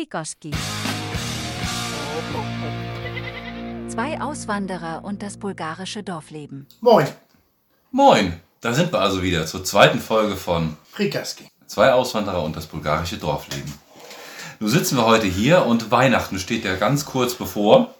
Prikoski. 0.00 0.50
Zwei 3.88 4.18
Auswanderer 4.18 5.04
und 5.04 5.22
das 5.22 5.36
bulgarische 5.36 6.02
Dorfleben. 6.02 6.66
Moin, 6.80 7.06
Moin, 7.90 8.40
da 8.62 8.72
sind 8.72 8.94
wir 8.94 9.00
also 9.00 9.22
wieder 9.22 9.44
zur 9.44 9.62
zweiten 9.62 10.00
Folge 10.00 10.36
von 10.36 10.78
Prikaski. 10.92 11.50
Zwei 11.66 11.92
Auswanderer 11.92 12.42
und 12.42 12.56
das 12.56 12.66
bulgarische 12.66 13.18
Dorfleben. 13.18 13.74
Nun 14.58 14.70
sitzen 14.70 14.96
wir 14.96 15.04
heute 15.04 15.26
hier 15.26 15.66
und 15.66 15.90
Weihnachten 15.90 16.38
steht 16.38 16.64
ja 16.64 16.76
ganz 16.76 17.04
kurz 17.04 17.34
bevor. 17.34 17.94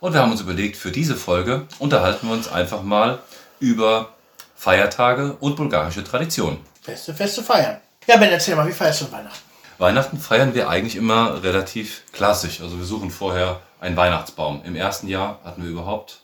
Und 0.00 0.12
wir 0.12 0.20
haben 0.20 0.32
uns 0.32 0.42
überlegt, 0.42 0.76
für 0.76 0.92
diese 0.92 1.16
Folge 1.16 1.66
unterhalten 1.78 2.26
wir 2.26 2.34
uns 2.34 2.52
einfach 2.52 2.82
mal 2.82 3.20
über 3.58 4.10
Feiertage 4.54 5.38
und 5.40 5.56
bulgarische 5.56 6.04
Traditionen. 6.04 6.58
Feste, 6.82 7.14
feste 7.14 7.42
feiern. 7.42 7.80
Ja, 8.06 8.18
Ben, 8.18 8.28
erzähl 8.28 8.54
mal, 8.54 8.68
wie 8.68 8.72
feierst 8.72 9.00
du 9.00 9.10
Weihnachten? 9.10 9.51
Weihnachten 9.82 10.16
feiern 10.16 10.54
wir 10.54 10.68
eigentlich 10.68 10.94
immer 10.94 11.42
relativ 11.42 12.04
klassisch. 12.12 12.60
Also 12.60 12.78
wir 12.78 12.84
suchen 12.84 13.10
vorher 13.10 13.60
einen 13.80 13.96
Weihnachtsbaum. 13.96 14.62
Im 14.64 14.76
ersten 14.76 15.08
Jahr 15.08 15.40
hatten 15.42 15.64
wir 15.64 15.70
überhaupt 15.70 16.20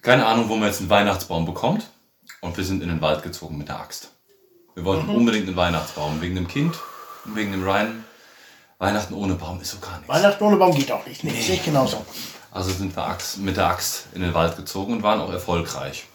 keine 0.00 0.24
Ahnung, 0.24 0.48
wo 0.48 0.56
man 0.56 0.68
jetzt 0.68 0.80
einen 0.80 0.88
Weihnachtsbaum 0.88 1.44
bekommt. 1.44 1.90
Und 2.40 2.56
wir 2.56 2.64
sind 2.64 2.82
in 2.82 2.88
den 2.88 3.02
Wald 3.02 3.22
gezogen 3.22 3.58
mit 3.58 3.68
der 3.68 3.78
Axt. 3.78 4.08
Wir 4.74 4.86
wollten 4.86 5.10
unbedingt 5.10 5.48
einen 5.48 5.56
Weihnachtsbaum. 5.56 6.22
Wegen 6.22 6.34
dem 6.34 6.48
Kind 6.48 6.78
und 7.26 7.36
wegen 7.36 7.52
dem 7.52 7.62
Ryan. 7.62 8.06
Weihnachten 8.78 9.12
ohne 9.12 9.34
Baum 9.34 9.60
ist 9.60 9.72
so 9.72 9.78
gar 9.78 9.98
nichts. 9.98 10.08
Weihnachten 10.08 10.42
ohne 10.42 10.56
Baum 10.56 10.74
geht 10.74 10.90
auch 10.90 11.04
nicht. 11.04 11.22
Nee, 11.22 11.38
sehe 11.42 11.56
ich 11.56 11.64
genauso. 11.66 12.06
Also 12.50 12.70
sind 12.70 12.96
wir 12.96 13.04
Axt, 13.04 13.36
mit 13.36 13.58
der 13.58 13.66
Axt 13.66 14.06
in 14.14 14.22
den 14.22 14.32
Wald 14.32 14.56
gezogen 14.56 14.94
und 14.94 15.02
waren 15.02 15.20
auch 15.20 15.30
erfolgreich. 15.30 16.06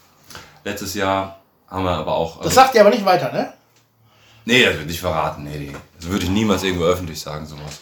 Letztes 0.63 0.95
Jahr 0.95 1.39
haben 1.67 1.83
wir 1.83 1.91
aber 1.91 2.15
auch. 2.15 2.41
Das 2.41 2.55
sagt 2.55 2.73
ihr 2.73 2.81
aber 2.81 2.89
nicht 2.89 3.05
weiter, 3.05 3.31
ne? 3.31 3.53
Nee, 4.45 4.63
das 4.63 4.75
würde 4.77 4.91
ich 4.91 4.99
verraten. 4.99 5.43
Nee, 5.43 5.57
nee. 5.57 5.75
Das 5.99 6.09
würde 6.09 6.25
ich 6.25 6.29
niemals 6.29 6.63
irgendwo 6.63 6.85
öffentlich 6.85 7.19
sagen, 7.19 7.45
sowas. 7.47 7.79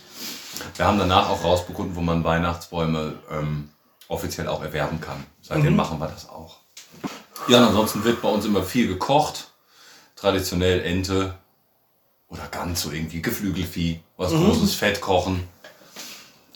Wir 0.75 0.85
haben 0.85 0.97
danach 0.97 1.29
auch 1.29 1.43
rausbekommen, 1.43 1.95
wo 1.95 2.01
man 2.01 2.23
Weihnachtsbäume 2.23 3.15
ähm, 3.29 3.69
offiziell 4.07 4.47
auch 4.47 4.63
erwerben 4.63 5.01
kann. 5.01 5.25
Seitdem 5.41 5.75
machen 5.75 5.99
wir 5.99 6.07
das 6.07 6.29
auch. 6.29 6.57
Ja, 7.47 7.57
und 7.59 7.65
ansonsten 7.65 8.03
wird 8.03 8.21
bei 8.21 8.29
uns 8.29 8.45
immer 8.45 8.63
viel 8.63 8.87
gekocht. 8.87 9.51
Traditionell 10.15 10.81
Ente 10.81 11.35
oder 12.29 12.47
ganz 12.49 12.81
so 12.81 12.91
irgendwie 12.91 13.21
Geflügelvieh, 13.21 13.99
was 14.15 14.31
großes 14.31 14.73
Fett 14.73 15.01
kochen. 15.01 15.47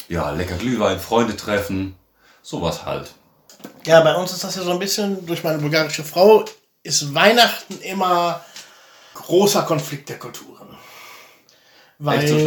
Ja, 0.08 0.32
lecker 0.32 0.56
Glühwein, 0.56 1.00
Freunde 1.00 1.36
treffen, 1.36 1.96
sowas 2.42 2.86
halt. 2.86 3.12
Ja, 3.86 4.02
bei 4.02 4.16
uns 4.16 4.32
ist 4.32 4.44
das 4.44 4.56
ja 4.56 4.64
so 4.64 4.72
ein 4.72 4.80
bisschen, 4.80 5.26
durch 5.26 5.44
meine 5.44 5.58
bulgarische 5.58 6.04
Frau, 6.04 6.46
ist 6.84 7.14
Weihnachten 7.14 7.80
immer 7.82 8.42
großer 9.26 9.64
Konflikt 9.64 10.10
der 10.10 10.20
Kulturen. 10.20 10.68
Weil, 12.00 12.28
so 12.28 12.38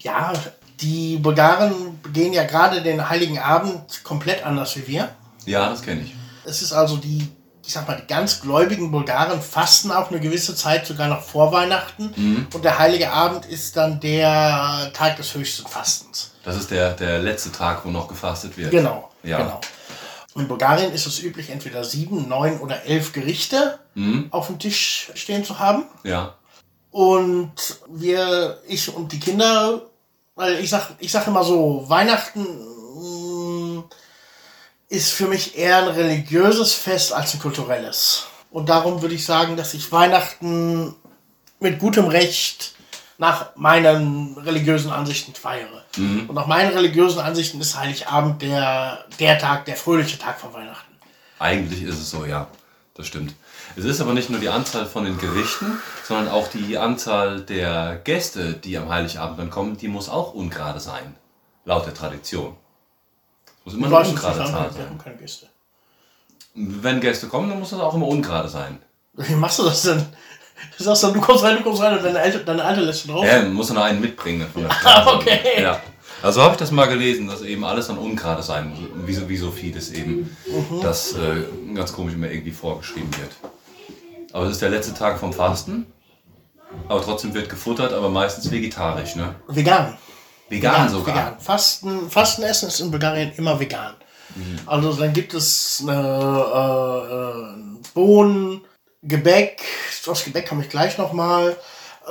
ja, 0.00 0.32
die 0.80 1.16
Bulgaren 1.18 2.00
gehen 2.12 2.32
ja 2.32 2.44
gerade 2.44 2.82
den 2.82 3.08
Heiligen 3.08 3.38
Abend 3.38 4.02
komplett 4.04 4.44
anders 4.44 4.76
wie 4.76 4.86
wir. 4.86 5.10
Ja, 5.44 5.68
das 5.68 5.82
kenne 5.82 6.02
ich. 6.02 6.14
Es 6.44 6.62
ist 6.62 6.72
also 6.72 6.96
die, 6.96 7.28
ich 7.66 7.72
sag 7.72 7.86
mal, 7.86 7.96
die 8.00 8.06
ganz 8.06 8.40
gläubigen 8.40 8.90
Bulgaren 8.90 9.42
fasten 9.42 9.90
auch 9.90 10.10
eine 10.10 10.20
gewisse 10.20 10.54
Zeit, 10.54 10.86
sogar 10.86 11.08
noch 11.08 11.20
vor 11.22 11.52
Weihnachten. 11.52 12.46
Und 12.54 12.64
der 12.64 12.78
Heilige 12.78 13.12
Abend 13.12 13.44
ist 13.44 13.76
dann 13.76 14.00
der 14.00 14.90
Tag 14.94 15.16
des 15.16 15.34
höchsten 15.34 15.66
Fastens. 15.68 16.32
Das 16.44 16.56
ist 16.56 16.70
der, 16.70 16.92
der 16.94 17.18
letzte 17.18 17.52
Tag, 17.52 17.84
wo 17.84 17.90
noch 17.90 18.08
gefastet 18.08 18.56
wird. 18.56 18.70
Genau, 18.70 19.10
Ja. 19.22 19.38
genau. 19.38 19.60
In 20.38 20.48
Bulgarien 20.48 20.92
ist 20.92 21.06
es 21.06 21.22
üblich, 21.22 21.50
entweder 21.50 21.84
sieben, 21.84 22.28
neun 22.28 22.60
oder 22.60 22.84
elf 22.84 23.12
Gerichte 23.12 23.78
auf 24.30 24.46
dem 24.46 24.58
Tisch 24.58 25.10
stehen 25.14 25.44
zu 25.44 25.58
haben. 25.58 25.84
Ja. 26.04 26.34
Und 26.90 27.52
wir, 27.88 28.60
ich 28.66 28.94
und 28.94 29.12
die 29.12 29.20
Kinder, 29.20 29.82
weil 30.34 30.60
ich 30.60 30.70
sag, 30.70 30.90
ich 31.00 31.12
sag 31.12 31.26
immer 31.26 31.44
so, 31.44 31.84
Weihnachten 31.88 32.42
mm, 32.42 33.84
ist 34.88 35.10
für 35.10 35.26
mich 35.26 35.58
eher 35.58 35.78
ein 35.78 35.88
religiöses 35.88 36.74
Fest 36.74 37.12
als 37.12 37.34
ein 37.34 37.40
kulturelles. 37.40 38.26
Und 38.50 38.68
darum 38.68 39.02
würde 39.02 39.14
ich 39.14 39.24
sagen, 39.26 39.56
dass 39.56 39.74
ich 39.74 39.92
Weihnachten 39.92 40.94
mit 41.60 41.78
gutem 41.78 42.06
Recht 42.06 42.74
nach 43.18 43.56
meinen 43.56 44.38
religiösen 44.38 44.90
Ansichten 44.90 45.34
feiere. 45.34 45.84
Und 46.28 46.34
nach 46.34 46.46
meinen 46.46 46.72
religiösen 46.72 47.20
Ansichten 47.20 47.60
ist 47.60 47.76
Heiligabend 47.76 48.40
der, 48.42 49.04
der 49.18 49.38
Tag, 49.38 49.64
der 49.64 49.76
fröhliche 49.76 50.18
Tag 50.18 50.38
von 50.40 50.52
Weihnachten. 50.54 50.92
Eigentlich 51.40 51.82
ist 51.82 51.98
es 51.98 52.10
so, 52.10 52.24
ja. 52.24 52.46
Das 52.94 53.06
stimmt. 53.06 53.34
Es 53.76 53.84
ist 53.84 54.00
aber 54.00 54.12
nicht 54.12 54.30
nur 54.30 54.40
die 54.40 54.48
Anzahl 54.48 54.86
von 54.86 55.04
den 55.04 55.18
Gerichten, 55.18 55.80
sondern 56.04 56.28
auch 56.28 56.48
die 56.48 56.78
Anzahl 56.78 57.42
der 57.42 58.00
Gäste, 58.02 58.54
die 58.54 58.76
am 58.76 58.88
Heiligabend 58.88 59.38
dann 59.38 59.50
kommen, 59.50 59.76
die 59.76 59.88
muss 59.88 60.08
auch 60.08 60.34
ungerade 60.34 60.80
sein. 60.80 61.14
Laut 61.64 61.86
der 61.86 61.94
Tradition. 61.94 62.56
Es 63.46 63.72
muss 63.72 63.74
immer 63.74 63.98
eine 63.98 64.08
ungerade 64.08 64.38
Zahl 64.38 64.72
sein. 64.72 64.98
keine 65.02 65.16
Gäste. 65.16 65.46
Wenn 66.54 67.00
Gäste 67.00 67.28
kommen, 67.28 67.50
dann 67.50 67.60
muss 67.60 67.70
das 67.70 67.80
auch 67.80 67.94
immer 67.94 68.08
ungerade 68.08 68.48
sein. 68.48 68.80
Wie 69.14 69.34
machst 69.34 69.58
du 69.58 69.64
das 69.64 69.82
denn? 69.82 70.04
Du 70.76 70.84
sagst 70.84 71.02
dann, 71.04 71.12
du 71.14 71.20
kommst 71.20 71.44
rein, 71.44 71.56
du 71.56 71.62
kommst 71.62 71.82
rein 71.82 71.96
und 71.96 72.04
deine 72.04 72.18
alte, 72.20 72.38
deine 72.40 72.64
alte 72.64 72.80
lässt 72.82 73.04
du 73.04 73.12
drauf. 73.12 73.24
Ja, 73.24 73.42
man 73.42 73.52
muss 73.54 73.68
dann 73.68 73.78
einen 73.78 74.00
mitbringen 74.00 74.46
von 74.52 74.62
der 74.62 74.70
Straße. 74.80 75.14
okay. 75.16 75.62
Ja. 75.62 75.80
Also 76.22 76.42
habe 76.42 76.52
ich 76.54 76.58
das 76.58 76.70
mal 76.72 76.86
gelesen, 76.86 77.28
dass 77.28 77.42
eben 77.42 77.64
alles 77.64 77.86
dann 77.86 77.98
ungerade 77.98 78.42
sein 78.42 78.70
muss. 78.70 78.78
Wie 79.06 79.14
so, 79.14 79.28
wie 79.28 79.36
so 79.36 79.50
vieles 79.52 79.92
eben. 79.92 80.36
Das 80.82 81.12
äh, 81.12 81.74
ganz 81.74 81.92
komisch 81.92 82.14
immer 82.14 82.28
irgendwie 82.30 82.50
vorgeschrieben 82.50 83.10
wird. 83.18 83.30
Aber 84.32 84.46
es 84.46 84.52
ist 84.52 84.62
der 84.62 84.70
letzte 84.70 84.94
Tag 84.94 85.18
vom 85.20 85.32
Fasten. 85.32 85.86
Aber 86.88 87.00
trotzdem 87.02 87.34
wird 87.34 87.48
gefuttert, 87.48 87.92
aber 87.92 88.08
meistens 88.10 88.50
vegetarisch, 88.50 89.14
ne? 89.16 89.36
Vegan. 89.46 89.96
Vegan 90.48 90.88
sogar. 90.88 91.14
Vegan. 91.14 91.40
Fasten, 91.40 92.10
Fastenessen 92.10 92.68
ist 92.68 92.80
in 92.80 92.90
Bulgarien 92.90 93.32
immer 93.36 93.58
vegan. 93.58 93.94
Mhm. 94.34 94.58
Also 94.66 94.92
dann 94.94 95.12
gibt 95.12 95.34
es 95.34 95.82
eine, 95.86 95.94
äh, 95.94 97.14
äh, 97.14 97.54
Bohnen, 97.94 98.60
Gebäck, 99.02 99.62
das 100.04 100.24
Gebäck 100.24 100.48
komme 100.48 100.62
ich 100.62 100.68
gleich 100.70 100.98
nochmal, 100.98 101.56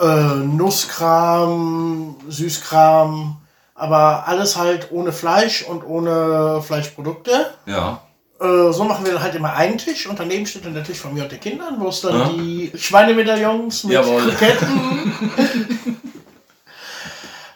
äh, 0.02 0.06
Nusskram, 0.36 2.16
Süßkram, 2.28 3.38
aber 3.76 4.28
alles 4.28 4.56
halt 4.58 4.92
ohne 4.92 5.12
Fleisch 5.12 5.64
und 5.64 5.84
ohne 5.84 6.62
Fleischprodukte. 6.66 7.54
Ja. 7.66 8.02
Äh, 8.40 8.72
so 8.72 8.84
machen 8.84 9.06
wir 9.06 9.14
dann 9.14 9.24
halt 9.24 9.36
immer 9.36 9.54
einen 9.54 9.78
Tisch 9.78 10.08
und 10.08 10.20
daneben 10.20 10.46
steht 10.46 10.66
dann 10.66 10.74
der 10.76 10.84
Tisch 10.84 11.00
von 11.00 11.14
mir 11.14 11.24
und 11.24 11.32
den 11.32 11.40
Kindern, 11.40 11.76
wo 11.80 11.88
es 11.90 12.02
dann 12.02 12.20
Ja. 12.20 12.30
die 12.30 12.72
Schweinemedaillons 12.76 13.84
mit 13.86 13.94
Jawohl. 13.94 14.30
Kroketten 14.30 15.98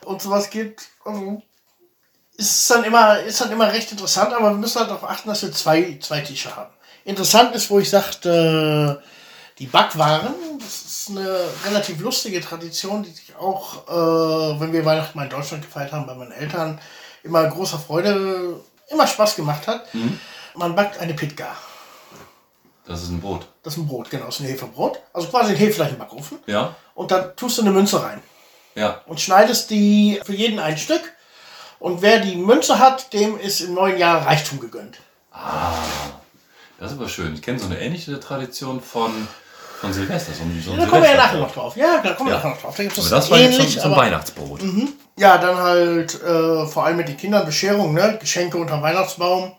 und 0.06 0.22
sowas 0.22 0.50
gibt. 0.50 0.82
Also, 1.06 1.42
ist 2.38 2.70
dann 2.72 2.84
immer, 2.84 3.20
ist 3.20 3.40
dann 3.42 3.52
immer 3.52 3.72
recht 3.72 3.92
interessant, 3.92 4.34
aber 4.34 4.50
wir 4.50 4.58
müssen 4.58 4.80
halt 4.80 4.90
darauf 4.90 5.08
achten, 5.10 5.30
dass 5.30 5.44
wir 5.44 5.52
zwei, 5.52 5.98
zwei 6.02 6.22
Tische 6.22 6.56
haben. 6.56 6.72
Interessant 7.06 7.54
ist, 7.56 7.70
wo 7.70 7.80
ich 7.80 7.90
sagte, 7.90 9.02
die 9.62 9.68
Backwaren, 9.68 10.34
das 10.60 10.82
ist 10.82 11.10
eine 11.12 11.40
relativ 11.68 12.00
lustige 12.00 12.42
Tradition, 12.42 13.04
die 13.04 13.12
sich 13.12 13.36
auch, 13.36 13.88
äh, 13.88 14.60
wenn 14.60 14.74
wir 14.74 14.84
Weihnachten 14.84 15.16
mal 15.16 15.26
in 15.26 15.30
Deutschland 15.30 15.64
gefeiert 15.64 15.92
haben, 15.92 16.08
bei 16.08 16.16
meinen 16.16 16.32
Eltern, 16.32 16.82
immer 17.22 17.48
großer 17.48 17.78
Freude, 17.78 18.60
immer 18.90 19.06
Spaß 19.06 19.36
gemacht 19.36 19.68
hat. 19.68 19.86
Man 20.56 20.76
backt 20.76 20.98
eine 20.98 21.14
Pitka. 21.14 21.56
Das 22.88 23.04
ist 23.04 23.10
ein 23.10 23.22
Brot. 23.22 23.48
Das 23.62 23.74
ist 23.74 23.80
ein 23.80 23.88
Brot, 23.88 24.10
genau, 24.10 24.26
das 24.26 24.40
ist 24.40 24.42
ein 24.42 24.48
Hefebrot. 24.48 25.00
Also 25.14 25.28
quasi 25.28 25.52
ein 25.52 25.58
Hefeleich 25.58 25.92
im 25.92 26.00
Backofen. 26.00 26.40
Ja? 26.48 26.76
Und 26.96 27.12
da 27.12 27.20
tust 27.22 27.60
du 27.60 27.62
eine 27.62 27.70
Münze 27.72 28.02
rein 28.02 28.20
Ja. 28.74 29.02
und 29.06 29.22
schneidest 29.22 29.70
die 29.70 30.20
für 30.26 30.34
jeden 30.34 30.58
ein 30.58 30.80
Stück. 30.80 31.04
Und 31.78 32.02
wer 32.02 32.20
die 32.20 32.36
Münze 32.36 32.80
hat, 32.80 33.14
dem 33.14 33.38
ist 33.40 33.62
im 33.62 33.76
neuen 33.76 34.00
Jahr 34.00 34.26
Reichtum 34.26 34.60
gegönnt. 34.60 34.98
Das 36.80 36.92
ist 36.92 36.98
aber 36.98 37.08
schön. 37.10 37.36
Ich 37.36 37.44
kenne 37.44 37.60
so 37.60 37.66
eine 37.66 37.80
ähnliche 37.80 38.20
Tradition 38.20 38.82
von, 38.82 39.28
von 39.82 39.92
Silvester. 39.94 40.32
So 40.34 40.44
ein, 40.44 40.64
so 40.64 40.72
ein 40.72 40.78
Da 40.80 40.86
kommen 40.86 41.02
wir 41.04 41.10
ja 41.12 41.18
nachher 41.18 41.40
noch 41.40 41.52
drauf. 41.52 41.76
Ja, 41.76 42.02
da 42.04 42.14
kommen 42.14 42.30
wir 42.30 42.36
Ja. 42.36 42.38
nachher 42.38 42.52
noch 42.52 42.62
drauf. 42.62 42.76
Da 42.78 42.84
Aber 42.84 43.10
das 43.10 43.32
war 43.32 43.38
jetzt 43.40 43.60
ähnlich, 43.60 43.74
so 43.76 43.82
ein 43.82 43.86
aber 43.92 44.02
Weihnachtsbrot. 44.02 44.62
ja, 45.18 45.38
dann 45.38 45.58
halt 45.58 46.22
äh, 46.24 46.66
vor 46.68 46.86
allem 46.86 46.98
mit 46.98 47.08
den 47.10 47.18
Kindern 47.18 47.46
Bescherung, 47.46 47.94
ne? 47.94 48.18
Geschenke 48.20 48.58
unterm 48.58 48.82
Weihnachtsbaum. 48.82 49.52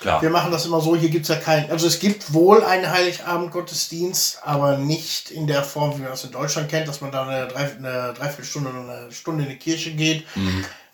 Klar. 0.00 0.20
Wir 0.20 0.30
machen 0.30 0.50
das 0.50 0.66
immer 0.66 0.80
so, 0.80 0.94
hier 0.94 1.08
gibt 1.08 1.22
es 1.22 1.28
ja 1.30 1.36
keinen, 1.36 1.70
also 1.70 1.86
es 1.86 1.98
gibt 1.98 2.34
wohl 2.34 2.62
einen 2.62 2.90
Heiligabend-Gottesdienst, 2.90 4.40
aber 4.44 4.76
nicht 4.76 5.30
in 5.30 5.46
der 5.46 5.62
Form, 5.62 5.96
wie 5.96 6.02
man 6.02 6.10
das 6.10 6.24
in 6.24 6.32
Deutschland 6.32 6.68
kennt, 6.68 6.86
dass 6.86 7.00
man 7.00 7.10
da 7.12 7.22
eine, 7.22 7.46
Drei, 7.48 7.62
eine 7.76 8.12
Dreiviertelstunde 8.12 8.70
oder 8.70 8.80
eine 8.80 9.12
Stunde 9.12 9.44
in 9.44 9.50
die 9.50 9.56
Kirche 9.56 9.92
geht, 9.92 10.26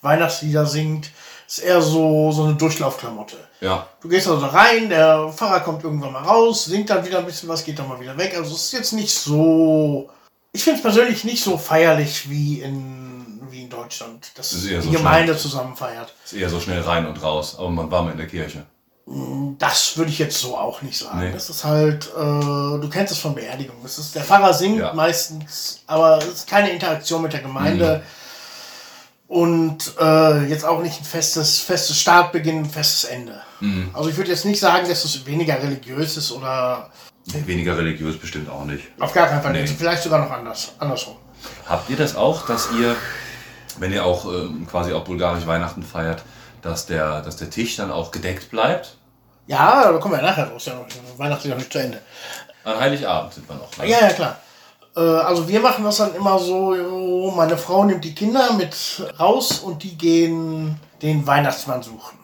Weihnachtslieder 0.02 0.66
singt. 0.66 1.10
Ist 1.48 1.58
eher 1.60 1.82
so, 1.82 2.32
so 2.32 2.44
eine 2.44 2.54
Durchlaufklamotte. 2.54 3.36
Ja. 3.62 3.86
Du 4.00 4.08
gehst 4.08 4.26
also 4.26 4.44
rein, 4.46 4.88
der 4.88 5.30
Pfarrer 5.32 5.60
kommt 5.60 5.84
irgendwann 5.84 6.12
mal 6.12 6.22
raus, 6.24 6.64
singt 6.64 6.90
dann 6.90 7.06
wieder 7.06 7.20
ein 7.20 7.26
bisschen 7.26 7.48
was, 7.48 7.64
geht 7.64 7.78
dann 7.78 7.88
mal 7.88 8.00
wieder 8.00 8.18
weg. 8.18 8.34
Also 8.36 8.54
es 8.54 8.64
ist 8.64 8.72
jetzt 8.72 8.92
nicht 8.92 9.14
so. 9.14 10.10
Ich 10.52 10.64
finde 10.64 10.78
es 10.78 10.82
persönlich 10.82 11.22
nicht 11.22 11.42
so 11.44 11.56
feierlich 11.56 12.28
wie 12.28 12.60
in, 12.60 13.40
wie 13.50 13.62
in 13.62 13.70
Deutschland, 13.70 14.32
dass 14.36 14.50
Das 14.50 14.62
die 14.62 14.80
so 14.80 14.90
Gemeinde 14.90 15.36
zusammen 15.38 15.76
feiert. 15.76 16.12
Ist 16.24 16.32
eher 16.34 16.50
so 16.50 16.58
schnell 16.58 16.80
rein 16.80 17.06
und 17.06 17.22
raus. 17.22 17.56
Aber 17.56 17.70
man 17.70 17.88
war 17.90 18.02
mal 18.02 18.10
in 18.10 18.18
der 18.18 18.26
Kirche. 18.26 18.64
Das 19.58 19.96
würde 19.96 20.10
ich 20.10 20.18
jetzt 20.18 20.38
so 20.38 20.56
auch 20.56 20.82
nicht 20.82 20.98
sagen. 20.98 21.20
Nee. 21.20 21.32
Das 21.32 21.48
ist 21.48 21.64
halt, 21.64 22.06
äh, 22.16 22.20
du 22.20 22.88
kennst 22.90 23.12
es 23.12 23.18
von 23.18 23.34
Beerdigungen. 23.34 23.82
Der 24.14 24.22
Pfarrer 24.22 24.54
singt 24.54 24.78
Ja. 24.80 24.92
meistens, 24.92 25.82
aber 25.86 26.18
es 26.18 26.26
ist 26.26 26.48
keine 26.48 26.70
Interaktion 26.70 27.22
mit 27.22 27.32
der 27.32 27.40
Gemeinde. 27.40 28.02
Und 29.32 29.94
äh, 29.98 30.44
jetzt 30.44 30.62
auch 30.66 30.82
nicht 30.82 31.00
ein 31.00 31.04
festes, 31.04 31.60
festes 31.60 31.98
Startbeginn, 31.98 32.64
ein 32.64 32.70
festes 32.70 33.04
Ende. 33.04 33.40
Also 33.94 34.10
ich 34.10 34.16
würde 34.18 34.28
jetzt 34.30 34.44
nicht 34.44 34.60
sagen, 34.60 34.86
dass 34.86 35.06
es 35.06 35.24
weniger 35.24 35.54
religiös 35.62 36.18
ist 36.18 36.32
oder 36.32 36.90
Nee, 37.32 37.42
weniger 37.46 37.78
religiös 37.78 38.18
bestimmt 38.18 38.50
auch 38.50 38.66
nicht. 38.66 38.84
auf 39.00 39.14
gar 39.14 39.28
keinen 39.28 39.40
Fall. 39.40 39.52
Nee. 39.52 39.66
Vielleicht 39.66 40.02
sogar 40.02 40.18
noch 40.18 40.30
anders, 40.30 40.72
andersrum. 40.78 41.16
Habt 41.66 41.88
ihr 41.88 41.96
das 41.96 42.14
auch, 42.14 42.44
dass 42.44 42.68
ihr, 42.78 42.94
wenn 43.78 43.90
ihr 43.92 44.04
auch 44.04 44.26
ähm, 44.26 44.66
quasi 44.70 44.92
auch 44.92 45.04
bulgarisch 45.04 45.46
Weihnachten 45.46 45.82
feiert, 45.82 46.22
dass 46.60 46.84
der, 46.84 47.22
dass 47.22 47.36
der 47.36 47.48
Tisch 47.48 47.76
dann 47.76 47.90
auch 47.90 48.10
gedeckt 48.10 48.50
bleibt? 48.50 48.96
Ja, 49.46 49.92
da 49.92 49.98
kommen 49.98 50.12
wir 50.14 50.20
ja 50.22 50.26
nachher 50.28 50.48
raus. 50.50 50.66
Ja, 50.66 50.74
Weihnachten 51.16 51.44
ist 51.46 51.50
noch 51.52 51.56
nicht 51.58 51.72
zu 51.72 51.78
Ende. 51.78 52.00
An 52.64 52.78
Heiligabend 52.78 53.32
sind 53.32 53.48
wir 53.48 53.54
noch. 53.54 53.74
Ne? 53.78 53.88
Ja, 53.88 54.00
ja, 54.00 54.10
klar. 54.10 54.38
Äh, 54.96 55.00
Also 55.00 55.48
wir 55.48 55.60
machen 55.60 55.84
das 55.84 55.96
dann 55.98 56.14
immer 56.14 56.38
so, 56.38 57.32
meine 57.36 57.56
Frau 57.56 57.84
nimmt 57.84 58.04
die 58.04 58.14
Kinder 58.14 58.52
mit 58.54 58.76
raus 59.18 59.58
und 59.60 59.82
die 59.82 59.96
gehen 59.96 60.76
den 61.00 61.26
Weihnachtsmann 61.26 61.82
suchen. 61.82 62.18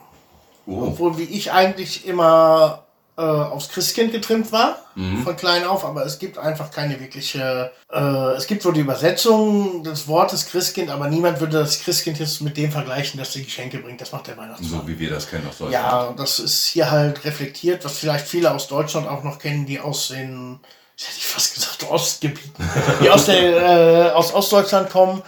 Oh. 0.67 0.82
Obwohl 0.88 1.17
wie 1.19 1.23
ich 1.25 1.50
eigentlich 1.53 2.06
immer 2.06 2.85
äh, 3.17 3.23
aufs 3.23 3.69
Christkind 3.70 4.12
getrimmt 4.12 4.53
war, 4.53 4.76
Mhm. 4.94 5.23
von 5.23 5.37
klein 5.37 5.65
auf, 5.65 5.85
aber 5.85 6.05
es 6.05 6.19
gibt 6.19 6.38
einfach 6.38 6.70
keine 6.73 6.99
wirkliche, 7.00 7.70
äh, 7.93 7.99
es 8.37 8.47
gibt 8.49 8.62
so 8.62 8.73
die 8.73 8.81
Übersetzung 8.81 9.82
des 9.85 10.09
Wortes 10.09 10.47
Christkind, 10.47 10.91
aber 10.91 11.09
niemand 11.09 11.38
würde 11.41 11.59
das 11.61 11.79
Christkind 11.81 12.19
jetzt 12.19 12.41
mit 12.43 12.56
dem 12.56 12.70
vergleichen, 12.73 13.19
dass 13.19 13.31
die 13.32 13.44
Geschenke 13.44 13.79
bringt. 13.79 14.00
Das 14.00 14.11
macht 14.12 14.26
der 14.26 14.37
Weihnachtsmann. 14.37 14.81
So 14.82 14.88
wie 14.88 14.99
wir 14.99 15.11
das 15.11 15.29
kennen 15.31 15.47
aus 15.49 15.59
Deutschland. 15.59 15.73
Ja, 15.73 16.12
das 16.17 16.38
ist 16.41 16.67
hier 16.67 16.91
halt 16.91 17.25
reflektiert, 17.25 17.85
was 17.85 17.97
vielleicht 17.97 18.26
viele 18.26 18.53
aus 18.53 18.67
Deutschland 18.69 19.06
auch 19.09 19.23
noch 19.23 19.38
kennen, 19.38 19.67
die 19.67 19.79
aus 19.81 20.09
den, 20.09 20.59
hätte 21.06 21.18
ich 21.18 21.26
fast 21.26 21.54
gesagt, 21.54 21.88
Ostgebieten, 21.88 22.68
die 23.02 23.10
aus, 23.10 23.26
der, 23.26 24.08
äh, 24.08 24.10
aus 24.10 24.34
Ostdeutschland 24.34 24.90
kommen, 24.90 25.22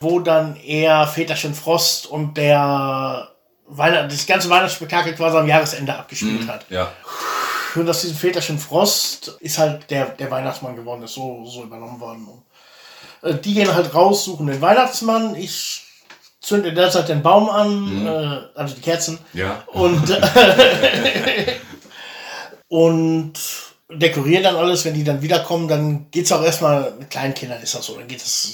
wo 0.00 0.18
dann 0.18 0.56
eher 0.56 1.06
Väterchen 1.06 1.54
Frost 1.54 2.06
und 2.06 2.36
der 2.36 3.28
Weihnacht, 3.66 4.12
das 4.12 4.26
ganze 4.26 4.50
Weihnachtsspektakel 4.50 5.14
quasi 5.14 5.36
am 5.36 5.46
Jahresende 5.46 5.94
abgespielt 5.94 6.48
hat. 6.48 6.66
Ja. 6.68 6.92
Und 7.74 7.88
aus 7.88 8.02
diesem 8.02 8.16
Väterchen 8.16 8.58
Frost 8.58 9.36
ist 9.40 9.58
halt 9.58 9.90
der, 9.90 10.06
der 10.06 10.30
Weihnachtsmann 10.30 10.76
geworden, 10.76 11.04
ist 11.04 11.14
so, 11.14 11.46
so 11.46 11.62
übernommen 11.62 12.00
worden. 12.00 12.26
Äh, 13.22 13.34
die 13.34 13.54
gehen 13.54 13.72
halt 13.72 13.94
raus, 13.94 14.24
suchen 14.24 14.48
den 14.48 14.60
Weihnachtsmann. 14.60 15.36
Ich 15.36 15.84
zünde 16.40 16.74
derzeit 16.74 17.08
den 17.08 17.22
Baum 17.22 17.48
an, 17.48 18.06
äh, 18.06 18.58
also 18.58 18.74
die 18.74 18.80
Kerzen. 18.80 19.18
Ja. 19.32 19.62
Und, 19.68 20.02
und 22.68 23.32
dekorieren 23.96 24.42
dann 24.44 24.56
alles. 24.56 24.84
Wenn 24.84 24.94
die 24.94 25.04
dann 25.04 25.22
wiederkommen, 25.22 25.68
dann 25.68 26.06
geht 26.10 26.26
es 26.26 26.32
auch 26.32 26.42
erstmal, 26.42 26.92
mit 26.98 27.10
kleinen 27.10 27.34
Kindern 27.34 27.62
ist 27.62 27.74
das 27.74 27.86
so, 27.86 27.96
dann 27.96 28.06
geht 28.08 28.20
das 28.22 28.48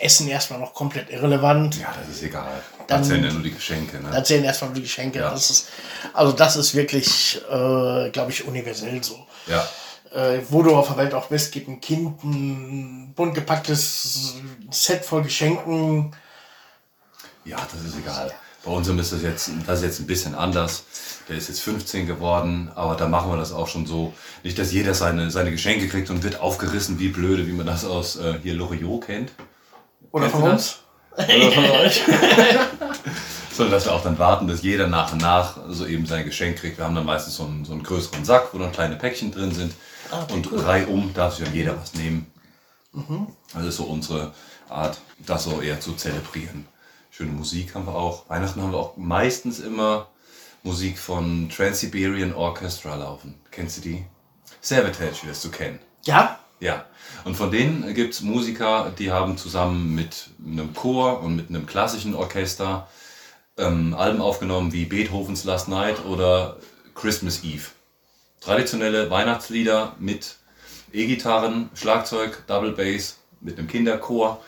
Essen 0.00 0.28
erstmal 0.28 0.58
noch 0.60 0.74
komplett 0.74 1.10
irrelevant. 1.10 1.78
Ja, 1.78 1.94
das 1.98 2.16
ist 2.16 2.22
egal. 2.22 2.62
Dann- 2.86 2.86
Dann 3.00 3.04
zählen 3.04 3.24
ja 3.24 3.32
nur 3.32 3.42
die 3.42 3.52
Geschenke. 3.54 3.98
Ne? 4.00 4.10
Dann 4.12 4.24
zählen 4.24 4.44
erstmal 4.44 4.70
nur 4.70 4.76
die 4.76 4.82
Geschenke. 4.82 5.18
Ja. 5.20 5.30
Das 5.30 5.50
ist, 5.50 5.68
also 6.12 6.32
das 6.32 6.56
ist 6.56 6.74
wirklich, 6.74 7.40
äh, 7.50 8.10
glaube 8.10 8.30
ich, 8.30 8.46
universell 8.46 9.02
so. 9.02 9.26
Ja. 9.46 9.66
Äh, 10.12 10.40
wo 10.48 10.62
du 10.62 10.76
auf 10.76 10.88
der 10.88 10.96
Welt 10.98 11.14
auch 11.14 11.26
bist, 11.26 11.50
gibt 11.52 11.68
ein 11.68 11.80
Kind 11.80 12.22
ein 12.22 13.12
bunt 13.16 13.34
gepacktes 13.34 14.34
Set 14.70 15.04
voll 15.04 15.22
Geschenken. 15.22 16.14
Ja, 17.44 17.56
das 17.72 17.82
ist 17.84 17.98
egal. 17.98 18.32
Bei 18.64 18.70
unserem 18.70 18.98
ist 18.98 19.12
das 19.12 19.22
jetzt, 19.22 19.50
das 19.66 19.80
ist 19.80 19.84
jetzt 19.84 20.00
ein 20.00 20.06
bisschen 20.06 20.34
anders. 20.34 20.84
Der 21.28 21.36
ist 21.36 21.48
jetzt 21.48 21.60
15 21.60 22.06
geworden, 22.06 22.70
aber 22.74 22.94
da 22.94 23.08
machen 23.08 23.30
wir 23.30 23.36
das 23.36 23.52
auch 23.52 23.68
schon 23.68 23.86
so. 23.86 24.14
Nicht, 24.42 24.58
dass 24.58 24.72
jeder 24.72 24.94
seine, 24.94 25.30
seine 25.30 25.50
Geschenke 25.50 25.88
kriegt 25.88 26.08
und 26.10 26.22
wird 26.22 26.40
aufgerissen 26.40 26.98
wie 26.98 27.08
blöde, 27.08 27.46
wie 27.46 27.52
man 27.52 27.66
das 27.66 27.84
aus 27.84 28.16
äh, 28.16 28.38
hier 28.42 28.54
Loriot 28.54 29.06
kennt. 29.06 29.32
Oder 30.12 30.28
Kennst 30.28 30.40
von 30.40 30.50
uns. 30.50 30.78
Oder 31.16 31.52
von 31.52 31.70
euch. 31.70 32.02
Sondern 33.52 33.72
dass 33.72 33.84
wir 33.84 33.92
auch 33.92 34.02
dann 34.02 34.18
warten, 34.18 34.48
dass 34.48 34.62
jeder 34.62 34.86
nach 34.86 35.12
und 35.12 35.20
nach 35.20 35.58
so 35.68 35.86
eben 35.86 36.06
sein 36.06 36.24
Geschenk 36.24 36.58
kriegt. 36.58 36.78
Wir 36.78 36.84
haben 36.84 36.94
dann 36.94 37.04
meistens 37.04 37.36
so 37.36 37.44
einen, 37.44 37.64
so 37.64 37.72
einen 37.72 37.82
größeren 37.82 38.24
Sack, 38.24 38.48
wo 38.52 38.58
dann 38.58 38.72
kleine 38.72 38.96
Päckchen 38.96 39.30
drin 39.30 39.52
sind. 39.52 39.74
und 40.32 40.48
reihum 40.52 41.12
darf 41.14 41.34
sich 41.34 41.44
dann 41.44 41.54
jeder 41.54 41.76
was 41.80 41.94
nehmen. 41.94 42.26
Das 43.52 43.64
ist 43.64 43.76
so 43.76 43.84
unsere 43.84 44.32
Art, 44.68 44.98
das 45.18 45.44
so 45.44 45.60
eher 45.60 45.80
zu 45.80 45.92
zelebrieren. 45.92 46.66
Schöne 47.16 47.30
Musik 47.30 47.76
haben 47.76 47.86
wir 47.86 47.94
auch. 47.94 48.28
Weihnachten 48.28 48.60
haben 48.60 48.72
wir 48.72 48.78
auch 48.78 48.96
meistens 48.96 49.60
immer 49.60 50.08
Musik 50.64 50.98
von 50.98 51.48
Trans-Siberian 51.48 52.34
Orchestra 52.34 52.96
laufen. 52.96 53.36
Kennst 53.52 53.76
du 53.76 53.82
die? 53.82 54.04
Savatage 54.60 55.24
wirst 55.24 55.44
du 55.44 55.50
kennen. 55.52 55.78
Ja, 56.06 56.40
Ja, 56.58 56.86
und 57.24 57.36
von 57.36 57.52
denen 57.52 57.94
gibt 57.94 58.14
es 58.14 58.22
Musiker, 58.22 58.92
die 58.98 59.12
haben 59.12 59.36
zusammen 59.36 59.94
mit 59.94 60.30
einem 60.44 60.74
Chor 60.74 61.20
und 61.20 61.36
mit 61.36 61.50
einem 61.50 61.66
klassischen 61.66 62.16
Orchester 62.16 62.88
ähm, 63.58 63.94
Alben 63.94 64.20
aufgenommen 64.20 64.72
wie 64.72 64.84
Beethovens 64.84 65.44
Last 65.44 65.68
Night 65.68 66.04
oder 66.04 66.56
Christmas 66.96 67.44
Eve. 67.44 67.66
Traditionelle 68.40 69.08
Weihnachtslieder 69.08 69.94
mit 70.00 70.34
E-Gitarren, 70.92 71.70
Schlagzeug, 71.74 72.44
Double 72.48 72.72
Bass, 72.72 73.20
mit 73.40 73.56
einem 73.56 73.68
Kinderchor 73.68 74.42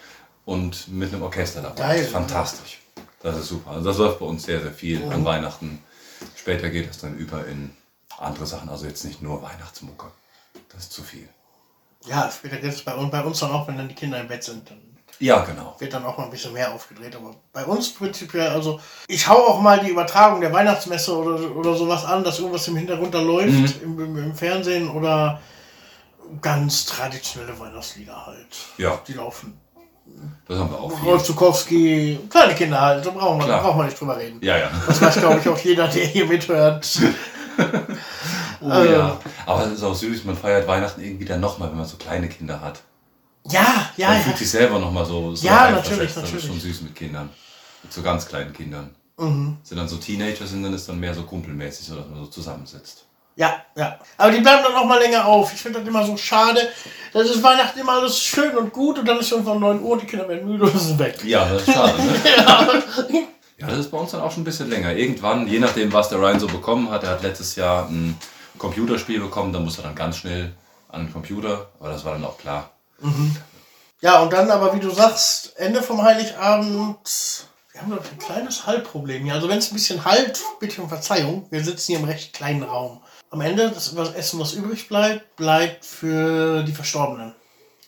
und 0.47 0.89
mit 0.89 1.13
einem 1.13 1.23
Orchester 1.23 1.61
dabei. 1.61 1.77
Geil. 1.97 2.05
Fantastisch. 2.07 2.81
Das 3.23 3.37
ist 3.37 3.49
super. 3.49 3.73
Also 3.73 3.85
das 3.89 3.99
läuft 3.99 4.21
bei 4.21 4.27
uns 4.27 4.45
sehr, 4.45 4.63
sehr 4.63 4.73
viel 4.73 5.03
an 5.13 5.25
Weihnachten. 5.25 5.83
Später 6.35 6.71
geht 6.71 6.91
es 6.91 6.97
dann 6.99 7.15
über 7.19 7.47
in 7.47 7.77
andere 8.19 8.47
Sachen, 8.47 8.71
also 8.71 8.87
jetzt 8.87 9.05
nicht 9.05 9.21
nur 9.21 9.43
Weihnachtsmucke. 9.43 10.07
Das 10.71 10.85
ist 10.85 10.93
zu 10.93 11.03
viel. 11.03 11.29
ja, 12.07 12.31
später 12.31 12.57
geht 12.57 12.73
es 12.73 12.83
bei 12.83 12.95
uns, 12.95 13.11
bei 13.11 13.23
uns 13.23 13.41
dann 13.41 13.51
auch, 13.51 13.69
wenn 13.69 13.77
dann 13.77 13.89
die 13.89 13.95
Kinder 13.95 14.19
im 14.21 14.29
Bett 14.29 14.43
sind, 14.45 14.71
dann 14.71 14.81
Ja, 15.19 15.45
genau. 15.45 15.75
wird 15.79 15.93
dann 15.93 16.05
auch 16.05 16.17
mal 16.17 16.25
ein 16.25 16.31
bisschen 16.31 16.53
mehr 16.53 16.73
aufgedreht. 16.73 17.17
Aber 17.17 17.35
bei 17.53 17.65
uns 17.65 17.93
prinzipiell, 17.93 18.49
also 18.49 18.81
ich 19.09 19.27
hau 19.29 19.35
auch 19.49 19.61
mal 19.61 19.81
die 19.81 19.91
Übertragung 19.91 20.41
der 20.41 20.53
Weihnachtsmesse 20.53 21.15
oder, 21.17 21.57
oder 21.57 21.75
sowas 21.75 22.05
an, 22.05 22.23
dass 22.23 22.39
irgendwas 22.39 22.69
im 22.69 22.77
Hintergrund 22.77 23.13
da 23.15 23.21
läuft, 23.21 23.83
im, 23.83 23.99
im, 24.01 24.17
im 24.19 24.35
Fernsehen 24.35 24.89
oder 24.89 25.41
ganz 26.41 26.87
traditionelle 26.87 27.59
Weihnachtslieder 27.59 28.27
halt. 28.27 28.57
Ja. 28.79 29.01
Die 29.09 29.15
laufen. 29.15 29.61
Das 30.49 30.59
haben 30.59 30.71
wir 30.71 30.79
auch. 30.79 31.05
Rolf 31.05 31.25
Zukowski, 31.25 32.19
kleine 32.31 32.55
Kinder 32.55 32.81
halt, 32.81 33.05
da 33.05 33.11
brauchen 33.11 33.41
wir, 33.47 33.59
braucht 33.59 33.77
man 33.77 33.87
nicht 33.87 34.01
drüber 34.01 34.17
reden. 34.17 34.39
Ja, 34.43 34.57
ja. 34.57 34.71
Das 34.87 35.03
weiß, 35.03 35.19
glaube 35.19 35.41
ich, 35.41 35.49
auch 35.49 35.59
jeder, 35.59 35.89
der 35.89 36.07
hier 36.07 36.27
mithört. 36.27 36.87
Oh, 38.61 38.69
ja. 38.69 39.19
Aber 39.45 39.67
es 39.67 39.73
ist 39.75 39.83
auch 39.83 39.95
süß, 39.95 40.25
man 40.25 40.37
feiert 40.37 40.67
Weihnachten 40.67 41.03
irgendwie 41.03 41.25
dann 41.27 41.41
nochmal, 41.41 41.71
wenn 41.71 41.77
man 41.77 41.87
so 41.87 41.97
kleine 41.99 42.29
Kinder 42.29 42.61
hat. 42.61 42.81
Ja, 43.49 43.91
ja, 43.97 44.09
Man 44.09 44.17
ja. 44.17 44.23
fühlt 44.25 44.39
sich 44.39 44.51
selber 44.51 44.79
nochmal 44.79 45.05
so, 45.05 45.35
so 45.35 45.47
Ja, 45.47 45.65
reinversetzt. 45.67 45.91
natürlich, 45.91 46.15
Das 46.15 46.25
ist 46.25 46.33
natürlich. 46.33 46.47
schon 46.47 46.61
süß 46.61 46.81
mit 46.83 46.97
Kindern. 46.97 47.31
Mit 47.83 47.93
so 47.93 48.03
ganz 48.03 48.27
kleinen 48.27 48.53
Kindern. 48.53 48.95
Mhm. 49.19 49.59
Sind 49.63 49.79
dann 49.79 49.89
so 49.89 49.97
Teenager, 49.97 50.47
sind 50.47 50.63
dann 50.63 50.75
ist 50.75 50.89
dann 50.89 50.99
mehr 50.99 51.15
so 51.15 51.23
kumpelmäßig, 51.23 51.87
so 51.87 51.97
dass 51.97 52.09
man 52.09 52.19
so 52.19 52.27
zusammensitzt. 52.27 53.06
Ja, 53.37 53.63
ja. 53.77 53.99
Aber 54.17 54.33
die 54.33 54.41
bleiben 54.41 54.63
dann 54.65 54.75
auch 54.75 54.87
mal 54.87 54.99
länger 54.99 55.27
auf. 55.27 55.53
Ich 55.53 55.61
finde 55.61 55.79
das 55.79 55.89
immer 55.89 56.05
so 56.05 56.17
schade. 56.17 56.69
Das 57.13 57.29
ist 57.29 57.43
Weihnachten 57.43 57.79
immer 57.79 57.93
alles 57.93 58.19
schön 58.19 58.57
und 58.57 58.73
gut 58.73 58.99
und 58.99 59.07
dann 59.07 59.19
ist 59.19 59.31
irgendwann 59.31 59.61
9 59.61 59.83
Uhr, 59.83 59.99
die 59.99 60.07
Kinder 60.07 60.27
werden 60.29 60.49
müde 60.49 60.65
und 60.65 60.79
sind 60.79 60.99
weg. 60.99 61.23
Ja, 61.25 61.47
das 61.47 61.69
ist 61.69 61.75
schade, 61.75 62.03
ne? 62.03 62.15
ja, 63.59 63.67
das 63.67 63.79
ist 63.79 63.91
bei 63.91 63.99
uns 63.99 64.11
dann 64.11 64.23
auch 64.23 64.33
schon 64.33 64.43
ein 64.43 64.45
bisschen 64.45 64.71
länger. 64.71 64.95
Irgendwann, 64.95 65.47
je 65.47 65.59
nachdem, 65.59 65.93
was 65.93 66.09
der 66.09 66.19
Ryan 66.19 66.41
so 66.41 66.47
bekommen 66.47 66.91
hat, 66.91 67.05
er 67.05 67.11
hat 67.11 67.23
letztes 67.23 67.57
Jahr 67.57 67.89
ein 67.89 68.19
Computerspiel 68.59 69.21
bekommen, 69.21 69.53
da 69.53 69.61
musste 69.61 69.83
er 69.83 69.89
dann 69.89 69.95
ganz 69.95 70.17
schnell 70.17 70.55
an 70.89 71.05
den 71.05 71.13
Computer, 71.13 71.69
aber 71.79 71.91
das 71.91 72.05
war 72.05 72.15
dann 72.15 72.25
auch 72.25 72.39
klar. 72.39 72.71
Ja, 74.01 74.23
und 74.23 74.33
dann 74.33 74.51
aber, 74.51 74.75
wie 74.75 74.81
du 74.81 74.91
sagst, 74.91 75.57
Ende 75.57 75.83
vom 75.83 76.03
Heiligabend. 76.03 77.47
Wir 77.73 77.83
haben, 77.83 77.99
ich, 78.03 78.13
ein 78.13 78.19
kleines 78.19 78.67
Hallproblem 78.67 79.25
hier. 79.25 79.35
Also, 79.35 79.49
wenn 79.49 79.59
es 79.59 79.71
ein 79.71 79.75
bisschen 79.75 80.05
halt, 80.05 80.41
bitte 80.61 80.81
um 80.81 80.89
Verzeihung. 80.89 81.47
Wir 81.51 81.63
sitzen 81.63 81.93
hier 81.93 81.99
im 81.99 82.05
recht 82.05 82.33
kleinen 82.33 82.63
Raum. 82.63 83.03
Am 83.31 83.41
Ende, 83.41 83.71
das 83.71 83.93
Essen, 83.93 84.39
was 84.41 84.53
übrig 84.53 84.89
bleibt, 84.89 85.37
bleibt 85.37 85.85
für 85.85 86.63
die 86.63 86.73
Verstorbenen. 86.73 87.35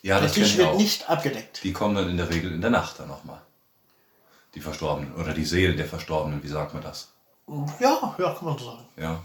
Ja, 0.01 0.19
Der 0.19 0.31
Tisch 0.31 0.57
wir 0.57 0.65
wird 0.65 0.75
auch. 0.75 0.77
nicht 0.77 1.09
abgedeckt. 1.09 1.61
Die 1.63 1.73
kommen 1.73 1.95
dann 1.95 2.09
in 2.09 2.17
der 2.17 2.29
Regel 2.29 2.51
in 2.53 2.61
der 2.61 2.69
Nacht 2.69 2.99
dann 2.99 3.07
nochmal. 3.07 3.41
Die 4.55 4.61
Verstorbenen 4.61 5.13
oder 5.15 5.33
die 5.33 5.45
Seelen 5.45 5.77
der 5.77 5.85
Verstorbenen, 5.87 6.41
wie 6.43 6.47
sagt 6.47 6.73
man 6.73 6.83
das? 6.83 7.09
Ja, 7.79 8.15
ja, 8.17 8.33
kann 8.33 8.45
man 8.45 8.57
so 8.57 8.65
sagen. 8.65 8.85
Ja. 8.97 9.23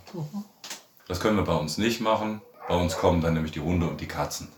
Das 1.09 1.21
können 1.21 1.37
wir 1.37 1.45
bei 1.45 1.55
uns 1.55 1.79
nicht 1.79 2.01
machen. 2.01 2.41
Bei 2.69 2.75
uns 2.75 2.97
kommen 2.97 3.21
dann 3.21 3.35
nämlich 3.35 3.53
die 3.53 3.61
Hunde 3.61 3.87
und 3.87 4.01
die 4.01 4.09
Katzen. 4.09 4.49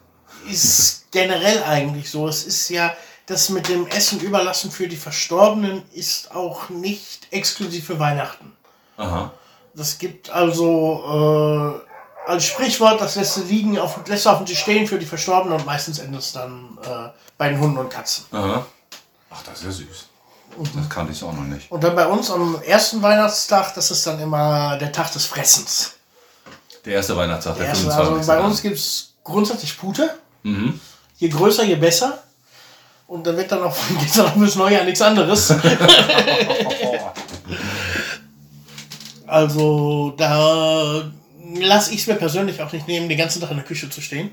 ist 0.49 1.07
generell 1.11 1.63
eigentlich 1.65 2.11
so. 2.11 2.29
Es 2.29 2.45
ist 2.45 2.69
ja, 2.69 2.95
das 3.27 3.49
mit 3.49 3.69
dem 3.69 3.87
Essen 3.89 4.21
überlassen 4.21 4.71
für 4.71 4.87
die 4.89 4.97
Verstorbenen 4.97 5.83
ist 5.93 6.35
auch 6.35 6.69
nicht 6.69 7.27
exklusiv 7.33 7.87
für 7.87 7.99
Weihnachten. 7.99 8.53
Aha. 8.97 9.33
Das 9.76 9.99
gibt 9.99 10.30
also 10.30 11.83
äh, 12.26 12.30
als 12.30 12.45
Sprichwort, 12.47 13.00
das 13.00 13.16
lässt 13.16 13.37
du 13.37 13.42
liegen, 13.42 13.78
auf, 13.78 14.00
lässt 14.09 14.25
du 14.25 14.30
auf 14.30 14.38
dem 14.38 14.47
Tisch 14.47 14.61
stehen 14.61 14.87
für 14.87 14.99
die 14.99 15.06
Verstorbenen 15.06 15.59
und 15.59 15.66
meistens 15.66 15.99
endet 15.99 16.21
es 16.21 16.33
dann 16.33 16.78
äh, 16.83 17.11
bei 17.37 17.50
den 17.50 17.61
Hunden 17.61 17.76
und 17.76 17.90
Katzen. 17.90 18.25
Aha. 18.33 18.64
Ach, 19.30 19.42
das 19.45 19.61
ist 19.61 19.64
ja 19.64 19.71
süß. 19.71 20.06
Das 20.75 20.88
kannte 20.88 21.12
ich 21.12 21.23
auch 21.23 21.35
noch 21.35 21.42
nicht. 21.42 21.71
Und 21.71 21.85
dann 21.85 21.95
bei 21.95 22.06
uns 22.06 22.30
am 22.30 22.59
ersten 22.62 23.02
Weihnachtstag, 23.02 23.75
das 23.75 23.90
ist 23.90 24.06
dann 24.06 24.18
immer 24.18 24.78
der 24.78 24.90
Tag 24.90 25.12
des 25.12 25.26
Fressens. 25.26 25.92
Der 26.87 26.95
erste 26.95 27.14
Weihnachtstag, 27.14 27.56
der 27.56 27.64
Der 27.64 27.68
erste, 27.68 27.85
25. 27.85 28.16
also 28.16 28.33
bei 28.33 28.40
uns 28.40 28.62
gibt 28.62 28.76
es 28.76 29.12
grundsätzlich 29.23 29.76
Pute. 29.76 30.14
Mhm. 30.45 30.80
Je 31.18 31.28
größer, 31.28 31.64
je 31.64 31.76
besser. 31.76 32.23
Und 33.06 33.26
dann 33.26 33.37
wird 33.37 33.52
dann 33.52 33.62
auch 33.62 33.76
geht's 34.00 34.14
dann 34.14 34.26
auch 34.26 34.37
bis 34.37 34.56
Neujahr 34.56 34.85
nichts 34.85 35.02
anderes. 35.02 35.50
also 39.26 40.14
da 40.16 41.11
lasse 41.54 41.92
ich 41.95 42.00
es 42.00 42.06
mir 42.06 42.14
persönlich 42.14 42.61
auch 42.62 42.73
nicht 42.73 42.88
nehmen, 42.88 43.09
den 43.09 43.18
ganzen 43.18 43.40
Tag 43.40 43.50
in 43.50 43.56
der 43.56 43.64
Küche 43.66 43.88
zu 43.90 44.00
stehen. 44.00 44.30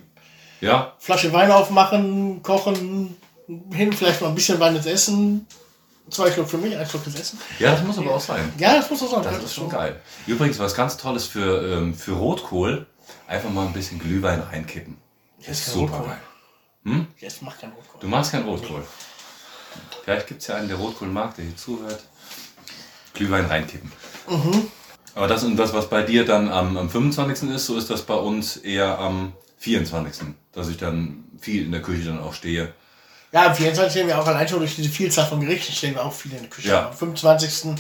Ja, 0.62 0.94
Flasche 1.00 1.32
Wein 1.34 1.52
aufmachen, 1.52 2.42
kochen, 2.42 3.16
hin, 3.74 3.92
vielleicht 3.94 4.22
mal 4.22 4.30
ein 4.30 4.36
bisschen 4.36 4.60
Wein 4.60 4.76
ins 4.76 4.86
Essen. 4.86 5.46
Zwei 6.10 6.32
Schluck 6.32 6.50
für 6.50 6.58
mich, 6.58 6.76
ein 6.78 6.86
Schluck 6.88 7.06
ins 7.08 7.20
Essen. 7.20 7.40
ja, 7.60 7.72
das 7.72 7.84
muss 7.84 7.98
aber 7.98 8.16
auch 8.16 8.20
sein. 8.22 8.52
Ja, 8.58 8.76
das 8.76 8.90
muss 8.90 9.02
auch 9.04 9.24
sein. 9.24 9.24
Das 9.34 9.44
ist 9.44 9.54
schon 9.56 9.70
geil. 9.70 10.00
Übrigens, 10.28 10.60
was 10.60 10.76
ganz 10.76 10.98
Tolles 10.98 11.26
für, 11.26 11.78
ähm, 11.78 11.94
für 11.94 12.12
Rotkohl, 12.14 12.86
einfach 13.28 13.50
mal 13.50 13.66
ein 13.68 13.74
bisschen 13.74 14.00
Glühwein 14.00 14.42
reinkippen. 14.42 14.98
Das 15.40 15.60
ist 15.60 15.74
Super 15.74 15.94
Rotkohl. 15.94 16.08
geil. 16.10 16.18
Hm? 16.86 17.08
Jetzt 17.20 17.42
macht 17.42 17.60
kein 17.62 17.72
Rotkohl. 17.72 18.00
Du 18.02 18.08
magst 18.08 18.32
keinen 18.32 18.46
Rotkohl. 18.46 18.84
Vielleicht 20.04 20.28
gibt 20.28 20.42
es 20.42 20.48
ja 20.48 20.56
einen, 20.56 20.68
der 20.68 20.78
Rotkohl 20.78 21.08
mag, 21.08 21.36
der 21.36 21.46
hier 21.46 21.56
zuhört. 21.56 22.04
Glühwein 23.14 23.46
reinkippen. 23.46 23.92
Mhm. 24.30 24.68
Aber 25.16 25.28
das 25.28 25.44
und 25.44 25.58
das, 25.58 25.74
was 25.74 25.90
bei 25.90 26.02
dir 26.02 26.26
dann 26.26 26.50
am, 26.50 26.78
am 26.78 26.90
25. 26.90 27.50
ist, 27.50 27.66
so 27.66 27.78
ist 27.78 27.90
das 27.90 28.02
bei 28.02 28.16
uns 28.16 28.58
eher 28.58 28.98
am 29.00 29.34
24. 29.60 30.28
Dass 30.52 30.70
ich 30.70 30.78
dann 30.78 31.26
viel 31.40 31.66
in 31.66 31.72
der 31.72 31.82
Küche 31.82 32.06
dann 32.06 32.20
auch 32.20 32.34
stehe. 32.34 32.74
Ja, 33.32 33.48
am 33.48 33.56
24. 33.56 33.92
stehen 33.92 34.08
wir 34.08 34.20
auch 34.20 34.28
allein 34.28 34.48
schon 34.48 34.60
durch 34.60 34.76
diese 34.76 34.90
Vielzahl 34.90 35.26
von 35.26 35.40
Gerichten 35.40 35.74
stehen 35.74 35.96
wir 35.96 36.06
auch 36.06 36.14
viel 36.14 36.32
in 36.34 36.40
der 36.40 36.50
Küche. 36.50 36.70
Ja. 36.70 36.88
Am 36.90 36.94
25. 36.94 37.76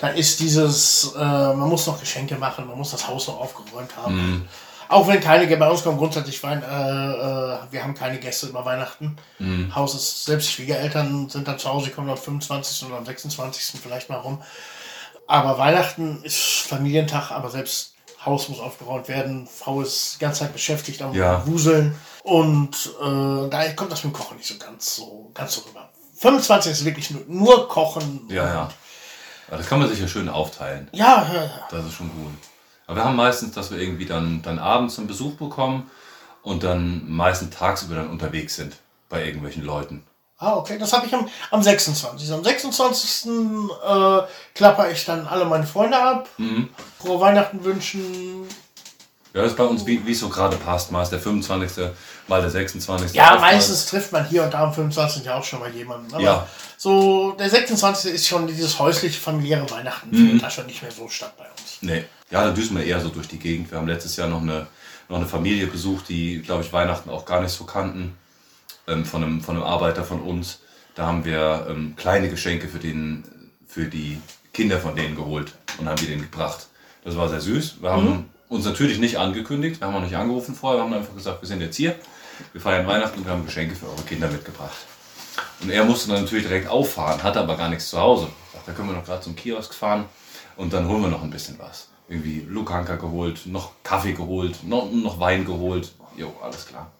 dann 0.00 0.16
ist 0.16 0.40
dieses, 0.40 1.12
äh, 1.16 1.18
man 1.18 1.68
muss 1.68 1.86
noch 1.86 2.00
Geschenke 2.00 2.36
machen, 2.36 2.66
man 2.66 2.76
muss 2.76 2.90
das 2.90 3.06
Haus 3.06 3.28
noch 3.28 3.40
aufgeräumt 3.40 3.96
haben. 3.96 4.14
Mhm. 4.14 4.48
Auch 4.88 5.08
wenn 5.08 5.20
keine 5.20 5.46
Gäste 5.46 5.58
bei 5.58 5.70
uns 5.70 5.82
kommen, 5.82 5.96
grundsätzlich 5.96 6.42
Wein, 6.42 6.62
äh, 6.62 6.66
äh, 6.66 7.58
wir 7.70 7.82
haben 7.82 7.94
keine 7.94 8.18
Gäste 8.18 8.48
über 8.48 8.64
Weihnachten. 8.64 9.16
Mhm. 9.38 9.74
Haus 9.74 9.94
ist, 9.94 10.24
selbst 10.24 10.48
die 10.48 10.52
Schwiegereltern 10.54 11.30
sind 11.30 11.48
dann 11.48 11.58
zu 11.58 11.68
Hause, 11.68 11.86
die 11.86 11.92
kommen 11.92 12.10
am 12.10 12.18
25. 12.18 12.88
oder 12.88 12.98
am 12.98 13.06
26. 13.06 13.80
vielleicht 13.80 14.10
mal 14.10 14.16
rum. 14.16 14.42
Aber 15.26 15.58
Weihnachten 15.58 16.22
ist 16.24 16.62
Familientag, 16.66 17.30
aber 17.30 17.50
selbst 17.50 17.94
Haus 18.24 18.48
muss 18.48 18.60
aufgeräumt 18.60 19.08
werden. 19.08 19.46
Frau 19.46 19.80
ist 19.80 20.16
die 20.16 20.18
ganze 20.20 20.40
Zeit 20.40 20.52
beschäftigt 20.52 21.02
am 21.02 21.14
Ja. 21.14 21.44
Wuseln. 21.46 21.94
Und 22.22 22.90
äh, 23.00 23.48
daher 23.48 23.74
kommt 23.74 23.90
das 23.90 24.04
mit 24.04 24.12
dem 24.12 24.16
Kochen 24.16 24.36
nicht 24.36 24.48
so 24.48 24.58
ganz 24.58 24.96
so, 24.96 25.30
ganz 25.34 25.54
so 25.54 25.62
rüber. 25.62 25.90
25 26.18 26.72
ist 26.72 26.84
wirklich 26.84 27.10
nur, 27.10 27.22
nur 27.26 27.68
Kochen. 27.68 28.26
Ja, 28.28 28.46
ja. 28.46 28.70
Das 29.50 29.66
kann 29.66 29.80
man 29.80 29.88
sich 29.88 29.98
ja 30.00 30.06
schön 30.06 30.28
aufteilen. 30.28 30.88
Ja, 30.92 31.26
ja, 31.32 31.44
ja. 31.44 31.68
Das 31.70 31.84
ist 31.84 31.94
schon 31.94 32.10
gut. 32.10 32.32
Aber 32.86 32.96
wir 32.96 33.04
haben 33.04 33.16
meistens, 33.16 33.52
dass 33.54 33.70
wir 33.70 33.78
irgendwie 33.78 34.06
dann, 34.06 34.40
dann 34.42 34.58
abends 34.58 34.98
einen 34.98 35.08
Besuch 35.08 35.34
bekommen 35.34 35.90
und 36.42 36.62
dann 36.62 37.10
meistens 37.10 37.56
tagsüber 37.56 37.96
dann 37.96 38.08
unterwegs 38.08 38.54
sind 38.56 38.76
bei 39.08 39.24
irgendwelchen 39.24 39.64
Leuten. 39.64 40.04
Ah, 40.42 40.56
okay. 40.56 40.76
Das 40.76 40.92
habe 40.92 41.06
ich 41.06 41.14
am, 41.14 41.28
am 41.52 41.62
26. 41.62 42.32
Am 42.32 42.42
26. 42.42 43.26
Äh, 43.30 44.22
klapper 44.56 44.90
ich 44.90 45.04
dann 45.04 45.24
alle 45.28 45.44
meine 45.44 45.64
Freunde 45.66 45.96
ab. 45.96 46.28
Mhm. 46.36 46.68
Frohe 46.98 47.20
Weihnachten 47.20 47.62
wünschen. 47.62 48.42
Ja, 49.34 49.42
das 49.42 49.52
ist 49.52 49.56
bei 49.56 49.62
uns, 49.64 49.86
wie 49.86 50.02
es 50.10 50.18
so 50.18 50.28
gerade 50.28 50.56
passt. 50.56 50.90
Mal 50.90 51.02
ist 51.04 51.10
der 51.10 51.20
25., 51.20 51.84
mal 52.26 52.40
der 52.40 52.50
26. 52.50 53.14
Ja, 53.14 53.38
meistens 53.40 53.86
trifft 53.86 54.10
man 54.10 54.26
hier 54.26 54.42
und 54.42 54.52
da 54.52 54.64
am 54.64 54.74
25. 54.74 55.30
auch 55.30 55.44
schon 55.44 55.60
mal 55.60 55.70
jemanden. 55.70 56.12
Aber 56.12 56.22
Ja. 56.22 56.46
so 56.76 57.30
der 57.38 57.48
26. 57.48 58.12
ist 58.12 58.26
schon 58.26 58.48
dieses 58.48 58.78
häusliche, 58.80 59.20
familiäre 59.20 59.70
Weihnachten. 59.70 60.10
Mhm. 60.10 60.16
Findet 60.16 60.42
da 60.42 60.50
schon 60.50 60.66
nicht 60.66 60.82
mehr 60.82 60.90
so 60.90 61.08
statt 61.08 61.34
bei 61.38 61.44
uns. 61.44 61.78
Nee. 61.82 62.04
Ja, 62.30 62.44
da 62.44 62.50
düsen 62.50 62.76
wir 62.76 62.84
eher 62.84 63.00
so 63.00 63.10
durch 63.10 63.28
die 63.28 63.38
Gegend. 63.38 63.70
Wir 63.70 63.78
haben 63.78 63.86
letztes 63.86 64.16
Jahr 64.16 64.26
noch 64.28 64.40
eine, 64.42 64.66
noch 65.08 65.18
eine 65.18 65.26
Familie 65.26 65.68
besucht, 65.68 66.08
die, 66.08 66.42
glaube 66.42 66.64
ich, 66.64 66.72
Weihnachten 66.72 67.10
auch 67.10 67.24
gar 67.24 67.40
nicht 67.40 67.52
so 67.52 67.62
kannten. 67.64 68.16
Ähm, 68.88 69.04
von, 69.04 69.22
einem, 69.22 69.40
von 69.40 69.56
einem 69.56 69.64
Arbeiter 69.64 70.02
von 70.02 70.20
uns. 70.20 70.60
Da 70.94 71.06
haben 71.06 71.24
wir 71.24 71.66
ähm, 71.70 71.94
kleine 71.96 72.28
Geschenke 72.28 72.68
für, 72.68 72.78
den, 72.78 73.24
für 73.66 73.84
die 73.84 74.18
Kinder 74.52 74.78
von 74.78 74.96
denen 74.96 75.14
geholt 75.14 75.52
und 75.78 75.88
haben 75.88 75.96
die 75.96 76.06
denen 76.06 76.22
gebracht. 76.22 76.66
Das 77.04 77.16
war 77.16 77.28
sehr 77.28 77.40
süß. 77.40 77.80
Wir 77.80 77.90
haben 77.90 78.30
uns 78.48 78.64
natürlich 78.64 78.98
nicht 78.98 79.18
angekündigt, 79.18 79.80
wir 79.80 79.86
haben 79.86 79.94
auch 79.96 80.02
nicht 80.02 80.16
angerufen 80.16 80.54
vorher, 80.54 80.80
wir 80.80 80.84
haben 80.84 80.92
einfach 80.92 81.14
gesagt, 81.14 81.40
wir 81.42 81.48
sind 81.48 81.60
jetzt 81.60 81.76
hier, 81.76 81.94
wir 82.52 82.60
feiern 82.60 82.86
Weihnachten 82.86 83.18
und 83.18 83.24
wir 83.24 83.32
haben 83.32 83.46
Geschenke 83.46 83.74
für 83.74 83.86
eure 83.86 84.02
Kinder 84.02 84.28
mitgebracht. 84.28 84.76
Und 85.62 85.70
er 85.70 85.84
musste 85.84 86.10
dann 86.10 86.22
natürlich 86.22 86.46
direkt 86.46 86.68
auffahren, 86.68 87.22
hatte 87.22 87.40
aber 87.40 87.56
gar 87.56 87.68
nichts 87.68 87.88
zu 87.88 87.98
Hause. 87.98 88.28
Sagt, 88.52 88.68
da 88.68 88.72
können 88.72 88.88
wir 88.88 88.96
noch 88.96 89.04
gerade 89.04 89.22
zum 89.22 89.36
Kiosk 89.36 89.72
fahren 89.72 90.04
und 90.56 90.72
dann 90.72 90.86
holen 90.88 91.02
wir 91.02 91.08
noch 91.08 91.22
ein 91.22 91.30
bisschen 91.30 91.58
was. 91.58 91.88
Irgendwie 92.08 92.44
Lukanka 92.48 92.96
geholt, 92.96 93.46
noch 93.46 93.72
Kaffee 93.82 94.12
geholt, 94.12 94.64
noch, 94.64 94.90
noch 94.90 95.18
Wein 95.18 95.46
geholt. 95.46 95.92
Jo, 96.16 96.34
alles 96.42 96.66
klar. 96.66 96.90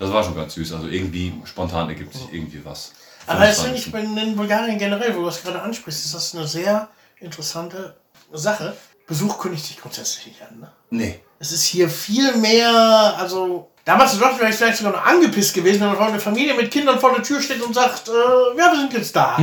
Das 0.00 0.10
war 0.12 0.24
schon 0.24 0.34
ganz 0.34 0.54
süß. 0.54 0.72
Also 0.72 0.88
irgendwie 0.88 1.32
spontan 1.44 1.88
ergibt 1.88 2.12
sich 2.14 2.22
irgendwie 2.32 2.64
was. 2.64 2.92
Aber 3.26 3.40
das 3.46 3.60
25. 3.60 3.92
finde 3.92 4.20
ich 4.22 4.26
in 4.28 4.36
Bulgarien 4.36 4.78
generell, 4.78 5.14
wo 5.14 5.20
du 5.20 5.26
das 5.26 5.42
gerade 5.42 5.60
ansprichst, 5.62 6.06
ist 6.06 6.14
das 6.14 6.34
eine 6.34 6.46
sehr 6.48 6.88
interessante 7.20 7.94
Sache. 8.32 8.74
Besuch 9.06 9.38
kündigt 9.38 9.66
sich 9.66 9.80
grundsätzlich 9.80 10.26
nicht 10.28 10.42
an. 10.42 10.58
Ne? 10.60 10.72
Nee. 10.90 11.20
Es 11.38 11.52
ist 11.52 11.64
hier 11.64 11.88
viel 11.88 12.34
mehr, 12.36 13.14
also 13.18 13.70
damals 13.84 14.14
in 14.14 14.20
Deutschland 14.20 14.40
wäre 14.40 14.50
ich 14.50 14.56
vielleicht 14.56 14.78
sogar 14.78 14.92
noch 14.92 15.04
angepisst 15.04 15.52
gewesen, 15.54 15.80
wenn 15.82 15.96
eine 15.96 16.20
Familie 16.20 16.54
mit 16.54 16.70
Kindern 16.70 16.98
vor 16.98 17.12
der 17.14 17.22
Tür 17.22 17.40
steht 17.42 17.60
und 17.62 17.74
sagt, 17.74 18.08
äh, 18.08 18.58
ja, 18.58 18.72
wir 18.72 18.78
sind 18.78 18.92
jetzt 18.92 19.14
da. 19.14 19.38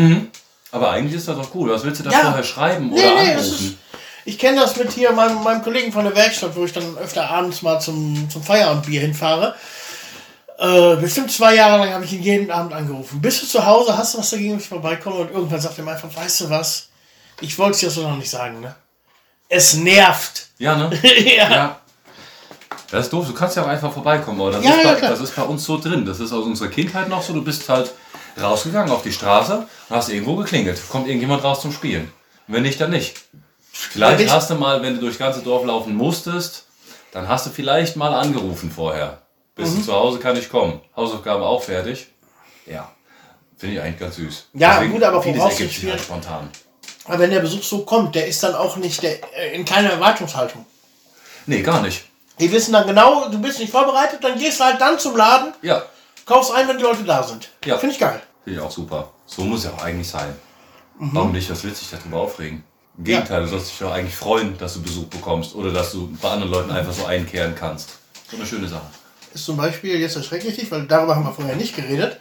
Aber 0.72 0.92
eigentlich 0.92 1.16
ist 1.16 1.28
das 1.28 1.38
doch 1.38 1.54
cool. 1.56 1.70
Was 1.72 1.84
willst 1.84 2.00
du 2.00 2.04
da 2.06 2.12
Ja. 2.12 2.20
vorher 2.20 2.44
schreiben 2.44 2.90
Nee, 2.90 3.00
oder 3.00 3.24
nee, 3.24 3.32
anrufen? 3.34 3.68
ist, 3.68 3.76
ich 4.26 4.38
kenne 4.38 4.60
das 4.60 4.76
mit 4.76 4.92
hier 4.92 5.12
meinem, 5.14 5.44
meinem 5.44 5.62
Kollegen 5.62 5.92
von 5.92 6.04
der 6.04 6.16
Werkstatt, 6.16 6.56
wo 6.56 6.66
ich 6.66 6.74
dann 6.74 6.98
öfter 6.98 7.30
abends 7.30 7.62
mal 7.62 7.80
zum, 7.80 8.30
zum 8.30 8.44
Feierabendbier 8.44 9.02
hinfahre. 9.02 9.56
Äh, 10.60 10.96
bestimmt 10.96 11.32
zwei 11.32 11.56
Jahre 11.56 11.78
lang 11.80 11.94
habe 11.94 12.06
ich 12.06 12.14
ihn 12.14 12.24
jeden 12.24 12.50
Abend 12.52 12.74
angerufen. 12.74 13.22
Bist 13.22 13.44
du 13.44 13.48
zu 13.48 13.66
Hause, 13.66 13.96
hast 13.98 14.14
du 14.16 14.18
was 14.20 14.30
dagegen, 14.32 14.52
wenn 14.54 14.60
ich 14.60 14.68
vorbeikomme? 14.68 15.18
Und 15.18 15.32
irgendwann 15.32 15.62
sagt 15.62 15.78
er 15.78 15.84
mir 15.84 15.92
einfach, 15.92 16.14
weißt 16.16 16.42
du 16.42 16.50
was? 16.50 16.90
Ich 17.42 17.58
wollte 17.60 17.74
es 17.74 17.80
dir 17.82 17.90
so 17.92 18.02
noch 18.02 18.18
nicht 18.18 18.30
sagen, 18.30 18.62
ne? 18.62 18.76
Es 19.50 19.76
nervt. 19.76 20.48
Ja, 20.58 20.76
ne? 20.76 20.90
ja. 21.38 21.50
Ja. 21.52 21.80
Das 22.90 23.06
ist 23.06 23.14
doof, 23.14 23.28
du 23.28 23.34
kannst 23.34 23.56
ja 23.56 23.64
auch 23.64 23.68
einfach 23.68 23.92
vorbeikommen, 23.94 24.40
aber 24.42 24.52
das, 24.52 24.64
Ja, 24.64 24.72
ist, 24.72 24.84
ja, 24.84 24.94
bei, 24.94 24.96
klar. 25.00 25.12
das 25.12 25.20
ist 25.20 25.36
bei 25.36 25.44
uns 25.44 25.64
so 25.64 25.78
drin. 25.78 26.06
Das 26.06 26.20
ist 26.20 26.32
aus 26.34 26.46
unserer 26.46 26.70
Kindheit 26.70 27.10
noch 27.10 27.22
so. 27.22 27.34
Du 27.34 27.44
bist 27.44 27.68
halt 27.70 27.92
rausgegangen 28.42 28.92
auf 28.92 29.04
die 29.04 29.12
Straße 29.12 29.68
und 29.90 29.96
hast 29.96 30.10
irgendwo 30.10 30.36
geklingelt. 30.38 30.80
Kommt 30.90 31.08
irgendjemand 31.08 31.44
raus 31.44 31.62
zum 31.62 31.72
Spielen. 31.72 32.12
Wenn 32.48 32.64
nicht, 32.64 32.80
dann 32.82 32.92
nicht. 32.92 33.16
Vielleicht 33.72 34.22
ich- 34.22 34.32
hast 34.32 34.50
du 34.50 34.56
mal, 34.56 34.82
wenn 34.82 34.96
du 34.96 35.02
durchs 35.02 35.18
ganze 35.20 35.42
Dorf 35.42 35.66
laufen 35.66 35.96
musstest, 35.96 36.66
dann 37.12 37.28
hast 37.28 37.46
du 37.46 37.50
vielleicht 37.52 37.96
mal 37.96 38.14
angerufen 38.14 38.72
vorher. 38.72 39.22
Bist 39.58 39.74
Mhm. 39.74 39.80
du 39.80 39.86
zu 39.86 39.94
Hause, 39.94 40.20
kann 40.20 40.38
ich 40.38 40.50
kommen. 40.50 40.80
Hausaufgaben 40.96 41.44
auch 41.44 41.62
fertig. 41.64 42.08
Ja. 42.66 42.92
Finde 43.58 43.76
ich 43.76 43.82
eigentlich 43.82 44.00
ganz 44.00 44.16
süß. 44.18 44.46
Ja, 44.54 44.84
gut, 44.84 45.02
aber 45.04 45.22
vieles 45.22 45.42
ergibt 45.44 45.74
sich 45.74 45.90
halt 45.90 46.00
spontan. 46.02 46.50
Aber 47.06 47.20
wenn 47.20 47.32
der 47.32 47.40
Besuch 47.40 47.64
so 47.64 47.84
kommt, 47.86 48.14
der 48.16 48.28
ist 48.28 48.44
dann 48.44 48.54
auch 48.54 48.76
nicht 48.78 49.02
der, 49.02 49.18
äh, 49.36 49.56
in 49.56 49.66
keiner 49.66 49.90
Erwartungshaltung. 49.92 50.66
Nee, 51.48 51.62
gar 51.64 51.82
nicht. 51.82 52.06
Die 52.40 52.52
wissen 52.52 52.74
dann 52.74 52.86
genau, 52.86 53.30
du 53.30 53.40
bist 53.42 53.60
nicht 53.60 53.72
vorbereitet, 53.72 54.24
dann 54.24 54.38
gehst 54.38 54.60
du 54.60 54.64
halt 54.66 54.80
dann 54.80 55.00
zum 55.00 55.16
Laden, 55.16 55.54
Ja, 55.64 55.82
kaufst 56.26 56.52
ein, 56.52 56.68
wenn 56.68 56.78
die 56.78 56.84
Leute 56.84 57.04
da 57.04 57.24
sind. 57.24 57.50
Ja. 57.66 57.78
Finde 57.80 57.96
ich 57.96 58.00
geil. 58.00 58.22
Finde 58.44 58.60
ich 58.60 58.66
auch 58.66 58.70
super. 58.72 59.12
So 59.26 59.42
muss 59.44 59.64
ja 59.64 59.72
auch 59.72 59.82
eigentlich 59.84 60.08
sein. 60.10 60.36
Mhm. 61.00 61.10
Warum 61.14 61.32
nicht? 61.32 61.50
Was 61.50 61.64
willst 61.64 61.82
du 61.82 61.86
dich 61.88 61.98
darüber 62.00 62.22
aufregen? 62.22 62.64
Im 62.98 63.04
Gegenteil, 63.06 63.42
du 63.44 63.48
sollst 63.48 63.72
dich 63.72 63.80
doch 63.80 63.92
eigentlich 63.92 64.16
freuen, 64.16 64.56
dass 64.58 64.74
du 64.76 64.82
Besuch 64.84 65.06
bekommst 65.06 65.56
oder 65.56 65.72
dass 65.72 65.92
du 65.94 66.10
bei 66.22 66.30
anderen 66.30 66.52
Leuten 66.52 66.72
einfach 66.72 66.94
so 66.94 67.06
einkehren 67.06 67.56
kannst. 67.56 67.90
So 68.30 68.38
eine 68.38 68.46
schöne 68.46 68.68
Sache. 68.68 68.86
Ist 69.34 69.46
zum 69.46 69.58
Beispiel, 69.58 70.00
jetzt 70.00 70.16
erschrecke 70.16 70.48
ich 70.48 70.56
dich, 70.58 70.72
weil 70.72 70.88
darüber 70.88 71.16
haben 71.16 71.24
wir 71.26 71.34
vorher 71.34 71.56
nicht 71.56 71.76
geredet. 71.76 72.20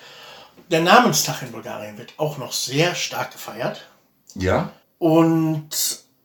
Der 0.70 0.80
Namenstag 0.80 1.42
in 1.42 1.52
Bulgarien 1.52 1.96
wird 1.98 2.14
auch 2.16 2.38
noch 2.38 2.52
sehr 2.52 2.94
stark 2.94 3.32
gefeiert. 3.32 3.82
Ja? 4.34 4.70
Und 4.98 5.68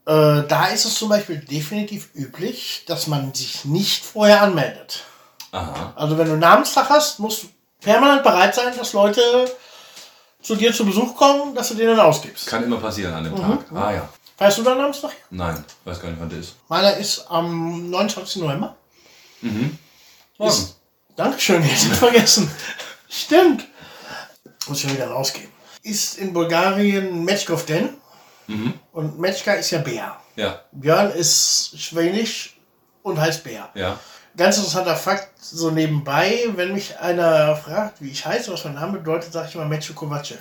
äh, 0.05 0.43
da 0.47 0.67
ist 0.73 0.85
es 0.85 0.95
zum 0.95 1.09
Beispiel 1.09 1.37
definitiv 1.39 2.09
üblich, 2.15 2.83
dass 2.87 3.07
man 3.07 3.33
sich 3.33 3.65
nicht 3.65 4.03
vorher 4.03 4.41
anmeldet. 4.41 5.03
Aha. 5.51 5.93
Also 5.95 6.17
wenn 6.17 6.25
du 6.25 6.31
einen 6.31 6.41
Namenstag 6.41 6.89
hast, 6.89 7.19
musst 7.19 7.43
du 7.43 7.47
permanent 7.81 8.23
bereit 8.23 8.55
sein, 8.55 8.75
dass 8.77 8.93
Leute 8.93 9.21
zu 10.41 10.55
dir 10.55 10.73
zu 10.73 10.85
Besuch 10.85 11.15
kommen, 11.15 11.53
dass 11.53 11.69
du 11.69 11.75
denen 11.75 11.99
ausgibst. 11.99 12.47
Kann 12.47 12.63
immer 12.63 12.77
passieren 12.77 13.13
an 13.13 13.23
dem 13.25 13.33
Mhm. 13.33 13.37
Tag. 13.41 13.65
Ah 13.73 13.91
ja. 13.91 14.09
Weißt 14.37 14.57
du 14.57 14.63
deinen 14.63 14.79
Namenstag? 14.79 15.11
Nein, 15.29 15.63
weiß 15.85 15.99
gar 16.01 16.09
nicht, 16.09 16.19
wann 16.19 16.29
der 16.29 16.39
ist. 16.39 16.55
Meiner 16.67 16.95
ist 16.97 17.25
am 17.29 17.91
29. 17.91 18.41
November. 18.41 18.75
Morgen. 20.41 20.53
Ist, 20.53 20.79
Dankeschön, 21.15 21.63
jetzt 21.63 21.87
nicht 21.87 21.97
vergessen. 21.97 22.49
Stimmt. 23.07 23.67
Muss 24.67 24.77
ich 24.77 24.83
schon 24.83 24.93
wieder 24.93 25.11
rausgehen. 25.11 25.49
Ist 25.83 26.17
in 26.17 26.33
Bulgarien 26.33 27.23
Metschkov 27.23 27.65
Den. 27.67 27.89
Und 28.91 29.19
Metschka 29.19 29.53
ist 29.53 29.69
ja 29.69 29.77
Bär. 29.79 30.17
Ja, 30.35 30.61
Björn 30.71 31.11
ist 31.11 31.79
schwänisch 31.79 32.57
und 33.03 33.19
heißt 33.19 33.43
Bär. 33.43 33.69
ja. 33.75 33.99
Ganz 34.35 34.57
interessanter 34.57 34.95
Fakt, 34.95 35.29
so 35.39 35.71
nebenbei, 35.71 36.45
wenn 36.55 36.73
mich 36.73 36.97
einer 36.97 37.55
fragt, 37.55 38.01
wie 38.01 38.09
ich 38.09 38.25
heiße, 38.25 38.51
was 38.51 38.63
mein 38.63 38.75
Name 38.75 38.99
bedeutet, 38.99 39.33
sage 39.33 39.49
ich 39.49 39.55
immer 39.55 39.65
Metcho 39.65 39.93
Kovacev. 39.93 40.39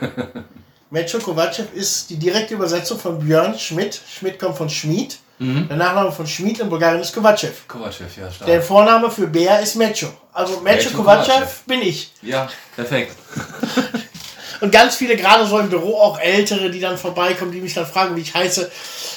Metcho 0.90 1.20
Kovacev 1.20 1.72
ist 1.72 2.10
die 2.10 2.16
direkte 2.16 2.54
Übersetzung 2.54 2.98
von 2.98 3.20
Björn 3.20 3.56
Schmidt. 3.58 4.00
Schmidt 4.08 4.38
kommt 4.40 4.56
von 4.56 4.68
Schmied. 4.68 5.18
Der 5.38 5.76
Nachname 5.76 6.10
von 6.12 6.26
Schmid 6.26 6.60
in 6.60 6.70
Bulgarien 6.70 7.00
ist 7.00 7.14
Kovacev. 7.14 7.68
Kovacev, 7.68 8.16
ja, 8.16 8.30
stark. 8.30 8.46
Der 8.46 8.62
Vorname 8.62 9.10
für 9.10 9.26
Bär 9.26 9.60
ist 9.60 9.74
Mecho. 9.76 10.06
Also 10.32 10.60
Mecho 10.60 10.90
Kovacev 10.90 11.34
Kovacev. 11.34 11.62
bin 11.66 11.82
ich. 11.82 12.10
Ja, 12.22 12.48
perfekt. 12.74 13.14
Und 14.60 14.72
ganz 14.72 14.96
viele, 14.96 15.16
gerade 15.16 15.46
so 15.46 15.58
im 15.58 15.68
Büro, 15.68 16.00
auch 16.00 16.18
Ältere, 16.18 16.70
die 16.70 16.80
dann 16.80 16.96
vorbeikommen, 16.96 17.52
die 17.52 17.60
mich 17.60 17.74
dann 17.74 17.84
fragen, 17.84 18.16
wie 18.16 18.22
ich 18.22 18.34
heiße. 18.34 18.70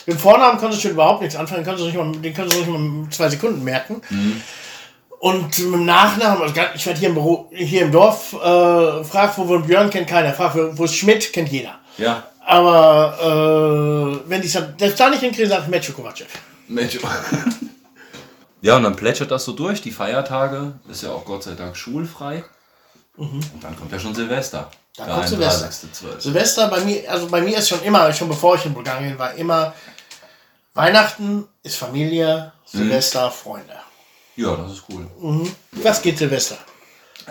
Mit 0.06 0.18
dem 0.18 0.20
Vornamen 0.20 0.60
konntest 0.60 0.84
du 0.84 0.88
schon 0.88 0.96
überhaupt 0.96 1.22
nichts 1.22 1.38
anfangen, 1.38 1.64
konntest 1.64 1.84
du 1.84 1.92
nicht 1.92 1.98
mal, 1.98 2.12
den 2.22 2.34
konntest 2.34 2.58
du 2.58 2.66
nicht 2.66 2.70
mal 2.70 3.10
zwei 3.10 3.30
Sekunden 3.30 3.64
merken. 3.64 4.02
Und 5.20 5.44
mit 5.44 5.58
dem 5.58 5.86
Nachnamen, 5.86 6.42
also 6.42 6.54
ich 6.76 6.86
werde 6.86 7.00
hier 7.00 7.10
im 7.10 7.16
Büro, 7.16 7.50
hier 7.52 7.84
im 7.84 7.92
Dorf, 7.92 8.34
äh, 8.34 9.04
fragt, 9.04 9.38
wo 9.38 9.48
wohnt 9.48 9.68
Björn, 9.68 9.90
kennt 9.90 10.08
keiner. 10.08 10.34
Fragt, 10.34 10.56
wo 10.56 10.78
wo 10.78 10.84
ist 10.86 10.96
Schmidt, 10.96 11.32
kennt 11.32 11.50
jeder. 11.50 11.80
Ja, 11.98 12.29
Aber 12.50 14.22
äh, 14.26 14.28
wenn 14.28 14.42
die 14.42 14.48
es 14.48 14.96
da 14.96 15.10
nicht 15.12 15.20
hinkriegen, 15.20 15.50
sage 15.50 15.64
ich 15.66 15.70
Metro 15.70 15.94
Kovacev. 15.94 16.28
Mensch. 16.68 17.00
Ja, 18.62 18.76
und 18.76 18.84
dann 18.84 18.98
plätschert 18.98 19.32
das 19.32 19.46
so 19.46 19.54
durch, 19.54 19.82
die 19.82 19.92
Feiertage. 19.94 20.74
Ist 20.90 21.04
ja 21.04 21.12
auch 21.12 21.24
Gott 21.24 21.44
sei 21.44 21.54
Dank 21.54 21.78
schulfrei. 21.78 22.44
Und 23.16 23.42
dann 23.62 23.74
kommt 23.78 23.94
ja 23.94 24.00
schon 24.00 24.14
Silvester. 24.14 24.70
Dann 24.98 25.06
Der 25.06 25.16
kommt 25.16 25.30
Silvester. 25.30 25.68
31.12.. 25.70 26.20
Silvester 26.20 26.68
bei 26.68 26.82
mir, 26.82 27.10
also 27.10 27.28
bei 27.28 27.40
mir 27.40 27.58
ist 27.58 27.70
schon 27.70 27.82
immer, 27.84 28.12
schon 28.12 28.28
bevor 28.28 28.56
ich 28.56 28.66
in 28.66 28.74
Bulgarien 28.74 29.18
war, 29.18 29.34
immer 29.36 29.74
Weihnachten 30.74 31.48
ist 31.64 31.78
Familie, 31.78 32.52
Silvester, 32.66 33.32
Freunde. 33.32 33.76
Ja, 34.36 34.58
das 34.58 34.74
ist 34.74 34.84
cool. 34.90 35.08
Was 35.72 36.02
geht 36.02 36.18
Silvester? 36.18 36.58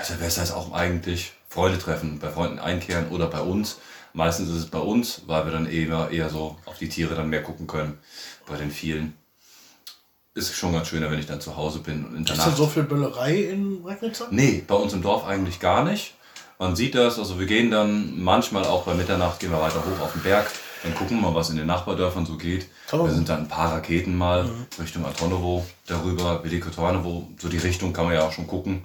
Silvester 0.02 0.42
ist 0.44 0.52
auch 0.52 0.72
eigentlich 0.72 1.32
Freunde 1.50 1.78
treffen, 1.78 2.18
bei 2.18 2.30
Freunden 2.30 2.58
einkehren 2.58 3.10
oder 3.10 3.26
bei 3.26 3.40
uns. 3.42 3.76
Meistens 4.12 4.48
ist 4.50 4.56
es 4.56 4.66
bei 4.66 4.78
uns, 4.78 5.22
weil 5.26 5.44
wir 5.44 5.52
dann 5.52 5.66
eher, 5.66 6.10
eher 6.10 6.28
so 6.30 6.56
auf 6.64 6.78
die 6.78 6.88
Tiere 6.88 7.14
dann 7.14 7.28
mehr 7.28 7.42
gucken 7.42 7.66
können. 7.66 7.98
Bei 8.46 8.56
den 8.56 8.70
vielen 8.70 9.14
ist 10.34 10.50
es 10.50 10.56
schon 10.56 10.72
ganz 10.72 10.88
schöner, 10.88 11.10
wenn 11.10 11.18
ich 11.18 11.26
dann 11.26 11.40
zu 11.40 11.56
Hause 11.56 11.80
bin 11.80 12.04
und 12.04 12.16
in 12.16 12.24
der 12.24 12.34
Ist 12.34 12.42
denn 12.42 12.48
Nacht. 12.50 12.56
so 12.58 12.66
viel 12.66 12.84
Böllerei 12.84 13.42
in 13.42 13.82
Regnitzer? 13.84 14.28
Nee, 14.30 14.62
bei 14.66 14.74
uns 14.74 14.92
im 14.92 15.02
Dorf 15.02 15.26
eigentlich 15.26 15.60
gar 15.60 15.84
nicht. 15.84 16.14
Man 16.58 16.74
sieht 16.76 16.94
das, 16.94 17.18
also 17.18 17.38
wir 17.38 17.46
gehen 17.46 17.70
dann 17.70 18.20
manchmal 18.20 18.64
auch 18.64 18.84
bei 18.84 18.94
Mitternacht, 18.94 19.40
gehen 19.40 19.50
wir 19.52 19.60
weiter 19.60 19.84
hoch 19.84 20.02
auf 20.02 20.12
den 20.12 20.22
Berg, 20.22 20.50
dann 20.82 20.94
gucken 20.94 21.20
wir 21.20 21.28
mal, 21.30 21.34
was 21.34 21.50
in 21.50 21.56
den 21.56 21.66
Nachbardörfern 21.66 22.26
so 22.26 22.36
geht. 22.36 22.66
Toll. 22.88 23.08
Da 23.08 23.14
sind 23.14 23.28
dann 23.28 23.40
ein 23.42 23.48
paar 23.48 23.72
Raketen 23.72 24.16
mal 24.16 24.48
Richtung 24.80 25.04
Antonovo, 25.04 25.64
darüber, 25.86 26.42
Veliko 26.42 26.70
Tornovo, 26.70 27.28
so 27.38 27.48
die 27.48 27.58
Richtung 27.58 27.92
kann 27.92 28.06
man 28.06 28.14
ja 28.14 28.22
auch 28.22 28.32
schon 28.32 28.46
gucken. 28.46 28.84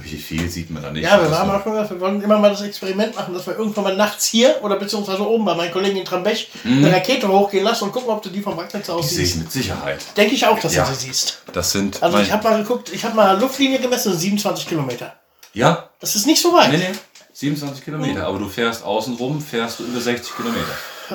Richtig 0.00 0.24
viel 0.24 0.48
sieht 0.48 0.70
man 0.70 0.82
da 0.82 0.90
nicht. 0.90 1.04
Ja, 1.04 1.20
wir 1.20 1.28
nur- 1.28 1.38
auch 1.56 1.62
schon 1.62 1.74
wir 1.90 2.00
wollen 2.00 2.22
immer 2.22 2.38
mal 2.38 2.50
das 2.50 2.62
Experiment 2.62 3.14
machen, 3.14 3.34
dass 3.34 3.46
wir 3.46 3.56
irgendwann 3.56 3.84
mal 3.84 3.96
nachts 3.96 4.26
hier 4.26 4.58
oder 4.62 4.76
beziehungsweise 4.76 5.26
oben 5.28 5.44
bei 5.44 5.54
meinen 5.54 5.70
Kollegen 5.72 5.96
in 5.98 6.04
Trambech 6.04 6.50
eine 6.64 6.90
Rakete 6.92 7.28
hochgehen 7.28 7.62
lassen 7.64 7.84
und 7.84 7.92
gucken, 7.92 8.08
ob 8.10 8.22
du 8.22 8.30
die 8.30 8.40
vom 8.40 8.58
Regnitzer 8.58 8.94
aus 8.94 9.08
Die 9.08 9.14
sehe 9.14 9.24
ich 9.24 9.30
siehst. 9.32 9.42
mit 9.44 9.52
Sicherheit. 9.52 10.00
Denke 10.16 10.34
ich 10.34 10.46
auch, 10.46 10.58
dass 10.58 10.74
Ja. 10.74 10.86
du 10.86 10.94
sie 10.94 11.06
siehst. 11.06 11.42
Das 11.52 11.70
sind. 11.72 12.02
Also 12.02 12.18
ich 12.18 12.32
habe 12.32 12.42
mal 12.48 12.58
geguckt, 12.62 12.90
ich 12.92 13.04
habe 13.04 13.14
mal 13.14 13.38
Luftlinie 13.38 13.78
gemessen, 13.78 14.16
27 14.16 14.66
Kilometer. 14.66 15.14
Ja, 15.52 15.90
Das 16.00 16.16
ist 16.16 16.26
nicht 16.26 16.40
so 16.40 16.52
weit. 16.54 16.70
nee, 16.72 16.78
nee. 16.78 16.98
27 17.34 17.84
Kilometer, 17.84 18.26
aber 18.26 18.38
du 18.38 18.48
fährst 18.48 18.82
außen 18.84 19.14
rum, 19.16 19.40
fährst 19.40 19.78
du 19.80 19.84
über 19.84 20.00
60 20.00 20.34
Kilometer. 20.36 20.66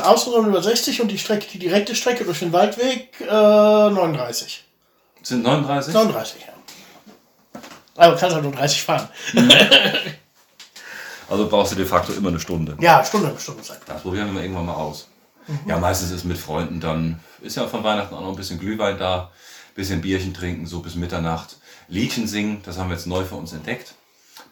Außenrum 0.07 0.45
über 0.47 0.61
60 0.61 1.01
und 1.01 1.07
die 1.09 1.17
Strecke, 1.17 1.47
die 1.51 1.57
direkte 1.59 1.95
Strecke 1.95 2.23
durch 2.23 2.39
den 2.39 2.53
Waldweg 2.53 3.09
äh, 3.21 3.25
39. 3.25 4.63
Sind 5.23 5.43
39? 5.43 5.93
39, 5.93 6.41
ja. 6.41 6.53
Aber 7.97 8.13
du 8.13 8.19
kannst 8.19 8.35
halt 8.35 8.43
nur 8.43 8.53
30 8.53 8.83
fahren. 8.83 9.09
Also 11.29 11.49
brauchst 11.49 11.73
du 11.73 11.75
de 11.75 11.85
facto 11.85 12.13
immer 12.13 12.29
eine 12.29 12.39
Stunde. 12.39 12.77
Ja, 12.79 13.03
Stunde, 13.03 13.35
Stunde 13.37 13.61
Zeit. 13.61 13.79
Das 13.85 14.01
probieren 14.01 14.27
wir 14.27 14.33
mal 14.33 14.43
irgendwann 14.43 14.65
mal 14.65 14.75
aus. 14.75 15.07
Ja, 15.65 15.77
meistens 15.77 16.11
ist 16.11 16.23
mit 16.23 16.37
Freunden 16.37 16.79
dann, 16.79 17.19
ist 17.41 17.57
ja 17.57 17.67
von 17.67 17.83
Weihnachten 17.83 18.13
auch 18.15 18.21
noch 18.21 18.29
ein 18.29 18.35
bisschen 18.35 18.59
Glühwein 18.59 18.97
da, 18.97 19.31
bisschen 19.75 20.01
Bierchen 20.01 20.33
trinken, 20.33 20.65
so 20.65 20.79
bis 20.79 20.95
Mitternacht. 20.95 21.57
Liedchen 21.87 22.27
singen, 22.27 22.61
das 22.63 22.77
haben 22.77 22.89
wir 22.89 22.95
jetzt 22.95 23.07
neu 23.07 23.23
für 23.23 23.35
uns 23.35 23.53
entdeckt. 23.53 23.93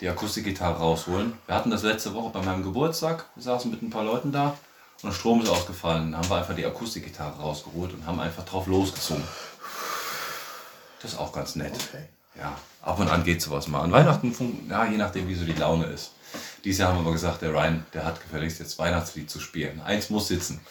Die 0.02 0.10
Akustikgitarre 0.10 0.78
rausholen. 0.80 1.34
Wir 1.48 1.56
hatten 1.56 1.72
das 1.72 1.84
letzte 1.84 2.14
Woche 2.14 2.30
bei 2.30 2.42
meinem 2.42 2.64
Geburtstag. 2.64 3.25
Wir 3.36 3.44
saßen 3.44 3.72
mit 3.72 3.82
ein 3.82 3.90
paar 3.90 4.04
Leuten 4.04 4.32
da 4.32 4.58
und 5.02 5.10
der 5.10 5.14
Strom 5.14 5.42
ist 5.42 5.50
ausgefallen. 5.50 6.12
Dann 6.12 6.22
haben 6.22 6.30
wir 6.30 6.38
einfach 6.38 6.56
die 6.56 6.66
Akustikgitarre 6.66 7.40
rausgeholt 7.40 7.94
und 7.94 8.06
haben 8.06 8.20
einfach 8.20 8.43
drauf 8.46 8.67
losgesungen. 8.67 9.24
Das 11.02 11.13
ist 11.13 11.19
auch 11.19 11.32
ganz 11.32 11.56
nett. 11.56 11.74
Okay. 11.74 12.06
Ja, 12.38 12.58
ab 12.86 13.00
und 13.00 13.10
an 13.10 13.24
geht 13.24 13.41
sowas 13.41 13.67
mal. 13.67 13.82
An 13.82 13.91
Weihnachten, 13.91 14.34
ja, 14.69 14.86
je 14.86 14.98
nachdem, 14.98 15.28
wie 15.28 15.36
so 15.36 15.43
die 15.43 15.54
Laune 15.54 15.86
ist. 15.86 16.12
Dieses 16.63 16.80
Jahr 16.80 16.89
haben 16.89 16.98
wir 16.98 17.02
aber 17.02 17.12
gesagt, 17.12 17.41
der 17.41 17.54
Ryan, 17.54 17.86
der 17.93 18.06
hat 18.06 18.21
gefälligst 18.21 18.60
jetzt 18.60 18.80
Weihnachtslied 18.80 19.30
zu 19.30 19.39
spielen. 19.39 19.82
Eins 19.82 20.10
muss 20.10 20.28
sitzen. 20.28 20.62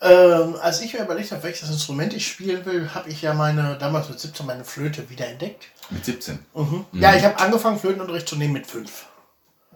Ähm, 0.00 0.56
als 0.60 0.80
ich 0.80 0.94
mir 0.94 1.04
überlegt 1.04 1.30
habe, 1.30 1.42
welches 1.44 1.70
Instrument 1.70 2.12
ich 2.12 2.26
spielen 2.26 2.64
will, 2.64 2.92
habe 2.92 3.08
ich 3.08 3.22
ja 3.22 3.34
meine, 3.34 3.76
damals 3.78 4.08
mit 4.08 4.18
17 4.18 4.44
meine 4.46 4.64
Flöte 4.64 5.08
wieder 5.10 5.26
entdeckt. 5.28 5.68
Mit 5.90 6.04
17. 6.04 6.38
Ja, 6.92 7.14
ich 7.14 7.24
habe 7.24 7.38
angefangen, 7.38 7.78
Flötenunterricht 7.78 8.28
zu 8.28 8.36
nehmen 8.36 8.54
mit 8.54 8.66
5. 8.66 9.06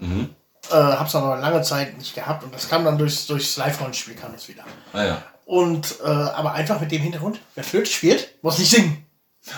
Mhm. 0.00 0.34
Äh, 0.70 0.74
habe 0.74 1.08
es 1.08 1.14
aber 1.14 1.36
lange 1.36 1.62
Zeit 1.62 1.96
nicht 1.96 2.14
gehabt 2.14 2.42
und 2.42 2.52
das 2.52 2.68
kam 2.68 2.84
dann 2.84 2.98
durchs, 2.98 3.26
durchs 3.26 3.56
Live-Rollenspiel 3.56 4.14
kam 4.14 4.34
es 4.34 4.48
wieder. 4.48 4.64
Ah 4.92 5.04
ja. 5.04 5.22
Und 5.44 6.00
äh, 6.02 6.08
aber 6.08 6.54
einfach 6.54 6.80
mit 6.80 6.90
dem 6.90 7.02
Hintergrund, 7.02 7.38
wer 7.54 7.62
Flöte 7.62 7.88
spielt, 7.88 8.34
muss 8.42 8.58
nicht 8.58 8.70
singen. 8.70 9.05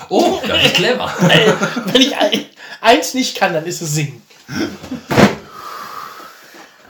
Oh, 0.08 0.40
das 0.46 0.64
ist 0.64 0.74
clever. 0.74 1.12
Wenn 1.86 2.00
ich 2.00 2.16
ein, 2.16 2.46
eins 2.80 3.14
nicht 3.14 3.36
kann, 3.36 3.52
dann 3.52 3.66
ist 3.66 3.80
es 3.80 3.94
singen. 3.94 4.22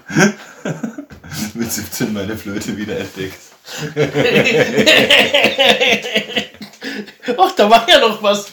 Mit 1.55 1.73
17 1.73 2.13
meine 2.13 2.37
Flöte 2.37 2.77
wieder 2.77 2.99
entdeckt. 2.99 3.39
Ach, 7.37 7.53
da 7.55 7.71
war 7.71 7.89
ja 7.89 8.01
noch 8.01 8.23
was. 8.23 8.47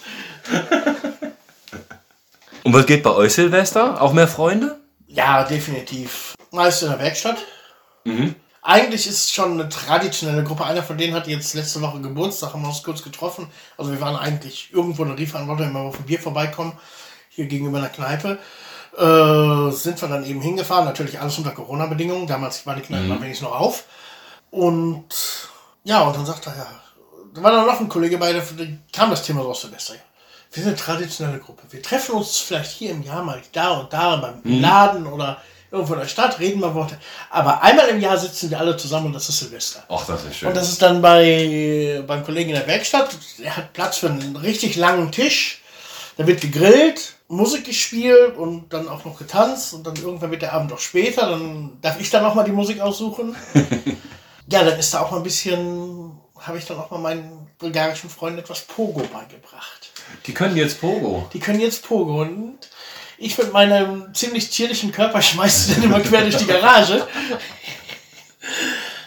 Und 2.63 2.73
was 2.73 2.86
geht 2.86 3.03
bei 3.03 3.12
euch 3.12 3.34
Silvester? 3.34 4.01
Auch 4.01 4.12
mehr 4.12 4.27
Freunde? 4.27 4.79
Ja, 5.08 5.43
definitiv. 5.43 6.34
Meist 6.51 6.84
in 6.84 6.89
der 6.89 6.99
Werkstatt. 6.99 7.38
Eigentlich 8.67 9.06
ist 9.06 9.25
es 9.25 9.32
schon 9.32 9.51
eine 9.51 9.69
traditionelle 9.69 10.43
Gruppe. 10.43 10.65
Einer 10.65 10.82
von 10.82 10.97
denen 10.97 11.13
hat 11.13 11.28
jetzt 11.28 11.54
letzte 11.54 11.82
Woche 11.82 12.01
Geburtstag, 12.01 12.51
haben 12.51 12.63
wir 12.63 12.69
uns 12.69 12.82
kurz 12.82 13.04
getroffen. 13.04 13.45
Also 13.78 13.91
wir 13.91 14.01
waren 14.01 14.15
eigentlich 14.15 14.73
irgendwo 14.73 15.04
in 15.04 15.10
der 15.10 15.19
Riefverantwortung, 15.19 15.67
wenn 15.67 15.73
wir 15.73 15.82
auf 15.82 15.99
ein 15.99 16.06
Bier 16.08 16.19
vorbeikommen, 16.19 16.73
hier 17.30 17.45
gegenüber 17.45 17.78
einer 17.78 17.89
Kneipe. 17.89 18.39
Äh, 18.97 19.71
sind 19.71 20.01
wir 20.01 20.08
dann 20.08 20.25
eben 20.25 20.41
hingefahren, 20.41 20.86
natürlich 20.86 21.21
alles 21.21 21.38
unter 21.38 21.51
Corona-Bedingungen. 21.51 22.25
Damals 22.25 22.65
war 22.65 22.75
die 22.75 22.82
Kneipe 22.82 23.06
noch 23.06 23.21
wenigstens 23.21 23.47
noch 23.47 23.60
auf. 23.60 23.84
Und 24.49 25.13
ja, 25.84 26.01
und 26.01 26.15
dann 26.15 26.25
sagt 26.25 26.47
er, 26.47 26.58
ja, 26.58 26.67
da 27.36 27.43
war 27.43 27.51
dann 27.51 27.67
noch 27.67 27.80
ein 27.80 27.88
Kollege 27.88 28.17
bei, 28.17 28.34
der 28.34 28.41
da 28.41 28.63
kam 28.91 29.12
das 29.12 29.21
Thema 29.21 29.43
so 29.43 29.51
aus 29.51 29.62
Silvester. 29.62 29.93
Wir 30.51 30.63
sind 30.63 30.71
eine 30.71 30.82
traditionelle 30.82 31.38
Gruppe. 31.38 31.62
Wir 31.69 31.84
treffen 31.84 32.15
uns 32.15 32.39
vielleicht 32.39 32.71
hier 32.71 32.89
im 32.89 33.04
Jahr 33.04 33.23
mal 33.23 33.43
da 33.51 33.73
und 33.73 33.93
da 33.93 34.15
beim 34.15 34.41
Laden 34.43 35.06
oder 35.06 35.39
irgendwo 35.75 35.93
in 35.93 35.99
der 35.99 36.07
Stadt, 36.07 36.39
reden 36.39 36.59
mal 36.59 36.73
Worte. 36.73 36.97
Aber 37.29 37.61
einmal 37.61 37.88
im 37.89 37.99
Jahr 37.99 38.17
sitzen 38.17 38.49
wir 38.49 38.59
alle 38.59 38.75
zusammen 38.77 39.07
und 39.07 39.13
das 39.13 39.29
ist 39.29 39.39
Silvester. 39.39 39.83
Ach, 39.89 40.05
das 40.05 40.25
ist 40.25 40.38
schön. 40.38 40.49
Und 40.49 40.57
das 40.57 40.69
ist 40.69 40.81
dann 40.81 41.01
bei, 41.01 42.03
beim 42.07 42.23
Kollegen 42.23 42.49
in 42.49 42.55
der 42.55 42.67
Werkstatt. 42.67 43.09
Er 43.43 43.57
hat 43.57 43.73
Platz 43.73 43.97
für 43.97 44.09
einen 44.09 44.35
richtig 44.35 44.75
langen 44.75 45.11
Tisch. 45.11 45.61
Da 46.17 46.25
wird 46.25 46.41
gegrillt, 46.41 47.15
Musik 47.27 47.65
gespielt 47.65 48.38
und 48.38 48.71
dann 48.73 48.88
auch 48.88 49.05
noch 49.05 49.17
getanzt. 49.17 49.73
Und 49.73 49.85
dann 49.85 49.95
irgendwann 49.95 50.31
wird 50.31 50.41
der 50.41 50.53
Abend 50.53 50.71
auch 50.71 50.79
später. 50.79 51.29
Dann 51.29 51.77
darf 51.81 51.99
ich 51.99 52.09
dann 52.09 52.25
auch 52.25 52.35
mal 52.35 52.43
die 52.43 52.51
Musik 52.51 52.79
aussuchen. 52.79 53.35
ja, 54.47 54.63
dann 54.63 54.79
ist 54.79 54.93
da 54.93 55.01
auch 55.01 55.11
mal 55.11 55.17
ein 55.17 55.23
bisschen, 55.23 56.17
habe 56.39 56.57
ich 56.57 56.65
dann 56.65 56.77
auch 56.77 56.89
mal 56.91 56.99
meinen 56.99 57.47
bulgarischen 57.57 58.09
Freunden 58.09 58.39
etwas 58.39 58.61
Pogo 58.61 59.01
beigebracht. 59.01 59.91
Die 60.25 60.33
können 60.33 60.55
jetzt 60.55 60.79
Pogo. 60.79 61.29
Die 61.33 61.39
können 61.39 61.59
jetzt 61.59 61.88
Pogo 61.88 62.21
und 62.21 62.59
ich 63.17 63.38
mit 63.38 63.51
meinem 63.54 64.13
ziemlich 64.13 64.51
zierlichen 64.51 64.91
Körper 64.91 65.21
schmeiße 65.21 65.75
den 65.75 65.84
immer 65.84 65.99
quer 65.99 66.21
durch 66.21 66.38
die 66.38 66.45
Garage. 66.45 67.08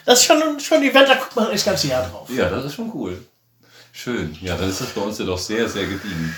Das 0.05 0.21
ist 0.21 0.25
schon, 0.27 0.59
schon 0.61 0.79
ein 0.79 0.85
Event, 0.85 1.09
da 1.09 1.15
guckt 1.15 1.37
man 1.37 1.51
das 1.51 1.65
ganze 1.65 1.89
Jahr 1.89 2.09
drauf. 2.09 2.29
Ja, 2.31 2.49
das 2.49 2.65
ist 2.65 2.75
schon 2.75 2.91
cool. 2.95 3.23
Schön. 3.93 4.37
Ja, 4.41 4.57
dann 4.57 4.71
ist 4.71 4.81
das 4.81 4.89
bei 4.91 5.01
uns 5.01 5.19
ja 5.19 5.25
doch 5.27 5.39
sehr, 5.39 5.69
sehr 5.69 5.85
gediegen. 5.87 6.35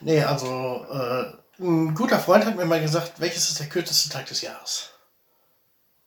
Nee, 0.00 0.22
also 0.22 0.86
äh, 0.92 1.62
ein 1.62 1.94
guter 1.94 2.18
Freund 2.18 2.44
hat 2.44 2.56
mir 2.56 2.64
mal 2.64 2.80
gesagt, 2.80 3.12
welches 3.18 3.48
ist 3.48 3.58
der 3.58 3.68
kürzeste 3.68 4.08
Tag 4.10 4.26
des 4.26 4.42
Jahres? 4.42 4.90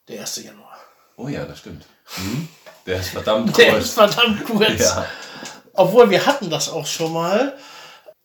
Der 0.07 0.21
1. 0.21 0.43
Januar. 0.43 0.77
Oh 1.15 1.27
ja, 1.27 1.45
das 1.45 1.59
stimmt. 1.59 1.85
Mhm. 2.17 2.47
Der 2.85 2.99
ist 2.99 3.09
verdammt 3.09 3.57
Der 3.57 3.71
kurz. 3.71 3.85
ist 3.85 3.93
verdammt 3.93 4.43
kurz. 4.45 4.79
Ja. 4.79 5.05
Obwohl 5.73 6.09
wir 6.09 6.25
hatten 6.25 6.49
das 6.49 6.69
auch 6.69 6.85
schon 6.85 7.13
mal, 7.13 7.57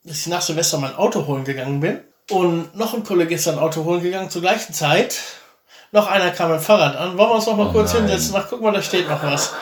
dass 0.04 0.18
ich 0.20 0.26
nach 0.26 0.42
Silvester 0.42 0.78
mein 0.78 0.96
Auto 0.96 1.26
holen 1.26 1.44
gegangen 1.44 1.80
bin. 1.80 2.02
Und 2.30 2.74
noch 2.76 2.92
ein 2.94 3.04
Kollege 3.04 3.34
ist 3.34 3.44
sein 3.44 3.58
Auto 3.58 3.84
holen 3.84 4.02
gegangen 4.02 4.28
zur 4.30 4.42
gleichen 4.42 4.74
Zeit. 4.74 5.16
Noch 5.92 6.06
einer 6.06 6.30
kam 6.30 6.50
mit 6.50 6.60
dem 6.60 6.62
Fahrrad 6.64 6.96
an. 6.96 7.16
Wollen 7.16 7.30
wir 7.30 7.34
uns 7.36 7.46
noch 7.46 7.56
mal 7.56 7.68
Oh 7.68 7.72
kurz 7.72 7.94
nein. 7.94 8.02
hinsetzen? 8.06 8.34
Ach, 8.36 8.46
guck 8.48 8.60
mal, 8.60 8.72
da 8.72 8.82
steht 8.82 9.08
noch 9.08 9.22
was. 9.22 9.52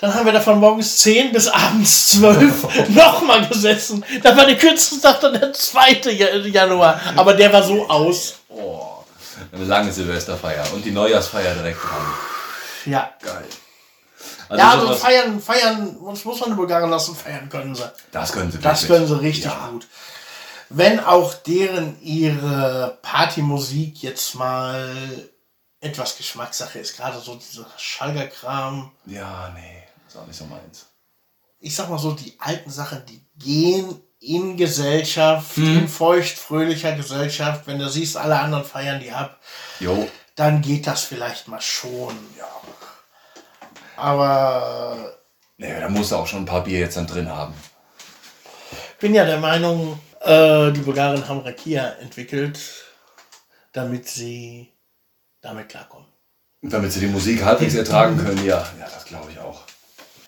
Dann 0.00 0.12
haben 0.12 0.26
wir 0.26 0.32
da 0.32 0.40
von 0.40 0.58
morgens 0.58 0.98
10 0.98 1.32
bis 1.32 1.48
abends 1.48 2.10
12 2.18 2.88
nochmal 2.88 3.46
gesessen. 3.46 4.04
Da 4.22 4.36
war 4.36 4.44
der 4.44 4.56
kürzeste 4.58 5.00
Tag 5.00 5.20
dann 5.20 5.32
der 5.34 5.52
2. 5.52 5.92
Ja- 6.10 6.34
Januar. 6.36 7.00
Aber 7.14 7.32
der 7.34 7.52
war 7.52 7.62
so 7.62 7.88
aus. 7.88 8.34
Oh, 8.48 8.82
eine 9.52 9.64
lange 9.64 9.92
Silvesterfeier 9.92 10.64
und 10.74 10.84
die 10.84 10.90
Neujahrsfeier 10.90 11.54
direkt 11.54 11.82
dran. 11.82 12.06
Ja. 12.84 13.10
Geil. 13.22 13.44
Also 14.48 14.62
ja, 14.62 14.70
also 14.72 14.94
feiern, 14.94 15.40
feiern, 15.40 15.96
uns 15.96 16.24
muss 16.24 16.40
man 16.40 16.50
die 16.50 16.56
Bulgaren 16.56 16.90
lassen, 16.90 17.16
feiern 17.16 17.48
können 17.48 17.74
sie. 17.74 17.82
Das 18.12 18.32
können 18.32 18.50
sie 18.52 18.58
Das 18.58 18.82
wirklich. 18.82 18.88
können 18.98 19.06
sie 19.20 19.24
richtig 19.24 19.44
Ja. 19.46 19.68
gut. 19.70 19.86
Wenn 20.68 20.98
auch 21.00 21.34
deren 21.34 22.00
ihre 22.02 22.98
Partymusik 23.02 24.02
jetzt 24.02 24.34
mal 24.34 25.28
etwas 25.80 26.16
Geschmackssache 26.16 26.78
ist, 26.80 26.96
gerade 26.96 27.18
so 27.20 27.36
dieser 27.36 27.66
Schalgerkram, 27.76 28.90
Ja, 29.06 29.52
nee, 29.54 29.82
ist 30.08 30.16
auch 30.16 30.26
nicht 30.26 30.36
so 30.36 30.44
meins. 30.46 30.86
ich 31.60 31.74
sag 31.74 31.88
mal 31.88 31.98
so, 31.98 32.12
die 32.12 32.34
alten 32.40 32.70
Sachen, 32.70 33.04
die 33.06 33.24
gehen 33.36 34.00
in 34.18 34.56
Gesellschaft, 34.56 35.56
Mhm. 35.58 35.78
in 35.80 35.88
feuchtfröhlicher 35.88 36.92
Gesellschaft, 36.96 37.66
wenn 37.66 37.78
du 37.78 37.88
siehst, 37.88 38.16
alle 38.16 38.38
anderen 38.40 38.64
feiern 38.64 38.98
die 38.98 39.12
ab, 39.12 39.38
Jo, 39.78 40.08
dann 40.34 40.62
geht 40.62 40.86
das 40.86 41.02
vielleicht 41.04 41.46
mal 41.48 41.60
schon. 41.60 42.16
Ja. 42.36 42.46
Aber 43.96 45.14
nee, 45.58 45.80
da 45.80 45.88
musst 45.88 46.10
du 46.12 46.16
auch 46.16 46.26
schon 46.26 46.40
ein 46.40 46.46
paar 46.46 46.64
Bier 46.64 46.80
jetzt 46.80 46.96
dann 46.96 47.06
drin 47.06 47.28
haben. 47.28 47.54
bin 48.98 49.14
ja 49.14 49.24
der 49.24 49.38
Meinung, 49.38 49.98
äh, 50.26 50.72
die 50.72 50.80
Bulgaren 50.80 51.26
haben 51.28 51.40
Rakia 51.40 51.90
entwickelt, 52.00 52.58
damit 53.72 54.08
sie 54.08 54.72
damit 55.40 55.68
klarkommen. 55.68 56.06
Damit 56.62 56.92
sie 56.92 57.00
die 57.00 57.06
Musik 57.06 57.44
halbwegs 57.44 57.74
ertragen 57.74 58.18
können, 58.18 58.44
ja, 58.44 58.66
ja, 58.78 58.86
das 58.92 59.04
glaube 59.04 59.30
ich 59.30 59.38
auch. 59.38 59.62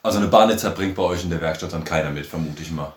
Also 0.03 0.19
eine 0.19 0.29
Barnitzer 0.29 0.71
bringt 0.71 0.95
bei 0.95 1.03
euch 1.03 1.25
in 1.25 1.31
der 1.31 1.41
Werkstatt 1.41 1.73
dann 1.73 1.85
keiner 1.85 2.11
mit, 2.11 2.27
vermute 2.27 2.63
ich 2.63 2.71
mal. 2.71 2.93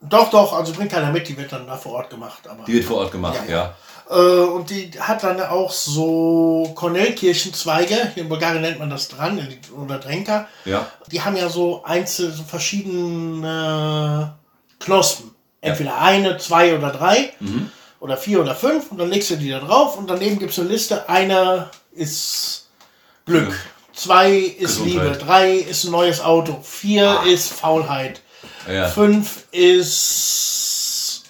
Doch, 0.00 0.30
doch, 0.30 0.52
also 0.52 0.72
bringt 0.72 0.92
keiner 0.92 1.10
mit, 1.12 1.28
die 1.28 1.36
wird 1.36 1.52
dann 1.52 1.66
da 1.66 1.76
vor 1.76 1.92
Ort 1.92 2.10
gemacht. 2.10 2.46
Aber, 2.48 2.64
Die 2.64 2.74
wird 2.74 2.84
vor 2.84 2.98
Ort 2.98 3.12
gemacht, 3.12 3.40
Ja, 3.48 3.74
ja. 4.10 4.16
äh, 4.16 4.44
und 4.44 4.70
die 4.70 4.90
hat 4.98 5.22
dann 5.22 5.40
auch 5.40 5.72
so 5.72 6.72
Kornelkirchenzweige, 6.74 8.12
hier 8.14 8.22
in 8.22 8.28
Bulgarien 8.28 8.62
nennt 8.62 8.78
man 8.78 8.90
das 8.90 9.08
dran, 9.08 9.46
oder 9.76 9.98
Drenka. 9.98 10.48
Ja, 10.64 10.86
Die 11.10 11.20
haben 11.22 11.36
ja 11.36 11.48
so 11.48 11.82
einzelne, 11.84 12.32
verschiedene 12.32 14.38
Knospen. 14.78 15.32
Entweder 15.70 15.98
eine, 16.00 16.36
zwei 16.38 16.76
oder 16.76 16.90
drei. 16.90 17.32
Mhm. 17.40 17.70
Oder 18.00 18.16
vier 18.16 18.40
oder 18.40 18.54
fünf. 18.54 18.90
Und 18.90 18.98
dann 18.98 19.10
legst 19.10 19.30
du 19.30 19.36
die 19.36 19.50
da 19.50 19.58
drauf 19.58 19.96
und 19.96 20.08
daneben 20.10 20.38
gibt 20.38 20.52
es 20.52 20.58
eine 20.58 20.68
Liste. 20.68 21.08
Eine 21.08 21.70
ist 21.92 22.68
Glück. 23.24 23.48
Ja. 23.50 23.54
Zwei 23.94 24.32
ist 24.36 24.78
Gesundheit. 24.82 25.04
Liebe. 25.04 25.16
Drei 25.24 25.52
ist 25.52 25.84
ein 25.84 25.90
neues 25.92 26.20
Auto. 26.20 26.60
Vier 26.62 27.20
ist 27.26 27.52
Faulheit. 27.52 28.20
ja. 28.70 28.86
Fünf 28.88 29.44
ist. 29.50 31.22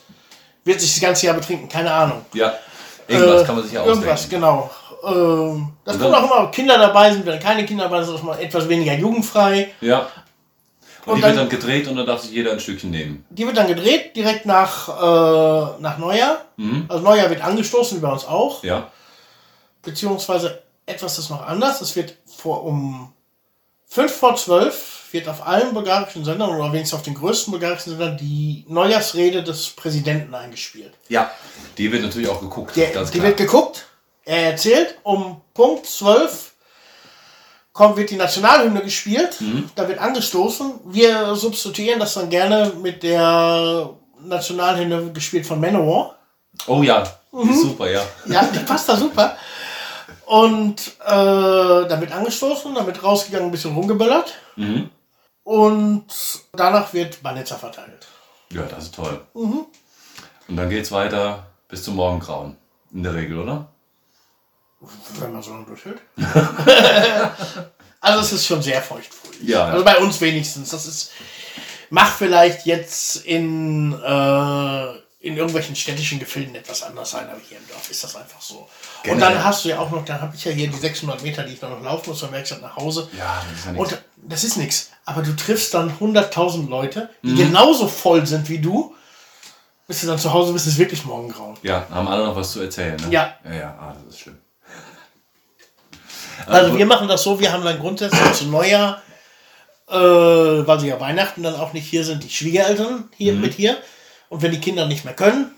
wird 0.65 0.81
sich 0.81 0.93
das 0.95 1.01
ganze 1.01 1.27
Jahr 1.27 1.37
betrinken. 1.37 1.69
Keine 1.69 1.93
Ahnung. 1.93 2.25
Ja, 2.35 2.55
irgendwas 3.07 3.43
Äh, 3.43 3.45
kann 3.47 3.55
man 3.55 3.65
sich 3.65 3.73
ja 3.73 3.85
Irgendwas, 3.85 4.25
ausdenken. 4.25 4.35
genau. 4.45 4.71
Ähm, 5.07 5.69
das 5.85 5.99
kommt 5.99 6.15
auch 6.15 6.25
immer, 6.25 6.41
ob 6.45 6.53
Kinder 6.53 6.77
dabei 6.79 7.13
sind, 7.13 7.25
wenn 7.25 7.39
keine 7.39 7.65
Kinder 7.65 7.85
dabei 7.85 8.03
sind, 8.03 8.17
ist 8.17 8.25
mal 8.25 8.39
etwas 8.41 8.69
weniger 8.69 8.95
jugendfrei. 8.95 9.73
Ja. 9.81 10.09
Und, 11.07 11.13
Und 11.13 11.17
die 11.19 11.23
dann- 11.23 11.31
wird 11.31 11.41
dann 11.41 11.49
gedreht 11.49 11.89
und 11.89 11.97
dann 11.97 12.07
darf 12.07 12.23
sich 12.23 12.33
jeder 12.33 12.53
ein 12.53 12.61
Stückchen 12.61 12.91
nehmen. 12.91 13.25
Die 13.31 13.47
wird 13.47 13.57
dann 13.57 13.69
gedreht, 13.69 14.17
direkt 14.17 14.45
nach, 14.45 14.89
äh, 14.89 15.81
nach 15.81 15.99
Neujahr. 15.99 16.45
Mhm. 16.57 16.85
Also 16.89 17.03
Neujahr 17.05 17.31
wird 17.31 17.43
angestoßen, 17.43 17.97
wie 17.99 18.03
bei 18.03 18.11
uns 18.11 18.25
auch. 18.25 18.63
Ja. 18.65 18.91
Beziehungsweise 19.83 20.63
etwas 20.85 21.19
ist 21.19 21.31
noch 21.31 21.47
anders. 21.47 21.81
Es 21.81 21.95
wird 21.95 22.17
vor 22.27 22.65
um 22.65 23.13
5 23.89 24.13
vor 24.13 24.35
12 24.37 25.05
wird 25.13 25.29
auf 25.29 25.47
allen 25.47 25.73
bulgarischen 25.73 26.25
Sendern 26.25 26.51
oder 26.51 26.73
wenigstens 26.73 26.99
auf 26.99 27.05
den 27.05 27.15
größten 27.15 27.53
bulgarischen 27.53 27.91
Sendern 27.91 28.17
die 28.17 28.65
Neujahrsrede 28.69 29.45
des 29.45 29.69
Präsidenten 29.71 30.35
eingespielt. 30.35 30.93
Ja. 31.09 31.31
Die 31.79 31.91
wird 31.93 32.03
natürlich 32.03 32.29
auch 32.29 32.41
geguckt. 32.41 32.75
Der, 32.77 32.87
die 32.89 32.93
klar. 32.93 33.23
wird 33.29 33.37
geguckt, 33.37 33.87
er 34.25 34.51
erzählt, 34.51 34.99
um 35.05 35.41
Punkt 35.55 35.87
12 35.87 36.53
kommt, 37.77 37.97
wird 37.99 38.09
die 38.11 38.17
Nationalhymne 38.17 38.81
gespielt, 38.83 39.39
Mhm. 39.41 39.71
da 39.75 39.87
wird 39.87 39.99
angestoßen. 39.99 40.81
Wir 40.87 41.35
substituieren 41.37 42.01
das 42.01 42.15
dann 42.15 42.31
gerne 42.31 42.73
mit 42.83 43.03
der 43.03 43.91
Nationalhymne 44.25 45.13
gespielt 45.13 45.47
von 45.47 45.61
Manowar. 45.61 46.17
Oh 46.67 46.83
ja, 46.83 47.03
die 47.33 47.37
Mhm. 47.37 47.51
ist 47.51 47.61
super, 47.63 47.91
ja. 47.91 48.03
Ja, 48.27 48.43
die 48.45 48.59
passt 48.61 48.89
da 48.89 48.97
super. 48.97 49.37
Und 50.25 50.81
äh, 51.05 51.87
damit 51.87 52.11
angestoßen, 52.13 52.75
damit 52.75 53.03
rausgegangen, 53.05 53.49
ein 53.49 53.53
bisschen 53.53 53.75
rumgeböllert. 53.75 54.33
Mhm. 54.57 54.89
Und 55.45 56.07
danach 56.55 56.93
wird 56.95 57.23
Banetza 57.23 57.57
verteilt. 57.57 58.07
Ja, 58.53 58.63
das 58.63 58.85
ist 58.85 58.95
toll. 58.95 59.21
Mhm. 59.35 59.67
Und 60.49 60.57
dann 60.57 60.71
geht's 60.71 60.91
weiter 60.93 61.47
bis 61.69 61.85
zum 61.85 61.97
Morgengrauen. 61.97 62.57
In 62.93 63.03
der 63.03 63.15
Regel, 63.15 63.39
oder? 63.39 63.69
Wenn 65.19 65.33
man 65.33 65.43
so 65.43 65.51
lange 65.53 65.65
durchhält. 65.67 65.99
also 68.01 68.21
es 68.21 68.33
ist 68.33 68.47
schon 68.47 68.63
sehr 68.63 68.83
feuchtfröhlich. 68.83 69.49
Ja. 69.49 69.67
Also 69.67 69.85
bei 69.85 69.99
uns 69.99 70.21
wenigstens. 70.21 70.71
Das 70.71 70.87
ist. 70.87 71.11
Macht 71.89 72.15
vielleicht 72.19 72.67
jetzt 72.67 73.17
in, 73.25 73.93
äh, 73.93 74.87
in 75.21 75.37
irgendwelchen 75.37 75.77
städtischen 75.77 76.19
Gefilden 76.19 76.57
etwas 76.57 76.83
anders 76.83 77.13
sein, 77.13 77.29
aber 77.31 77.39
hier 77.49 77.59
im 77.59 77.69
Dorf 77.69 77.89
ist 77.89 78.03
das 78.03 78.17
einfach 78.17 78.41
so. 78.41 78.57
Und 78.59 78.69
Generell. 79.05 79.35
dann 79.35 79.45
hast 79.45 79.65
du 79.65 79.69
ja 79.69 79.79
auch 79.79 79.91
noch, 79.93 80.05
dann 80.05 80.21
habe 80.21 80.35
ich 80.35 80.45
ja 80.45 80.51
hier 80.51 80.67
die 80.67 80.77
600 80.77 81.23
Meter, 81.23 81.45
die 81.45 81.53
ich 81.53 81.61
dann 81.61 81.71
noch 81.71 81.81
laufen 81.83 82.11
muss, 82.11 82.19
von 82.19 82.33
Werkstatt 82.33 82.61
nach 82.61 82.75
Hause. 82.75 83.09
Ja, 83.17 83.41
das 83.49 83.59
ist 83.61 83.67
ja 83.67 83.73
nichts. 83.73 83.93
Und 83.93 84.03
das 84.17 84.45
ist 84.45 84.57
nichts. 84.57 84.91
Aber 85.05 85.23
du 85.23 85.37
triffst 85.37 85.75
dann 85.75 85.97
100.000 86.01 86.69
Leute, 86.69 87.09
die 87.23 87.29
Mhm. 87.31 87.37
genauso 87.39 87.87
voll 87.87 88.27
sind 88.27 88.49
wie 88.49 88.59
du. 88.59 88.93
Bis 89.87 90.01
du 90.01 90.09
dann 90.09 90.19
zu 90.19 90.33
Hause 90.33 90.53
bist, 90.53 90.67
ist 90.67 90.79
wirklich 90.79 91.05
morgengrauen. 91.05 91.57
Ja, 91.63 91.87
haben 91.89 92.09
alle 92.09 92.25
noch 92.27 92.35
was 92.35 92.51
zu 92.51 92.61
erzählen, 92.61 92.97
ne? 92.97 93.07
Ja. 93.13 93.37
Ja, 93.45 93.55
ja, 93.55 93.79
ah, 93.81 93.95
das 94.05 94.15
ist 94.15 94.21
schlimm. 94.23 94.39
Also 96.47 96.77
wir 96.77 96.87
machen 96.87 97.09
das 97.09 97.23
so, 97.23 97.41
wir 97.41 97.53
haben 97.53 97.65
dann 97.65 97.79
grundsätzlich 97.79 98.33
zu 98.33 98.47
Neujahr, 98.47 99.01
äh, 99.89 99.95
weil 99.95 100.81
sie 100.81 100.89
ja 100.89 101.01
Weihnachten 101.01 101.43
dann 101.43 101.55
auch 101.55 101.73
nicht 101.73 101.89
hier 101.89 102.05
sind, 102.05 102.23
die 102.25 102.31
Schwiegereltern 102.31 103.09
hier 103.17 103.33
Mhm. 103.35 103.41
mit 103.41 103.55
hier. 103.55 103.77
Und 104.29 104.43
wenn 104.43 104.51
die 104.51 104.61
Kinder 104.61 104.87
nicht 104.87 105.05
mehr 105.05 105.15
können, 105.15 105.53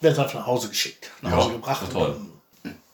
werden 0.00 0.14
sie 0.14 0.20
einfach 0.22 0.38
nach 0.40 0.46
Hause 0.46 0.68
geschickt, 0.68 1.10
nach 1.22 1.30
Ja, 1.30 1.36
Hause 1.38 1.50
gebracht. 1.52 1.82
toll. 1.92 2.16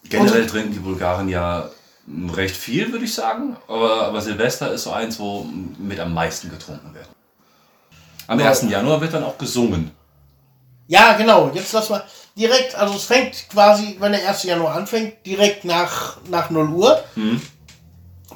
Generell 0.08 0.46
trinken 0.46 0.72
die 0.72 0.78
Bulgaren 0.78 1.28
ja 1.28 1.68
mm, 2.06 2.30
recht 2.30 2.56
viel, 2.56 2.92
würde 2.92 3.04
ich 3.04 3.12
sagen. 3.14 3.56
Aber, 3.66 4.02
aber 4.06 4.20
Silvester 4.20 4.72
ist 4.72 4.84
so 4.84 4.92
eins, 4.92 5.18
wo 5.18 5.44
mit 5.78 5.98
am 5.98 6.14
meisten 6.14 6.48
getrunken 6.48 6.94
wird. 6.94 7.06
Am 8.28 8.38
1. 8.38 8.62
Januar 8.70 9.00
wird 9.00 9.12
dann 9.14 9.24
auch 9.24 9.36
gesungen. 9.36 9.90
Ja, 10.88 11.14
genau. 11.14 11.50
Jetzt 11.52 11.72
lass 11.72 11.88
mal 11.90 12.04
direkt, 12.36 12.74
also 12.74 12.94
es 12.94 13.04
fängt 13.04 13.48
quasi, 13.50 13.96
wenn 13.98 14.12
der 14.12 14.28
1. 14.28 14.42
Januar 14.44 14.74
anfängt, 14.74 15.24
direkt 15.26 15.64
nach, 15.64 16.18
nach 16.28 16.50
0 16.50 16.68
Uhr. 16.70 17.02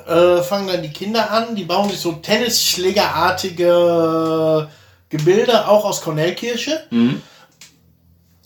Äh, 0.07 0.43
fangen 0.43 0.69
dann 0.69 0.83
die 0.83 0.93
Kinder 0.93 1.31
an, 1.31 1.55
die 1.55 1.65
bauen 1.65 1.89
sich 1.91 2.01
so 2.01 2.13
Tennisschlägerartige 2.13 4.69
Gebilde, 5.09 5.69
auch 5.69 5.85
aus 5.85 6.01
Cornellkirsche, 6.01 6.85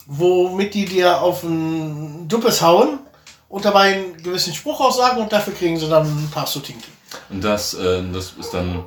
womit 0.07 0.75
die 0.75 0.85
dir 0.87 1.21
auf 1.23 1.43
ein 1.43 2.29
Duppes 2.29 2.61
hauen 2.63 2.99
und 3.49 3.65
dabei 3.65 3.95
einen 3.95 4.23
gewissen 4.23 4.55
Spruch 4.55 4.81
aussagen 4.81 5.21
und 5.21 5.33
dafür 5.33 5.55
kriegen 5.55 5.77
sie 5.79 5.89
dann 5.89 6.05
ein 6.07 6.31
paar 6.33 6.47
Sutinki. 6.47 6.85
Und 7.31 7.43
das, 7.45 7.75
äh, 7.75 8.03
das 8.13 8.33
ist 8.39 8.53
dann. 8.53 8.85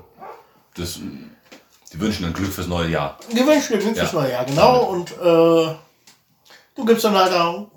Das, 0.76 1.00
die 1.94 2.00
wünschen 2.00 2.24
dann 2.24 2.34
Glück 2.34 2.52
fürs 2.52 2.68
neue 2.68 2.90
Jahr. 2.90 3.18
Die 3.32 3.46
wünschen 3.48 3.74
dir 3.74 3.80
Glück 3.80 3.96
Ja. 3.96 4.04
fürs 4.04 4.14
neue 4.14 4.32
Jahr, 4.32 4.46
genau. 4.46 4.84
Und 4.84 5.12
äh, 5.12 5.76
du 6.78 6.86
gibst 6.86 7.04
dann 7.04 7.16
halt 7.16 7.34
auch 7.34 7.68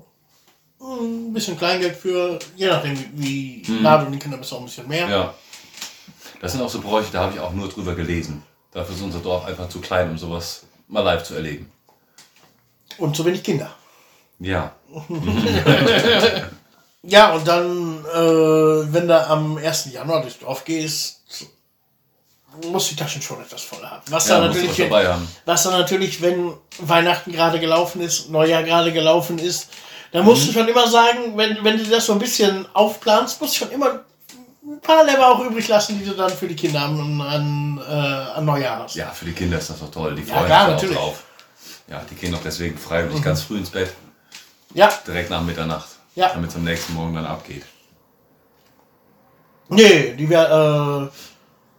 ein 0.80 1.32
bisschen 1.32 1.58
Kleingeld 1.58 1.96
für, 1.96 2.38
je 2.56 2.68
nachdem 2.68 2.96
wie 3.14 3.62
wie 3.66 3.80
nah 3.80 3.98
du 3.98 4.10
die 4.10 4.18
Kinder 4.18 4.38
bist, 4.38 4.52
auch 4.52 4.60
ein 4.60 4.66
bisschen 4.66 4.86
mehr. 4.86 5.08
Ja. 5.08 5.34
Das 6.40 6.52
sind 6.52 6.62
auch 6.62 6.70
so 6.70 6.80
Bräuche, 6.80 7.10
da 7.12 7.22
habe 7.22 7.34
ich 7.34 7.40
auch 7.40 7.52
nur 7.52 7.68
drüber 7.68 7.94
gelesen. 7.94 8.42
Dafür 8.72 8.94
ist 8.94 9.02
unser 9.02 9.18
Dorf 9.18 9.44
einfach 9.44 9.68
zu 9.68 9.80
klein, 9.80 10.10
um 10.10 10.18
sowas 10.18 10.64
mal 10.88 11.00
live 11.00 11.24
zu 11.24 11.34
erleben. 11.34 11.70
Und 12.98 13.16
zu 13.16 13.24
wenig 13.24 13.42
Kinder. 13.42 13.74
Ja. 14.38 14.72
Ja, 17.02 17.32
und 17.32 17.48
dann, 17.48 18.04
äh, 18.04 18.92
wenn 18.92 19.08
du 19.08 19.26
am 19.26 19.56
1. 19.56 19.92
Januar 19.92 20.20
durchs 20.20 20.38
Dorf 20.38 20.64
gehst, 20.64 21.19
musst 22.70 22.90
du 22.90 22.94
die 22.94 23.02
Taschen 23.02 23.22
schon 23.22 23.40
etwas 23.40 23.62
voll 23.62 23.84
haben. 23.84 24.02
Was, 24.10 24.28
Ja, 24.28 24.38
dann 24.40 24.48
natürlich, 24.48 24.70
was 24.70 24.78
wenn, 24.78 25.06
haben. 25.08 25.28
was 25.44 25.62
dann 25.62 25.72
natürlich, 25.72 26.20
wenn 26.22 26.52
Weihnachten 26.78 27.32
gerade 27.32 27.58
gelaufen 27.60 28.00
ist, 28.00 28.30
Neujahr 28.30 28.62
gerade 28.62 28.92
gelaufen 28.92 29.38
ist, 29.38 29.68
dann 30.12 30.24
musst 30.24 30.42
Mhm. 30.42 30.46
du 30.48 30.52
schon 30.54 30.68
immer 30.68 30.88
sagen, 30.88 31.36
wenn, 31.36 31.62
wenn 31.64 31.78
du 31.78 31.84
das 31.84 32.06
so 32.06 32.12
ein 32.12 32.18
bisschen 32.18 32.66
aufplanst, 32.74 33.40
musst 33.40 33.54
du 33.54 33.58
schon 33.64 33.70
immer 33.70 34.00
ein 34.62 34.80
paar 34.80 35.04
Leber 35.04 35.28
auch 35.28 35.40
übrig 35.40 35.68
lassen, 35.68 35.98
die 35.98 36.04
du 36.04 36.12
dann 36.14 36.30
für 36.30 36.46
die 36.48 36.56
Kinder 36.56 36.80
an, 36.82 37.20
an, 37.20 37.80
äh, 37.88 37.92
an 38.38 38.44
Neujahr 38.44 38.82
hast. 38.84 38.94
Ja, 38.96 39.10
für 39.10 39.24
die 39.24 39.32
Kinder 39.32 39.58
ist 39.58 39.70
das 39.70 39.78
doch 39.80 39.90
toll. 39.90 40.14
Die 40.14 40.22
Ja, 40.22 40.34
freuen 40.34 40.46
klar, 40.46 40.64
sich 40.66 40.74
natürlich. 40.74 40.96
Mhm. 40.96 41.00
auch 41.02 41.06
drauf. 41.08 41.24
Ja, 41.88 42.02
die 42.10 42.14
gehen 42.14 42.34
auch 42.34 42.40
deswegen 42.44 42.76
freiwillig 42.78 43.22
ganz 43.22 43.42
früh 43.42 43.58
ins 43.58 43.70
Bett, 43.70 43.92
Ja, 44.74 44.92
direkt 45.06 45.30
nach 45.30 45.42
Mitternacht. 45.42 45.88
Ja. 46.14 46.28
Damit 46.34 46.50
es 46.50 46.56
am 46.56 46.64
nächsten 46.64 46.94
Morgen 46.94 47.14
dann 47.14 47.26
abgeht. 47.26 47.64
nee, 49.68 50.14
die 50.14 50.28
wär, 50.28 51.10
äh, 51.10 51.16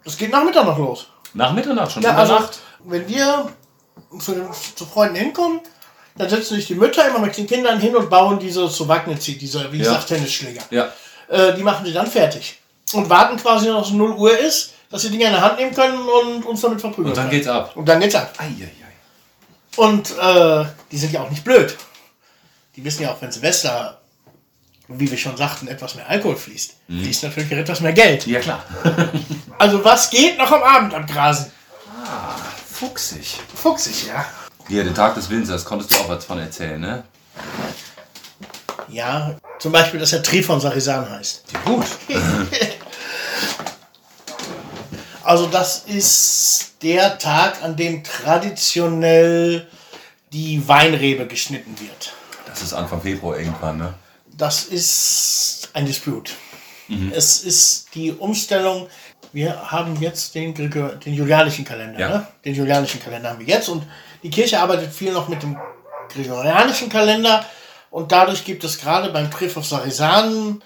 das 0.03 0.17
geht 0.17 0.31
nach 0.31 0.43
Mittag 0.43 0.65
noch 0.65 0.77
los. 0.77 1.07
Nach 1.33 1.53
Mitternacht 1.53 1.91
schon. 1.91 2.03
Ja, 2.03 2.15
also, 2.15 2.33
Nacht. 2.33 2.59
wenn 2.85 3.07
wir 3.07 3.49
zu, 4.19 4.33
den, 4.33 4.47
zu 4.75 4.85
Freunden 4.85 5.15
hinkommen, 5.15 5.61
dann 6.17 6.29
setzen 6.29 6.55
sich 6.55 6.67
die 6.67 6.75
Mütter 6.75 7.07
immer 7.07 7.19
mit 7.19 7.37
den 7.37 7.47
Kindern 7.47 7.79
hin 7.79 7.95
und 7.95 8.09
bauen 8.09 8.37
diese 8.39 8.67
so 8.67 8.87
Wagnitzi, 8.87 9.37
diese, 9.37 9.71
wie 9.71 9.77
Ja. 9.77 9.83
gesagt, 9.85 10.07
Tennisschläger. 10.07 10.61
Ja. 10.69 10.91
Äh, 11.29 11.53
die 11.55 11.63
machen 11.63 11.85
sie 11.85 11.93
dann 11.93 12.07
fertig. 12.07 12.57
und 12.93 13.09
warten 13.09 13.37
quasi, 13.37 13.67
dass 13.67 13.87
es 13.87 13.93
0 13.93 14.11
Uhr 14.11 14.37
ist, 14.37 14.73
dass 14.89 15.03
sie 15.03 15.09
Dinge 15.09 15.23
in 15.25 15.31
der 15.31 15.41
Hand 15.41 15.57
nehmen 15.57 15.73
können 15.73 15.97
und 15.97 16.45
uns 16.45 16.59
damit 16.59 16.81
verprügeln 16.81 17.07
Und 17.11 17.15
dann 17.15 17.29
können. 17.29 17.37
geht's 17.37 17.47
ab. 17.47 17.71
Und 17.77 17.87
dann 17.87 18.01
geht's 18.01 18.15
ab. 18.15 18.33
Eieiei. 18.37 18.69
Und 19.77 20.11
äh, 20.17 20.65
die 20.91 20.97
sind 20.97 21.13
ja 21.13 21.21
auch 21.23 21.29
nicht 21.29 21.45
blöd. 21.45 21.77
Die 22.75 22.83
wissen 22.83 23.03
ja 23.03 23.13
auch, 23.13 23.21
wenn 23.21 23.31
Silvester, 23.31 24.00
wie 24.99 25.09
wir 25.09 25.17
schon 25.17 25.37
sagten, 25.37 25.67
etwas 25.67 25.95
mehr 25.95 26.07
Alkohol 26.09 26.35
fließt, 26.35 26.75
fließt 26.87 27.23
natürlich 27.23 27.51
etwas 27.51 27.81
mehr 27.81 27.93
Geld. 27.93 28.25
Ja, 28.27 28.39
klar. 28.39 28.63
Also 29.57 29.83
was 29.83 30.09
geht 30.09 30.39
noch 30.39 30.51
am 30.51 30.63
Abend 30.63 30.93
abgrasen? 30.93 31.51
Fuchsig. 32.71 33.37
Fuchsig, 33.53 34.07
ja. 34.07 34.25
Hier, 34.67 34.83
den 34.83 34.95
Tag 34.95 35.13
des 35.13 35.29
Winzers, 35.29 35.63
konntest 35.63 35.91
du 35.91 35.97
auch 35.97 36.09
was 36.09 36.25
von 36.25 36.39
erzählen, 36.39 36.81
ne? 36.81 37.03
Ja, 38.89 39.35
zum 39.59 39.71
Beispiel, 39.71 39.99
dass 39.99 40.13
er 40.13 40.23
Trifon 40.23 40.59
Sarisan 40.59 41.07
heißt. 41.09 41.43
Gut. 41.63 41.85
Also 45.23 45.45
das 45.45 45.83
ist 45.85 46.73
der 46.81 47.17
Tag, 47.19 47.61
an 47.63 47.75
dem 47.75 48.03
traditionell 48.03 49.67
die 50.33 50.67
Weinrebe 50.67 51.27
geschnitten 51.27 51.79
wird. 51.79 52.13
Das 52.47 52.61
ist 52.61 52.73
Anfang 52.73 53.01
Februar 53.01 53.37
irgendwann, 53.37 53.77
ne? 53.77 53.93
Das 54.41 54.63
ist 54.63 55.69
ein 55.73 55.85
Disput. 55.85 56.31
Es 57.13 57.43
ist 57.43 57.93
die 57.93 58.11
Umstellung. 58.11 58.87
Wir 59.31 59.71
haben 59.71 60.01
jetzt 60.01 60.33
den, 60.33 60.55
den 60.55 61.13
julianischen 61.13 61.63
Kalender. 61.63 61.99
Ja. 61.99 62.09
Ne? 62.09 62.27
Den 62.43 62.55
julianischen 62.55 62.99
Kalender 62.99 63.29
haben 63.29 63.39
wir 63.39 63.45
jetzt. 63.45 63.69
Und 63.69 63.83
die 64.23 64.31
Kirche 64.31 64.59
arbeitet 64.59 64.91
viel 64.93 65.13
noch 65.13 65.27
mit 65.27 65.43
dem 65.43 65.59
gregorianischen 66.09 66.89
Kalender. 66.89 67.45
Und 67.91 68.11
dadurch 68.11 68.43
gibt 68.43 68.63
es 68.63 68.79
gerade 68.79 69.11
beim 69.11 69.29
Triff 69.29 69.57
auf 69.57 69.65
Sarisan 69.67 70.63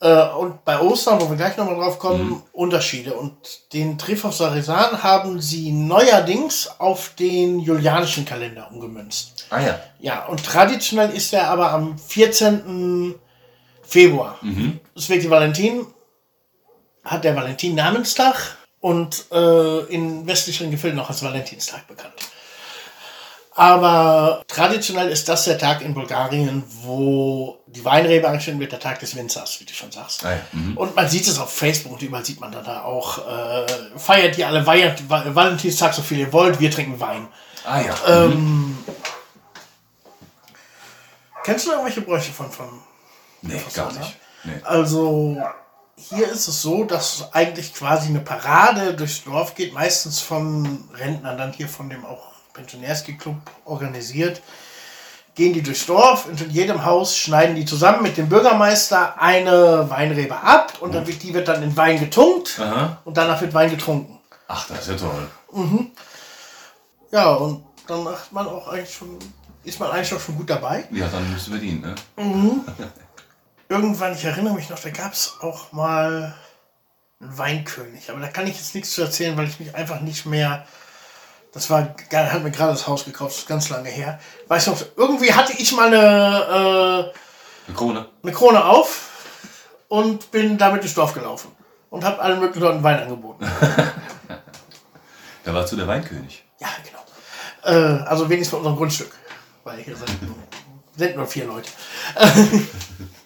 äh, 0.00 0.28
und 0.28 0.64
bei 0.64 0.80
Ostern, 0.80 1.20
wo 1.20 1.28
wir 1.28 1.36
gleich 1.36 1.56
nochmal 1.56 1.74
drauf 1.74 1.98
kommen, 1.98 2.42
Unterschiede. 2.52 3.14
Und 3.14 3.34
den 3.72 3.98
Triff 3.98 4.24
auf 4.24 4.34
Sarisan 4.34 5.02
haben 5.02 5.40
sie 5.40 5.72
neuerdings 5.72 6.70
auf 6.78 7.14
den 7.18 7.58
julianischen 7.58 8.24
Kalender 8.24 8.70
umgemünzt. 8.70 9.46
Ah 9.50 9.60
ja. 9.60 9.80
Ja, 9.98 10.26
und 10.26 10.44
traditionell 10.44 11.10
ist 11.10 11.32
er 11.32 11.48
aber 11.48 11.72
am 11.72 11.98
14. 11.98 13.14
Februar. 13.82 14.38
Es 14.94 15.08
wird 15.08 15.22
die 15.22 15.30
Valentin, 15.30 15.86
hat 17.04 17.24
der 17.24 17.34
Valentin 17.34 17.74
Namenstag 17.74 18.56
und 18.80 19.24
äh, 19.32 19.84
in 19.86 20.26
westlichen 20.26 20.70
Gefilden 20.70 21.00
auch 21.00 21.08
als 21.08 21.22
Valentinstag 21.24 21.88
bekannt. 21.88 22.14
Aber 23.58 24.44
traditionell 24.46 25.08
ist 25.08 25.28
das 25.28 25.42
der 25.44 25.58
Tag 25.58 25.80
in 25.82 25.92
Bulgarien, 25.92 26.62
wo 26.82 27.58
die 27.66 27.84
Weinrebe 27.84 28.28
angestellt 28.28 28.60
wird, 28.60 28.70
der 28.70 28.78
Tag 28.78 29.00
des 29.00 29.16
Winzers, 29.16 29.58
wie 29.58 29.64
du 29.64 29.72
schon 29.74 29.90
sagst. 29.90 30.24
Ah 30.24 30.34
ja. 30.34 30.40
Mhm. 30.52 30.76
Und 30.76 30.94
man 30.94 31.08
sieht 31.08 31.26
es 31.26 31.40
auf 31.40 31.52
Facebook 31.52 31.94
und 31.94 32.02
überall 32.02 32.24
sieht 32.24 32.40
man 32.40 32.52
da, 32.52 32.62
da 32.62 32.82
auch, 32.84 33.18
äh, 33.26 33.66
feiert 33.96 34.38
ihr 34.38 34.46
alle 34.46 34.64
Weih 34.64 34.94
Val- 35.08 35.34
Valentinstag 35.34 35.92
so 35.92 36.02
viel 36.02 36.18
ihr 36.18 36.32
wollt, 36.32 36.60
wir 36.60 36.70
trinken 36.70 37.00
Wein. 37.00 37.26
Ah 37.64 37.80
ja. 37.80 37.94
Ähm, 38.06 38.78
Kennst 41.42 41.66
du 41.66 41.70
irgendwelche 41.72 42.02
Bräuche 42.02 42.30
von, 42.32 42.50
von 42.52 42.68
nee, 43.42 43.60
gar 43.74 43.92
nicht. 43.92 44.16
Nee. 44.44 44.52
Also 44.62 45.36
hier 45.96 46.30
ist 46.30 46.46
es 46.46 46.62
so, 46.62 46.84
dass 46.84 47.32
eigentlich 47.32 47.74
quasi 47.74 48.08
eine 48.10 48.20
Parade 48.20 48.94
durchs 48.94 49.24
Dorf 49.24 49.56
geht, 49.56 49.72
meistens 49.74 50.20
von 50.20 50.88
Rentnern, 50.94 51.36
dann 51.36 51.52
hier 51.52 51.68
von 51.68 51.90
dem 51.90 52.04
auch 52.06 52.27
Pensionärski-Club 52.58 53.36
organisiert. 53.64 54.42
Gehen 55.34 55.52
die 55.52 55.62
durchs 55.62 55.86
Dorf 55.86 56.26
und 56.26 56.40
in 56.40 56.50
jedem 56.50 56.84
Haus 56.84 57.16
schneiden 57.16 57.54
die 57.54 57.64
zusammen 57.64 58.02
mit 58.02 58.16
dem 58.16 58.28
Bürgermeister 58.28 59.20
eine 59.20 59.88
Weinrebe 59.88 60.36
ab 60.36 60.72
und 60.80 60.94
dann 60.94 61.06
wird, 61.06 61.22
die 61.22 61.32
wird 61.32 61.46
dann 61.46 61.62
in 61.62 61.76
Wein 61.76 62.00
getunkt 62.00 62.58
Aha. 62.58 62.98
und 63.04 63.16
danach 63.16 63.40
wird 63.40 63.54
Wein 63.54 63.70
getrunken. 63.70 64.18
Ach, 64.48 64.66
das 64.66 64.80
ist 64.80 64.88
ja 64.88 65.08
toll. 65.08 65.30
Ja, 67.12 67.30
und 67.34 67.64
dann 67.86 68.02
macht 68.02 68.32
man 68.32 68.46
auch 68.48 68.66
eigentlich 68.68 68.94
schon, 68.94 69.18
ist 69.62 69.78
man 69.78 69.90
eigentlich 69.92 70.12
auch 70.12 70.20
schon 70.20 70.36
gut 70.36 70.50
dabei. 70.50 70.84
Ja, 70.90 71.06
dann 71.06 71.32
müssen 71.32 71.52
wir 71.52 71.60
dienen, 71.60 71.82
ne? 71.82 71.94
irgendwann, 73.68 74.14
ich 74.14 74.24
erinnere 74.24 74.54
mich 74.54 74.68
noch, 74.70 74.78
da 74.78 74.90
gab 74.90 75.12
es 75.12 75.36
auch 75.40 75.72
mal 75.72 76.34
einen 77.20 77.38
Weinkönig. 77.38 78.10
Aber 78.10 78.20
da 78.20 78.28
kann 78.28 78.46
ich 78.46 78.56
jetzt 78.56 78.74
nichts 78.74 78.92
zu 78.92 79.02
erzählen, 79.02 79.36
weil 79.36 79.48
ich 79.48 79.60
mich 79.60 79.74
einfach 79.74 80.00
nicht 80.00 80.26
mehr. 80.26 80.66
Das 81.52 81.70
war, 81.70 81.80
hat 82.12 82.42
mir 82.42 82.50
gerade 82.50 82.72
das 82.72 82.86
Haus 82.86 83.04
gekauft, 83.04 83.32
das 83.32 83.38
ist 83.40 83.48
ganz 83.48 83.68
lange 83.70 83.88
her. 83.88 84.20
Weiß 84.48 84.66
noch, 84.66 84.80
irgendwie 84.96 85.32
hatte 85.32 85.52
ich 85.54 85.72
mal 85.74 85.86
eine, 85.88 87.12
Eine 87.66 87.76
Krone. 87.76 88.00
äh, 88.00 88.04
eine 88.22 88.32
Krone 88.32 88.64
auf 88.64 89.08
und 89.88 90.30
bin 90.30 90.58
damit 90.58 90.82
durchs 90.82 90.94
Dorf 90.94 91.14
gelaufen. 91.14 91.50
Und 91.90 92.04
habe 92.04 92.20
allen 92.20 92.38
möglichen 92.38 92.62
Leuten 92.64 92.82
Wein 92.82 93.00
angeboten. 93.00 93.46
Da 95.44 95.54
warst 95.54 95.72
du 95.72 95.76
der 95.76 95.86
Weinkönig. 95.88 96.44
Ja, 96.60 96.68
genau. 96.84 97.74
Äh, 97.74 98.02
also 98.02 98.28
wenigstens 98.28 98.50
bei 98.52 98.58
unserem 98.58 98.76
Grundstück. 98.76 99.14
Weil 99.64 99.78
hier 99.78 99.96
sind, 99.96 100.10
sind 100.94 101.16
nur 101.16 101.26
vier 101.26 101.46
Leute. 101.46 101.70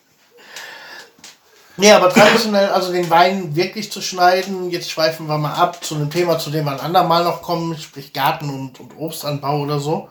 nee, 1.82 1.92
aber 1.92 2.08
traditionell, 2.08 2.68
also 2.70 2.92
den 2.92 3.10
Wein 3.10 3.54
wirklich 3.56 3.90
zu 3.90 4.00
schneiden, 4.00 4.70
jetzt 4.70 4.90
schweifen 4.90 5.26
wir 5.26 5.36
mal 5.36 5.54
ab 5.54 5.84
zu 5.84 5.96
einem 5.96 6.10
Thema, 6.10 6.38
zu 6.38 6.50
dem 6.50 6.64
wir 6.64 6.72
ein 6.72 6.80
andermal 6.80 7.24
noch 7.24 7.42
kommen, 7.42 7.76
sprich 7.76 8.12
Garten 8.12 8.48
und, 8.48 8.80
und 8.80 8.92
Obstanbau 8.96 9.60
oder 9.60 9.80
so, 9.80 10.08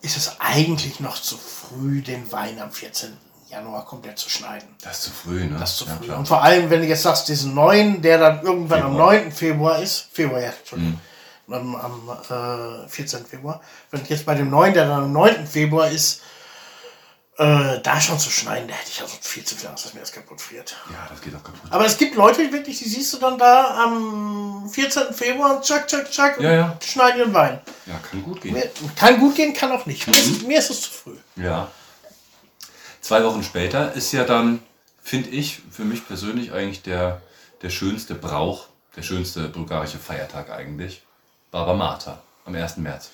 ist 0.00 0.16
es 0.16 0.36
eigentlich 0.38 1.00
noch 1.00 1.20
zu 1.20 1.36
früh, 1.36 2.02
den 2.02 2.30
Wein 2.30 2.60
am 2.60 2.70
14. 2.70 3.16
Januar 3.50 3.84
komplett 3.84 4.18
zu 4.18 4.30
schneiden. 4.30 4.68
Das 4.82 4.98
ist 4.98 5.04
zu 5.04 5.10
früh, 5.10 5.44
ne? 5.44 5.56
Das 5.58 5.72
ist 5.72 5.78
zu 5.78 5.84
ja, 5.86 5.96
früh. 5.96 6.04
klar. 6.04 6.18
Und 6.18 6.28
vor 6.28 6.42
allem, 6.42 6.70
wenn 6.70 6.80
du 6.80 6.86
jetzt 6.86 7.02
sagst, 7.02 7.28
diesen 7.28 7.54
neuen, 7.54 8.00
der 8.00 8.18
dann 8.18 8.42
irgendwann 8.42 8.82
Februar. 8.82 9.10
am 9.10 9.22
9. 9.22 9.32
Februar 9.32 9.78
ist, 9.80 10.08
Februar, 10.12 10.40
ja, 10.40 10.50
Entschuldigung, 10.50 11.00
am, 11.48 11.74
am 11.76 12.84
äh, 12.84 12.88
14. 12.88 13.26
Februar, 13.26 13.60
wenn 13.90 14.02
jetzt 14.06 14.24
bei 14.24 14.34
dem 14.34 14.50
neuen, 14.50 14.74
der 14.74 14.86
dann 14.86 15.04
am 15.04 15.12
9. 15.12 15.46
Februar 15.46 15.88
ist, 15.88 16.22
äh, 17.36 17.80
da 17.80 18.00
schon 18.00 18.18
zu 18.18 18.30
schneiden, 18.30 18.68
da 18.68 18.74
hätte 18.74 18.90
ich 18.90 19.00
also 19.02 19.16
viel 19.20 19.44
zu 19.44 19.56
viel 19.56 19.68
Angst, 19.68 19.84
dass 19.84 19.94
mir 19.94 20.00
das 20.00 20.12
kaputt 20.12 20.40
friert. 20.40 20.76
Ja, 20.90 21.06
das 21.10 21.20
geht 21.20 21.34
auch 21.34 21.42
kaputt. 21.42 21.70
Aber 21.72 21.84
es 21.84 21.96
gibt 21.98 22.14
Leute, 22.14 22.46
die 22.46 22.52
wirklich, 22.52 22.78
die 22.78 22.88
siehst 22.88 23.12
du 23.12 23.18
dann 23.18 23.36
da 23.38 23.82
am 23.84 24.68
14. 24.72 25.12
Februar, 25.12 25.60
zack, 25.60 25.90
zack, 25.90 26.12
zack, 26.12 26.40
Ja, 26.40 26.52
ja. 26.52 26.70
und 26.72 26.84
schneiden 26.84 27.18
ihren 27.20 27.34
Wein. 27.34 27.60
Ja, 27.86 27.98
kann 28.10 28.22
gut 28.22 28.40
gehen. 28.40 28.54
Mir, 28.54 28.70
kann 28.96 29.18
gut 29.18 29.34
gehen, 29.34 29.52
kann 29.52 29.72
auch 29.72 29.84
nicht. 29.86 30.06
Mir, 30.06 30.12
ist, 30.14 30.42
mir 30.46 30.58
ist 30.58 30.70
es 30.70 30.82
zu 30.82 30.90
früh. 30.90 31.16
Ja. 31.36 31.68
Zwei 33.00 33.24
Wochen 33.24 33.42
später 33.42 33.92
ist 33.94 34.12
ja 34.12 34.24
dann, 34.24 34.60
finde 35.02 35.30
ich, 35.30 35.60
für 35.70 35.84
mich 35.84 36.06
persönlich 36.06 36.52
eigentlich 36.52 36.82
der, 36.82 37.20
der 37.62 37.70
schönste 37.70 38.14
Brauch, 38.14 38.66
der 38.96 39.02
schönste 39.02 39.48
bulgarische 39.48 39.98
Feiertag 39.98 40.50
eigentlich. 40.50 41.02
Baba 41.50 41.74
Marta 41.74 42.22
am 42.46 42.54
1. 42.54 42.76
März. 42.78 43.10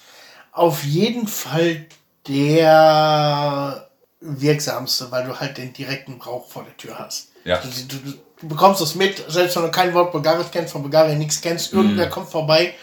auf 0.52 0.84
jeden 0.84 1.26
Fall 1.26 1.86
der 2.28 3.89
wirksamste, 4.20 5.10
weil 5.10 5.24
du 5.26 5.38
halt 5.38 5.56
den 5.58 5.72
direkten 5.72 6.18
Brauch 6.18 6.48
vor 6.48 6.64
der 6.64 6.76
Tür 6.76 6.98
hast. 6.98 7.28
Ja. 7.44 7.58
Du, 7.58 7.68
du, 7.96 8.12
du 8.42 8.48
bekommst 8.48 8.80
es 8.82 8.94
mit, 8.94 9.24
selbst 9.28 9.56
wenn 9.56 9.62
du 9.62 9.70
kein 9.70 9.94
Wort 9.94 10.12
Bulgarisch 10.12 10.48
kennst, 10.52 10.72
von 10.72 10.82
Bulgarien 10.82 11.18
nichts 11.18 11.40
kennst, 11.40 11.72
irgendwer 11.72 12.06
Mhm. 12.06 12.10
kommt 12.10 12.28
vorbei 12.30 12.74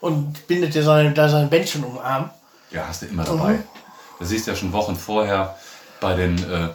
und 0.00 0.46
bindet 0.48 0.74
dir 0.74 0.82
seine, 0.82 1.12
da 1.12 1.28
sein 1.28 1.48
Bändchen 1.48 1.84
um 1.84 1.94
den 1.94 2.02
Arm. 2.02 2.30
Ja, 2.70 2.86
hast 2.88 3.02
du 3.02 3.06
immer 3.06 3.24
dabei. 3.24 3.52
Mhm. 3.54 3.62
Da 4.18 4.24
siehst 4.26 4.46
du 4.46 4.50
ja 4.52 4.56
schon 4.56 4.72
Wochen 4.72 4.96
vorher 4.96 5.56
bei 6.00 6.14
den, 6.14 6.36
äh, 6.50 6.68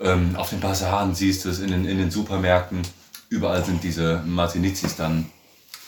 ähm, 0.00 0.36
auf 0.36 0.50
den 0.50 0.60
Basaren 0.60 1.14
siehst 1.14 1.44
du 1.44 1.48
es, 1.50 1.58
in 1.58 1.68
den, 1.70 1.84
in 1.86 1.98
den 1.98 2.10
Supermärkten. 2.10 2.82
Überall 3.30 3.64
sind 3.64 3.82
diese 3.82 4.22
Martinizis 4.26 4.94
dann 4.96 5.30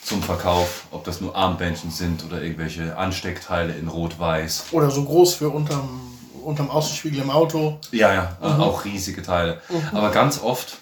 zum 0.03 0.21
Verkauf, 0.23 0.85
ob 0.91 1.03
das 1.05 1.21
nur 1.21 1.35
Armbändchen 1.35 1.91
sind 1.91 2.25
oder 2.25 2.41
irgendwelche 2.41 2.97
Ansteckteile 2.97 3.73
in 3.73 3.87
Rot-Weiß. 3.87 4.65
Oder 4.71 4.89
so 4.89 5.03
groß 5.03 5.35
für 5.35 5.49
unterm, 5.49 6.16
unterm 6.47 6.69
Außenspiegel 6.71 7.21
im 7.21 7.29
Auto. 7.29 7.77
Ja, 7.91 8.13
ja, 8.13 8.37
äh, 8.41 8.45
auch 8.45 8.85
riesige 8.85 9.21
Teile. 9.21 9.61
Aber 9.93 10.11
ganz 10.11 10.41
oft, 10.41 10.77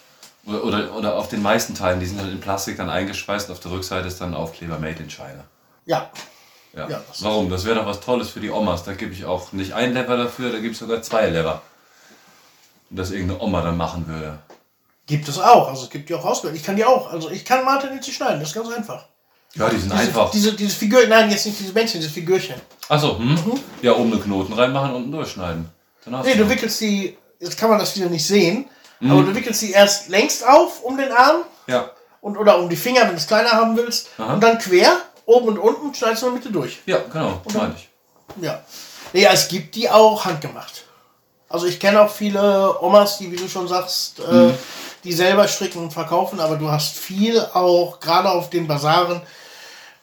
oder, 0.45 0.93
oder, 0.95 1.15
auf 1.17 1.27
den 1.27 1.41
meisten 1.41 1.73
Teilen, 1.75 1.99
die 1.99 2.05
sind 2.05 2.21
halt 2.21 2.31
in 2.31 2.39
Plastik 2.39 2.77
dann 2.77 2.89
eingeschweißt. 2.89 3.49
Auf 3.51 3.59
der 3.59 3.71
Rückseite 3.71 4.07
ist 4.07 4.21
dann 4.21 4.35
Aufkleber 4.35 4.77
Made 4.79 5.01
in 5.01 5.09
China. 5.09 5.43
Ja. 5.85 6.09
Ja. 6.73 6.87
Ja, 6.89 7.01
das- 7.07 7.23
Warum? 7.23 7.49
Das 7.49 7.65
wäre 7.65 7.75
doch 7.75 7.85
was 7.85 7.99
Tolles 7.99 8.29
für 8.29 8.39
die 8.41 8.51
Omas. 8.51 8.83
Da 8.83 8.93
gebe 8.93 9.11
ich 9.13 9.25
auch 9.25 9.51
nicht 9.53 9.73
ein 9.73 9.93
Lever 9.93 10.17
dafür, 10.17 10.51
da 10.51 10.57
gebe 10.57 10.69
ich 10.73 10.77
sogar 10.77 11.01
zwei 11.01 11.27
Lever. 11.29 11.61
Und 12.89 12.97
das 12.99 13.11
irgendeine 13.11 13.39
Oma 13.41 13.61
dann 13.61 13.77
machen 13.77 14.07
würde. 14.07 14.37
Gibt 15.07 15.27
es 15.27 15.39
auch. 15.39 15.67
Also 15.69 15.83
es 15.85 15.89
gibt 15.89 16.09
die 16.09 16.13
auch 16.15 16.23
rausgehört. 16.25 16.55
Ich 16.57 16.63
kann 16.63 16.75
die 16.75 16.85
auch. 16.85 17.11
Also 17.11 17.29
ich 17.31 17.43
kann 17.45 17.63
Martinitzi 17.65 18.11
schneiden, 18.11 18.39
das 18.39 18.49
ist 18.49 18.55
ganz 18.55 18.69
einfach. 18.71 19.07
Ja, 19.55 19.69
die 19.69 19.77
sind 19.79 19.91
Diese, 19.91 20.01
einfach. 20.01 20.31
Diese, 20.31 20.53
dieses 20.53 20.75
Figur, 20.75 21.05
nein, 21.07 21.29
jetzt 21.31 21.45
nicht 21.45 21.59
diese 21.59 21.71
Bändchen, 21.73 21.99
dieses 22.01 22.13
Figürchen. 22.13 22.55
Achso, 22.89 23.17
hm? 23.17 23.37
Ja, 23.81 23.93
oben 23.93 24.11
einen 24.11 24.21
Knoten 24.21 24.53
reinmachen, 24.53 24.93
unten 24.93 25.11
durchschneiden. 25.11 25.69
Dann 26.03 26.17
hast 26.17 26.25
Nee, 26.25 26.35
du 26.35 26.49
wickelst 26.49 26.81
die, 26.81 27.17
jetzt 27.39 27.57
kann 27.57 27.69
man 27.69 27.79
das 27.79 27.95
wieder 27.95 28.09
nicht 28.09 28.25
sehen, 28.27 28.65
aber 29.01 29.23
du 29.23 29.33
wickelst 29.33 29.61
die 29.61 29.71
erst 29.71 30.09
längst 30.09 30.45
auf 30.45 30.83
um 30.83 30.97
den 30.97 31.11
Arm 31.11 31.41
Ja. 31.67 31.89
und, 32.21 32.37
oder 32.37 32.59
um 32.59 32.69
die 32.69 32.75
Finger, 32.75 33.01
wenn 33.01 33.11
du 33.11 33.15
es 33.15 33.27
kleiner 33.27 33.51
haben 33.51 33.75
willst, 33.77 34.09
Aha. 34.17 34.33
und 34.33 34.41
dann 34.43 34.57
quer, 34.59 34.97
oben 35.25 35.47
und 35.49 35.57
unten, 35.57 35.93
schneidest 35.95 36.23
du 36.23 36.27
in 36.27 36.33
der 36.33 36.41
Mitte 36.41 36.51
durch. 36.51 36.79
Ja, 36.85 36.97
genau, 37.11 37.41
meine 37.53 37.75
ich. 37.77 37.89
Ja. 38.43 38.61
Nee, 39.13 39.25
es 39.31 39.47
gibt 39.47 39.75
die 39.75 39.89
auch 39.89 40.25
handgemacht. 40.25 40.83
Also 41.47 41.67
ich 41.67 41.79
kenne 41.79 42.01
auch 42.01 42.09
viele 42.11 42.81
Omas, 42.81 43.19
die, 43.19 43.31
wie 43.31 43.35
du 43.37 43.47
schon 43.47 43.67
sagst, 43.67 44.19
äh, 44.19 44.51
die 45.03 45.13
selber 45.13 45.47
stricken 45.47 45.79
und 45.81 45.93
verkaufen, 45.93 46.39
aber 46.39 46.57
du 46.57 46.69
hast 46.69 46.97
viel 46.97 47.39
auch, 47.39 47.99
gerade 47.99 48.29
auf 48.29 48.49
den 48.49 48.67
Basaren, 48.67 49.21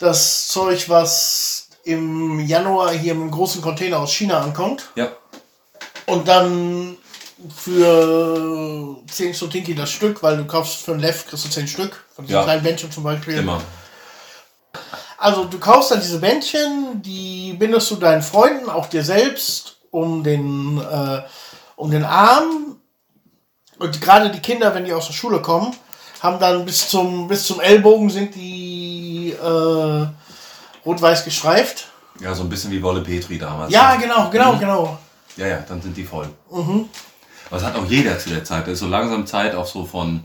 das 0.02 0.48
Zeug, 0.48 0.88
was 0.88 1.68
im 1.84 2.40
Januar 2.40 2.90
hier 2.92 3.14
mit 3.14 3.22
einem 3.22 3.30
großen 3.30 3.62
Container 3.62 3.98
aus 4.00 4.12
China 4.12 4.40
ankommt 4.40 4.90
Ja. 4.94 5.08
und 6.06 6.26
dann 6.28 6.96
für 7.56 8.96
10 9.10 9.34
Sotinki 9.34 9.74
das 9.74 9.90
Stück, 9.90 10.22
weil 10.22 10.36
du 10.36 10.44
kaufst 10.46 10.76
für 10.84 10.92
ein 10.92 11.00
Lev, 11.00 11.26
kriegst 11.26 11.44
du 11.44 11.48
10 11.48 11.66
Stück, 11.66 12.04
von 12.14 12.24
diesen 12.24 12.38
Ja. 12.38 12.44
kleinen 12.44 12.62
Bändchen 12.62 12.90
zum 12.92 13.02
Beispiel. 13.04 13.38
Immer. 13.38 13.60
Also 15.18 15.44
du 15.44 15.58
kaufst 15.58 15.90
dann 15.92 16.00
diese 16.00 16.18
Bändchen, 16.18 17.00
die 17.02 17.54
bindest 17.58 17.90
du 17.90 17.96
deinen 17.96 18.22
Freunden, 18.22 18.68
auch 18.68 18.86
dir 18.86 19.04
selbst, 19.04 19.76
um 19.90 20.24
den, 20.24 20.78
äh, 20.80 21.22
um 21.76 21.90
den 21.90 22.04
Arm. 22.04 22.76
Und 23.78 24.00
gerade 24.00 24.30
die 24.30 24.40
Kinder, 24.40 24.74
wenn 24.74 24.84
die 24.84 24.92
aus 24.92 25.06
der 25.06 25.12
Schule 25.14 25.40
kommen, 25.42 25.74
haben 26.22 26.38
dann 26.38 26.64
bis 26.64 26.88
zum, 26.88 27.26
bis 27.28 27.44
zum 27.44 27.60
Ellbogen 27.60 28.08
sind 28.08 28.34
die 28.34 29.32
äh, 29.42 30.06
rot-weiß 30.86 31.24
gestreift. 31.24 31.88
Ja, 32.20 32.34
so 32.34 32.42
ein 32.44 32.48
bisschen 32.48 32.70
wie 32.70 32.82
Wolle 32.82 33.00
Petri 33.00 33.38
damals. 33.38 33.72
Ja, 33.72 33.96
genau, 33.96 34.30
genau, 34.30 34.56
genau. 34.56 34.98
Ja, 35.36 35.46
ja, 35.46 35.64
dann 35.68 35.80
sind 35.82 35.96
die 35.96 36.04
voll. 36.04 36.28
Aber 36.50 36.86
das 37.50 37.64
hat 37.64 37.74
auch 37.76 37.86
jeder 37.86 38.18
zu 38.18 38.30
der 38.30 38.44
Zeit. 38.44 38.66
Da 38.66 38.72
ist 38.72 38.78
so 38.78 38.86
langsam 38.86 39.26
Zeit 39.26 39.54
auch 39.54 39.66
so 39.66 39.84
von 39.84 40.22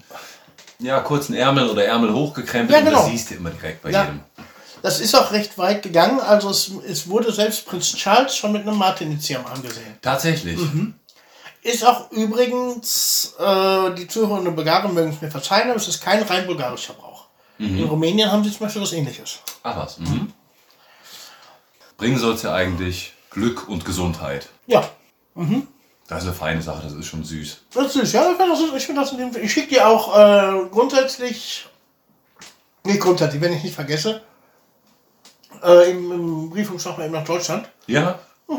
ja, 0.79 0.99
kurzen 0.99 1.33
Ärmel 1.33 1.67
oder 1.69 1.85
Ärmel 1.85 2.13
hochgekrempelt. 2.13 2.71
Ja, 2.71 2.79
Und 2.79 2.85
genau. 2.85 2.99
das 3.01 3.09
siehst 3.09 3.31
du 3.31 3.35
immer 3.35 3.49
direkt 3.49 3.81
bei 3.81 3.89
Ja. 3.91 4.03
jedem. 4.03 4.19
Das 4.83 4.99
ist 4.99 5.15
auch 5.15 5.31
recht 5.31 5.57
weit 5.57 5.81
gegangen. 5.81 6.19
Also 6.19 6.49
es, 6.51 6.71
es 6.87 7.09
wurde 7.09 7.31
selbst 7.31 7.65
Prinz 7.65 7.95
Charles 7.95 8.35
schon 8.35 8.51
mit 8.51 8.61
einem 8.61 8.77
Martinizi 8.77 9.35
am 9.35 9.45
Arm 9.47 9.61
gesehen. 9.63 9.97
Ist 11.61 11.85
auch 11.85 12.11
übrigens, 12.11 13.35
äh, 13.39 13.93
die 13.95 14.07
Zuhörer 14.07 14.39
und 14.39 14.55
Bulgaren 14.55 14.93
mögen 14.93 15.11
es 15.11 15.21
mir 15.21 15.29
verzeihen, 15.31 15.69
aber 15.69 15.77
es 15.77 15.87
ist 15.87 16.01
kein 16.01 16.23
rein 16.23 16.45
bulgarischer 16.45 16.93
Brauch. 16.93 17.25
In 17.59 17.83
Rumänien 17.85 18.31
haben 18.31 18.43
sie 18.43 18.51
zum 18.51 18.67
Beispiel 18.67 18.83
was 18.83 18.93
ähnliches. 18.93 19.39
Ach 19.63 19.75
was. 19.77 19.97
Mhm. 19.97 20.31
Bringen 21.97 22.19
soll 22.19 22.35
es 22.35 22.43
ja 22.43 22.53
eigentlich 22.53 23.13
Glück 23.31 23.67
und 23.67 23.83
Gesundheit. 23.83 24.49
Ja, 24.67 24.87
Das 26.07 26.19
ist 26.23 26.29
eine 26.29 26.37
feine 26.37 26.61
Sache, 26.61 26.83
das 26.83 26.93
ist 26.93 27.07
schon 27.07 27.23
süß. 27.23 27.57
das 27.73 27.87
ist 27.87 27.93
süß. 27.93 28.13
Ja, 28.13 28.31
ich 28.31 28.37
das, 28.37 28.59
ich 28.75 28.85
find 28.85 28.97
das 28.97 29.11
in 29.11 29.17
dem, 29.17 29.43
ich 29.43 29.51
schicke 29.51 29.69
dir 29.69 29.87
auch 29.87 30.15
äh, 30.17 30.67
grundsätzlich, 30.69 31.67
nicht 32.85 32.99
grundsätzlich, 33.01 33.41
wenn 33.41 33.53
ich 33.53 33.63
nicht 33.63 33.75
vergesse, 33.75 34.21
äh, 35.63 35.91
im, 35.91 36.11
im 36.11 36.49
Briefumschlag 36.51 36.99
eben 36.99 37.11
nach 37.11 37.25
Deutschland. 37.25 37.67
Ja? 37.87 38.19
Das 38.47 38.57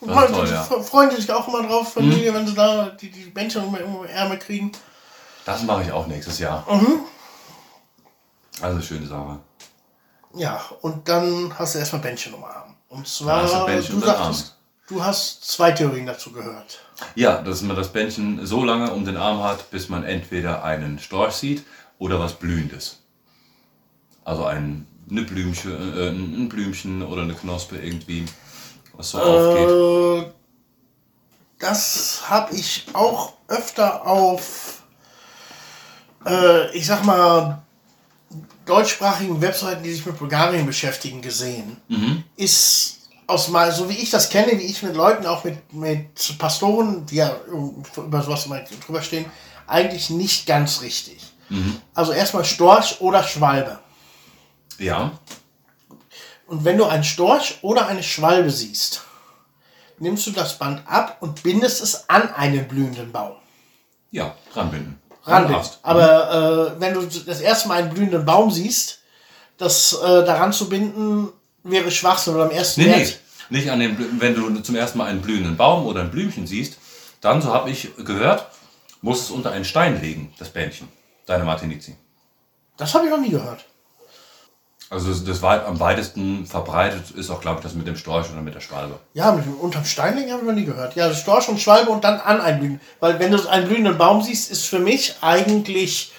Ist 0.00 0.10
toll, 0.10 0.48
ja. 0.50 0.62
Freuen 0.62 1.10
die 1.10 1.16
sich 1.16 1.32
auch 1.32 1.48
immer 1.48 1.66
drauf, 1.66 1.94
Familie, 1.94 2.32
wenn 2.34 2.46
sie 2.46 2.54
da 2.54 2.90
die, 2.90 3.10
die 3.10 3.24
Bändchen 3.30 3.64
um, 3.64 3.74
um 3.74 4.06
die 4.06 4.12
Ärmel 4.12 4.38
kriegen. 4.38 4.72
Das 5.44 5.62
mache 5.62 5.84
ich 5.84 5.92
auch 5.92 6.06
nächstes 6.06 6.38
Jahr. 6.38 6.66
Also 8.60 8.80
schöne 8.80 9.06
Sache. 9.06 9.38
Ja, 10.34 10.60
und 10.82 11.08
dann 11.08 11.58
hast 11.58 11.74
du 11.74 11.78
erstmal 11.78 12.02
Bändchen 12.02 12.34
um 12.34 12.40
den 12.40 12.50
Arm. 12.50 12.74
Und 12.88 13.08
zwar, 13.08 13.42
hast 13.42 13.88
du 13.88 13.94
um 13.94 14.02
sagtest, 14.02 14.56
du 14.88 15.02
hast 15.02 15.44
zwei 15.44 15.72
Theorien 15.72 16.06
dazu 16.06 16.30
gehört. 16.30 16.80
Ja, 17.14 17.40
dass 17.42 17.62
man 17.62 17.76
das 17.76 17.92
Bändchen 17.92 18.44
so 18.46 18.64
lange 18.64 18.92
um 18.92 19.04
den 19.04 19.16
Arm 19.16 19.42
hat, 19.42 19.70
bis 19.70 19.88
man 19.88 20.04
entweder 20.04 20.62
einen 20.62 20.98
Storch 20.98 21.34
sieht 21.34 21.64
oder 21.98 22.20
was 22.20 22.34
Blühendes. 22.34 23.02
Also 24.24 24.44
ein, 24.44 24.86
eine 25.10 25.22
Blümchen, 25.22 25.98
äh, 25.98 26.08
ein 26.08 26.48
Blümchen 26.48 27.02
oder 27.02 27.22
eine 27.22 27.34
Knospe 27.34 27.78
irgendwie, 27.78 28.26
was 28.96 29.10
so 29.10 29.18
aufgeht. 29.18 30.28
Äh, 30.28 30.32
das 31.58 32.22
habe 32.28 32.54
ich 32.54 32.86
auch 32.92 33.34
öfter 33.48 34.06
auf, 34.06 34.82
äh, 36.26 36.76
ich 36.76 36.86
sag 36.86 37.04
mal, 37.04 37.62
deutschsprachigen 38.66 39.40
Webseiten, 39.40 39.82
die 39.82 39.92
sich 39.92 40.04
mit 40.04 40.18
Bulgarien 40.18 40.66
beschäftigen, 40.66 41.22
gesehen. 41.22 41.76
Ist 42.36 42.96
aus 43.26 43.48
mal, 43.48 43.72
so 43.72 43.88
wie 43.88 43.94
ich 43.94 44.10
das 44.10 44.28
kenne, 44.28 44.52
wie 44.58 44.64
ich 44.64 44.82
mit 44.82 44.94
Leuten, 44.94 45.26
auch 45.26 45.44
mit, 45.44 45.72
mit 45.72 46.38
Pastoren, 46.38 47.06
die 47.06 47.16
ja 47.16 47.34
über 47.96 48.22
sowas 48.22 48.46
immer 48.46 48.60
drüber 48.84 49.02
stehen, 49.02 49.26
eigentlich 49.66 50.10
nicht 50.10 50.46
ganz 50.46 50.80
richtig. 50.82 51.18
Also 51.94 52.12
erstmal 52.12 52.44
Storch 52.44 53.00
oder 53.00 53.22
Schwalbe. 53.22 53.78
Ja, 54.78 55.12
Und 56.46 56.64
wenn 56.64 56.78
du 56.78 56.84
einen 56.84 57.04
Storch 57.04 57.58
oder 57.62 57.86
eine 57.88 58.02
Schwalbe 58.02 58.50
siehst, 58.50 59.02
nimmst 59.98 60.26
du 60.26 60.30
das 60.30 60.58
Band 60.58 60.82
ab 60.86 61.16
und 61.20 61.42
bindest 61.42 61.82
es 61.82 62.08
an 62.08 62.32
einen 62.34 62.68
blühenden 62.68 63.12
Baum. 63.12 63.36
ja. 64.10 64.34
Ranbinden. 64.54 65.00
Ast. 65.56 65.80
Aber 65.82 66.76
äh, 66.76 66.80
wenn 66.80 66.94
du 66.94 67.02
das 67.02 67.40
erste 67.40 67.66
Mal 67.66 67.82
einen 67.82 67.92
blühenden 67.92 68.24
Baum 68.24 68.48
siehst, 68.52 69.00
das 69.58 69.92
äh, 69.94 70.24
daran 70.24 70.52
zu 70.52 70.68
binden, 70.68 71.30
wäre 71.64 71.90
Schwachsinn. 71.90 72.34
Oder 72.36 72.44
am 72.44 72.50
ersten 72.52 72.82
Nee, 72.82 72.88
nee, 72.90 72.96
März. 72.98 73.14
nicht 73.50 73.68
an 73.70 73.80
den, 73.80 74.20
wenn 74.20 74.34
du 74.36 74.60
zum 74.60 74.76
ersten 74.76 74.98
Mal 74.98 75.06
einen 75.06 75.22
blühenden 75.22 75.56
Baum 75.56 75.84
oder 75.86 76.02
ein 76.02 76.12
Blümchen 76.12 76.46
siehst, 76.46 76.76
dann, 77.20 77.42
so 77.42 77.52
habe 77.52 77.70
ich 77.70 77.88
gehört, 77.96 78.46
musst 79.02 79.24
es 79.24 79.30
unter 79.32 79.50
einen 79.50 79.64
Stein 79.64 80.00
legen, 80.00 80.32
das 80.38 80.50
Bändchen, 80.50 80.86
deine 81.26 81.42
Martinizi. 81.44 81.96
Das 82.76 82.94
habe 82.94 83.06
ich 83.06 83.10
noch 83.10 83.20
nie 83.20 83.30
gehört. 83.30 83.64
Also 84.88 85.12
das, 85.12 85.42
weit, 85.42 85.64
am 85.66 85.80
weitesten 85.80 86.46
verbreitet 86.46 87.10
ist 87.10 87.28
auch, 87.30 87.40
glaube 87.40 87.58
ich, 87.58 87.64
das 87.64 87.74
mit 87.74 87.88
dem 87.88 87.96
Storch 87.96 88.30
oder 88.30 88.40
mit 88.40 88.54
der 88.54 88.60
Schwalbe. 88.60 89.00
Ja, 89.14 89.32
mit 89.32 89.44
dem 89.44 89.54
unterm 89.54 89.84
Steinling 89.84 90.30
habe 90.30 90.42
ich 90.42 90.46
noch 90.48 90.54
nie 90.54 90.64
gehört. 90.64 90.94
Ja, 90.94 91.12
Storch 91.12 91.48
und 91.48 91.60
Schwalbe 91.60 91.90
und 91.90 92.04
dann 92.04 92.20
an 92.20 92.40
einen 92.40 92.58
blühenden. 92.60 92.80
Weil 93.00 93.18
wenn 93.18 93.32
du 93.32 93.48
einen 93.48 93.66
blühenden 93.66 93.98
Baum 93.98 94.22
siehst, 94.22 94.50
ist 94.52 94.66
für 94.66 94.78
mich 94.78 95.16
eigentlich 95.22 96.12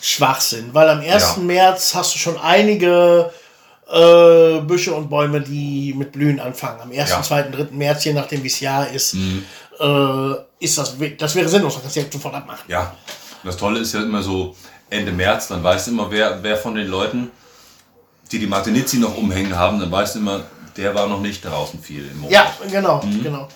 Schwachsinn. 0.00 0.70
Weil 0.72 0.88
am 0.90 1.00
1. 1.00 1.08
Ja. 1.10 1.42
März 1.42 1.94
hast 1.96 2.14
du 2.14 2.18
schon 2.18 2.38
einige 2.38 3.32
äh, 3.92 4.60
Büsche 4.60 4.94
und 4.94 5.10
Bäume, 5.10 5.40
die 5.40 5.92
mit 5.96 6.12
Blühen 6.12 6.38
anfangen. 6.38 6.80
Am 6.82 6.92
1., 6.92 7.10
Ja. 7.10 7.20
2., 7.20 7.42
3. 7.42 7.66
März, 7.72 8.04
je 8.04 8.12
nachdem 8.12 8.44
wie 8.44 8.48
es 8.48 8.60
Jahr 8.60 8.88
ist, 8.88 9.14
äh, 9.80 10.34
ist 10.60 10.78
das, 10.78 10.94
das 11.18 11.34
wäre 11.34 11.48
sinnlos. 11.48 11.74
Das 11.74 11.82
kannst 11.82 11.96
du 11.96 12.00
direkt 12.00 12.12
sofort 12.12 12.34
abmachen. 12.36 12.62
Ja, 12.68 12.94
und 13.42 13.48
das 13.48 13.56
Tolle 13.56 13.80
ist 13.80 13.92
ja 13.92 14.02
immer 14.02 14.22
so 14.22 14.54
Ende 14.88 15.10
März, 15.10 15.48
dann 15.48 15.64
weißt 15.64 15.88
du 15.88 15.90
immer, 15.90 16.10
wer, 16.12 16.42
wer 16.42 16.56
von 16.56 16.76
den 16.76 16.86
Leuten, 16.86 17.30
die 18.30 18.38
die 18.38 18.46
Martinizi 18.46 18.98
noch 18.98 19.16
umhängen 19.16 19.56
haben, 19.56 19.80
dann 19.80 19.90
weißt 19.90 20.14
du 20.14 20.20
immer, 20.20 20.44
der 20.76 20.94
war 20.94 21.06
noch 21.06 21.20
nicht 21.20 21.44
draußen 21.44 21.80
viel 21.80 22.08
im 22.10 22.20
Monat. 22.20 22.32
Ja, 22.32 22.52
genau, 22.70 23.00
genau. 23.22 23.48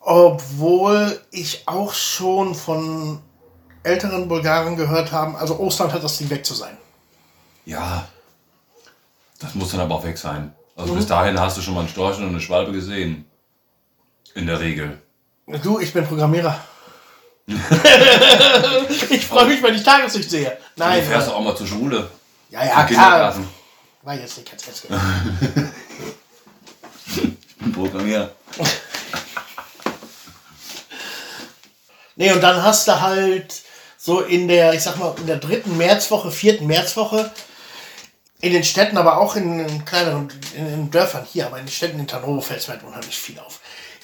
Obwohl 0.00 1.20
ich 1.30 1.62
auch 1.66 1.92
schon 1.92 2.54
von 2.54 3.20
älteren 3.82 4.28
Bulgaren 4.28 4.76
gehört 4.76 5.12
haben, 5.12 5.36
also 5.36 5.58
Ostern 5.58 5.92
hat 5.92 6.02
das 6.02 6.18
Ding 6.18 6.30
weg 6.30 6.44
zu 6.44 6.54
sein. 6.54 6.76
Ja, 7.64 8.08
das 9.38 9.54
muss 9.54 9.70
dann 9.70 9.80
aber 9.80 9.96
auch 9.96 10.04
weg 10.04 10.18
sein. 10.18 10.54
Also 10.76 10.94
bis 10.94 11.06
dahin 11.06 11.38
hast 11.38 11.56
du 11.56 11.62
schon 11.62 11.74
mal 11.74 11.80
einen 11.80 11.88
Storch 11.88 12.18
und 12.18 12.28
eine 12.28 12.40
Schwalbe 12.40 12.72
gesehen. 12.72 13.26
In 14.34 14.46
der 14.46 14.60
Regel. 14.60 14.98
Du, 15.62 15.80
ich 15.80 15.92
bin 15.92 16.06
Programmierer. 16.06 16.58
ich 19.10 19.26
freue 19.26 19.46
mich, 19.46 19.60
wenn 19.62 19.74
ich 19.74 19.82
Tageslicht 19.82 20.30
sehe. 20.30 20.56
Du 20.76 20.82
Nein, 20.82 21.02
fährst 21.02 21.28
auch 21.28 21.42
mal 21.42 21.56
zur 21.56 21.66
Schule. 21.66 22.08
ja, 22.50 22.64
ja, 22.64 22.84
klar. 22.84 23.34
War 24.02 24.14
jetzt 24.14 24.38
nicht 24.38 24.50
ganz 24.50 24.66
ernst. 24.66 24.86
Programmier. 27.74 28.30
Nee, 32.16 32.32
und 32.32 32.42
dann 32.42 32.62
hast 32.62 32.88
du 32.88 33.00
halt 33.00 33.62
so 33.96 34.20
in 34.20 34.48
der, 34.48 34.74
ich 34.74 34.82
sag 34.82 34.96
mal, 34.98 35.14
in 35.18 35.26
der 35.26 35.36
dritten 35.36 35.76
Märzwoche, 35.76 36.30
vierten 36.30 36.66
Märzwoche, 36.66 37.30
in 38.40 38.52
den 38.52 38.64
Städten, 38.64 38.96
aber 38.96 39.18
auch 39.18 39.36
in, 39.36 39.84
kleineren 39.84 40.28
in 40.56 40.64
den 40.64 40.90
Dörfern 40.90 41.26
hier, 41.30 41.46
aber 41.46 41.58
in 41.58 41.66
den 41.66 41.72
Städten 41.72 42.00
in 42.00 42.06
Tanovo 42.06 42.40
fällt 42.40 42.60
es 42.60 42.68
mir 42.68 42.74
halt 42.74 42.84
unheimlich 42.84 43.18
viel 43.18 43.38
auf. 43.38 43.60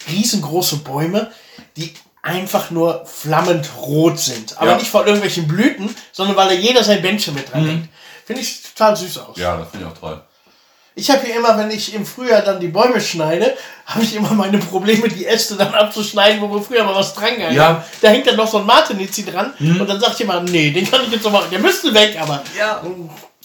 Riesengroße 0.08 0.76
Bäume, 0.78 1.32
die 1.76 1.94
einfach 2.22 2.70
nur 2.70 3.06
flammend 3.06 3.70
rot 3.78 4.18
sind. 4.18 4.58
Aber 4.58 4.72
Ja. 4.72 4.76
nicht 4.76 4.90
von 4.90 5.06
irgendwelchen 5.06 5.48
Blüten, 5.48 5.94
sondern 6.12 6.36
weil 6.36 6.48
da 6.48 6.54
jeder 6.54 6.84
sein 6.84 7.00
Bändchen 7.00 7.34
mit 7.34 7.50
dran 7.50 7.66
hängt. 7.66 7.88
Finde 8.26 8.42
ich 8.42 8.60
total 8.62 8.96
süß 8.96 9.18
aus. 9.18 9.36
Ja, 9.38 9.56
das 9.56 9.70
finde 9.70 9.86
ich 9.86 9.92
auch 9.92 9.98
toll. 9.98 10.20
Ich 10.98 11.10
habe 11.10 11.24
hier 11.26 11.36
immer, 11.36 11.56
wenn 11.58 11.70
ich 11.70 11.94
im 11.94 12.04
Frühjahr 12.06 12.40
dann 12.40 12.58
die 12.58 12.68
Bäume 12.68 13.00
schneide, 13.00 13.54
habe 13.84 14.02
ich 14.02 14.14
immer 14.16 14.32
meine 14.32 14.58
Probleme, 14.58 15.08
die 15.08 15.26
Äste 15.26 15.54
dann 15.54 15.72
abzuschneiden, 15.74 16.40
wo 16.40 16.50
wir 16.52 16.62
früher 16.62 16.84
mal 16.84 16.94
was 16.94 17.12
dran 17.14 17.36
gehangen 17.36 17.54
Ja. 17.54 17.64
haben. 17.68 17.84
Da 18.00 18.08
hängt 18.08 18.26
dann 18.26 18.36
noch 18.36 18.48
so 18.48 18.58
ein 18.58 18.66
Martinizi 18.66 19.24
dran 19.24 19.52
und 19.60 19.86
dann 19.86 20.00
sagt 20.00 20.18
jemand, 20.18 20.50
nee, 20.50 20.70
den 20.70 20.90
kann 20.90 21.02
ich 21.04 21.12
jetzt 21.12 21.24
noch 21.24 21.32
machen. 21.32 21.48
Der 21.50 21.58
müsste 21.60 21.92
weg, 21.94 22.16
aber 22.20 22.42
Ja. 22.58 22.82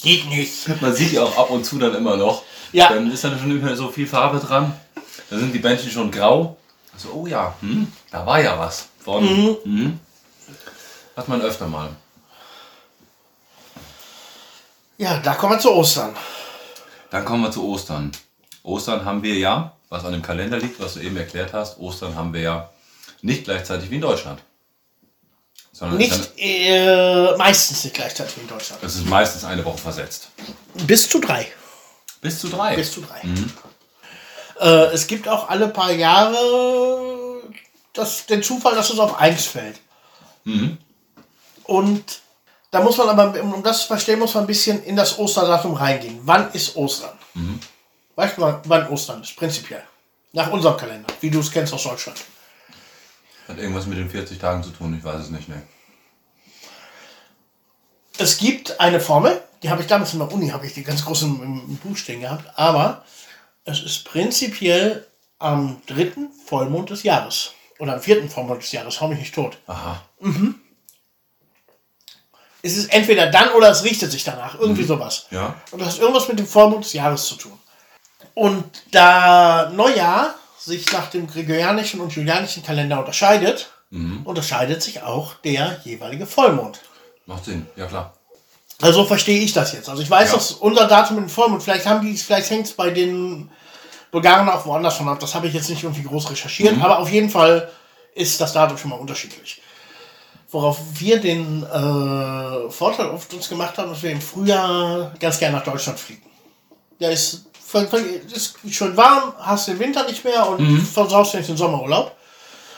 geht 0.02 0.28
nicht. 0.30 0.82
Man 0.82 0.96
sieht 0.96 1.12
die 1.12 1.20
auch 1.20 1.38
ab 1.38 1.50
und 1.52 1.66
zu 1.66 1.78
dann 1.78 1.94
immer 1.94 2.16
noch. 2.18 2.44
Ja. 2.72 2.88
Dann 2.88 3.12
ist 3.12 3.24
dann 3.24 3.38
schon 3.38 3.50
nicht 3.50 3.62
mehr 3.64 3.76
so 3.76 3.90
viel 3.90 4.08
Farbe 4.08 4.40
dran. 4.40 4.74
Dann 5.30 5.40
sind 5.40 5.52
die 5.54 5.60
Bändchen 5.60 5.92
schon 5.92 6.10
grau. 6.10 6.56
Also, 6.94 7.10
oh 7.14 7.28
ja, 7.28 7.54
hm, 7.60 7.92
da 8.12 8.26
war 8.26 8.42
ja 8.42 8.58
was 8.58 8.88
von. 9.04 9.60
Mhm. 9.66 10.00
Hat 11.18 11.28
man 11.28 11.42
öfter 11.42 11.68
mal. 11.68 11.90
Ja, 15.02 15.18
da 15.18 15.34
kommen 15.34 15.54
wir 15.54 15.60
zu 15.60 15.72
Ostern. 15.72 16.16
Dann 17.10 17.26
kommen 17.26 17.42
wir 17.42 17.50
zu 17.50 17.68
Ostern. 17.68 18.12
Ostern 18.62 19.04
haben 19.04 19.24
wir 19.24 19.34
ja, 19.34 19.76
was 19.90 20.06
an 20.06 20.12
dem 20.12 20.22
Kalender 20.22 20.60
liegt, 20.60 20.80
was 20.80 20.94
du 20.94 21.00
eben 21.00 21.18
erklärt 21.18 21.54
hast, 21.54 21.80
Ostern 21.80 22.14
haben 22.14 22.32
wir 22.34 22.42
ja 22.42 22.70
nicht 23.24 23.46
gleichzeitig 23.46 23.90
wie 23.90 23.96
in 23.96 24.02
Deutschland. 24.02 24.44
Sondern 25.72 25.98
Nicht, 25.98 26.34
äh, 26.38 27.36
meistens 27.36 27.84
nicht 27.84 27.96
gleichzeitig 27.96 28.38
in 28.38 28.48
Deutschland. 28.48 28.84
Es 28.84 28.94
ist 28.94 29.08
meistens 29.08 29.44
eine 29.44 29.66
Woche 29.66 29.80
versetzt. 29.80 30.30
Bis 30.86 31.10
zu 31.10 31.18
drei. 31.18 31.52
Bis 32.22 32.40
zu 32.40 32.50
drei. 32.50 32.76
Bis 32.76 32.92
zu 32.92 33.02
drei. 33.02 33.22
Äh, 34.60 34.94
es 34.94 35.08
gibt 35.08 35.28
auch 35.28 35.50
alle 35.50 35.70
paar 35.70 35.92
Jahre 35.92 37.42
das, 37.94 38.28
den 38.28 38.44
Zufall, 38.44 38.76
dass 38.76 38.92
es 38.92 39.00
auf 39.00 39.20
eins 39.20 39.48
fällt. 39.48 39.80
Und 41.64 42.22
da 42.72 42.80
muss 42.82 42.98
man 42.98 43.10
aber, 43.10 43.42
um 43.44 43.62
das 43.64 43.82
zu 43.82 43.88
verstehen, 43.88 44.20
muss 44.20 44.34
man 44.34 44.44
ein 44.46 44.48
bisschen 44.48 44.82
in 44.84 44.96
das 44.96 45.20
Osterdatum 45.20 45.74
reingehen. 45.74 46.20
Wann 46.24 46.52
ist 46.54 46.76
Ostern? 46.76 47.18
Weißt 48.16 48.38
du, 48.38 48.42
wann- 48.42 48.62
wann 48.66 48.88
Ostern 48.90 49.22
ist? 49.22 49.36
Prinzipiell. 49.36 49.84
Nach 50.34 50.50
unserem 50.52 50.78
Kalender, 50.78 51.08
wie 51.20 51.30
du 51.30 51.40
es 51.40 51.52
kennst 51.52 51.74
aus 51.74 51.84
Deutschland. 51.84 52.18
Hat 53.48 53.58
irgendwas 53.58 53.86
mit 53.86 53.98
den 53.98 54.10
40 54.10 54.40
Tagen 54.40 54.64
zu 54.64 54.70
tun, 54.70 54.96
ich 54.98 55.04
weiß 55.04 55.20
es 55.22 55.30
nicht, 55.30 55.50
ne. 55.50 55.62
Es 58.18 58.38
gibt 58.38 58.80
eine 58.80 59.00
Formel, 59.00 59.42
die 59.64 59.70
habe 59.70 59.82
ich 59.82 59.88
damals 59.88 60.14
in 60.14 60.20
der 60.20 60.32
Uni, 60.32 60.50
habe 60.50 60.66
ich 60.66 60.74
die 60.74 60.84
ganz 60.84 61.04
groß 61.04 61.24
im, 61.24 61.42
im 61.44 61.78
Buch 61.78 61.98
stehen 61.98 62.22
gehabt, 62.22 62.46
aber 62.58 63.04
es 63.66 63.82
ist 63.82 64.06
prinzipiell 64.06 65.08
am 65.40 65.82
dritten 65.88 66.30
Vollmond 66.46 66.90
des 66.90 67.04
Jahres. 67.04 67.52
Oder 67.80 67.94
am 67.96 68.02
vierten 68.02 68.30
Vollmond 68.30 68.62
des 68.62 68.72
Jahres, 68.72 69.02
hau 69.02 69.08
mich 69.08 69.20
nicht 69.20 69.34
tot. 69.36 69.58
Aha. 69.68 70.02
Es 72.64 72.78
ist 72.78 72.94
entweder 72.94 73.28
dann 73.28 73.50
oder 73.54 73.70
es 73.70 73.84
richtet 73.84 74.12
sich 74.12 74.24
danach, 74.24 74.60
irgendwie 74.60 74.84
sowas. 74.84 75.26
Ja. 75.32 75.56
Und 75.72 75.80
das 75.82 75.94
hat 75.96 76.00
irgendwas 76.00 76.28
mit 76.28 76.38
dem 76.40 76.46
Vollmond 76.48 76.86
des 76.86 76.94
Jahres 76.94 77.26
zu 77.26 77.36
tun. 77.36 77.54
Und 78.34 78.64
da 78.92 79.70
Neujahr 79.74 80.36
sich 80.60 80.92
nach 80.92 81.08
dem 81.10 81.28
gregorianischen 81.28 82.00
und 82.02 82.14
julianischen 82.14 82.64
Kalender 82.64 83.00
unterscheidet, 83.00 83.72
unterscheidet 84.24 84.82
sich 84.82 85.02
auch 85.02 85.34
der 85.44 85.82
jeweilige 85.84 86.26
Vollmond. 86.26 86.80
Macht 87.26 87.44
Sinn, 87.46 87.66
ja 87.76 87.88
klar. 87.88 88.14
Also 88.82 89.02
so 89.02 89.06
verstehe 89.08 89.42
ich 89.42 89.52
das 89.54 89.74
jetzt. 89.74 89.90
Also 89.90 90.02
ich 90.02 90.10
weiß, 90.10 90.30
Ja. 90.30 90.36
dass 90.38 90.52
unser 90.54 90.88
Datum 90.88 91.18
mit 91.18 91.26
dem 91.26 91.30
Vollmond, 91.30 91.62
vielleicht 91.62 91.86
haben 91.86 92.02
die, 92.06 92.16
vielleicht 92.16 92.50
hängt 92.50 92.68
es 92.68 92.74
bei 92.74 92.90
den 92.90 93.52
Bulgaren 94.12 94.48
auch 94.50 94.66
woanders 94.66 94.96
von 94.96 95.10
ab. 95.10 95.20
Das 95.20 95.36
habe 95.36 95.48
ich 95.48 95.54
jetzt 95.54 95.70
nicht 95.70 95.84
irgendwie 95.84 96.04
groß 96.04 96.32
recherchiert, 96.32 96.82
aber 96.82 97.00
auf 97.00 97.10
jeden 97.10 97.30
Fall 97.30 97.70
ist 98.16 98.40
das 98.40 98.54
Datum 98.54 98.78
schon 98.78 98.92
mal 98.92 98.98
unterschiedlich. 99.00 99.62
Worauf 100.52 100.80
wir 100.96 101.20
den 101.22 101.64
äh, 101.64 102.70
Vorteil 102.70 103.10
auf 103.10 103.32
uns 103.34 103.48
gemacht 103.48 103.78
haben, 103.78 103.90
dass 103.90 104.04
wir 104.04 104.12
im 104.12 104.22
Frühjahr 104.22 105.14
ganz 105.20 105.40
gerne 105.40 105.58
nach 105.58 105.64
Deutschland 105.64 105.98
fliegen. 105.98 106.24
Ja, 107.00 107.10
ist, 107.10 107.46
ist 108.34 108.58
schön 108.70 108.98
warm, 108.98 109.34
hast 109.40 109.70
den 109.70 109.80
Winter 109.80 110.06
nicht 110.06 110.26
mehr 110.26 110.48
und 110.50 110.82
versaust 110.82 111.36
nicht 111.36 111.48
den 111.48 111.56
Sommerurlaub. 111.56 112.16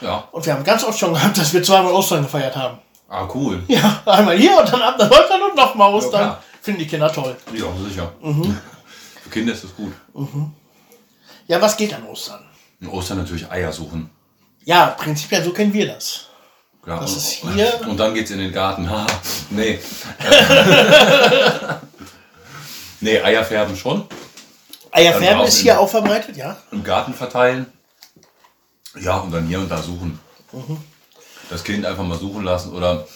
Ja. 0.02 0.28
Und 0.32 0.46
wir 0.46 0.54
haben 0.54 0.64
ganz 0.64 0.84
oft 0.84 1.00
schon 1.00 1.14
gehabt, 1.14 1.38
dass 1.38 1.52
wir 1.54 1.64
zweimal 1.64 1.94
Ostern 1.94 2.24
gefeiert 2.24 2.56
haben. 2.56 2.78
Ah, 3.10 3.28
cool. 3.34 3.64
Ja, 3.68 4.02
einmal 4.06 4.38
hier 4.38 4.58
und 4.58 4.72
dann 4.72 4.82
ab 4.82 4.96
nach 4.98 5.10
Deutschland 5.10 5.44
und 5.50 5.56
nochmal 5.56 5.94
Ostern. 5.94 6.22
klar. 6.22 6.44
Finden 6.62 6.80
die 6.80 6.88
Kinder 6.88 7.12
toll. 7.12 7.36
Ja, 7.54 7.66
sicher. 7.88 8.12
Mhm. 8.22 8.58
Für 9.24 9.30
Kinder 9.30 9.54
ist 9.54 9.64
das 9.64 9.76
gut. 9.76 9.94
Ja, 11.48 11.62
was 11.62 11.76
geht 11.76 11.94
an 11.94 12.06
Ostern? 12.06 12.46
In 12.80 12.88
Ostern 12.90 13.18
natürlich 13.18 13.50
Eier 13.52 13.72
suchen. 13.72 14.10
Ja, 14.64 14.88
prinzipiell 14.88 15.44
so 15.44 15.52
kennen 15.52 15.74
wir 15.74 15.88
das. 15.88 16.28
Klar. 16.84 17.02
Das 17.02 17.12
und, 17.12 17.18
ist 17.18 17.32
hier- 17.32 17.82
Und 17.88 17.98
dann 17.98 18.14
geht's 18.14 18.32
in 18.32 18.40
den 18.40 18.52
Garten. 18.52 18.90
Nee. 19.50 19.80
nee, 23.02 23.22
Eier 23.22 23.44
färben 23.44 23.76
schon. 23.76 24.06
Eierfärben 24.92 25.40
draußen 25.40 25.48
ist 25.48 25.58
hier 25.60 25.80
auch 25.80 25.90
verbreitet, 25.90 26.38
ja. 26.38 26.58
Im 26.72 26.84
Garten 26.84 27.14
verteilen. 27.14 27.66
Ja, 29.00 29.18
und 29.18 29.32
dann 29.32 29.48
hier 29.48 29.60
und 29.60 29.70
da 29.70 29.82
suchen. 29.82 30.20
Das 31.50 31.64
Kind 31.64 31.86
einfach 31.86 32.04
mal 32.04 32.20
suchen 32.20 32.44
lassen. 32.44 32.74
Oder 32.74 33.08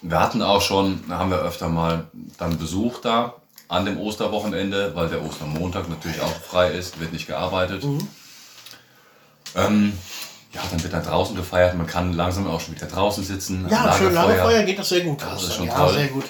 wir 0.00 0.20
hatten 0.20 0.42
auch 0.42 0.62
schon, 0.62 1.04
da 1.08 1.18
haben 1.18 1.30
wir 1.30 1.38
öfter 1.38 1.68
mal 1.68 2.06
dann 2.38 2.58
Besuch 2.58 3.00
da 3.00 3.34
an 3.68 3.84
dem 3.84 3.98
Osterwochenende, 3.98 4.94
weil 4.94 5.08
der 5.08 5.22
Ostermontag 5.22 5.88
natürlich 5.88 6.20
auch 6.20 6.40
frei 6.40 6.70
ist, 6.70 7.00
wird 7.00 7.12
nicht 7.12 7.26
gearbeitet. 7.26 7.84
Ähm, 9.54 9.96
ja, 10.56 10.62
dann 10.70 10.82
wird 10.82 10.92
da 10.92 11.00
draußen 11.00 11.36
gefeiert. 11.36 11.74
Man 11.74 11.86
kann 11.86 12.12
langsam 12.14 12.46
auch 12.48 12.60
schon 12.60 12.74
wieder 12.74 12.86
draußen 12.86 13.22
sitzen. 13.24 13.66
Ja, 13.70 13.92
schön 13.96 14.12
Lagerfeuer. 14.12 14.36
Lagerfeuer 14.36 14.62
geht 14.64 14.78
das 14.78 14.88
sehr 14.88 15.00
gut. 15.02 15.22
Das 15.22 15.42
ist 15.44 15.54
schon 15.54 15.66
ja, 15.66 15.74
toll. 15.76 15.94
sehr 15.94 16.08
gut. 16.08 16.24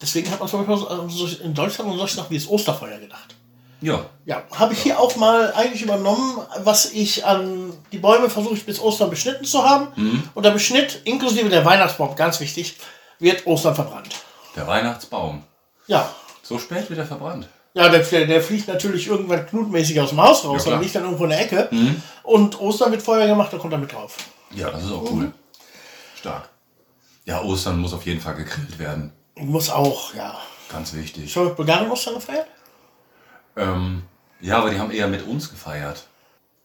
Deswegen 0.00 0.30
hat 0.30 0.40
man 0.40 0.48
zum 0.48 0.66
Beispiel 0.66 0.76
so- 1.08 1.26
so 1.26 1.42
in 1.44 1.54
Deutschland 1.54 1.90
und 1.90 1.98
solche 1.98 2.16
Sachen 2.16 2.30
wie 2.30 2.38
das 2.38 2.48
Osterfeuer 2.48 2.98
gedacht. 2.98 3.36
Ja, 3.80 4.04
Ja, 4.24 4.42
habe 4.56 4.72
ich 4.74 4.82
hier 4.82 4.98
auch 5.00 5.14
mal 5.16 5.52
eigentlich 5.54 5.82
übernommen, 5.82 6.38
was 6.58 6.92
ich 6.92 7.24
an 7.26 7.72
die 7.90 7.98
Bäume 7.98 8.30
versuche 8.30 8.54
bis 8.56 8.78
Ostern 8.80 9.10
beschnitten 9.10 9.44
zu 9.44 9.64
haben. 9.68 9.88
Mhm. 9.96 10.22
Und 10.34 10.44
der 10.44 10.52
Beschnitt, 10.52 11.00
inklusive 11.04 11.48
der 11.48 11.64
Weihnachtsbaum, 11.64 12.14
ganz 12.14 12.38
wichtig, 12.40 12.76
wird 13.18 13.46
Ostern 13.46 13.74
verbrannt. 13.74 14.10
der 14.56 14.66
Weihnachtsbaum. 14.66 15.42
Ja. 15.88 16.08
So 16.42 16.58
spät 16.58 16.88
wird 16.90 16.98
er 17.00 17.06
verbrannt. 17.06 17.48
Ja, 17.74 17.88
der, 17.88 18.02
der, 18.26 18.42
fliegt 18.42 18.68
natürlich 18.68 19.06
irgendwann 19.06 19.46
knutmäßig 19.46 19.98
aus 20.00 20.10
dem 20.10 20.20
Haus 20.20 20.44
raus, 20.44 20.66
Ja, 20.66 20.78
liegt 20.78 20.94
dann 20.94 21.04
irgendwo 21.04 21.24
in 21.24 21.30
der 21.30 21.40
Ecke. 21.40 21.70
Und 22.22 22.60
Ostern 22.60 22.90
wird 22.90 23.02
Feuer 23.02 23.26
gemacht, 23.26 23.52
da 23.52 23.58
kommt 23.58 23.72
er 23.72 23.78
mit 23.78 23.92
drauf. 23.92 24.16
Ja, 24.54 24.70
das 24.70 24.84
ist 24.84 24.92
auch 24.92 25.10
cool. 25.10 25.32
Stark. 26.18 26.50
Ja, 27.24 27.42
Ostern 27.42 27.80
muss 27.80 27.94
auf 27.94 28.04
jeden 28.04 28.20
Fall 28.20 28.34
gegrillt 28.34 28.78
werden. 28.78 29.12
Muss 29.36 29.70
auch, 29.70 30.14
ja. 30.14 30.38
Ganz 30.70 30.92
wichtig. 30.92 31.32
Schon 31.32 31.46
mit 31.46 31.56
Bulgarien 31.56 31.90
Ostern 31.90 32.14
gefeiert? 32.14 32.46
Ähm, 33.56 34.02
ja, 34.40 34.58
aber 34.58 34.70
die 34.70 34.78
haben 34.78 34.90
eher 34.90 35.08
mit 35.08 35.26
uns 35.26 35.50
gefeiert. 35.50 36.06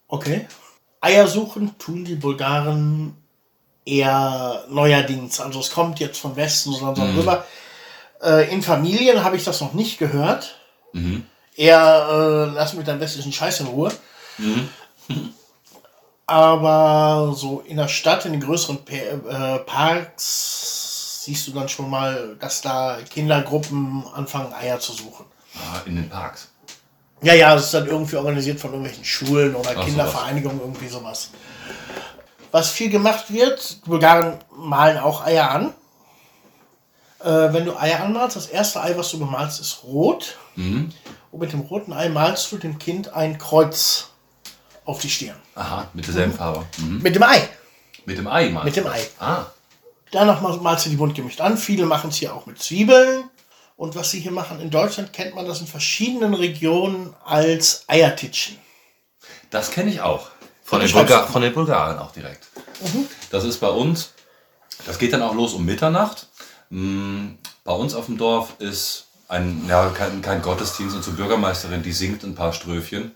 Okay. 0.07 0.47
Eier 0.99 1.27
suchen 1.27 1.77
tun 1.77 2.05
die 2.05 2.15
Bulgaren 2.15 3.15
eher 3.85 4.65
neuerdings. 4.69 5.39
Also 5.39 5.59
es 5.59 5.71
kommt 5.71 5.99
jetzt 5.99 6.19
von 6.19 6.35
Westen, 6.35 6.73
sondern 6.73 7.13
so 7.13 7.19
rüber. 7.19 7.45
Äh, 8.21 8.51
in 8.53 8.61
Familien 8.61 9.23
habe 9.23 9.37
ich 9.37 9.43
das 9.43 9.61
noch 9.61 9.73
nicht 9.73 9.99
gehört. 9.99 10.59
Eher 11.55 12.07
äh, 12.11 12.53
lass 12.53 12.73
mich 12.73 12.85
deinen 12.85 12.99
westlichen 12.99 13.33
Scheiß 13.33 13.61
in 13.61 13.67
Ruhe. 13.67 13.91
Aber 16.27 17.33
so 17.35 17.61
in 17.61 17.77
der 17.77 17.88
Stadt, 17.88 18.25
in 18.25 18.33
den 18.33 18.41
größeren 18.41 18.79
äh, 18.88 19.59
Parks, 19.59 21.23
siehst 21.23 21.47
du 21.47 21.51
dann 21.51 21.69
schon 21.69 21.89
mal, 21.89 22.35
dass 22.39 22.61
da 22.61 22.97
Kindergruppen 23.09 24.03
anfangen, 24.13 24.53
Eier 24.53 24.79
zu 24.79 24.91
suchen. 24.91 25.25
Ah, 25.55 25.81
in 25.85 25.95
den 25.95 26.09
Parks. 26.09 26.49
Ja, 27.21 27.33
ja, 27.33 27.55
das 27.55 27.65
ist 27.65 27.73
dann 27.73 27.88
irgendwie 27.88 28.17
organisiert 28.17 28.59
von 28.59 28.71
irgendwelchen 28.71 29.05
Schulen 29.05 29.55
oder 29.55 29.71
Ach, 29.75 29.85
Kindervereinigungen, 29.85 30.59
irgendwie 30.59 30.88
sowas. 30.88 31.31
Was 32.51 32.69
viel 32.69 32.89
gemacht 32.89 33.31
wird, 33.33 33.85
die 33.85 33.89
Bulgaren 33.89 34.38
malen 34.55 34.97
auch 34.97 35.25
Eier 35.25 35.49
an. 35.49 35.73
Äh, 37.19 37.53
wenn 37.53 37.65
du 37.65 37.75
Eier 37.75 38.01
anmalst, 38.01 38.35
das 38.35 38.47
erste 38.47 38.81
Ei, 38.81 38.95
was 38.95 39.11
du 39.11 39.19
bemalst, 39.19 39.59
ist 39.59 39.83
rot. 39.83 40.38
Und 40.57 41.39
mit 41.39 41.53
dem 41.53 41.61
roten 41.61 41.93
Ei 41.93 42.09
malst 42.09 42.51
du 42.51 42.57
dem 42.57 42.79
Kind 42.79 43.13
ein 43.13 43.37
Kreuz 43.37 44.09
auf 44.85 44.99
die 44.99 45.09
Stirn. 45.09 45.35
Aha, 45.55 45.87
mit 45.93 46.05
derselben 46.07 46.33
Farbe. 46.33 46.65
Mhm. 46.77 47.01
Mit 47.01 47.15
dem 47.15 47.23
Ei. 47.23 47.47
Mit 48.05 48.17
dem 48.17 48.27
Ei, 48.27 48.49
meinst 48.49 48.65
Mit 48.65 48.75
dem? 48.75 48.87
Ei. 48.87 49.05
Ah, 49.19 49.45
Danach 50.11 50.41
mal- 50.41 50.57
malst 50.57 50.85
du 50.85 50.89
die 50.89 50.95
bunt 50.95 51.13
gemischt 51.15 51.41
an. 51.41 51.57
Viele 51.57 51.85
machen 51.85 52.09
es 52.09 52.15
hier 52.15 52.33
auch 52.33 52.45
mit 52.45 52.61
Zwiebeln. 52.61 53.29
Und 53.75 53.95
was 53.95 54.09
sie 54.09 54.19
hier 54.19 54.31
machen, 54.31 54.59
in 54.59 54.71
Deutschland 54.71 55.13
kennt 55.13 55.35
man 55.35 55.45
das 55.45 55.59
in 55.61 55.67
verschiedenen 55.67 56.33
Regionen 56.33 57.13
als 57.23 57.83
Eiertitschen. 57.87 58.57
das 59.51 59.69
kenne 59.69 59.91
ich 59.91 60.01
auch. 60.01 60.29
Von 60.63 60.79
den, 60.79 60.89
schreibst 60.89 61.13
Bulga 61.13 61.27
von 61.27 61.41
den 61.41 61.53
Bulgaren 61.53 61.99
auch 61.99 62.11
direkt. 62.11 62.47
Das 63.29 63.43
ist 63.43 63.59
bei 63.59 63.69
uns, 63.69 64.11
das 64.85 64.97
geht 64.97 65.13
dann 65.13 65.21
auch 65.21 65.35
los 65.35 65.53
um 65.53 65.63
Mitternacht. 65.65 66.27
Mm, 66.69 67.35
Bei 67.63 67.73
uns 67.73 67.93
auf 67.93 68.07
dem 68.07 68.17
Dorf 68.17 68.53
ist 68.59 69.06
ein, 69.28 69.65
ja, 69.67 69.89
kein, 69.89 70.21
kein 70.21 70.41
Gottesdienst, 70.41 70.95
unsere 70.95 71.15
Bürgermeisterin, 71.15 71.84
die 71.84 71.91
singt 71.91 72.23
ein 72.23 72.36
paar 72.36 72.53
Ströfchen. 72.53 73.11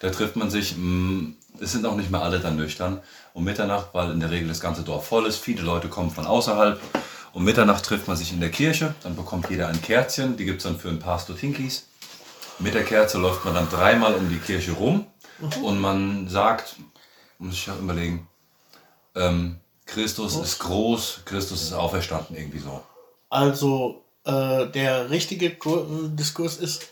Da 0.00 0.10
trifft 0.10 0.36
man 0.36 0.50
sich, 0.50 0.76
mm, 0.76 1.34
es 1.60 1.72
sind 1.72 1.84
auch 1.86 1.96
nicht 1.96 2.10
mehr 2.10 2.22
alle 2.22 2.40
dann 2.40 2.56
nüchtern, 2.56 3.00
um 3.34 3.44
Mitternacht, 3.44 3.88
weil 3.92 4.10
in 4.10 4.20
der 4.20 4.30
Regel 4.30 4.48
das 4.48 4.60
ganze 4.60 4.82
Dorf 4.82 5.06
voll 5.06 5.26
ist. 5.26 5.38
Viele 5.38 5.62
Leute 5.62 5.88
kommen 5.88 6.10
von 6.10 6.26
außerhalb. 6.26 6.80
Um 7.32 7.44
Mitternacht 7.44 7.84
trifft 7.84 8.08
man 8.08 8.16
sich 8.16 8.32
in 8.32 8.40
der 8.40 8.50
Kirche, 8.50 8.94
dann 9.02 9.16
bekommt 9.16 9.48
jeder 9.48 9.68
ein 9.68 9.80
Kerzchen, 9.80 10.36
die 10.36 10.44
gibt 10.44 10.58
es 10.58 10.64
dann 10.64 10.78
für 10.78 10.90
ein 10.90 10.98
paar 10.98 11.18
Stotinkis. 11.18 11.86
Mit 12.58 12.74
der 12.74 12.84
Kerze 12.84 13.18
läuft 13.18 13.44
man 13.44 13.54
dann 13.54 13.68
dreimal 13.70 14.14
um 14.14 14.28
die 14.28 14.38
Kirche 14.38 14.72
rum 14.72 15.06
und 15.62 15.80
man 15.80 16.28
sagt, 16.28 16.76
muss 17.38 17.54
ich 17.54 17.68
überlegen, 17.68 18.28
ähm, 19.14 19.60
Christus 19.86 20.36
ist 20.36 20.58
groß, 20.58 21.22
Christus 21.24 21.62
ist 21.62 21.72
auferstanden, 21.72 22.36
irgendwie 22.36 22.58
so. 22.58 22.82
Also 23.30 24.04
äh, 24.24 24.66
der 24.66 25.10
richtige 25.10 25.50
Kur- 25.54 25.86
Diskurs 26.10 26.56
ist, 26.56 26.82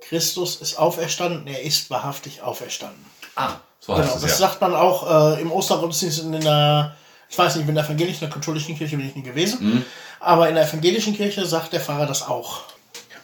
Christus 0.00 0.56
ist 0.56 0.78
auferstanden, 0.78 1.46
er 1.46 1.62
ist 1.62 1.90
wahrhaftig 1.90 2.42
auferstanden. 2.42 3.04
Ah, 3.34 3.54
so 3.80 3.92
heißt 3.94 4.02
Genau, 4.02 4.16
es 4.16 4.22
das 4.22 4.30
ja. 4.32 4.36
sagt 4.48 4.60
man 4.60 4.74
auch 4.74 5.36
äh, 5.36 5.40
im 5.40 5.50
Ostergottesdienst 5.50 6.20
in 6.20 6.40
der, 6.40 6.94
ich 7.28 7.36
weiß 7.36 7.56
nicht, 7.56 7.68
in 7.68 7.74
der 7.74 7.84
evangelischen, 7.84 8.24
in 8.24 8.30
der 8.30 8.38
katholischen 8.38 8.76
Kirche 8.76 8.96
bin 8.96 9.08
ich 9.08 9.14
nie 9.16 9.22
gewesen, 9.22 9.58
Mhm. 9.60 9.84
aber 10.20 10.48
in 10.48 10.54
der 10.54 10.64
evangelischen 10.68 11.16
Kirche 11.16 11.44
sagt 11.46 11.72
der 11.72 11.80
Pfarrer 11.80 12.06
das 12.06 12.22
auch. 12.22 12.60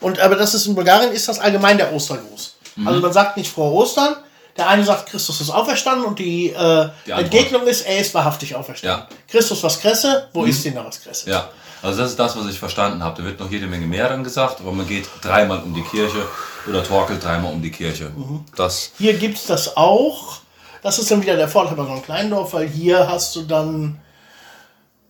Und 0.01 0.19
aber 0.19 0.35
das 0.35 0.53
ist 0.53 0.65
in 0.65 0.75
Bulgarien 0.75 1.11
ist 1.13 1.27
das 1.29 1.39
allgemein 1.39 1.77
der 1.77 1.93
Ostergruß. 1.93 2.55
Mhm. 2.75 2.87
Also 2.87 2.99
man 2.99 3.13
sagt 3.13 3.37
nicht 3.37 3.49
frohe 3.51 3.71
Ostern, 3.73 4.15
Der 4.55 4.67
eine 4.67 4.83
sagt, 4.83 5.09
Christus 5.09 5.41
ist 5.41 5.49
auferstanden 5.49 6.05
und 6.05 6.19
die, 6.19 6.49
äh, 6.51 6.89
Die. 7.07 7.11
Entgegnung 7.11 7.65
ist, 7.65 7.81
er 7.87 7.97
ist 7.97 8.13
wahrhaftig 8.13 8.53
auferstanden. 8.55 9.07
Christus 9.27 9.63
was 9.63 9.79
Kresse, 9.79 10.29
wo 10.31 10.43
ist 10.43 10.63
denn 10.63 10.75
da 10.75 10.85
was 10.85 11.01
Kresse? 11.01 11.27
Ja, 11.31 11.49
also 11.83 12.01
das 12.01 12.11
ist 12.11 12.19
das, 12.19 12.35
was 12.37 12.47
ich 12.47 12.57
verstanden 12.57 13.03
habe. 13.03 13.21
Da 13.21 13.27
wird 13.27 13.39
noch 13.39 13.51
jede 13.51 13.67
Menge 13.67 13.85
mehr 13.85 14.09
dann 14.09 14.23
gesagt, 14.23 14.61
aber 14.61 14.71
man 14.71 14.87
geht 14.87 15.07
dreimal 15.21 15.61
um 15.61 15.73
die 15.73 15.81
Kirche 15.83 16.25
oder 16.67 16.83
torkelt 16.83 17.23
dreimal 17.23 17.53
um 17.53 17.61
die 17.61 17.71
Kirche. 17.71 18.11
Das, 18.55 18.91
Hier 18.97 19.13
gibt 19.13 19.37
es 19.37 19.45
das 19.45 19.75
auch. 19.77 20.37
Das 20.81 20.97
ist 20.97 21.11
dann 21.11 21.21
wieder 21.21 21.35
der 21.35 21.47
Vorteil 21.47 21.75
bei 21.75 21.83
so 21.83 21.91
einem 21.91 22.01
kleinen 22.01 22.29
Dorf, 22.31 22.53
weil 22.53 22.67
hier 22.67 23.07
hast 23.07 23.35
du 23.35 23.43
dann, 23.43 23.99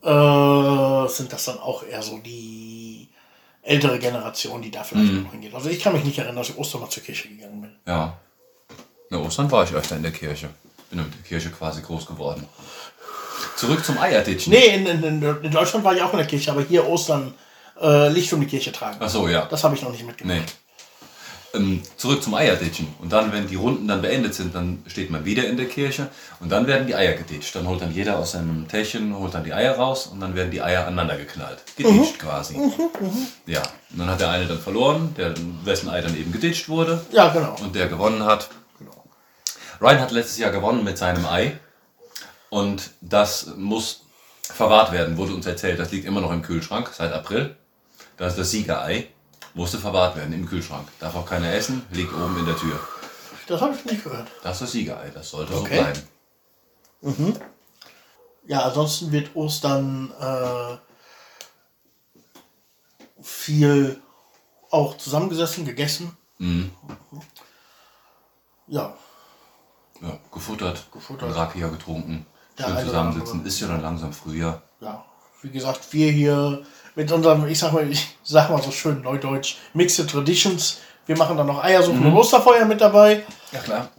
äh, 0.03 1.07
sind 1.07 1.32
das 1.32 1.45
dann 1.45 1.59
auch 1.59 1.84
eher 1.84 2.01
so 2.01 2.17
die 2.19 3.07
ältere 3.61 3.97
Generation, 3.99 4.61
die 4.61 4.71
da 4.71 4.84
vielleicht 4.84 5.13
noch 5.13 5.32
hingeht. 5.32 5.53
Also 5.53 5.69
ich 5.69 5.80
kann 5.80 5.93
mich 5.93 6.03
nicht 6.03 6.17
erinnern, 6.17 6.36
dass 6.38 6.49
ich 6.49 6.57
Ostern 6.57 6.82
mal 6.82 6.89
zur 6.89 7.03
Kirche 7.03 7.30
gegangen 7.30 7.61
bin. 7.61 7.71
ja. 7.88 8.17
In 9.09 9.19
Ostern 9.19 9.51
war 9.51 9.63
ich 9.63 9.71
öfter 9.74 9.95
in 9.95 10.01
der 10.01 10.11
Kirche. 10.11 10.49
Bin 10.89 10.99
mit 10.99 11.13
der 11.13 11.21
Kirche 11.21 11.51
quasi 11.51 11.84
groß 11.84 12.07
geworden. 12.07 12.47
Zurück 13.55 13.85
zum 13.85 13.97
Eierditchen. 13.97 14.51
Nee, 14.51 14.75
in, 14.75 14.85
in, 14.85 15.21
in 15.43 15.51
Deutschland 15.51 15.85
war 15.85 15.95
ich 15.95 16.01
auch 16.01 16.11
in 16.11 16.17
der 16.17 16.27
Kirche, 16.27 16.51
aber 16.51 16.61
hier 16.61 16.87
Ostern 16.87 17.33
äh, 17.81 18.09
Licht 18.09 18.31
um 18.33 18.39
die 18.39 18.47
Kirche 18.47 18.71
tragen. 18.71 18.97
Ach 18.99 19.09
so, 19.09 19.27
ja. 19.27 19.45
Das 19.49 19.63
habe 19.63 19.75
ich 19.75 19.81
noch 19.81 19.91
nicht 19.91 20.05
mitgemacht. 20.05 20.39
Nee. 20.39 20.45
Ähm, 21.55 21.83
zurück 21.97 22.23
zum 22.23 22.33
Eierditchen. 22.33 22.87
Und 22.99 23.13
dann, 23.13 23.31
wenn 23.31 23.47
die 23.47 23.55
Runden 23.55 23.87
dann 23.87 24.01
beendet 24.01 24.33
sind, 24.33 24.55
dann 24.55 24.83
steht 24.87 25.11
man 25.11 25.23
wieder 25.23 25.45
in 25.47 25.55
der 25.55 25.67
Kirche 25.67 26.07
und 26.39 26.51
dann 26.51 26.65
werden 26.65 26.87
die 26.87 26.95
Eier 26.95 27.13
geditscht. 27.13 27.55
Dann 27.55 27.67
holt 27.67 27.79
dann 27.79 27.93
jeder 27.93 28.17
aus 28.17 28.31
seinem 28.31 28.67
Täschchen, 28.67 29.15
holt 29.15 29.35
dann 29.35 29.43
die 29.43 29.53
Eier 29.53 29.75
raus 29.75 30.07
und 30.07 30.19
dann 30.19 30.33
werden 30.33 30.49
die 30.49 30.63
Eier 30.63 30.87
aneinander 30.87 31.15
geknallt. 31.15 31.59
Geditscht 31.77 32.17
quasi. 32.17 32.55
Ja. 33.45 33.61
Und 33.91 33.99
dann 33.99 34.07
hat 34.09 34.19
der 34.19 34.31
eine 34.31 34.47
dann 34.47 34.59
verloren, 34.59 35.13
der, 35.15 35.35
wessen 35.63 35.89
Ei 35.89 36.01
dann 36.01 36.17
eben 36.17 36.31
geditscht 36.31 36.69
wurde 36.69 37.05
Ja, 37.11 37.29
genau. 37.29 37.55
und 37.61 37.75
der 37.75 37.87
gewonnen 37.87 38.23
hat. 38.25 38.49
Ryan 39.79 39.99
hat 39.99 40.11
letztes 40.11 40.39
Jahr 40.39 40.49
gewonnen 40.51 40.83
mit 40.83 40.97
seinem 40.97 41.25
Ei 41.27 41.59
und 42.53 42.91
das 43.01 43.47
muss 43.57 44.01
verwahrt 44.41 44.91
werden, 44.91 45.17
wurde 45.17 45.33
uns 45.33 45.45
erzählt. 45.45 45.79
Das 45.79 45.91
liegt 45.91 46.05
immer 46.05 46.21
noch 46.21 46.31
im 46.31 46.41
Kühlschrank 46.43 46.91
seit 46.93 47.11
April. 47.11 47.55
Das 48.17 48.33
ist 48.33 48.39
das 48.39 48.51
Siegerei. 48.51 49.07
Musste 49.55 49.77
verwahrt 49.79 50.15
werden 50.15 50.33
im 50.33 50.45
Kühlschrank. 50.47 50.87
Darf 50.99 51.15
auch 51.15 51.25
keiner 51.25 51.51
essen, 51.53 51.83
liegt 51.91 52.13
oben 52.13 52.37
in 52.39 52.45
der 52.45 52.57
Tür. 52.57 52.79
Das 53.47 53.59
habe 53.61 53.75
ich 53.75 53.83
nicht 53.85 54.03
gehört. 54.03 54.27
Das 54.43 54.53
ist 54.55 54.61
das 54.61 54.71
Siegerei, 54.71 55.09
das 55.09 55.29
sollte 55.29 55.53
Okay. 55.55 55.95
so 57.01 57.11
bleiben. 57.11 57.39
Ja, 58.45 58.61
ansonsten 58.63 59.11
wird 59.11 59.35
Ostern 59.35 60.11
äh, 60.19 60.77
viel 63.21 64.01
auch 64.69 64.97
zusammengesessen, 64.97 65.65
gegessen. 65.65 66.15
Ja, 68.67 68.95
Ja, 70.01 70.19
gefuttert, 70.31 70.85
Gefuttert. 70.91 71.35
Rakia 71.35 71.67
getrunken, 71.69 72.25
schön 72.57 72.85
zusammensitzen. 72.85 73.45
Ist 73.45 73.59
ja 73.59 73.67
dann 73.67 73.81
langsam 73.81 74.13
Frühjahr. 74.13 74.61
ja. 74.81 75.03
Wie 75.41 75.49
gesagt, 75.49 75.91
wir 75.91 76.09
hier 76.09 76.63
mit 76.95 77.11
unserem, 77.11 77.45
ich 77.47 77.59
sag 77.59 77.73
mal, 77.73 77.89
ich 77.91 78.15
sag 78.23 78.49
mal 78.49 78.61
so 78.63 78.71
schön 78.71 79.01
neudeutsch, 79.01 79.57
Mixed 79.73 80.09
Traditions. 80.09 80.77
Wir 81.05 81.17
machen 81.17 81.35
dann 81.35 81.47
noch 81.47 81.61
Eiersuppe 81.61 81.99
und 81.99 82.13
Osterfeuer 82.13 82.63
mit 82.63 82.79
dabei. 82.79 83.25
Ja, 83.51 83.59
klar. 83.59 83.89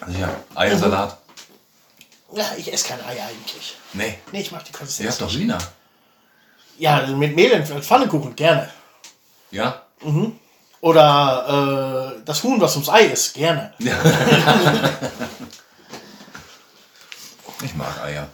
Also 0.00 0.18
ja, 0.18 0.30
Eiersalat. 0.54 1.18
Ja, 2.32 2.46
ich 2.56 2.72
esse 2.72 2.88
keine 2.88 3.04
Eier 3.04 3.26
eigentlich. 3.26 3.76
Nee, 3.92 4.18
Nee, 4.32 4.40
ich 4.40 4.50
mach 4.52 4.62
die 4.62 4.72
ihr 4.72 4.78
Konsistenz 4.78 5.20
habt 5.20 5.30
doch. 5.30 5.38
Wiener. 5.38 5.58
Ja, 6.78 7.06
mit 7.08 7.36
Mehl 7.36 7.50
in 7.50 7.66
Pfannekuchen, 7.66 8.34
gerne. 8.34 8.70
Ja? 9.50 9.82
Oder 10.80 12.14
äh, 12.16 12.22
das 12.24 12.42
Huhn, 12.42 12.58
was 12.58 12.74
ums 12.76 12.88
Ei 12.88 13.02
ist, 13.06 13.34
gerne. 13.34 13.74
Ich 17.62 17.74
mag 17.74 18.00
Eier. 18.02 18.28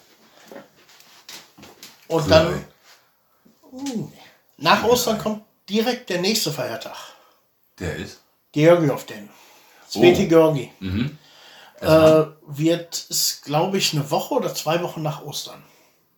Und 2.08 2.30
dann 2.30 2.64
nach 4.58 4.84
Ostern 4.84 5.18
kommt 5.18 5.42
direkt 5.68 6.10
der 6.10 6.20
nächste 6.20 6.52
Feiertag. 6.52 6.96
Der 7.78 7.96
ist? 7.96 8.20
Georgiov 8.52 9.06
denn. 9.06 9.28
Sveti 9.90 10.26
Oh. 10.26 10.28
Georgi. 10.28 10.70
Äh, 11.80 12.24
wird, 12.46 13.06
ist 13.08 13.44
glaube 13.44 13.78
ich 13.78 13.92
eine 13.92 14.10
Woche 14.10 14.34
oder 14.34 14.54
zwei 14.54 14.80
Wochen 14.82 15.02
nach 15.02 15.22
Ostern. 15.22 15.62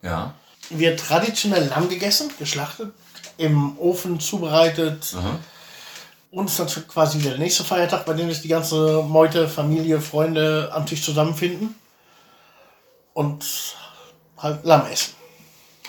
Ja. 0.03 0.35
Wird 0.71 1.01
traditionell 1.01 1.67
Lamm 1.69 1.89
gegessen, 1.89 2.31
geschlachtet, 2.39 2.93
im 3.39 3.79
Ofen 3.79 4.21
zubereitet. 4.21 5.15
Aha. 5.17 5.39
Und 6.31 6.51
ist 6.51 6.59
dann 6.59 6.69
quasi 6.89 7.19
wieder 7.21 7.31
der 7.31 7.39
nächste 7.39 7.65
Feiertag, 7.65 8.05
bei 8.05 8.13
dem 8.13 8.29
sich 8.29 8.43
die 8.43 8.49
ganze 8.49 9.03
Meute, 9.03 9.49
Familie, 9.49 10.01
Freunde 10.01 10.71
am 10.73 10.85
Tisch 10.85 11.03
zusammenfinden. 11.03 11.75
Und 13.17 13.47
halt 14.37 14.63
Lamm 14.65 14.87
essen. 14.93 15.15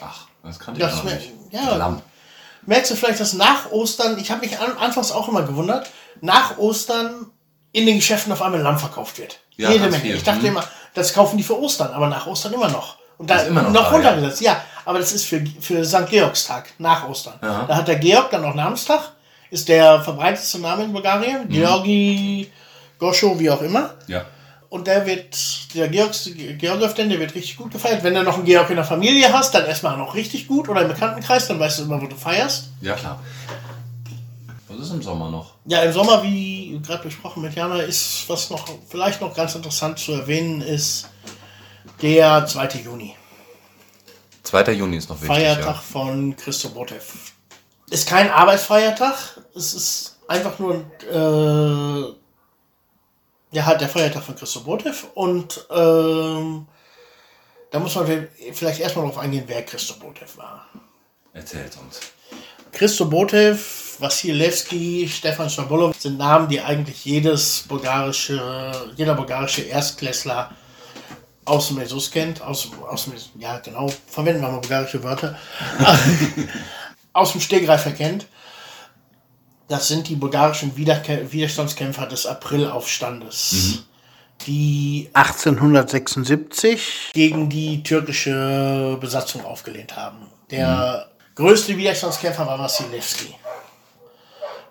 Ach, 0.01 0.27
das 0.43 0.57
kannte 0.59 0.79
ich 0.79 0.87
Das 0.87 0.95
noch 1.03 1.11
nicht. 1.11 1.33
ja. 1.51 1.75
Lamm. 1.75 2.01
Merkst 2.65 2.91
du 2.91 2.95
vielleicht, 2.95 3.19
dass 3.19 3.33
nach 3.33 3.69
Ostern, 3.71 4.17
ich 4.17 4.31
habe 4.31 4.41
mich 4.45 4.57
an, 4.57 4.77
anfangs 4.77 5.11
auch 5.11 5.27
immer 5.27 5.43
gewundert, 5.43 5.89
nach 6.21 6.57
Ostern 6.57 7.27
in 7.73 7.85
den 7.85 7.97
Geschäften 7.97 8.31
auf 8.31 8.41
einmal 8.41 8.61
Lamm 8.61 8.79
verkauft 8.79 9.17
wird. 9.17 9.39
Ja, 9.57 9.71
Jede 9.71 9.85
Menge. 9.89 9.97
viel. 9.99 10.15
Ich 10.15 10.23
dachte 10.23 10.39
Mhm. 10.39 10.45
immer, 10.47 10.63
das 10.93 11.13
kaufen 11.13 11.35
die 11.35 11.43
für 11.43 11.59
Ostern, 11.59 11.93
aber 11.93 12.07
nach 12.07 12.27
Ostern 12.27 12.53
immer 12.53 12.69
noch. 12.69 12.95
Und 13.17 13.29
da 13.29 13.35
Ist 13.41 13.47
immer 13.49 13.61
noch 13.63 13.71
noch 13.71 13.83
da, 13.83 13.89
runtergesetzt, 13.89 14.39
ja. 14.41 14.61
Aber 14.85 14.99
das 14.99 15.11
ist 15.11 15.25
für, 15.25 15.43
für 15.59 15.83
St. 15.83 16.07
Georgstag, 16.09 16.69
nach 16.77 17.09
Ostern. 17.09 17.33
Ja. 17.41 17.65
Da 17.67 17.75
hat 17.75 17.87
der 17.89 17.97
Georg 17.97 18.29
dann 18.31 18.45
auch 18.45 18.53
Namenstag, 18.55 19.01
ist 19.49 19.67
der 19.67 20.01
verbreitetste 20.01 20.59
Name 20.59 20.85
in 20.85 20.93
Bulgarien. 20.93 21.43
Mhm. 21.43 21.49
Georgi, 21.49 22.51
Goscho, 22.97 23.37
wie 23.37 23.49
auch 23.49 23.61
immer. 23.61 23.95
Ja. 24.07 24.23
Und 24.69 24.87
der 24.87 25.05
wird, 25.05 25.73
der 25.75 25.87
Georgs, 25.87 26.29
Georgiev 26.57 26.93
denn, 26.93 27.09
der 27.09 27.19
wird 27.19 27.33
richtig 27.35 27.55
gut 27.55 27.71
gefeiert. 27.71 28.03
Wenn 28.03 28.13
du 28.13 28.23
noch 28.23 28.35
einen 28.35 28.45
Georg 28.45 28.69
in 28.69 28.75
der 28.75 28.83
Familie 28.83 29.31
hast, 29.31 29.53
dann 29.53 29.65
erstmal 29.65 29.97
noch 29.97 30.13
richtig 30.13 30.47
gut. 30.47 30.67
Oder 30.67 30.81
im 30.81 30.89
Bekanntenkreis, 30.89 31.47
dann 31.47 31.59
weißt 31.59 31.79
du 31.79 31.83
immer, 31.83 32.01
wo 32.01 32.07
du 32.07 32.15
feierst. 32.15 32.69
Ja, 32.81 32.95
klar. 32.95 33.21
Was 34.67 34.79
ist 34.79 34.91
im 34.91 35.01
Sommer 35.01 35.31
noch? 35.31 35.53
Ja, 35.65 35.81
im 35.83 35.93
Sommer, 35.93 36.21
wie 36.23 36.79
gerade 36.85 37.03
besprochen 37.03 37.41
mit 37.43 37.55
Jana, 37.55 37.79
ist, 37.79 38.25
was 38.27 38.49
noch 38.49 38.67
vielleicht 38.89 39.21
noch 39.21 39.33
ganz 39.33 39.55
interessant 39.55 39.99
zu 39.99 40.11
erwähnen 40.11 40.61
ist, 40.61 41.09
der 42.01 42.45
2. 42.45 42.81
Juni. 42.83 43.15
2. 44.43 44.71
Juni 44.73 44.97
ist 44.97 45.09
noch 45.09 45.21
wichtig. 45.21 45.35
Feiertag 45.35 45.77
von 45.77 46.35
Christo 46.35 46.69
Botev. 46.69 47.13
Ist 47.89 48.07
kein 48.07 48.29
Arbeitsfeiertag, 48.29 49.15
es 49.55 49.73
ist 49.73 50.17
einfach 50.27 50.59
nur 50.59 50.75
äh, 51.09 52.13
ja, 53.57 53.65
halt 53.65 53.81
der 53.81 53.89
Feiertag 53.89 54.23
von 54.23 54.35
Christo 54.35 54.59
Botev 54.59 55.07
und 55.15 55.65
ähm, 55.71 56.67
da 57.71 57.79
muss 57.79 57.95
man 57.95 58.27
vielleicht 58.53 58.79
erstmal 58.79 59.05
darauf 59.05 59.17
eingehen, 59.17 59.45
wer 59.47 59.65
Christo 59.65 59.95
Botev 59.95 60.37
war. 60.37 60.67
Erzählt 61.33 61.75
uns. 61.83 61.99
Christo 62.71 63.05
Botev, 63.05 63.95
Wassilewski, 63.97 65.09
Stefan 65.11 65.49
Schwabolov 65.49 65.95
sind 65.99 66.19
Namen, 66.19 66.47
die 66.49 66.61
eigentlich 66.61 67.03
jedes 67.03 67.63
bulgarische, 67.67 68.91
jeder 68.95 69.15
bulgarische 69.15 69.63
Erstklässler 69.63 70.51
aus 71.43 71.69
dem 71.69 71.79
Jesus 71.79 72.11
kennt. 72.11 72.43
Aus, 72.43 72.69
aus 72.87 73.05
dem, 73.05 73.13
ja, 73.41 73.57
genau, 73.57 73.91
verwenden 74.05 74.41
wir 74.41 74.49
mal 74.49 74.59
bulgarische 74.59 75.03
Wörter. 75.03 75.35
aus 77.13 77.31
dem 77.31 77.41
Stegreifer 77.41 77.89
kennt. 77.89 78.27
Das 79.67 79.87
sind 79.87 80.07
die 80.07 80.15
bulgarischen 80.15 80.75
Widerkä 80.77 81.31
Widerstandskämpfer 81.31 82.05
des 82.05 82.25
Aprilaufstandes, 82.25 83.83
die 84.45 85.09
1876 85.13 87.11
gegen 87.13 87.49
die 87.49 87.83
türkische 87.83 88.97
Besatzung 89.01 89.43
aufgelehnt 89.43 89.97
haben. 89.97 90.27
Der 90.51 91.09
größte 91.35 91.75
Widerstandskämpfer 91.75 92.45
war 92.47 92.59
Wassilewski. 92.59 93.35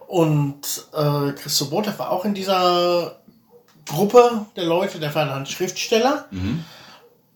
Und 0.07 0.86
äh, 0.94 1.32
Christo 1.32 1.66
Botev 1.66 1.99
war 1.99 2.11
auch 2.11 2.24
in 2.24 2.32
dieser 2.32 3.18
Gruppe 3.84 4.47
der 4.57 4.64
Leute, 4.64 4.99
der 4.99 5.14
war 5.14 5.26
dann 5.26 5.44
Schriftsteller. 5.47 6.26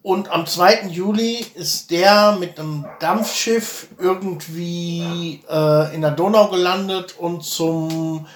Und 0.03 0.31
am 0.31 0.47
2. 0.47 0.87
Juli 0.89 1.45
ist 1.55 1.91
der 1.91 2.37
mit 2.39 2.59
einem 2.59 2.87
Dampfschiff 3.01 3.89
irgendwie 3.99 5.43
äh, 5.49 5.95
in 5.95 6.01
der 6.01 6.13
Donau 6.13 6.49
gelandet 6.49 7.17
und 7.19 7.45
zum 7.45 8.27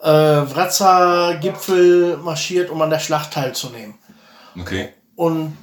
äh, 0.00 0.08
Wraza-Gipfel 0.08 2.16
marschiert, 2.16 2.70
um 2.70 2.82
an 2.82 2.90
der 2.90 2.98
Schlacht 2.98 3.32
teilzunehmen. 3.32 3.94
Okay. 4.58 4.88
Und 5.14 5.56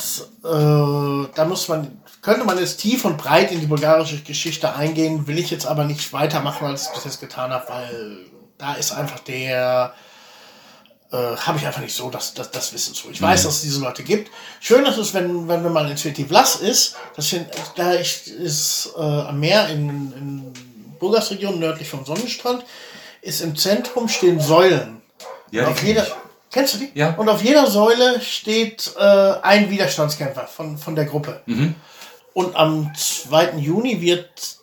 äh, 0.43 1.27
da 1.35 1.45
muss 1.45 1.67
man, 1.67 2.01
könnte 2.21 2.45
man 2.45 2.57
jetzt 2.57 2.77
tief 2.77 3.03
und 3.03 3.17
breit 3.17 3.51
in 3.51 3.59
die 3.59 3.67
bulgarische 3.67 4.21
Geschichte 4.21 4.73
eingehen, 4.75 5.27
will 5.27 5.37
ich 5.37 5.51
jetzt 5.51 5.67
aber 5.67 5.83
nicht 5.83 6.13
weitermachen, 6.13 6.67
als 6.67 6.87
ich 6.87 6.93
bis 6.93 7.03
jetzt 7.03 7.21
getan 7.21 7.51
habe, 7.51 7.65
weil 7.67 8.17
da 8.57 8.75
ist 8.75 8.93
einfach 8.93 9.19
der, 9.19 9.93
äh, 11.13 11.37
habe 11.37 11.59
ich 11.59 11.65
einfach 11.67 11.81
nicht 11.81 11.95
so 11.95 12.09
das, 12.09 12.33
das, 12.33 12.49
das 12.49 12.73
Wissen 12.73 12.95
zu. 12.95 13.11
Ich 13.11 13.21
weiß, 13.21 13.43
dass 13.43 13.55
es 13.55 13.61
diese 13.61 13.79
Leute 13.79 14.01
gibt. 14.03 14.31
Schön 14.59 14.83
ist 14.85 14.97
es, 14.97 15.13
wenn, 15.13 15.47
wenn 15.47 15.71
man 15.71 15.89
in 15.89 15.95
Svetivlas 15.95 16.55
ist, 16.55 16.95
das 17.15 17.29
sind, 17.29 17.47
da 17.75 17.93
ist, 17.93 18.27
ist 18.27 18.93
äh, 18.97 18.99
am 18.99 19.39
Meer 19.39 19.69
in, 19.69 20.11
in 20.13 20.53
Burgas-Region 20.99 21.59
nördlich 21.59 21.87
vom 21.87 22.03
Sonnenstrand, 22.03 22.65
ist 23.21 23.41
im 23.41 23.55
Zentrum 23.55 24.09
stehen 24.09 24.39
Säulen. 24.39 25.01
Ja, 25.51 25.67
auf 25.67 25.83
jeder, 25.83 26.03
ich. 26.03 26.13
Kennst 26.51 26.73
du 26.73 26.77
die? 26.79 26.91
Ja. 26.95 27.13
Und 27.15 27.29
auf 27.29 27.43
jeder 27.43 27.67
Säule 27.67 28.19
steht 28.19 28.93
äh, 28.97 29.01
ein 29.03 29.69
Widerstandskämpfer 29.69 30.47
von, 30.47 30.77
von 30.79 30.95
der 30.95 31.05
Gruppe. 31.05 31.41
Und 32.33 32.55
am 32.55 32.91
2. 32.95 33.57
Juni 33.57 34.01
wird 34.01 34.57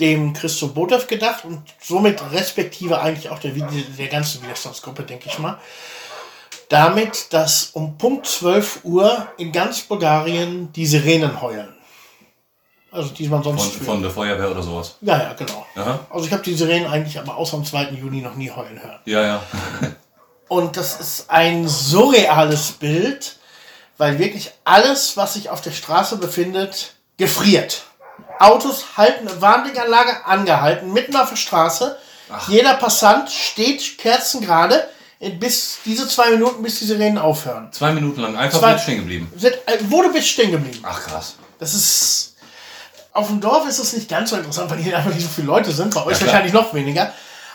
dem 0.00 0.32
Christo 0.32 0.68
Botev 0.68 1.06
gedacht 1.06 1.44
und 1.44 1.62
somit 1.80 2.22
respektive 2.32 3.00
eigentlich 3.00 3.30
auch 3.30 3.38
der, 3.38 3.52
der 3.52 4.06
ganzen 4.08 4.42
Widerstandsgruppe, 4.42 5.02
denke 5.02 5.28
ich 5.28 5.38
mal. 5.38 5.58
Damit, 6.68 7.32
dass 7.32 7.70
um 7.72 7.96
Punkt 7.96 8.26
12 8.26 8.80
Uhr 8.84 9.26
in 9.38 9.52
ganz 9.52 9.80
Bulgarien 9.82 10.72
die 10.72 10.86
Sirenen 10.86 11.40
heulen. 11.40 11.74
Also 12.90 13.10
die 13.10 13.28
man 13.28 13.42
sonst 13.42 13.74
Von, 13.76 13.86
von 13.86 14.02
der 14.02 14.10
Feuerwehr 14.10 14.50
oder 14.50 14.62
sowas. 14.62 14.96
Ja, 15.00 15.18
ja, 15.22 15.32
genau. 15.34 15.66
Aha. 15.76 16.00
Also 16.10 16.26
ich 16.26 16.32
habe 16.32 16.42
die 16.42 16.54
Sirenen 16.54 16.86
eigentlich 16.90 17.18
aber 17.18 17.36
außer 17.36 17.56
am 17.56 17.64
2. 17.64 17.90
Juni 17.90 18.22
noch 18.22 18.34
nie 18.34 18.50
heulen 18.50 18.82
hören. 18.82 18.98
Ja, 19.04 19.22
ja. 19.22 19.42
Und 20.48 20.76
das 20.76 20.98
ist 20.98 21.30
ein 21.30 21.68
surreales 21.68 22.72
Bild, 22.72 23.36
weil 23.98 24.18
wirklich 24.18 24.52
alles, 24.64 25.16
was 25.16 25.34
sich 25.34 25.50
auf 25.50 25.60
der 25.60 25.72
Straße 25.72 26.16
befindet, 26.16 26.94
gefriert. 27.18 27.84
Autos 28.40 28.96
halten 28.96 29.28
eine 29.28 29.40
Warnblinkanlage 29.40 30.26
angehalten, 30.26 30.92
mitten 30.92 31.16
auf 31.16 31.30
der 31.30 31.36
Straße. 31.36 31.96
Jeder 32.48 32.74
Passant 32.74 33.30
steht 33.30 33.98
kerzengerade 33.98 34.88
bis 35.40 35.78
diese 35.84 36.06
zwei 36.06 36.30
Minuten, 36.30 36.62
bis 36.62 36.78
die 36.78 36.84
Sirenen 36.84 37.18
aufhören. 37.18 37.72
Zwei 37.72 37.92
Minuten 37.92 38.20
lang 38.20 38.36
einfach 38.36 38.60
Zwei- 38.60 38.78
stehen 38.78 38.98
geblieben. 38.98 39.32
Sind, 39.36 39.54
äh, 39.66 39.78
du 39.78 40.12
bist 40.12 40.28
stehen 40.28 40.52
geblieben. 40.52 40.78
Ach 40.82 41.02
krass. 41.02 41.36
Das 41.58 41.74
ist. 41.74 42.34
Auf 43.12 43.26
dem 43.26 43.40
Dorf 43.40 43.66
ist 43.66 43.80
es 43.80 43.94
nicht 43.94 44.08
ganz 44.08 44.30
so 44.30 44.36
interessant, 44.36 44.70
weil 44.70 44.78
hier 44.78 44.96
einfach 44.96 45.12
nicht 45.12 45.22
so 45.22 45.28
viele 45.28 45.48
Leute 45.48 45.72
sind. 45.72 45.92
Bei 45.92 46.04
euch 46.04 46.18
klar. 46.18 46.28
wahrscheinlich 46.28 46.52
noch 46.52 46.72
weniger. 46.72 47.12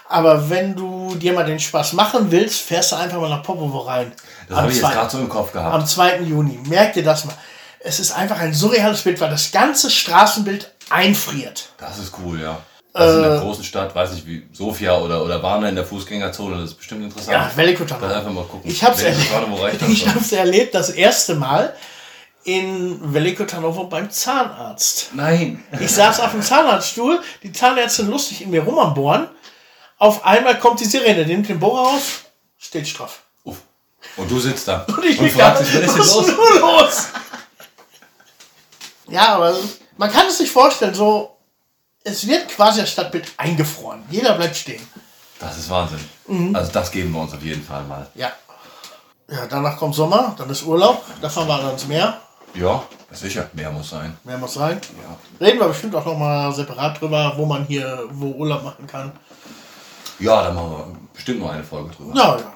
Aber 0.10 0.50
wenn 0.50 0.76
du 0.76 1.16
dir 1.16 1.32
mal 1.32 1.46
den 1.46 1.60
Spaß 1.60 1.94
machen 1.94 2.30
willst, 2.30 2.60
fährst 2.62 2.92
du 2.92 2.98
einfach 2.98 3.20
mal 3.20 3.30
nach 3.30 3.44
Popovo 3.44 3.80
rein. 3.80 4.12
Das 4.50 4.58
habe 4.58 4.70
ich 4.70 4.78
jetzt 4.78 4.92
gerade 4.92 5.10
so 5.10 5.20
im 5.20 5.30
Kopf 5.30 5.54
gehabt. 5.54 5.74
am 5.74 5.86
2. 5.86 6.20
Juni. 6.20 6.60
Merkt 6.68 6.98
ihr 6.98 7.04
das 7.04 7.24
mal. 7.24 7.36
Es 7.86 8.00
ist 8.00 8.12
einfach 8.14 8.40
ein 8.40 8.54
surreales 8.54 9.02
Bild, 9.02 9.20
weil 9.20 9.30
das 9.30 9.52
ganze 9.52 9.92
Straßenbild 9.92 10.72
einfriert. 10.90 11.70
Das 11.78 12.00
ist 12.00 12.14
cool, 12.24 12.40
ja. 12.42 12.62
Also 12.94 13.18
in 13.20 13.24
Äh, 13.24 13.28
einer 13.28 13.42
großen 13.42 13.64
Stadt, 13.64 13.94
weiß 13.94 14.14
ich 14.14 14.26
wie, 14.26 14.48
Sofia 14.54 14.98
oder, 15.00 15.24
oder 15.24 15.42
Warna 15.44 15.68
in 15.68 15.76
der 15.76 15.86
Fußgängerzone, 15.86 16.58
das 16.62 16.72
ist 16.72 16.76
bestimmt 16.78 17.04
interessant. 17.04 17.32
Ja, 17.34 17.52
Velikotan. 17.56 18.00
Da 18.00 18.18
einfach 18.20 18.32
mal 18.32 18.46
gucken. 18.46 18.70
Ich 18.70 18.84
habe 18.84 18.96
es 19.02 20.06
hab's 20.16 20.32
erlebt, 20.32 20.76
das 20.76 20.92
erste 20.92 21.36
Mal 21.36 21.76
in 22.46 23.14
Velikotanovo 23.14 23.86
beim 23.86 24.10
Zahnarzt. 24.12 25.10
Nein. 25.14 25.64
Ich 25.80 25.92
saß 25.92 26.20
auf 26.20 26.32
dem 26.32 26.42
Zahnarztstuhl, 26.42 27.22
die 27.42 27.52
Zahnärztin 27.52 28.10
lustig 28.10 28.42
in 28.42 28.50
mir 28.52 28.64
rum 28.64 28.78
am 28.80 28.94
Bohren. 28.94 29.28
Auf 29.98 30.26
einmal 30.26 30.60
kommt 30.60 30.80
die 30.80 30.86
Sirene, 30.86 31.26
nimmt 31.26 31.48
den 31.50 31.60
Bohrer 31.60 31.88
raus, 31.90 32.02
steht 32.58 32.88
straff. 32.88 33.22
Uff. 33.44 33.58
Und 34.18 34.30
du 34.30 34.40
sitzt 34.40 34.68
da 34.68 34.86
Und 34.88 35.04
ich 35.06 35.18
und 35.20 35.32
fragst 35.32 35.62
dich, 35.64 35.74
was 35.76 35.82
ist 35.82 35.88
was 35.88 35.94
hier 35.94 36.04
ist 36.04 36.16
los? 36.16 36.28
nur 36.28 36.60
los? 36.60 37.08
Ja, 39.08 39.36
aber 39.36 39.56
man 39.98 40.12
kann 40.12 40.28
es 40.28 40.38
sich 40.38 40.52
vorstellen, 40.52 40.94
so, 40.94 41.38
es 42.04 42.28
wird 42.28 42.50
quasi 42.50 42.82
das 42.82 42.92
Stadtbild 42.92 43.32
eingefroren. 43.38 44.04
Jeder 44.10 44.34
bleibt 44.34 44.56
stehen. 44.56 44.86
Das 45.40 45.58
ist 45.58 45.70
Wahnsinn. 45.70 46.00
Mhm. 46.28 46.56
Also 46.56 46.72
das 46.72 46.92
geben 46.92 47.12
wir 47.12 47.22
uns 47.22 47.34
auf 47.34 47.44
jeden 47.44 47.64
Fall 47.64 47.84
mal. 47.84 48.08
Ja. 48.16 48.32
Ja, 49.30 49.46
danach 49.48 49.78
kommt 49.78 49.96
Sommer, 49.96 50.36
dann 50.38 50.50
ist 50.50 50.64
Urlaub, 50.64 51.04
da 51.22 51.30
fahren 51.30 51.48
wir 51.48 51.56
ans 51.64 51.88
Meer. 51.88 52.20
Ja, 52.54 52.84
sicher. 53.12 53.50
Mehr 53.54 53.72
muss 53.72 53.90
sein. 53.90 54.16
Mehr 54.24 54.38
muss 54.38 54.54
sein. 54.54 54.80
Ja. 55.02 55.46
Reden 55.46 55.60
wir 55.60 55.68
bestimmt 55.68 55.96
auch 55.96 56.06
nochmal 56.06 56.54
separat 56.54 57.02
drüber, 57.02 57.34
wo 57.36 57.46
man 57.46 57.66
hier, 57.66 58.04
wo 58.12 58.28
Urlaub 58.28 58.64
machen 58.64 58.86
kann. 58.86 59.12
Ja, 60.20 60.44
da 60.44 60.52
machen 60.52 60.72
wir 60.72 60.86
bestimmt 61.14 61.40
noch 61.40 61.50
eine 61.50 61.64
Folge 61.64 61.90
drüber. 61.96 62.16
Ja, 62.16 62.38
ja. 62.38 62.54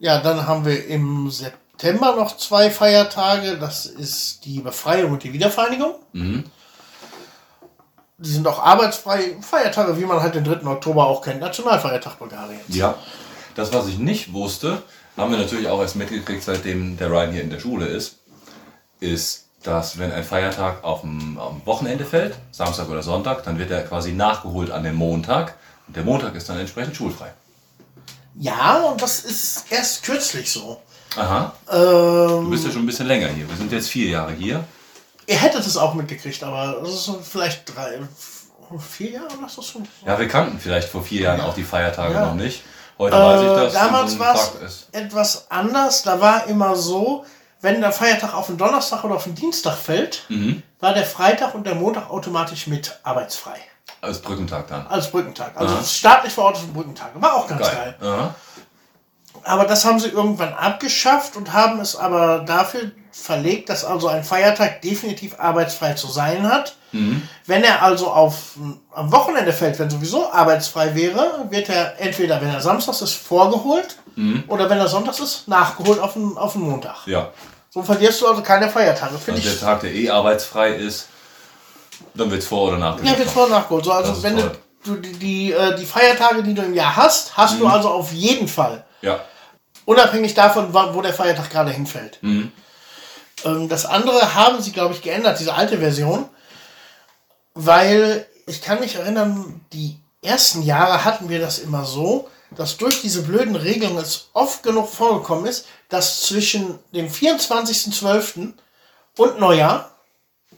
Ja, 0.00 0.20
dann 0.20 0.46
haben 0.46 0.64
wir 0.64 0.86
im 0.86 1.28
September 1.30 1.67
noch 1.82 2.36
zwei 2.36 2.70
Feiertage. 2.70 3.58
Das 3.58 3.86
ist 3.86 4.44
die 4.44 4.60
Befreiung 4.60 5.12
und 5.12 5.22
die 5.22 5.32
Wiedervereinigung. 5.32 5.94
Die 8.18 8.30
sind 8.30 8.46
auch 8.46 8.62
arbeitsfrei 8.62 9.36
Feiertage, 9.40 9.96
wie 9.98 10.04
man 10.04 10.20
halt 10.20 10.34
den 10.34 10.44
3. 10.44 10.66
Oktober 10.66 11.06
auch 11.06 11.22
kennt. 11.22 11.40
Nationalfeiertag 11.40 12.18
Bulgariens. 12.18 12.62
Ja, 12.68 12.96
das, 13.54 13.72
was 13.72 13.86
ich 13.86 13.98
nicht 13.98 14.32
wusste, 14.32 14.82
haben 15.16 15.30
wir 15.30 15.38
natürlich 15.38 15.68
auch 15.68 15.80
erst 15.80 15.96
mitgekriegt, 15.96 16.42
seitdem 16.42 16.96
der 16.96 17.10
Ryan 17.10 17.32
hier 17.32 17.42
in 17.42 17.50
der 17.50 17.60
Schule 17.60 17.86
ist, 17.86 18.18
ist, 19.00 19.46
dass 19.62 19.98
wenn 19.98 20.12
ein 20.12 20.24
Feiertag 20.24 20.84
auf 20.84 21.02
dem, 21.02 21.38
am 21.38 21.62
Wochenende 21.64 22.04
fällt, 22.04 22.36
Samstag 22.52 22.88
oder 22.88 23.02
Sonntag, 23.02 23.44
dann 23.44 23.58
wird 23.58 23.70
er 23.70 23.82
quasi 23.82 24.12
nachgeholt 24.12 24.70
an 24.70 24.84
dem 24.84 24.94
Montag 24.94 25.54
und 25.86 25.96
der 25.96 26.04
Montag 26.04 26.34
ist 26.34 26.48
dann 26.48 26.58
entsprechend 26.58 26.96
schulfrei. 26.96 27.32
Ja, 28.36 28.82
und 28.82 29.02
das 29.02 29.20
ist 29.20 29.64
erst 29.70 30.04
kürzlich 30.04 30.50
so. 30.50 30.80
Aha, 31.16 31.52
Ähm, 31.70 32.44
du 32.44 32.50
bist 32.50 32.64
ja 32.66 32.70
schon 32.72 32.82
ein 32.82 32.86
bisschen 32.86 33.06
länger 33.06 33.28
hier. 33.28 33.48
Wir 33.48 33.56
sind 33.56 33.72
jetzt 33.72 33.88
vier 33.88 34.10
Jahre 34.10 34.32
hier. 34.32 34.64
ihr 35.26 35.36
hättet 35.36 35.66
es 35.66 35.76
auch 35.76 35.94
mitgekriegt, 35.94 36.42
aber 36.42 36.80
das 36.82 36.90
ist 36.92 37.10
vielleicht 37.30 37.74
drei, 37.74 37.98
vier 38.78 39.10
Jahre 39.12 39.26
oder 39.38 39.48
so. 39.48 39.62
schon? 39.62 39.86
Ja, 40.06 40.18
wir 40.18 40.28
kannten 40.28 40.58
vielleicht 40.60 40.88
vor 40.88 41.02
vier 41.02 41.22
Jahren 41.22 41.40
auch 41.40 41.54
die 41.54 41.64
Feiertage 41.64 42.14
Ja. 42.14 42.26
noch 42.26 42.34
nicht. 42.34 42.62
Heute 42.98 43.16
weiß 43.16 43.40
ich, 43.42 43.46
Äh, 43.48 43.54
dass 43.56 43.72
damals 43.74 44.10
so 44.12 44.16
ein 44.16 44.20
war 44.20 44.34
es 44.64 44.88
etwas 44.92 45.46
anders. 45.50 46.02
Da 46.02 46.20
war 46.20 46.46
immer 46.46 46.74
so, 46.76 47.24
wenn 47.60 47.80
der 47.80 47.92
Feiertag 47.92 48.34
auf 48.34 48.46
den 48.46 48.56
Donnerstag 48.58 49.04
oder 49.04 49.14
auf 49.16 49.24
den 49.24 49.34
Dienstag 49.34 49.76
fällt, 49.76 50.24
Mhm. 50.28 50.62
war 50.80 50.94
der 50.94 51.04
Freitag 51.04 51.54
und 51.54 51.66
der 51.66 51.74
Montag 51.74 52.10
automatisch 52.10 52.66
mit 52.66 52.98
arbeitsfrei. 53.02 53.56
Als 54.00 54.20
Brückentag 54.20 54.68
dann. 54.68 54.86
Als 54.86 55.10
Brückentag. 55.10 55.52
Also 55.56 55.74
Aha. 55.74 55.82
staatlich 55.84 56.32
verortete 56.32 56.66
Brückentage. 56.68 57.20
War 57.20 57.34
auch 57.34 57.46
ganz 57.48 57.62
geil. 57.62 57.96
Geil. 58.00 58.30
Aber 59.44 59.64
das 59.64 59.84
haben 59.84 59.98
sie 59.98 60.08
irgendwann 60.08 60.52
abgeschafft 60.54 61.36
und 61.36 61.52
haben 61.52 61.80
es 61.80 61.96
aber 61.96 62.40
dafür 62.40 62.90
verlegt, 63.12 63.68
dass 63.68 63.84
also 63.84 64.08
ein 64.08 64.24
Feiertag 64.24 64.82
definitiv 64.82 65.38
arbeitsfrei 65.38 65.94
zu 65.94 66.08
sein 66.08 66.48
hat. 66.48 66.76
Wenn 67.46 67.64
er 67.64 67.82
also 67.82 68.10
auf, 68.10 68.52
am 68.92 69.12
Wochenende 69.12 69.52
fällt, 69.52 69.78
wenn 69.78 69.90
sowieso 69.90 70.32
arbeitsfrei 70.32 70.94
wäre, 70.94 71.46
wird 71.50 71.68
er 71.68 72.00
entweder, 72.00 72.40
wenn 72.40 72.48
er 72.48 72.62
samstags 72.62 73.02
ist, 73.02 73.14
vorgeholt 73.14 73.98
oder 74.48 74.70
wenn 74.70 74.78
er 74.78 74.88
sonntags 74.88 75.20
ist, 75.20 75.48
nachgeholt 75.48 76.00
auf 76.00 76.14
den, 76.14 76.36
auf 76.38 76.52
den 76.52 76.62
Montag. 76.62 77.06
Ja. 77.06 77.30
So 77.70 77.82
verlierst 77.82 78.20
du 78.22 78.26
also 78.28 78.42
keine 78.42 78.68
Feiertage. 78.70 79.18
Finde 79.18 79.40
Und 79.40 79.46
der. 79.46 79.60
Tag, 79.60 79.80
der 79.80 79.92
eh 79.92 80.08
arbeitsfrei 80.08 80.70
ist, 80.76 81.08
dann 82.14 82.30
wird 82.30 82.42
es 82.42 82.48
vor- 82.48 82.68
oder 82.68 82.78
nachgelegt. 82.78 83.12
Ja, 83.12 83.18
wird 83.18 83.30
vor 83.30 83.44
und 83.44 83.50
nachgeholt. 83.50 83.84
So, 83.84 83.92
also 83.92 84.22
wenn 84.22 84.36
du, 84.36 84.42
toll. 84.42 84.58
du 84.84 84.94
die, 84.96 85.12
die, 85.12 85.52
äh, 85.52 85.76
die 85.76 85.84
Feiertage, 85.84 86.42
die 86.42 86.54
du 86.54 86.62
im 86.62 86.72
Jahr 86.74 86.96
hast, 86.96 87.36
hast 87.36 87.60
du 87.60 87.66
also 87.66 87.90
auf 87.90 88.12
jeden 88.12 88.48
Fall. 88.48 88.84
Ja. 89.02 89.24
Unabhängig 89.84 90.34
davon, 90.34 90.74
wo 90.74 91.02
der 91.02 91.14
Feiertag 91.14 91.50
gerade 91.50 91.70
hinfällt. 91.70 92.18
Mhm. 92.22 92.52
Ähm, 93.44 93.68
das 93.68 93.86
andere 93.86 94.34
haben 94.34 94.60
sie, 94.60 94.72
glaube 94.72 94.94
ich, 94.94 95.02
geändert, 95.02 95.40
diese 95.40 95.54
alte 95.54 95.78
Version. 95.78 96.28
Weil 97.54 98.26
ich 98.46 98.62
kann 98.62 98.80
mich 98.80 98.96
erinnern, 98.96 99.60
die 99.72 99.98
ersten 100.22 100.62
Jahre 100.62 101.04
hatten 101.04 101.28
wir 101.28 101.40
das 101.40 101.58
immer 101.58 101.84
so, 101.84 102.28
dass 102.50 102.76
durch 102.76 103.02
diese 103.02 103.22
blöden 103.22 103.56
Regelungen 103.56 103.98
es 103.98 104.30
oft 104.32 104.62
genug 104.62 104.88
vorgekommen 104.88 105.46
ist, 105.46 105.66
dass 105.88 106.22
zwischen 106.22 106.78
dem 106.94 107.08
24.12. 107.08 108.52
und 109.16 109.40
Neujahr 109.40 109.90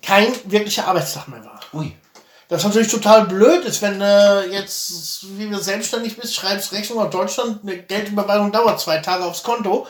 kein 0.03 0.33
wirklicher 0.45 0.87
Arbeitstag 0.87 1.29
mehr 1.29 1.45
war. 1.45 1.61
Ui. 1.73 1.97
Das 2.51 2.65
natürlich 2.65 2.89
total 2.89 3.27
blöd 3.27 3.65
ist, 3.65 3.81
wenn 3.81 4.01
du 4.01 4.49
jetzt, 4.51 5.39
wie 5.39 5.49
du 5.49 5.57
selbstständig 5.59 6.17
bist, 6.17 6.35
schreibst 6.35 6.73
Rechnung 6.73 6.99
aus 6.99 7.11
Deutschland, 7.11 7.61
eine 7.63 7.79
Geldüberweisung 7.79 8.51
dauert 8.51 8.81
zwei 8.81 8.99
Tage 8.99 9.25
aufs 9.25 9.45
Konto. 9.45 9.87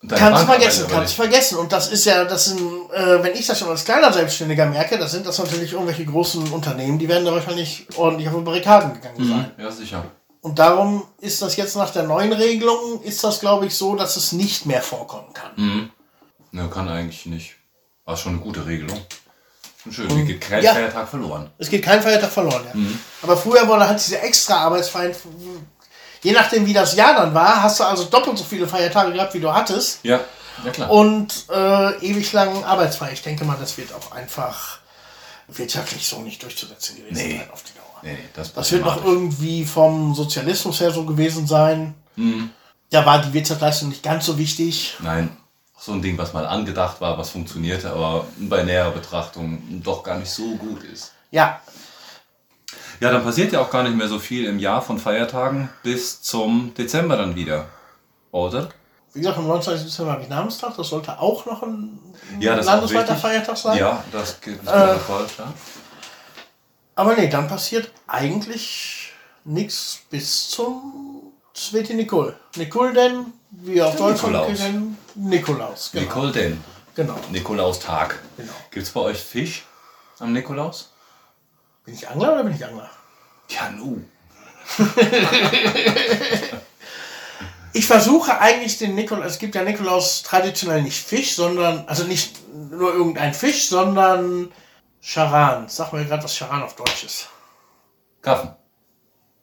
Deine 0.00 0.20
Kannst 0.20 0.44
vergessen, 0.44 0.86
kannst 0.88 1.12
du 1.12 1.22
vergessen. 1.22 1.58
Und 1.58 1.72
das 1.72 1.88
ist 1.88 2.04
ja, 2.04 2.24
das 2.24 2.44
sind, 2.44 2.60
äh, 2.92 3.20
wenn 3.20 3.34
ich 3.34 3.48
das 3.48 3.58
schon 3.58 3.68
als 3.68 3.84
kleiner 3.84 4.12
Selbstständiger 4.12 4.66
merke, 4.66 4.96
das 4.96 5.10
sind 5.10 5.26
das 5.26 5.38
natürlich 5.38 5.72
irgendwelche 5.72 6.04
großen 6.04 6.52
Unternehmen, 6.52 7.00
die 7.00 7.08
werden 7.08 7.24
da 7.24 7.32
wahrscheinlich 7.32 7.88
ordentlich 7.96 8.28
auf 8.28 8.36
die 8.36 8.42
Barrikaden 8.42 8.94
gegangen 8.94 9.28
sein. 9.28 9.38
nicht. 9.38 9.58
Ja, 9.58 9.70
sicher. 9.72 10.04
Und 10.40 10.60
darum 10.60 11.02
ist 11.18 11.42
das 11.42 11.56
jetzt 11.56 11.74
nach 11.74 11.90
der 11.90 12.04
neuen 12.04 12.32
Regelung, 12.32 13.02
ist 13.02 13.24
das 13.24 13.40
glaube 13.40 13.66
ich 13.66 13.74
so, 13.74 13.96
dass 13.96 14.16
es 14.16 14.30
nicht 14.30 14.64
mehr 14.64 14.82
vorkommen 14.82 15.32
kann. 15.34 15.50
Mhm. 15.56 15.90
Ja, 16.52 16.68
kann 16.68 16.88
eigentlich 16.88 17.26
nicht. 17.26 17.56
War 18.04 18.16
schon 18.16 18.34
eine 18.34 18.40
gute 18.40 18.64
Regelung. 18.64 18.98
Schön. 19.92 20.08
Hier 20.10 20.24
geht 20.24 20.40
kein 20.40 20.62
Ja. 20.62 20.72
Feiertag 20.74 21.08
verloren. 21.08 21.50
Es 21.58 21.68
geht 21.70 21.82
kein 21.84 22.02
Feiertag 22.02 22.30
verloren, 22.30 22.62
ja. 22.66 22.74
Mhm. 22.74 22.98
Aber 23.22 23.36
früher 23.36 23.66
wurde 23.68 23.86
halt 23.88 23.98
diese 24.04 24.20
extra 24.20 24.58
Arbeitsfreien, 24.58 25.14
je 26.22 26.32
nachdem 26.32 26.66
wie 26.66 26.72
das 26.72 26.94
Jahr 26.96 27.14
dann 27.14 27.34
war, 27.34 27.62
hast 27.62 27.80
du 27.80 27.84
also 27.84 28.04
doppelt 28.04 28.38
so 28.38 28.44
viele 28.44 28.66
Feiertage 28.66 29.12
gehabt, 29.12 29.34
wie 29.34 29.40
du 29.40 29.52
hattest. 29.52 30.00
Ja, 30.02 30.20
ja 30.64 30.70
klar. 30.70 30.90
und 30.90 31.46
äh, 31.50 31.98
ewig 32.06 32.32
lang 32.32 32.64
arbeitsfrei. 32.64 33.12
Ich 33.12 33.22
denke 33.22 33.44
mal, 33.44 33.56
das 33.60 33.76
wird 33.78 33.92
auch 33.92 34.12
einfach 34.12 34.78
wirtschaftlich 35.48 36.06
so 36.06 36.20
nicht 36.20 36.42
durchzusetzen 36.42 36.96
gewesen 36.96 37.14
Nee. 37.16 37.38
sein 37.38 37.50
auf 37.50 37.62
die 37.62 37.72
Dauer. 37.74 38.00
nee, 38.02 38.12
nee, 38.12 38.28
das, 38.34 38.52
Das 38.52 38.70
wird 38.72 38.84
noch 38.84 39.04
irgendwie 39.04 39.64
vom 39.64 40.14
Sozialismus 40.14 40.80
her 40.80 40.90
so 40.90 41.04
gewesen 41.04 41.46
sein. 41.46 41.94
Mhm. 42.16 42.50
Da 42.90 43.04
war 43.06 43.20
die 43.22 43.32
Wirtschaftsleistung 43.32 43.88
nicht 43.90 44.02
ganz 44.02 44.26
so 44.26 44.36
wichtig. 44.38 44.96
Nein, 45.00 45.34
so 45.78 45.92
ein 45.92 46.02
Ding, 46.02 46.18
was 46.18 46.32
mal 46.32 46.46
angedacht 46.46 47.00
war, 47.00 47.16
was 47.18 47.30
funktionierte, 47.30 47.90
aber 47.90 48.26
bei 48.38 48.62
näherer 48.64 48.90
Betrachtung 48.90 49.62
doch 49.82 50.02
gar 50.02 50.18
nicht 50.18 50.30
so 50.30 50.56
gut 50.56 50.82
ist. 50.84 51.12
Ja, 51.30 51.60
Ja, 53.00 53.12
dann 53.12 53.22
passiert 53.22 53.52
ja 53.52 53.60
auch 53.60 53.70
gar 53.70 53.84
nicht 53.84 53.94
mehr 53.96 54.08
so 54.08 54.18
viel 54.18 54.44
im 54.46 54.58
Jahr 54.58 54.82
von 54.82 54.98
Feiertagen 54.98 55.68
bis 55.84 56.20
zum 56.20 56.74
Dezember 56.74 57.16
dann 57.16 57.36
wieder. 57.36 57.66
Oder? 58.32 58.70
Wie 59.14 59.20
gesagt, 59.20 59.38
am 59.38 59.46
29. 59.46 59.86
Dezember 59.86 60.12
habe 60.12 60.22
ich 60.22 60.28
Namenstag. 60.28 60.76
Das 60.76 60.88
sollte 60.88 61.18
auch 61.18 61.46
noch 61.46 61.62
ein 61.62 61.98
Ja, 62.40 62.56
landesweiter. 62.56 63.14
Feiertag 63.16 63.56
sein. 63.56 63.78
Ja, 63.78 64.02
das 64.12 64.40
geht 64.40 64.62
nicht 64.62 64.72
Äh, 64.72 64.96
falsch, 64.98 65.32
ja. 65.38 65.52
Aber 66.96 67.14
nee, 67.14 67.28
dann 67.28 67.46
passiert 67.46 67.90
eigentlich 68.08 69.12
nichts 69.44 70.00
bis 70.10 70.50
zum 70.50 71.32
Sveti 71.54 71.94
Nikol. 71.94 72.36
Nikol 72.56 72.92
denn, 72.92 73.32
wie 73.50 73.80
auf 73.82 73.96
Der 73.96 74.00
Deutsch 74.06 74.22
Nikolaus. 74.22 74.58
kennen, 74.58 74.98
Nikolaus. 75.14 75.90
Genau. 75.92 76.04
Nicole 76.04 76.32
denn. 76.32 76.64
genau. 76.94 77.16
Nikolaustag. 77.30 78.18
Genau. 78.36 78.52
Gibt 78.70 78.86
es 78.86 78.92
bei 78.92 79.00
euch 79.00 79.18
Fisch 79.18 79.64
am 80.18 80.32
Nikolaus? 80.32 80.92
Bin 81.84 81.94
ich 81.94 82.08
Angler 82.08 82.32
oder 82.34 82.44
bin 82.44 82.54
ich 82.54 82.64
Angler? 82.64 82.90
Ja, 83.50 83.70
nu. 83.70 84.02
Ich 87.72 87.86
versuche 87.86 88.38
eigentlich 88.40 88.78
den 88.78 88.94
Nikolaus, 88.94 89.32
es 89.32 89.38
gibt 89.38 89.54
ja 89.54 89.62
Nikolaus 89.62 90.22
traditionell 90.22 90.82
nicht 90.82 91.02
Fisch, 91.02 91.34
sondern, 91.34 91.86
also 91.86 92.04
nicht 92.04 92.36
nur 92.52 92.92
irgendein 92.92 93.34
Fisch, 93.34 93.68
sondern 93.68 94.50
Charan. 95.00 95.68
Sag 95.68 95.92
mir 95.92 96.04
gerade, 96.04 96.24
was 96.24 96.34
Charan 96.34 96.62
auf 96.62 96.74
Deutsch 96.74 97.04
ist. 97.04 97.28
Karpfen. 98.22 98.50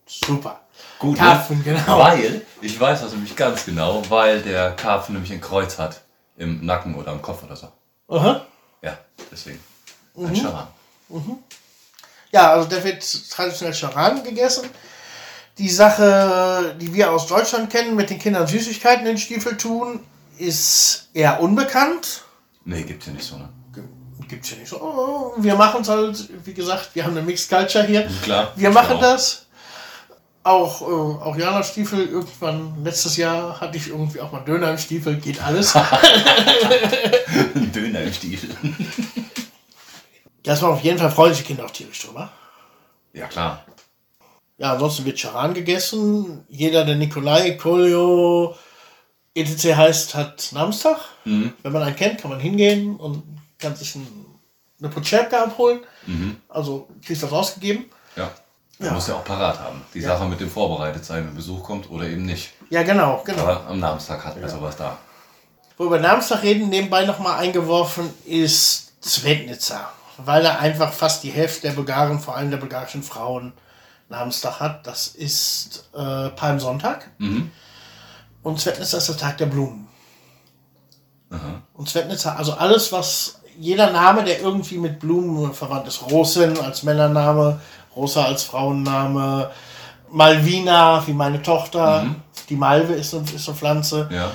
Super. 0.06 0.62
Gut, 1.00 1.18
Karpfen, 1.18 1.58
ne? 1.58 1.64
genau. 1.64 2.00
Weil, 2.00 2.42
ich 2.62 2.80
weiß 2.80 3.02
das 3.02 3.12
nämlich 3.12 3.36
ganz 3.36 3.66
genau, 3.66 4.02
weil 4.10 4.42
der 4.42 4.72
Karpfen 4.72 5.14
nämlich 5.14 5.32
ein 5.32 5.42
Kreuz 5.42 5.78
hat. 5.78 6.02
Im 6.38 6.66
Nacken 6.66 6.96
oder 6.96 7.12
am 7.12 7.22
Kopf 7.22 7.44
oder 7.44 7.56
so. 7.56 7.70
Aha. 8.10 8.46
Ja, 8.82 8.98
deswegen. 9.32 9.60
Mhm. 10.16 10.26
Ein 10.28 10.36
Charan. 10.36 10.68
Ja, 12.32 12.52
also 12.52 12.68
der 12.68 12.84
wird 12.84 13.32
traditionell 13.32 13.74
Charan 13.74 14.24
gegessen. 14.24 14.70
Die 15.58 15.70
Sache, 15.70 16.76
die 16.82 16.94
wir 16.94 17.12
aus 17.12 17.28
Deutschland 17.28 17.70
kennen, 17.70 17.96
mit 17.96 18.10
den 18.10 18.20
Kindern 18.20 18.46
Süßigkeiten 18.46 19.06
in 19.06 19.14
den 19.14 19.18
Stiefel 19.18 19.56
tun, 19.56 20.02
ist 20.38 21.08
eher 21.14 21.40
unbekannt. 21.40 22.24
Nee, 22.66 22.84
gibt's 22.84 23.06
ja 23.06 23.14
nicht 23.14 23.26
so, 23.26 23.38
ne? 23.38 23.48
Gibt's 24.28 24.50
ja 24.52 24.58
nicht 24.58 24.68
so. 24.68 24.82
Oh, 24.82 25.34
wir 25.38 25.56
machen 25.56 25.82
es 25.82 25.88
halt, 25.88 26.30
wie 26.46 26.54
gesagt, 26.54 26.90
wir 26.94 27.06
haben 27.06 27.12
eine 27.16 27.22
Mixed 27.22 27.50
Culture 27.50 27.86
hier. 27.86 28.10
Klar. 28.24 28.52
Wir 28.56 28.72
machen 28.72 28.98
das. 29.00 29.45
Auch, 30.46 30.84
äh, 30.84 30.86
auch 30.86 31.36
Jana 31.36 31.64
Stiefel, 31.64 32.08
irgendwann 32.08 32.84
letztes 32.84 33.18
Jahr 33.18 33.60
hatte 33.60 33.78
ich 33.78 33.88
irgendwie 33.88 34.22
auch 34.22 34.32
mal 34.32 34.42
Döner 34.42 34.70
im 34.70 34.78
Stiefel, 34.78 35.16
geht 35.16 35.42
alles. 35.42 35.74
Döner 37.74 38.02
im 38.02 38.14
Stiefel. 38.14 38.56
Das 40.44 40.62
war 40.62 40.70
auf 40.70 40.82
jeden 40.82 41.00
Fall 41.00 41.10
freuen 41.10 41.34
sich 41.34 41.48
Kinder 41.48 41.66
auch 41.66 41.72
tierisch 41.72 42.04
drüber. 42.04 42.32
Ja, 43.14 43.26
klar. 43.26 43.66
Ja, 44.60 44.74
ansonsten 44.74 45.06
wird 45.06 45.18
Charan 45.18 45.56
gegessen. 45.56 46.46
Jeder, 46.48 46.86
der 46.86 46.96
Nikolai, 46.96 47.56
Kolio, 47.56 48.56
etc. 49.34 49.76
heißt, 49.76 50.14
hat 50.14 50.50
Namenstag. 50.52 51.00
Mhm. 51.24 51.54
Wenn 51.64 51.72
man 51.72 51.82
einen 51.82 51.96
kennt, 51.96 52.22
kann 52.22 52.30
man 52.30 52.40
hingehen 52.40 52.98
und 52.98 53.24
kann 53.58 53.76
sich 53.76 53.96
ein, 53.96 54.06
eine 54.80 54.90
Potschepka 54.90 55.46
abholen. 55.46 55.80
Mhm. 56.06 56.36
Also 56.50 56.88
kriegst 57.04 57.24
du 57.24 57.26
das 57.26 57.34
ausgegeben. 57.34 57.86
Ja. 58.16 58.32
Man 58.80 58.88
Ja. 58.90 58.94
muss 58.94 59.08
ja 59.08 59.16
auch 59.16 59.24
parat 59.24 59.60
haben. 59.60 59.82
Die 59.94 60.02
Sache 60.02 60.26
mit 60.26 60.40
dem 60.40 60.50
vorbereitet 60.50 61.06
sein, 61.06 61.26
wenn 61.26 61.36
Besuch 61.36 61.64
kommt 61.64 61.90
oder 61.90 62.06
eben 62.06 62.26
nicht. 62.26 62.52
Ja, 62.70 62.84
genau, 62.84 63.22
genau. 63.26 63.42
Aber 63.44 63.68
am 63.68 63.80
Namenstag 63.80 64.24
hat 64.26 64.40
man 64.40 64.50
sowas 64.50 64.76
da. 64.76 64.98
Wo 65.78 65.84
wir 65.86 65.88
über 65.88 66.00
Namenstag 66.00 66.44
reden, 66.44 66.70
nebenbei 66.70 67.06
nochmal 67.06 67.40
eingeworfen, 67.40 68.10
ist 68.26 68.92
Svetnica. 69.02 69.90
Weil 70.18 70.46
er 70.46 70.60
einfach 70.60 70.92
fast 70.94 71.24
die 71.24 71.32
Hälfte 71.32 71.68
der 71.68 71.74
Bulgaren, 71.74 72.20
vor 72.20 72.36
allem 72.36 72.50
der 72.50 72.58
bulgarischen 72.58 73.04
Frauen, 73.04 73.54
Namenstag 74.10 74.60
hat. 74.60 74.86
Das 74.88 75.08
ist 75.08 75.90
äh, 75.94 76.30
Palmsonntag. 76.30 77.10
Mhm. 77.18 77.52
Und 78.44 78.60
Svetnica 78.60 78.98
ist 78.98 79.10
der 79.10 79.18
Tag 79.18 79.38
der 79.38 79.48
Blumen. 79.48 79.88
Aha. 81.30 81.62
Und 81.74 81.90
Svetnica, 81.90 82.36
also 82.36 82.54
alles, 82.54 82.92
was 82.92 83.40
jeder 83.58 83.92
Name, 83.92 84.24
der 84.24 84.40
irgendwie 84.42 84.78
mit 84.78 85.00
Blumen 85.00 85.54
verwandt 85.54 85.88
ist. 85.88 86.02
Rosin 86.10 86.58
als 86.60 86.84
Männername, 86.84 87.60
Rosa 87.96 88.26
als 88.26 88.44
Frauenname, 88.44 89.50
Malvina 90.12 91.06
wie 91.08 91.14
meine 91.14 91.42
Tochter, 91.42 92.06
die 92.50 92.56
Malve 92.56 92.94
ist, 92.94 93.12
so- 93.12 93.22
ist 93.36 93.48
eine 93.48 93.58
Pflanze, 93.58 94.10
Ja. 94.12 94.32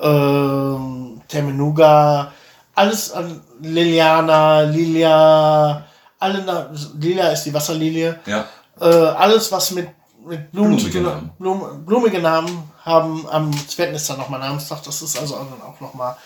ähm, 0.00 1.20
Temenuga, 1.28 2.32
alles 2.74 3.12
an 3.12 3.40
Liliana, 3.60 4.62
Lilia, 4.62 5.84
alle 6.18 6.70
Lilia 6.98 7.28
ist 7.28 7.44
die 7.44 7.54
Wasserlilie, 7.54 8.18
Ja. 8.26 8.44
äh, 8.80 8.84
alles 8.86 9.50
was 9.52 9.70
mit, 9.72 9.88
mit 10.24 10.50
Blumen 10.52 10.76
Blumige 10.76 11.00
Namen. 11.00 11.30
Blum, 11.38 11.84
blumige 11.84 12.18
Namen 12.20 12.70
haben 12.84 13.26
am 13.30 13.52
Svetnica 13.52 14.16
nochmal 14.16 14.40
Namenstag. 14.40 14.82
Das 14.84 15.02
ist 15.02 15.18
also 15.18 15.34
dann 15.36 15.60
auch 15.62 15.80
nochmal 15.80 16.16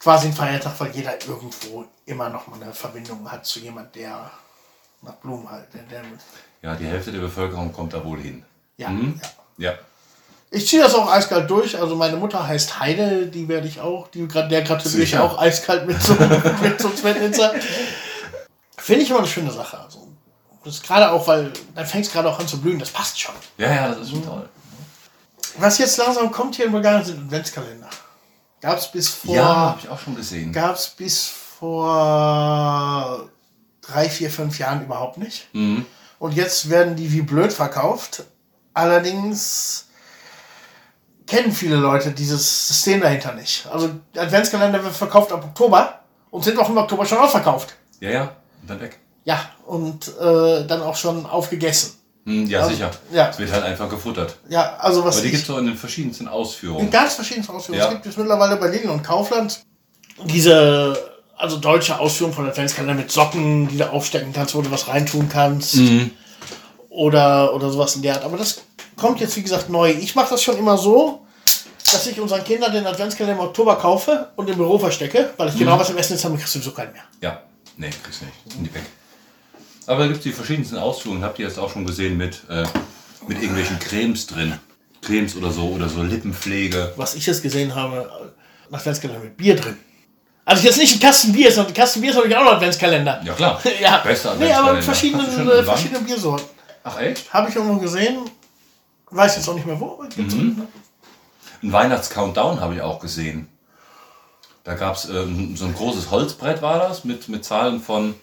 quasi 0.00 0.28
ein 0.28 0.32
Feiertag, 0.32 0.72
weil 0.78 0.90
jeder 0.90 1.12
irgendwo 1.26 1.84
immer 2.06 2.28
nochmal 2.30 2.62
eine 2.62 2.72
Verbindung 2.72 3.30
hat 3.30 3.44
zu 3.46 3.60
jemand, 3.60 3.94
der 3.94 4.30
nach 5.02 5.14
Blumen 5.14 5.48
halt. 5.50 5.66
Ja, 6.62 6.74
die 6.74 6.86
Hälfte 6.86 7.12
der 7.12 7.20
Bevölkerung 7.20 7.72
kommt 7.72 7.92
da 7.94 8.04
wohl 8.04 8.20
hin. 8.20 8.44
ja, 8.76 8.88
Mhm. 8.88 9.20
ja. 9.58 9.70
Ja. 9.70 9.78
Ich 10.50 10.66
ziehe 10.66 10.82
das 10.82 10.94
auch 10.94 11.10
eiskalt 11.12 11.50
durch. 11.50 11.78
Also 11.78 11.94
meine 11.94 12.16
Mutter 12.16 12.46
heißt 12.46 12.80
Heide, 12.80 13.26
die 13.26 13.48
werde 13.48 13.68
ich 13.68 13.80
auch, 13.80 14.08
die, 14.08 14.26
der 14.26 14.62
gratuliere 14.62 15.02
ich 15.02 15.18
auch 15.18 15.38
eiskalt 15.38 15.86
mit 15.86 16.02
so, 16.02 16.14
mit 16.62 16.80
so. 16.80 16.88
Finde 18.78 19.02
ich 19.02 19.10
immer 19.10 19.18
eine 19.18 19.28
schöne 19.28 19.50
Sache. 19.50 19.78
Also, 19.78 20.08
das 20.64 20.76
ist 20.76 20.84
gerade 20.84 21.10
auch, 21.10 21.26
weil 21.26 21.52
dann 21.74 21.84
fängt 21.84 22.06
es 22.06 22.12
gerade 22.12 22.30
auch 22.30 22.38
an 22.38 22.48
zu 22.48 22.58
blühen. 22.60 22.78
Das 22.78 22.90
passt 22.90 23.20
schon. 23.20 23.34
Ja, 23.58 23.70
ja, 23.70 23.88
das 23.88 23.98
ist 23.98 24.10
schon 24.10 24.24
toll. 24.24 24.48
Was 25.58 25.76
jetzt 25.78 25.98
langsam 25.98 26.30
kommt 26.32 26.54
hier 26.54 26.64
in 26.66 26.72
Bulgarien 26.72 27.04
sind 27.04 27.24
Adventskalender. 27.26 27.88
Gab 28.62 28.78
es 28.78 28.90
bis 28.90 29.08
vor 29.08 29.34
Ja, 29.34 29.44
habe 29.44 29.80
ich 29.82 29.88
auch 29.88 29.98
schon 29.98 30.16
gesehen. 30.16 30.52
gab's 30.52 30.88
bis 30.88 31.26
vor 31.26 33.28
drei, 33.90 34.08
vier, 34.10 34.30
fünf 34.30 34.58
Jahren 34.58 34.82
überhaupt 34.84 35.18
nicht. 35.18 35.48
Mhm. 35.54 35.86
Und 36.18 36.34
jetzt 36.34 36.68
werden 36.70 36.96
die 36.96 37.12
wie 37.12 37.22
blöd 37.22 37.52
verkauft. 37.52 38.24
Allerdings 38.74 39.86
kennen 41.26 41.52
viele 41.52 41.76
Leute 41.76 42.10
dieses 42.12 42.68
System 42.68 43.00
dahinter 43.00 43.34
nicht. 43.34 43.66
Also 43.72 43.90
Adventskalender 44.16 44.82
wird 44.82 44.94
verkauft 44.94 45.32
ab 45.32 45.44
Oktober 45.44 46.00
und 46.30 46.44
sind 46.44 46.58
auch 46.58 46.68
im 46.68 46.76
Oktober 46.78 47.04
schon 47.06 47.18
ausverkauft. 47.18 47.74
Ja, 48.00 48.10
ja. 48.10 48.22
Und 48.62 48.70
dann 48.70 48.80
weg. 48.80 48.98
Ja, 49.24 49.40
und 49.66 50.08
äh, 50.18 50.66
dann 50.66 50.80
auch 50.82 50.96
schon 50.96 51.26
aufgegessen. 51.26 51.94
Hm, 52.24 52.46
ja, 52.46 52.60
Also, 52.60 52.70
sicher. 52.72 52.90
ja. 53.12 53.28
Es 53.28 53.38
wird 53.38 53.52
halt 53.52 53.64
einfach 53.64 53.88
gefuttert. 53.88 54.36
Ja, 54.48 54.76
also 54.76 55.04
was 55.04 55.16
Aber 55.16 55.24
die 55.24 55.30
gibt 55.30 55.42
es 55.44 55.50
auch 55.50 55.58
in 55.58 55.66
den 55.66 55.76
verschiedensten 55.76 56.24
In 56.24 56.28
Ausführungen. 56.30 56.90
ganz 56.90 57.14
verschiedenen 57.14 57.48
Ausführungen. 57.48 57.80
Ja. 57.80 57.88
Es 57.88 57.92
gibt 57.94 58.06
es 58.06 58.16
mittlerweile 58.16 58.56
bei 58.56 58.68
Lidl 58.68 58.88
und 58.90 59.02
Kaufland 59.02 59.60
diese, 60.24 60.96
also 61.38 61.56
deutsche 61.58 61.98
Ausführung 61.98 62.32
von 62.32 62.48
Adventskalender 62.48 62.94
mit 62.94 63.10
Socken, 63.10 63.68
die 63.68 63.76
du 63.78 63.90
aufstecken 63.90 64.32
kannst, 64.32 64.54
wo 64.54 64.62
du 64.62 64.70
was 64.70 64.88
reintun 64.88 65.28
kannst. 65.28 65.76
Mhm. 65.76 66.10
Oder, 66.90 67.54
oder 67.54 67.70
sowas 67.70 67.94
in 67.96 68.02
der 68.02 68.14
Art. 68.14 68.24
Aber 68.24 68.36
das 68.36 68.62
kommt 68.96 69.20
jetzt, 69.20 69.36
wie 69.36 69.42
gesagt, 69.42 69.68
neu. 69.70 69.90
Ich 69.90 70.14
mache 70.14 70.30
das 70.30 70.42
schon 70.42 70.56
immer 70.58 70.76
so, 70.76 71.24
dass 71.92 72.06
ich 72.06 72.20
unseren 72.20 72.42
Kindern 72.44 72.72
den 72.72 72.86
Adventskalender 72.86 73.40
im 73.40 73.46
Oktober 73.48 73.76
kaufe 73.76 74.30
und 74.36 74.48
im 74.50 74.56
Büro 74.56 74.78
verstecke, 74.78 75.30
weil 75.36 75.48
ich 75.48 75.54
Mhm. 75.54 75.58
genau 75.60 75.78
was 75.78 75.90
im 75.90 75.96
Essen 75.96 76.14
ist, 76.14 76.24
dann 76.24 76.36
kriegst 76.36 76.54
du 76.54 76.58
sowieso 76.58 76.74
keinen 76.74 76.92
mehr. 76.92 77.04
Ja. 77.22 77.42
Nee, 77.76 77.90
kriegst 78.02 78.20
du 78.22 78.24
nicht. 78.26 78.36
Sind 78.52 78.64
die 78.66 78.74
weg. 78.74 78.82
Aber 79.86 80.00
da 80.00 80.06
gibt 80.06 80.18
es 80.18 80.24
die 80.24 80.32
verschiedensten 80.32 80.76
Ausführungen. 80.76 81.22
Habt 81.22 81.38
ihr 81.38 81.46
jetzt 81.46 81.58
auch 81.58 81.72
schon 81.72 81.86
gesehen 81.86 82.16
mit, 82.16 82.42
äh, 82.50 82.64
mit 83.28 83.38
irgendwelchen 83.40 83.78
Cremes 83.78 84.26
drin. 84.26 84.58
Cremes 85.00 85.36
oder 85.36 85.50
so 85.52 85.68
oder 85.68 85.88
so 85.88 86.02
Lippenpflege. 86.02 86.92
Was 86.96 87.14
ich 87.14 87.24
jetzt 87.26 87.42
gesehen 87.42 87.74
habe, 87.74 88.32
Adventskalender 88.72 89.22
mit 89.24 89.36
Bier 89.36 89.54
drin. 89.56 89.76
Also 90.48 90.64
jetzt 90.64 90.78
nicht 90.78 90.96
ein 90.96 91.00
Kasten 91.00 91.30
Bier, 91.30 91.52
sondern 91.52 91.72
ein 91.72 91.76
Kasten 91.76 92.00
Bier 92.00 92.08
ist 92.08 92.16
natürlich 92.16 92.36
auch 92.38 92.44
noch 92.44 92.52
Adventskalender. 92.52 93.20
Ja 93.22 93.34
klar. 93.34 93.60
Ja, 93.82 93.98
Bester 93.98 94.34
nee, 94.36 94.50
aber 94.50 94.72
mit 94.72 94.84
verschiedenen, 94.84 95.46
äh, 95.46 95.62
verschiedenen 95.62 96.06
Biersorten. 96.06 96.46
Ach 96.84 96.98
echt? 96.98 97.30
Habe 97.34 97.50
ich 97.50 97.56
irgendwo 97.56 97.78
gesehen. 97.78 98.20
Weiß 99.10 99.36
jetzt 99.36 99.46
auch 99.46 99.52
nicht 99.52 99.66
mehr 99.66 99.78
wo. 99.78 100.02
Mhm. 100.16 100.66
Ein 101.62 101.72
Weihnachts-Countdown 101.72 102.62
habe 102.62 102.76
ich 102.76 102.80
auch 102.80 102.98
gesehen. 102.98 103.46
Da 104.64 104.72
gab 104.72 104.96
es 104.96 105.06
ähm, 105.10 105.54
so 105.54 105.66
ein 105.66 105.74
großes 105.74 106.10
Holzbrett 106.10 106.62
war 106.62 106.78
das 106.78 107.04
mit, 107.04 107.28
mit 107.28 107.44
Zahlen 107.44 107.82
von 107.82 108.14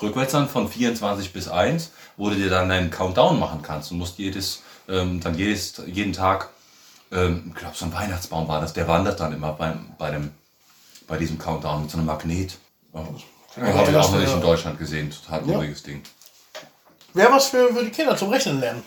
Rückwärtsern 0.00 0.48
von 0.48 0.70
24 0.70 1.34
bis 1.34 1.48
1, 1.48 1.92
wo 2.16 2.30
du 2.30 2.36
dir 2.36 2.48
dann 2.48 2.70
einen 2.70 2.90
Countdown 2.90 3.38
machen 3.38 3.60
kannst. 3.60 3.90
Du 3.90 3.94
musst 3.94 4.18
jedes, 4.18 4.62
ähm, 4.88 5.20
dann 5.20 5.36
jedes, 5.36 5.82
jeden 5.86 6.14
Tag, 6.14 6.48
ähm, 7.12 7.52
ich 7.54 7.60
glaube 7.60 7.76
so 7.76 7.84
ein 7.84 7.92
Weihnachtsbaum 7.92 8.48
war 8.48 8.62
das, 8.62 8.72
der 8.72 8.88
wandert 8.88 9.20
dann 9.20 9.34
immer 9.34 9.52
beim, 9.52 9.90
bei, 9.98 10.10
dem, 10.10 10.30
bei 11.08 11.16
diesem 11.18 11.38
Countdown 11.38 11.82
mit 11.82 11.90
so 11.90 11.96
einem 11.96 12.06
Magnet. 12.06 12.58
Oh. 12.92 12.98
Ja, 13.56 13.72
habe 13.74 13.90
ich 13.90 13.96
auch 13.96 14.12
noch 14.12 14.20
nicht 14.20 14.32
in 14.32 14.40
Deutschland 14.40 14.78
gesehen. 14.78 15.10
Total 15.10 15.44
Ja. 15.48 15.60
Ding. 15.84 16.02
Wäre 17.14 17.32
was 17.32 17.48
für, 17.48 17.74
für 17.74 17.82
die 17.82 17.90
Kinder 17.90 18.16
zum 18.16 18.28
Rechnen 18.30 18.60
lernen. 18.60 18.84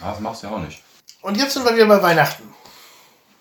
Ah, 0.00 0.12
das 0.12 0.20
machst 0.20 0.42
du 0.42 0.46
ja 0.46 0.54
auch 0.54 0.60
nicht. 0.60 0.80
Und 1.20 1.36
jetzt 1.36 1.52
sind 1.54 1.64
wir 1.64 1.74
wieder 1.74 1.86
bei 1.86 2.02
Weihnachten. 2.02 2.54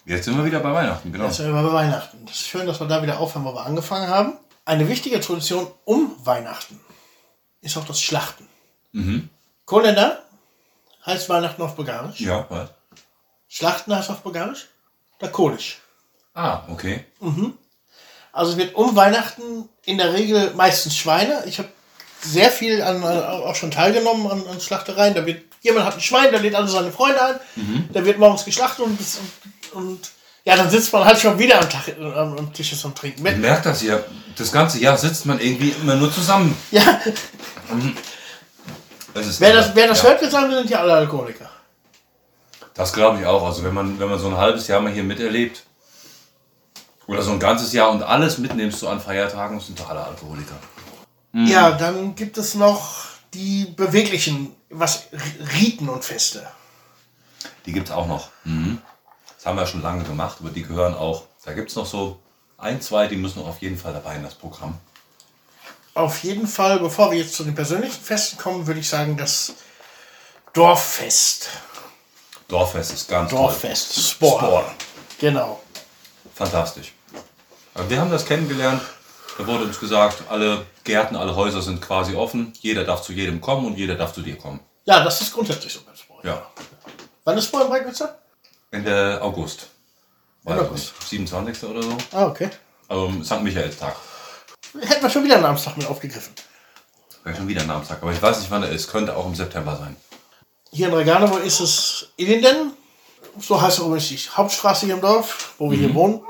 Jetzt 0.06 0.26
sind 0.26 0.36
wir 0.36 0.43
wieder 0.43 0.60
bei 0.60 0.74
Weihnachten, 0.74 1.12
genau. 1.12 1.26
Jetzt 1.26 1.38
sind 1.38 1.54
wir 1.54 1.62
bei 1.62 1.72
Weihnachten. 1.72 2.26
Das 2.26 2.36
ist 2.36 2.47
schön, 2.47 2.66
dass 2.66 2.80
wir 2.80 2.88
da 2.88 3.02
wieder 3.02 3.20
aufhören, 3.20 3.45
wo 3.45 3.54
wir 3.54 3.66
angefangen 3.66 4.08
haben. 4.10 4.34
Eine 4.66 4.88
wichtige 4.88 5.20
Tradition 5.22 5.68
um 5.86 6.14
Weihnachten 6.26 6.80
ist 7.62 7.78
auch 7.78 7.86
das 7.86 8.02
Schlachten. 8.02 8.47
Mhm. 8.91 9.30
Kolenda 9.66 10.20
heißt 11.06 11.30
Weihnachten 11.30 11.62
auf 11.62 11.76
Bulgarisch. 11.76 12.20
Ja, 12.20 12.45
was? 12.49 12.70
Schlachten 13.47 13.95
heißt 13.95 14.10
auf 14.10 14.22
Bulgarisch? 14.22 14.68
Lakonisch. 15.20 15.81
Ah, 16.34 16.62
okay. 16.70 17.06
Also 18.32 18.54
es 18.54 18.58
wird 18.58 18.76
um 18.76 18.96
Weihnachten 18.96 19.68
in 19.86 19.98
der 19.98 20.14
Regel 20.14 20.54
meistens 20.56 20.96
Schweine. 20.96 21.44
Ich 21.46 21.60
habe 21.60 21.70
sehr 22.22 22.50
viel 22.50 22.82
an, 22.82 23.04
an, 23.04 23.18
auch 23.24 23.56
schon 23.56 23.72
teilgenommen 23.72 24.28
an, 24.28 24.48
an 24.48 24.62
Schlachtereien. 24.62 25.14
Da 25.14 25.26
wird, 25.26 25.44
jemand 25.62 25.86
hat 25.86 25.96
ein 25.96 26.02
Schwein, 26.02 26.32
der 26.32 26.40
lädt 26.40 26.56
alle 26.56 26.68
seine 26.68 26.92
Freunde 26.92 27.22
ein. 27.22 27.40
Der 27.94 28.06
wird 28.06 28.20
morgens 28.20 28.46
geschlachtet 28.46 28.86
und, 28.86 29.00
und, 29.00 29.74
und 29.74 30.12
ja, 30.44 30.56
dann 30.56 30.70
sitzt 30.70 30.92
man 30.94 31.06
halt 31.06 31.20
schon 31.20 31.38
wieder 31.38 31.60
am, 31.62 31.70
Tag, 31.70 31.84
am, 32.00 32.38
am 32.38 32.54
Tisch 32.54 32.80
zum 32.80 32.96
Trinken. 32.96 33.22
Mit, 33.22 33.38
merke 33.38 33.70
das 33.70 33.82
hier. 33.82 34.04
Das 34.38 34.52
ganze 34.52 34.80
Jahr 34.80 34.98
sitzt 34.98 35.26
man 35.26 35.40
irgendwie 35.40 35.76
immer 35.82 35.96
nur 35.96 36.12
zusammen. 36.12 36.58
ja, 36.72 37.00
Das 39.14 39.28
ist 39.28 39.42
wer 39.42 39.54
das, 39.54 39.76
wer 39.76 39.88
das 39.88 40.02
ja. 40.02 40.10
hört, 40.10 40.22
wird 40.22 40.32
sagen, 40.32 40.50
wir 40.50 40.58
sind 40.58 40.70
ja 40.70 40.80
alle 40.80 40.94
Alkoholiker. 40.94 41.50
Das 42.74 42.94
glaube 42.94 43.20
ich 43.20 43.26
auch. 43.26 43.46
Also 43.46 43.64
wenn 43.64 43.74
man, 43.74 44.00
wenn 44.00 44.10
man 44.10 44.18
so 44.18 44.30
ein 44.30 44.38
halbes 44.38 44.68
Jahr 44.68 44.80
mal 44.80 44.92
hier 44.92 45.04
miterlebt 45.04 45.64
oder 47.12 47.24
so 47.24 47.32
ein 47.32 47.39
ganzes 47.39 47.74
Jahr 47.74 47.91
und 47.91 48.03
alles 48.03 48.38
mitnimmst 48.38 48.80
so 48.80 48.88
an 48.88 49.01
Feiertagen, 49.01 49.59
sind 49.59 49.78
doch 49.78 49.89
alle 49.89 50.01
Alkoholiker. 50.01 50.55
Ja, 51.34 51.72
dann 51.72 52.16
gibt 52.16 52.38
es 52.38 52.55
noch 52.55 53.05
die 53.34 53.66
beweglichen, 53.66 54.55
was 54.70 55.07
Riten 55.59 55.89
und 55.89 56.05
Feste. 56.05 56.47
Die 57.66 57.74
gibt 57.74 57.89
es 57.89 57.93
auch 57.93 58.07
noch. 58.07 58.30
Mhm. 58.45 58.82
Das 59.36 59.45
haben 59.45 59.57
wir 59.57 59.66
schon 59.66 59.82
lange 59.82 60.03
gemacht, 60.03 60.38
aber 60.39 60.51
die 60.51 60.64
gehören 60.64 60.93
auch. 60.93 61.24
Da 61.43 61.53
gibt 61.53 61.70
es 61.70 61.76
noch 61.76 61.86
so 61.86 62.20
ein, 62.57 62.80
zwei, 62.80 63.07
die 63.07 63.18
müssen 63.18 63.41
auf 63.41 63.62
jeden 63.62 63.78
Fall 63.78 63.91
dabei 63.91 64.16
in 64.16 64.24
das 64.24 64.36
Programm. 64.36 64.78
Auf 65.93 66.24
jeden 66.24 66.47
Fall, 66.47 66.80
bevor 66.80 67.12
wir 67.12 67.18
jetzt 67.18 67.34
zu 67.34 67.43
den 67.43 67.55
persönlichen 67.55 68.01
Festen 68.01 68.38
kommen, 68.38 68.68
würde 68.68 68.80
ich 68.80 68.88
sagen, 68.88 69.18
das 69.18 69.53
Dorffest. 70.53 71.49
Dorffest 72.47 72.93
ist 72.93 73.09
ganz 73.09 73.32
Dorffest. 73.32 74.12
Sport. 74.12 74.43
Sport. 74.43 74.66
Genau. 75.20 75.47
toll. 75.47 75.82
Fantastisch. 76.36 76.93
Aber 77.74 77.89
wir 77.89 77.99
haben 77.99 78.11
das 78.11 78.26
kennengelernt. 78.26 78.82
Da 79.38 79.47
wurde 79.47 79.63
uns 79.63 79.80
gesagt, 79.80 80.24
alle 80.30 80.65
Gärten, 80.84 81.15
alle 81.15 81.36
Häuser 81.36 81.61
sind 81.61 81.82
quasi 81.82 82.15
offen. 82.15 82.53
Jeder 82.59 82.84
darf 82.84 83.01
zu 83.01 83.13
jedem 83.13 83.39
kommen 83.41 83.65
und 83.65 83.78
jeder 83.78 83.95
darf 83.95 84.13
zu 84.13 84.22
dir 84.22 84.38
kommen. 84.38 84.59
Ja, 84.86 85.03
das 85.03 85.22
ist 85.22 85.34
grundsätzlich 85.34 85.74
so 85.74 85.82
beim 85.86 85.95
Sport. 85.95 86.24
Ja. 86.26 86.45
Wann 87.24 87.38
ist 87.38 87.53
in 87.53 87.59
Breitwitzer? 87.59 88.19
Ende 88.72 89.19
August. 89.22 89.67
Weiß 90.43 90.53
Ende 90.53 90.67
August. 90.69 90.93
nicht. 90.99 91.09
27. 91.09 91.69
oder 91.69 91.84
so. 91.84 91.97
Ah, 92.11 92.26
okay. 92.26 92.49
Also 92.88 93.11
St. 93.24 93.41
Michaelstag. 93.41 93.95
Hätten 94.80 95.01
wir 95.01 95.09
schon 95.09 95.24
wieder 95.24 95.36
einen 95.36 95.43
Namenstag 95.43 95.78
mit 95.78 95.88
aufgegriffen. 95.88 96.34
Wäre 97.24 97.36
schon 97.36 97.47
wieder 97.47 97.61
ein 97.61 97.67
Namenstag. 97.67 98.01
Aber 98.01 98.11
ich 98.11 98.22
weiß 98.22 98.39
nicht, 98.39 98.51
wann 98.51 98.63
er 98.63 98.69
ist. 98.69 98.89
Könnte 98.91 99.15
auch 99.15 99.26
im 99.26 99.36
September 99.36 99.78
sein. 99.78 99.95
Hier 100.72 100.88
in 100.88 100.93
Reganovo 100.93 101.38
ist 101.38 101.59
es 101.59 102.07
Illinden. 102.17 102.74
So 103.39 103.61
heißt 103.61 103.80
auch 103.80 103.86
übrigens 103.88 104.09
die 104.09 104.17
Hauptstraße 104.17 104.86
hier 104.86 104.95
im 104.95 105.01
Dorf, 105.01 105.53
wo 105.57 105.69
wir 105.69 105.78
hier 105.78 105.93
wohnen. 105.93 106.22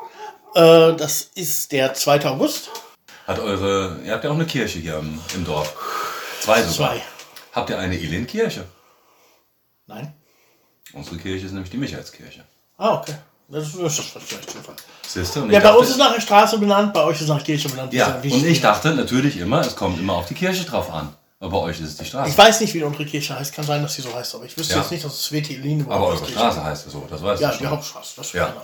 Äh, 0.55 0.95
das 0.95 1.21
ist 1.35 1.71
der 1.71 1.93
2. 1.93 2.25
August. 2.25 2.69
Hat 3.27 3.39
eure, 3.39 3.99
ihr 4.03 4.11
habt 4.13 4.23
ja 4.23 4.29
auch 4.29 4.35
eine 4.35 4.45
Kirche 4.45 4.79
hier 4.79 4.97
im, 4.97 5.19
im 5.33 5.45
Dorf. 5.45 5.73
Zwei 6.41 6.61
sogar. 6.63 6.91
Zwei. 6.93 7.01
Habt 7.53 7.69
ihr 7.69 7.77
eine 7.79 7.95
Elin-Kirche? 7.95 8.65
Nein. 9.87 10.13
Unsere 10.93 11.17
Kirche 11.17 11.45
ist 11.45 11.51
nämlich 11.53 11.69
die 11.69 11.77
Michaelskirche. 11.77 12.43
Ah, 12.77 12.95
okay. 12.95 13.15
Das 13.47 13.67
ist, 13.67 13.77
das 13.81 13.99
ist 13.99 14.09
vielleicht 14.09 14.49
Zufall. 14.49 14.75
Siehst 15.07 15.35
du? 15.35 15.41
Und 15.43 15.51
Ja, 15.51 15.57
ich 15.57 15.63
bei 15.63 15.67
dachte- 15.69 15.79
uns 15.79 15.89
ist 15.89 15.97
nach 15.97 16.13
der 16.13 16.21
Straße 16.21 16.57
benannt, 16.57 16.93
bei 16.93 17.03
euch 17.03 17.19
ist 17.21 17.27
nach 17.27 17.43
Kirche 17.43 17.67
benannt. 17.69 17.91
Ja, 17.93 18.07
Das 18.07 18.17
ist 18.17 18.23
und 18.23 18.37
wichtig. 18.39 18.51
ich 18.51 18.61
dachte 18.61 18.93
natürlich 18.93 19.37
immer, 19.37 19.59
es 19.61 19.75
kommt 19.75 19.99
immer 19.99 20.13
auf 20.13 20.25
die 20.27 20.33
Kirche 20.35 20.63
drauf 20.63 20.89
an. 20.91 21.13
Aber 21.39 21.51
bei 21.51 21.57
euch 21.57 21.81
ist 21.81 21.89
es 21.89 21.97
die 21.97 22.05
Straße. 22.05 22.29
Ich 22.29 22.37
weiß 22.37 22.61
nicht, 22.61 22.73
wie 22.73 22.83
unsere 22.83 23.05
Kirche 23.05 23.37
heißt. 23.37 23.53
Kann 23.53 23.65
sein, 23.65 23.81
dass 23.81 23.93
sie 23.95 24.01
so 24.03 24.13
heißt, 24.13 24.35
aber 24.35 24.45
ich 24.45 24.55
wüsste 24.57 24.75
Ja. 24.75 24.81
jetzt 24.81 24.91
nicht, 24.91 25.03
dass 25.03 25.13
es 25.19 25.31
WT 25.31 25.49
Eline 25.55 25.83
aber 25.89 26.07
eure 26.07 26.25
Straße 26.25 26.63
heißt 26.63 26.85
es 26.87 26.93
so, 26.93 27.05
das 27.09 27.21
weißt 27.21 27.41
Ja, 27.41 27.49
du 27.51 27.57
die 27.57 27.63
schon. 27.63 27.71
Hauptstraße. 27.71 28.13
Das 28.17 28.31
Ja. 28.33 28.47
genau. 28.47 28.61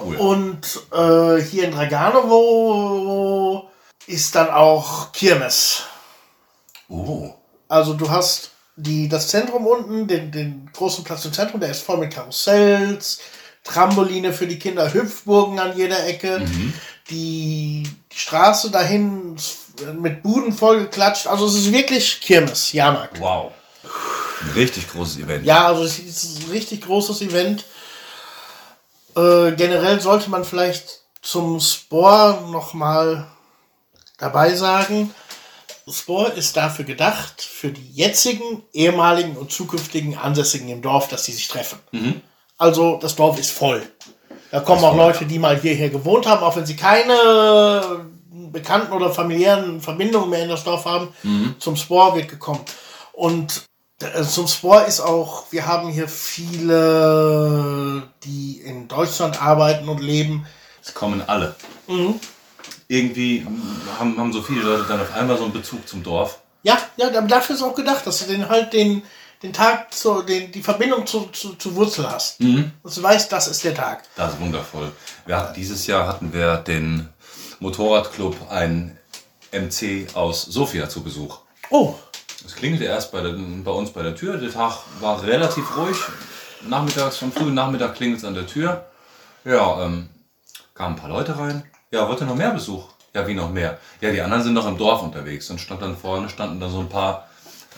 Cool. 0.00 0.16
Und 0.16 0.80
äh, 0.92 1.42
hier 1.42 1.64
in 1.64 1.72
Draganovo 1.72 3.70
ist 4.06 4.34
dann 4.34 4.50
auch 4.50 5.12
Kirmes. 5.12 5.82
oh, 6.88 7.30
Also 7.68 7.94
du 7.94 8.10
hast 8.10 8.50
die, 8.76 9.08
das 9.08 9.28
Zentrum 9.28 9.66
unten, 9.66 10.06
den, 10.06 10.30
den 10.30 10.70
großen 10.72 11.04
Platz 11.04 11.24
im 11.24 11.32
Zentrum, 11.32 11.60
der 11.60 11.70
ist 11.70 11.82
voll 11.82 11.98
mit 11.98 12.12
Karussells, 12.14 13.20
Trampoline 13.64 14.32
für 14.32 14.46
die 14.46 14.58
Kinder, 14.58 14.92
Hüpfburgen 14.92 15.58
an 15.58 15.76
jeder 15.76 16.06
Ecke. 16.06 16.40
Die, 16.40 16.72
die 17.10 17.90
Straße 18.14 18.70
dahin 18.70 19.36
mit 20.00 20.22
Buden 20.22 20.52
vollgeklatscht. 20.52 21.26
Also 21.26 21.46
es 21.46 21.54
ist 21.54 21.72
wirklich 21.72 22.20
Kirmes, 22.20 22.72
Jahrmarkt. 22.72 23.20
wow. 23.20 23.52
Ein 24.40 24.50
richtig 24.50 24.88
großes 24.90 25.18
Event. 25.18 25.44
Ja, 25.44 25.66
also 25.66 25.82
es 25.82 25.98
ist 25.98 26.44
ein 26.44 26.50
richtig 26.50 26.82
großes 26.82 27.20
Event. 27.22 27.64
Äh, 29.18 29.52
generell 29.56 30.00
sollte 30.00 30.30
man 30.30 30.44
vielleicht 30.44 31.00
zum 31.22 31.58
Spore 31.58 32.38
nochmal 32.50 33.26
dabei 34.18 34.54
sagen. 34.54 35.12
Spore 35.90 36.28
ist 36.32 36.56
dafür 36.56 36.84
gedacht, 36.84 37.42
für 37.42 37.72
die 37.72 37.90
jetzigen, 37.92 38.62
ehemaligen 38.72 39.36
und 39.36 39.50
zukünftigen 39.50 40.16
Ansässigen 40.16 40.68
im 40.68 40.82
Dorf, 40.82 41.08
dass 41.08 41.24
sie 41.24 41.32
sich 41.32 41.48
treffen. 41.48 41.78
Also 42.58 42.98
das 43.00 43.16
Dorf 43.16 43.38
ist 43.40 43.50
voll. 43.50 43.82
Da 44.50 44.60
kommen 44.60 44.84
auch 44.84 44.94
voll, 44.94 45.06
Leute, 45.06 45.26
die 45.26 45.38
mal 45.38 45.58
hierher 45.58 45.88
gewohnt 45.88 46.26
haben, 46.26 46.44
auch 46.44 46.56
wenn 46.56 46.66
sie 46.66 46.76
keine 46.76 48.04
bekannten 48.52 48.92
oder 48.92 49.10
familiären 49.10 49.80
Verbindungen 49.80 50.30
mehr 50.30 50.42
in 50.42 50.48
das 50.50 50.64
Dorf 50.64 50.84
haben. 50.84 51.08
Zum 51.58 51.76
Spore 51.76 52.16
wird 52.16 52.28
gekommen. 52.28 52.60
Und 53.12 53.67
zum 53.98 54.46
Spore 54.46 54.84
ist 54.84 55.00
auch, 55.00 55.46
wir 55.50 55.66
haben 55.66 55.88
hier 55.88 56.08
viele, 56.08 58.02
die 58.22 58.60
in 58.60 58.86
Deutschland 58.86 59.42
arbeiten 59.42 59.88
und 59.88 60.00
leben. 60.00 60.46
Es 60.82 60.94
kommen 60.94 61.22
alle. 61.26 61.56
Mhm. 61.88 62.20
Irgendwie 62.86 63.46
haben, 63.98 64.16
haben 64.16 64.32
so 64.32 64.40
viele 64.40 64.62
Leute 64.62 64.84
dann 64.88 65.00
auf 65.00 65.12
einmal 65.14 65.36
so 65.36 65.44
einen 65.44 65.52
Bezug 65.52 65.86
zum 65.88 66.02
Dorf. 66.02 66.38
Ja, 66.62 66.78
ja, 66.96 67.10
dafür 67.20 67.56
ist 67.56 67.62
auch 67.62 67.74
gedacht, 67.74 68.06
dass 68.06 68.20
du 68.20 68.26
den 68.26 68.48
halt 68.48 68.72
den, 68.72 69.02
den 69.42 69.52
Tag, 69.52 69.92
zu, 69.92 70.22
den, 70.22 70.52
die 70.52 70.62
Verbindung 70.62 71.06
zu, 71.06 71.26
zu, 71.32 71.54
zu 71.54 71.74
Wurzel 71.74 72.08
hast. 72.08 72.40
Dass 72.82 72.94
du 72.94 73.02
weißt, 73.02 73.30
das 73.30 73.48
ist 73.48 73.64
der 73.64 73.74
Tag. 73.74 74.04
Das 74.16 74.34
ist 74.34 74.40
wundervoll. 74.40 74.92
Wir 75.26 75.36
hatten, 75.36 75.54
dieses 75.54 75.86
Jahr 75.86 76.06
hatten 76.06 76.32
wir 76.32 76.56
den 76.58 77.08
Motorradclub, 77.60 78.50
ein 78.50 78.96
MC 79.52 80.14
aus 80.14 80.42
Sofia 80.42 80.88
zu 80.88 81.02
Besuch. 81.02 81.40
Oh, 81.70 81.94
Es 82.48 82.54
klingelte 82.54 82.86
erst 82.86 83.12
bei, 83.12 83.20
der, 83.20 83.34
bei 83.62 83.70
uns 83.70 83.90
bei 83.90 84.02
der 84.02 84.14
Tür. 84.14 84.38
Der 84.38 84.50
Tag 84.50 84.78
war 85.00 85.22
relativ 85.22 85.76
ruhig. 85.76 85.98
Nachmittags, 86.66 87.18
vom 87.18 87.30
frühen 87.30 87.52
Nachmittag 87.52 87.94
klingelt 87.94 88.20
es 88.20 88.24
an 88.24 88.32
der 88.32 88.46
Tür. 88.46 88.86
Ja, 89.44 89.84
ähm, 89.84 90.08
kamen 90.74 90.94
ein 90.94 90.98
paar 90.98 91.10
Leute 91.10 91.38
rein. 91.38 91.62
Ja, 91.90 92.08
wollt 92.08 92.22
ihr 92.22 92.26
noch 92.26 92.34
mehr 92.34 92.52
Besuch? 92.52 92.88
Ja, 93.14 93.26
wie 93.26 93.34
noch 93.34 93.50
mehr? 93.50 93.76
Ja, 94.00 94.10
die 94.12 94.22
anderen 94.22 94.42
sind 94.42 94.54
noch 94.54 94.66
im 94.66 94.78
Dorf 94.78 95.02
unterwegs. 95.02 95.50
Und 95.50 95.60
stand 95.60 95.82
dann 95.82 95.94
vorne, 95.94 96.30
standen 96.30 96.58
dann 96.58 96.70
so 96.70 96.80
ein 96.80 96.88
paar, 96.88 97.28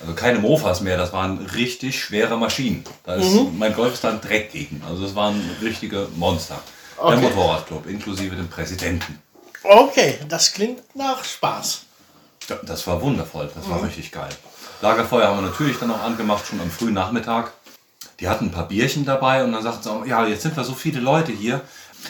also 0.02 0.14
keine 0.14 0.38
Mofas 0.38 0.82
mehr, 0.82 0.96
das 0.96 1.12
waren 1.12 1.38
richtig 1.46 2.00
schwere 2.00 2.38
Maschinen. 2.38 2.84
Da 3.04 3.14
ist 3.14 3.34
mein 3.58 3.74
Golfstand 3.74 4.24
Dreck 4.24 4.52
gegen. 4.52 4.84
Also 4.88 5.02
das 5.02 5.16
waren 5.16 5.50
richtige 5.60 6.06
Monster. 6.14 6.60
Okay. 6.96 7.20
Der 7.20 7.28
Motorradclub, 7.28 7.86
inklusive 7.86 8.36
dem 8.36 8.46
Präsidenten. 8.46 9.18
okay, 9.64 10.20
das 10.28 10.52
klingt 10.52 10.94
nach 10.94 11.24
Spaß. 11.24 11.86
Das 12.62 12.86
war 12.86 13.02
wundervoll, 13.02 13.50
das 13.52 13.68
war 13.68 13.82
richtig 13.82 14.12
geil. 14.12 14.30
Lagerfeuer 14.82 15.28
haben 15.28 15.38
wir 15.42 15.48
natürlich 15.50 15.78
dann 15.78 15.90
auch 15.90 16.02
angemacht, 16.02 16.46
schon 16.46 16.60
am 16.60 16.70
frühen 16.70 16.94
Nachmittag. 16.94 17.52
Die 18.18 18.28
hatten 18.28 18.46
ein 18.46 18.50
paar 18.50 18.68
Bierchen 18.68 19.04
dabei 19.04 19.44
und 19.44 19.52
dann 19.52 19.62
sagten 19.62 19.82
sie, 19.82 19.90
auch, 19.90 20.06
ja, 20.06 20.26
jetzt 20.26 20.42
sind 20.42 20.56
wir 20.56 20.64
so 20.64 20.74
viele 20.74 21.00
Leute 21.00 21.32
hier. 21.32 21.60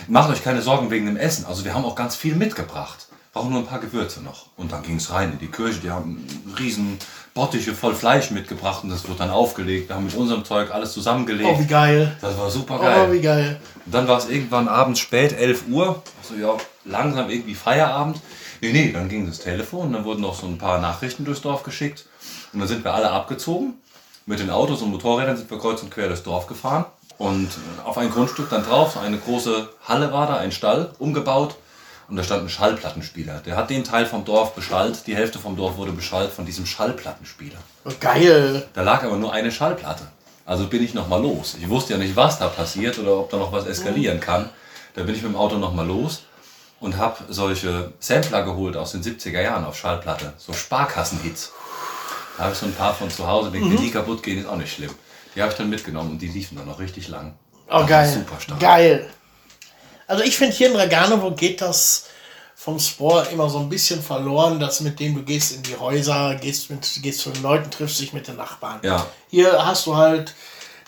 Macht 0.09 0.31
euch 0.31 0.43
keine 0.45 0.63
Sorgen 0.63 0.91
wegen 0.91 1.07
dem 1.07 1.17
Essen. 1.17 1.47
Also 1.47 1.65
wir 1.65 1.75
haben 1.75 1.85
auch 1.85 1.95
ganz 1.97 2.15
viel 2.17 2.35
mitgebracht. 2.37 3.07
Brauchen 3.33 3.51
nur 3.51 3.61
ein 3.61 3.67
paar 3.67 3.79
Gewürze 3.79 4.21
noch. 4.23 4.47
Und 4.57 4.73
dann 4.73 4.83
ging 4.83 4.97
es 4.97 5.13
rein 5.13 5.33
in 5.33 5.39
die 5.39 5.47
Kirche. 5.49 5.81
Die 5.81 5.91
haben 5.91 6.25
riesen 6.59 6.99
Bottiche 7.33 7.75
voll 7.75 7.95
Fleisch 7.95 8.33
mitgebracht 8.33 8.83
und 8.83 8.91
das 8.91 9.09
wird 9.09 9.21
dann 9.21 9.31
aufgelegt. 9.31 9.89
Wir 9.89 9.95
haben 9.97 10.05
mit 10.07 10.15
unserem 10.17 10.45
Zeug 10.45 10.73
alles 10.73 10.93
zusammengelegt. 10.93 11.49
Oh, 11.53 11.61
wie 11.61 11.67
geil. 11.67 12.17
das 12.21 12.37
war 12.37 12.51
super 12.51 12.77
Oh, 12.81 12.83
geil. 12.83 13.13
wie 13.13 13.21
geil. 13.21 13.61
Und 13.87 13.95
dann 13.95 14.09
war 14.09 14.19
es 14.19 14.29
irgendwann 14.29 14.67
abends 14.67 14.99
spät, 14.99 15.33
11 15.33 15.65
Uhr. 15.71 16.03
Also 16.23 16.35
ja, 16.41 16.57
langsam 16.85 17.31
irgendwie 17.31 17.55
Feierabend. 17.55 18.21
Nee, 18.61 18.73
nee, 18.73 18.93
dann 18.93 19.09
ging 19.09 19.27
das 19.29 19.39
Telefon. 19.39 19.93
Dann 19.93 20.05
wurden 20.05 20.23
noch 20.23 20.35
so 20.35 20.47
ein 20.49 20.59
paar 20.59 20.81
Nachrichten 20.81 21.25
durchs 21.25 21.41
Dorf 21.43 21.63
geschickt. 21.63 22.07
Und 22.53 22.61
dann 22.61 22.69
sind 22.69 22.85
wir 22.85 22.95
alle 22.95 23.11
abgezogen. 23.11 23.75
Mit 24.27 24.39
den 24.39 24.51
Autos 24.51 24.83
und 24.83 24.91
Motorrädern 24.91 25.37
sind 25.37 25.51
wir 25.51 25.59
kreuz 25.59 25.83
und 25.83 25.91
quer 25.91 26.09
durchs 26.09 26.23
Dorf 26.23 26.47
gefahren. 26.47 26.85
Und 27.19 27.51
auf 27.85 27.99
ein 27.99 28.11
Grundstück 28.11 28.49
dann 28.49 28.65
drauf, 28.65 28.97
eine 28.97 29.19
große 29.19 29.69
Halle 29.87 30.13
war 30.13 30.27
da, 30.27 30.37
ein 30.37 30.53
Stall, 30.53 30.91
umgebaut. 30.99 31.57
Und 32.09 32.17
da 32.17 32.25
stand 32.25 32.45
ein 32.45 32.49
Schallplattenspieler. 32.49 33.41
Der 33.47 33.57
hat 33.57 33.71
den 33.71 33.85
Teil 33.85 34.05
vom 34.05 34.25
Dorf 34.25 34.55
beschallt. 34.55 35.07
Die 35.07 35.15
Hälfte 35.15 35.39
vom 35.39 35.57
Dorf 35.57 35.77
wurde 35.77 35.93
beschallt 35.93 36.33
von 36.33 36.45
diesem 36.45 36.67
Schallplattenspieler. 36.67 37.59
Oh, 37.85 37.93
geil. 38.01 38.67
Da 38.75 38.83
lag 38.83 39.05
aber 39.05 39.17
nur 39.17 39.33
eine 39.33 39.53
Schallplatte. 39.53 40.05
Also 40.45 40.67
bin 40.67 40.83
ich 40.83 40.95
nochmal 40.95 41.23
los. 41.23 41.57
Ich 41.61 41.69
wusste 41.69 41.93
ja 41.93 41.99
nicht, 41.99 42.17
was 42.17 42.39
da 42.41 42.49
passiert 42.49 42.99
oder 42.99 43.17
ob 43.17 43.31
da 43.31 43.37
noch 43.37 43.53
was 43.53 43.67
eskalieren 43.67 44.19
kann. 44.19 44.49
Da 44.95 45.05
bin 45.05 45.15
ich 45.15 45.23
mit 45.23 45.31
dem 45.31 45.37
Auto 45.37 45.57
nochmal 45.57 45.87
los 45.87 46.23
und 46.81 46.97
habe 46.97 47.19
solche 47.29 47.93
Sampler 48.01 48.43
geholt 48.43 48.77
aus 48.77 48.93
den 48.93 49.03
70er 49.03 49.41
Jahren 49.41 49.65
auf 49.65 49.77
Schallplatte. 49.77 50.33
So 50.39 50.53
Sparkassenhits. 50.53 51.53
Da 52.37 52.45
habe 52.45 52.53
ich 52.53 52.59
so 52.59 52.67
ein 52.67 52.75
paar 52.75 52.95
von 52.95 53.11
zu 53.11 53.27
Hause. 53.27 53.51
Denke, 53.51 53.71
wenn 53.71 53.77
die 53.77 53.91
kaputt 53.91 54.23
gehen, 54.23 54.39
ist 54.41 54.47
auch 54.47 54.57
nicht 54.57 54.73
schlimm. 54.73 54.91
Die 55.35 55.43
habe 55.43 55.53
ich 55.53 55.59
dann 55.59 55.69
mitgenommen 55.71 56.11
und 56.13 56.19
die 56.23 56.29
liefen 56.29 56.57
dann 56.57 56.67
noch 56.67 56.79
richtig 56.79 57.09
lang. 57.09 57.35
Oh, 57.69 57.81
Das 57.81 57.89
geil. 57.89 58.09
super 58.09 58.41
stark. 58.41 58.61
Geil. 58.61 59.11
Also 60.07 60.25
ich 60.25 60.37
finde 60.37 60.57
hier 60.57 60.69
in 60.69 60.75
Draganovo 60.75 61.31
geht 61.33 61.61
das 61.61 62.07
vom 62.57 62.79
Sport 62.79 63.33
immer 63.33 63.49
so 63.49 63.59
ein 63.61 63.69
bisschen 63.69 64.03
verloren, 64.03 64.59
dass 64.59 64.81
mit 64.81 64.99
dem 65.01 65.15
du 65.15 65.23
gehst 65.23 65.53
in 65.53 65.63
die 65.63 65.77
Häuser, 65.77 66.35
gehst, 66.35 66.69
mit, 66.71 66.87
gehst 67.03 67.21
zu 67.21 67.31
den 67.31 67.43
Leuten, 67.43 67.71
triffst 67.71 68.01
dich 68.01 68.13
mit 68.13 68.27
den 68.29 68.37
Nachbarn. 68.37 68.81
Ja. 68.83 69.07
Hier 69.31 69.65
hast 69.65 69.87
du 69.87 69.97
halt 69.97 70.35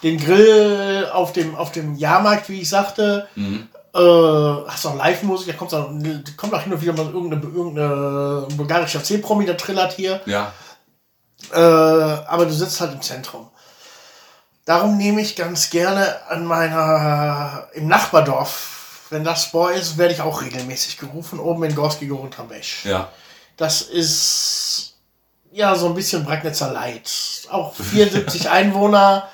den 0.02 0.18
Grill 0.18 1.08
auf 1.12 1.32
dem, 1.32 1.54
auf 1.54 1.70
dem 1.72 1.94
Jahrmarkt, 1.94 2.48
wie 2.48 2.60
ich 2.60 2.68
sagte. 2.68 3.28
Mhm. 3.36 3.68
Äh, 3.94 3.98
hast 3.98 4.86
auch 4.86 4.96
Live-Musik, 4.96 5.48
da 5.48 5.52
kommt, 5.54 5.72
auch, 5.74 5.90
kommt 6.36 6.54
auch 6.54 6.62
hin 6.62 6.72
und 6.72 6.82
wieder 6.82 6.92
mal 6.94 7.06
irgendeine, 7.06 7.42
irgendeine 7.42 8.46
bulgarischer 8.56 9.04
C-Promi, 9.04 9.46
der 9.46 9.56
trillert 9.56 9.92
hier. 9.92 10.20
Ja. 10.26 10.52
Äh, 11.52 11.56
aber 11.56 12.46
du 12.46 12.52
sitzt 12.52 12.80
halt 12.80 12.92
im 12.92 13.02
Zentrum. 13.02 13.48
Darum 14.64 14.96
nehme 14.96 15.20
ich 15.20 15.34
ganz 15.36 15.70
gerne 15.70 16.20
an 16.28 16.46
meiner, 16.46 17.66
im 17.74 17.88
Nachbardorf, 17.88 19.06
wenn 19.10 19.24
das 19.24 19.44
Sport 19.44 19.74
ist, 19.76 19.98
werde 19.98 20.14
ich 20.14 20.20
auch 20.20 20.40
regelmäßig 20.40 20.98
gerufen, 20.98 21.40
oben 21.40 21.64
in 21.64 21.74
Gorski 21.74 22.06
Gorentrabesch. 22.06 22.84
Ja. 22.84 23.10
Das 23.56 23.82
ist 23.82 24.94
ja 25.50 25.74
so 25.74 25.86
ein 25.88 25.94
bisschen 25.94 26.24
Bragnitzer 26.24 26.72
Light. 26.72 27.10
Auch 27.50 27.74
74 27.74 28.48
Einwohner. 28.50 29.28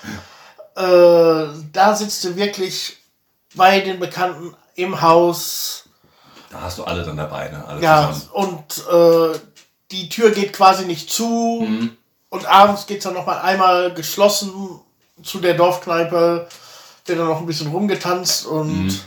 Äh, 0.75 1.47
da 1.73 1.95
sitzt 1.95 2.25
du 2.25 2.35
wirklich 2.35 2.97
bei 3.55 3.81
den 3.81 4.01
Bekannten 4.01 4.57
im 4.75 5.01
Haus. 5.01 5.85
Da 6.51 6.63
hast 6.63 6.79
du 6.79 6.85
alle 6.85 7.05
dann 7.05 7.17
dabei, 7.19 7.51
ne? 7.51 7.65
Alle 7.67 7.83
Ja, 7.83 8.11
zusammen. 8.13 8.31
und 8.33 9.35
äh, 9.37 9.39
die 9.91 10.09
Tür 10.09 10.31
geht 10.31 10.55
quasi 10.55 10.87
nicht 10.87 11.11
zu. 11.13 11.67
Mhm. 11.69 11.98
Und 12.31 12.47
abends 12.47 12.87
geht 12.87 12.99
es 12.99 13.05
dann 13.05 13.15
noch 13.15 13.27
mal 13.27 13.41
einmal 13.41 13.95
geschlossen 13.95 14.81
zu 15.23 15.41
der 15.41 15.55
Dorfkneipe. 15.55 16.49
Wird 17.07 17.19
dann 17.19 17.29
noch 17.29 17.41
ein 17.41 17.47
bisschen 17.47 17.69
rumgetanzt 17.69 18.47
und 18.47 18.87
Mhm. 18.87 19.01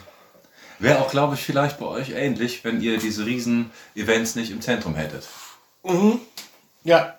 Wäre 0.82 0.99
auch, 0.99 1.11
glaube 1.11 1.36
ich, 1.36 1.41
vielleicht 1.41 1.78
bei 1.80 1.86
euch 1.86 2.09
ähnlich, 2.09 2.63
wenn 2.63 2.82
ihr 2.82 2.97
diese 2.97 3.24
riesen 3.24 3.69
Events 3.93 4.34
nicht 4.34 4.49
im 4.49 4.61
Zentrum 4.61 4.95
hättet. 4.95 5.28
ja. 6.84 7.15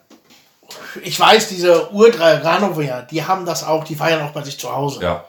Ich 1.05 1.21
weiß, 1.21 1.49
diese 1.51 1.93
Ur-Draganover, 1.93 3.03
die 3.03 3.25
haben 3.25 3.47
das 3.47 3.63
auch, 3.63 3.85
die 3.85 3.95
feiern 3.95 4.23
auch 4.23 4.33
bei 4.33 4.43
sich 4.43 4.59
zu 4.59 4.75
Hause. 4.75 5.01
Ja. 5.03 5.25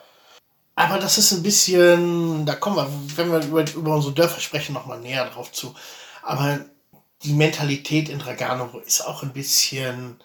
Aber 0.75 0.97
das 0.97 1.19
ist 1.19 1.31
ein 1.31 1.43
bisschen, 1.43 2.45
da 2.47 2.55
kommen 2.55 2.77
wir, 2.77 2.87
wenn 3.17 3.31
wir 3.31 3.43
über, 3.43 3.61
über 3.73 3.95
unsere 3.95 4.13
Dörfer 4.15 4.41
sprechen, 4.41 4.73
noch 4.73 4.87
mal 4.87 4.99
näher 4.99 5.29
drauf 5.29 5.51
zu. 5.51 5.75
Aber 6.23 6.59
die 7.21 7.33
Mentalität 7.33 8.09
in 8.09 8.17
Draganovo 8.17 8.79
ist 8.79 9.01
auch 9.01 9.21
ein 9.21 9.33
bisschen, 9.33 10.19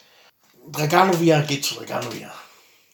Draganovia 0.73 1.41
geht 1.43 1.65
zu 1.65 1.75
Draganovia. 1.75 2.31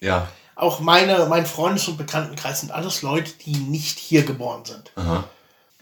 Ja. 0.01 0.29
Auch 0.57 0.81
meine, 0.81 1.27
mein 1.27 1.47
Freundes- 1.47 1.89
und 1.89 1.97
Bekanntenkreis 1.97 2.61
sind 2.61 2.72
alles 2.72 3.03
Leute, 3.03 3.33
die 3.45 3.57
nicht 3.57 3.99
hier 3.99 4.25
geboren 4.25 4.64
sind. 4.64 4.93
Aha. 4.97 5.25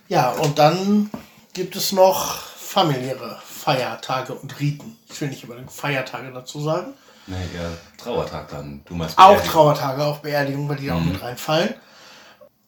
Ja, 0.08 0.30
und 0.30 0.58
dann 0.58 1.10
gibt 1.52 1.76
es 1.76 1.92
noch 1.92 2.40
familiäre 2.56 3.38
Feiertage 3.44 4.34
und 4.34 4.58
Riten. 4.60 4.98
Ich 5.10 5.20
will 5.20 5.28
nicht 5.28 5.44
über 5.44 5.56
den 5.56 5.68
Feiertage 5.68 6.32
dazu 6.32 6.60
sagen. 6.62 6.94
Nee, 7.26 7.36
eher 7.54 7.70
Trauertag 7.98 8.48
dann. 8.48 8.82
Du 8.84 8.94
meinst 8.94 9.16
Auch 9.18 9.28
Beerdigung. 9.28 9.52
Trauertage, 9.52 10.04
auch 10.04 10.18
Beerdigungen, 10.18 10.68
weil 10.68 10.76
die 10.76 10.86
da 10.86 10.96
auch 10.96 11.00
mit 11.00 11.22
reinfallen. 11.22 11.74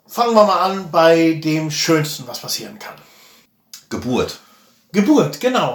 Fangen 0.06 0.34
wir 0.34 0.44
mal 0.44 0.60
an 0.60 0.90
bei 0.90 1.32
dem 1.32 1.70
Schönsten, 1.70 2.26
was 2.26 2.38
passieren 2.38 2.78
kann. 2.78 2.94
Geburt. 3.88 4.38
Geburt, 4.92 5.40
genau. 5.40 5.72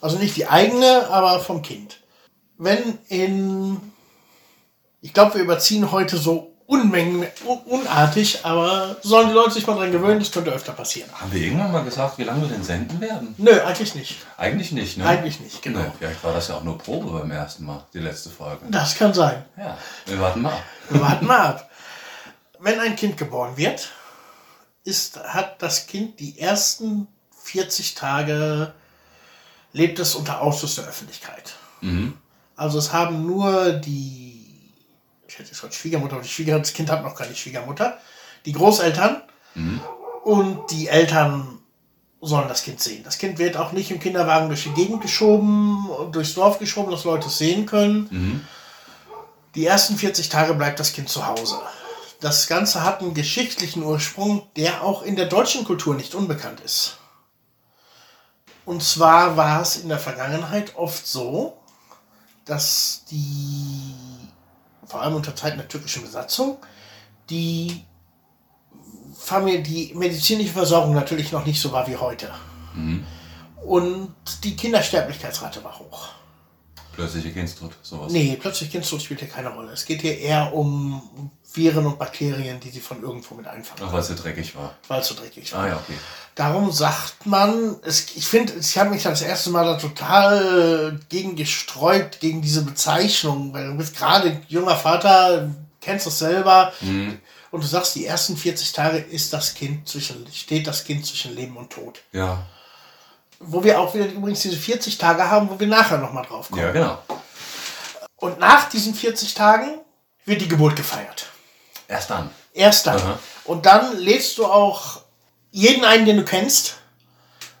Also 0.00 0.18
nicht 0.18 0.36
die 0.36 0.48
eigene, 0.48 1.08
aber 1.08 1.38
vom 1.38 1.62
Kind. 1.62 2.01
Wenn 2.62 2.98
in, 3.08 3.80
ich 5.00 5.12
glaube, 5.12 5.34
wir 5.34 5.42
überziehen 5.42 5.90
heute 5.90 6.16
so 6.16 6.52
Unmengen, 6.66 7.26
un 7.44 7.58
unartig, 7.66 8.44
aber 8.44 8.96
sollen 9.02 9.28
die 9.28 9.34
Leute 9.34 9.50
sich 9.50 9.66
mal 9.66 9.74
dran 9.74 9.90
gewöhnen, 9.90 10.20
das 10.20 10.30
könnte 10.30 10.52
öfter 10.52 10.72
passieren. 10.72 11.10
Haben 11.12 11.32
wir 11.32 11.42
irgendwann 11.42 11.72
mal 11.72 11.84
gesagt, 11.84 12.18
wie 12.18 12.22
lange 12.22 12.42
wir 12.42 12.48
denn 12.48 12.62
senden 12.62 13.00
werden? 13.00 13.34
Nö, 13.36 13.60
eigentlich 13.60 13.96
nicht. 13.96 14.16
Eigentlich 14.36 14.70
nicht, 14.70 14.96
ne? 14.96 15.04
Eigentlich 15.04 15.40
nicht, 15.40 15.60
genau. 15.60 15.80
Nee, 15.80 15.90
vielleicht 15.98 16.22
war 16.22 16.32
das 16.32 16.48
ja 16.48 16.54
auch 16.54 16.62
nur 16.62 16.78
Probe 16.78 17.10
beim 17.18 17.32
ersten 17.32 17.64
Mal, 17.66 17.84
die 17.92 17.98
letzte 17.98 18.30
Folge. 18.30 18.64
Das 18.70 18.94
kann 18.94 19.12
sein. 19.12 19.44
Ja, 19.58 19.76
wir 20.06 20.20
warten 20.20 20.42
mal. 20.42 20.52
ab. 20.52 20.62
Wir 20.88 21.00
warten 21.00 21.26
mal 21.26 21.40
ab. 21.40 21.70
Wenn 22.60 22.78
ein 22.78 22.94
Kind 22.94 23.18
geboren 23.18 23.56
wird, 23.56 23.90
ist, 24.84 25.18
hat 25.18 25.60
das 25.60 25.88
Kind 25.88 26.20
die 26.20 26.38
ersten 26.38 27.08
40 27.42 27.96
Tage, 27.96 28.72
lebt 29.72 29.98
es 29.98 30.14
unter 30.14 30.40
Ausschluss 30.40 30.76
der 30.76 30.84
Öffentlichkeit. 30.84 31.54
Also 32.56 32.78
es 32.78 32.92
haben 32.92 33.26
nur 33.26 33.72
die, 33.72 34.72
ich 35.26 35.38
hätte 35.38 35.48
jetzt 35.48 35.60
gerade 35.60 35.74
Schwiegermutter, 35.74 36.14
aber 36.14 36.22
die 36.22 36.28
Schwieger, 36.28 36.58
das 36.58 36.72
Kind 36.72 36.90
hat 36.90 37.02
noch 37.02 37.14
keine 37.14 37.34
Schwiegermutter, 37.34 37.98
die 38.44 38.52
Großeltern 38.52 39.22
und 40.24 40.70
die 40.70 40.88
Eltern 40.88 41.58
sollen 42.20 42.48
das 42.48 42.62
Kind 42.62 42.80
sehen. 42.80 43.02
Das 43.04 43.18
Kind 43.18 43.38
wird 43.38 43.56
auch 43.56 43.72
nicht 43.72 43.90
im 43.90 43.98
Kinderwagen 43.98 44.48
durch 44.48 44.62
die 44.64 44.70
Gegend 44.74 45.00
geschoben, 45.02 45.88
durchs 46.12 46.34
Dorf 46.34 46.58
geschoben, 46.58 46.90
dass 46.92 47.04
Leute 47.04 47.26
es 47.26 47.38
sehen 47.38 47.66
können. 47.66 48.08
Die 49.54 49.66
ersten 49.66 49.96
40 49.96 50.28
Tage 50.28 50.54
bleibt 50.54 50.78
das 50.80 50.92
Kind 50.92 51.08
zu 51.08 51.26
Hause. 51.26 51.60
Das 52.20 52.46
Ganze 52.46 52.84
hat 52.84 53.00
einen 53.00 53.14
geschichtlichen 53.14 53.82
Ursprung, 53.82 54.46
der 54.56 54.82
auch 54.82 55.02
in 55.02 55.16
der 55.16 55.26
deutschen 55.26 55.64
Kultur 55.64 55.94
nicht 55.96 56.14
unbekannt 56.14 56.60
ist. 56.60 56.98
Und 58.64 58.82
zwar 58.84 59.36
war 59.36 59.60
es 59.60 59.76
in 59.76 59.88
der 59.88 59.98
Vergangenheit 59.98 60.76
oft 60.76 61.04
so, 61.04 61.58
dass 62.44 63.04
die, 63.10 63.94
vor 64.86 65.02
allem 65.02 65.14
unter 65.14 65.34
Zeiten 65.34 65.58
der 65.58 65.68
türkischen 65.68 66.02
Besatzung, 66.02 66.58
die, 67.30 67.84
Familie, 69.16 69.62
die 69.62 69.92
medizinische 69.94 70.52
Versorgung 70.52 70.94
natürlich 70.94 71.32
noch 71.32 71.46
nicht 71.46 71.60
so 71.60 71.70
war 71.72 71.86
wie 71.86 71.96
heute. 71.96 72.32
Und 73.64 74.14
die 74.42 74.56
Kindersterblichkeitsrate 74.56 75.62
war 75.62 75.78
hoch. 75.78 76.08
Plötzliche 76.92 77.32
Kindstod, 77.32 77.72
sowas. 77.82 78.12
Nee, 78.12 78.36
plötzlich 78.38 78.70
Kindstod 78.70 79.00
spielt 79.00 79.20
hier 79.20 79.28
keine 79.28 79.48
Rolle. 79.48 79.72
Es 79.72 79.86
geht 79.86 80.02
hier 80.02 80.18
eher 80.18 80.52
um 80.52 81.30
Viren 81.54 81.86
und 81.86 81.98
Bakterien, 81.98 82.60
die 82.60 82.70
sie 82.70 82.80
von 82.80 83.02
irgendwo 83.02 83.34
mit 83.34 83.46
einfangen, 83.46 83.84
Ach, 83.86 83.92
weil 83.92 84.00
es 84.00 84.08
so 84.08 84.14
dreckig 84.14 84.54
war. 84.56 84.74
weil 84.88 85.00
es 85.00 85.08
so 85.08 85.14
dreckig 85.14 85.52
war. 85.52 85.64
Ah 85.64 85.68
ja, 85.68 85.76
okay. 85.76 85.98
Darum 86.34 86.72
sagt 86.72 87.26
man, 87.26 87.76
es, 87.82 88.06
ich 88.14 88.26
finde, 88.26 88.54
ich 88.54 88.78
habe 88.78 88.90
mich 88.90 89.02
das 89.02 89.20
erste 89.22 89.50
Mal 89.50 89.64
da 89.64 89.74
total 89.76 90.98
gegen 91.08 91.36
gesträubt, 91.36 92.20
gegen 92.20 92.40
diese 92.40 92.62
Bezeichnung, 92.62 93.52
weil 93.52 93.66
du 93.66 93.76
bist 93.76 93.96
gerade 93.96 94.40
junger 94.48 94.76
Vater, 94.76 95.50
kennst 95.80 96.06
das 96.06 96.18
selber 96.18 96.72
und 97.50 97.62
du 97.62 97.66
sagst, 97.66 97.94
die 97.96 98.06
ersten 98.06 98.36
40 98.36 98.72
Tage 98.72 98.96
ist 98.98 99.32
das 99.32 99.52
Kind 99.54 99.86
zwischen, 99.88 100.26
steht 100.32 100.66
das 100.66 100.84
Kind 100.84 101.04
zwischen 101.04 101.34
Leben 101.34 101.56
und 101.56 101.70
Tod. 101.70 102.00
Ja. 102.12 102.46
Wo 103.38 103.62
wir 103.62 103.78
auch 103.78 103.92
wieder 103.94 104.06
übrigens 104.06 104.40
diese 104.40 104.56
40 104.56 104.96
Tage 104.96 105.28
haben, 105.28 105.50
wo 105.50 105.60
wir 105.60 105.66
nachher 105.66 105.98
nochmal 105.98 106.24
drauf 106.24 106.48
kommen. 106.48 106.62
Ja, 106.62 106.72
genau. 106.72 106.98
Und 108.16 108.38
nach 108.38 108.68
diesen 108.70 108.94
40 108.94 109.34
Tagen 109.34 109.80
wird 110.24 110.40
die 110.40 110.48
Geburt 110.48 110.76
gefeiert. 110.76 111.26
Erst 111.92 112.10
dann. 112.10 112.30
Erst 112.54 112.86
dann. 112.86 112.96
Aha. 112.96 113.18
Und 113.44 113.66
dann 113.66 113.98
lädst 113.98 114.38
du 114.38 114.46
auch 114.46 115.02
jeden 115.50 115.84
ein, 115.84 116.06
den 116.06 116.16
du 116.16 116.24
kennst, 116.24 116.76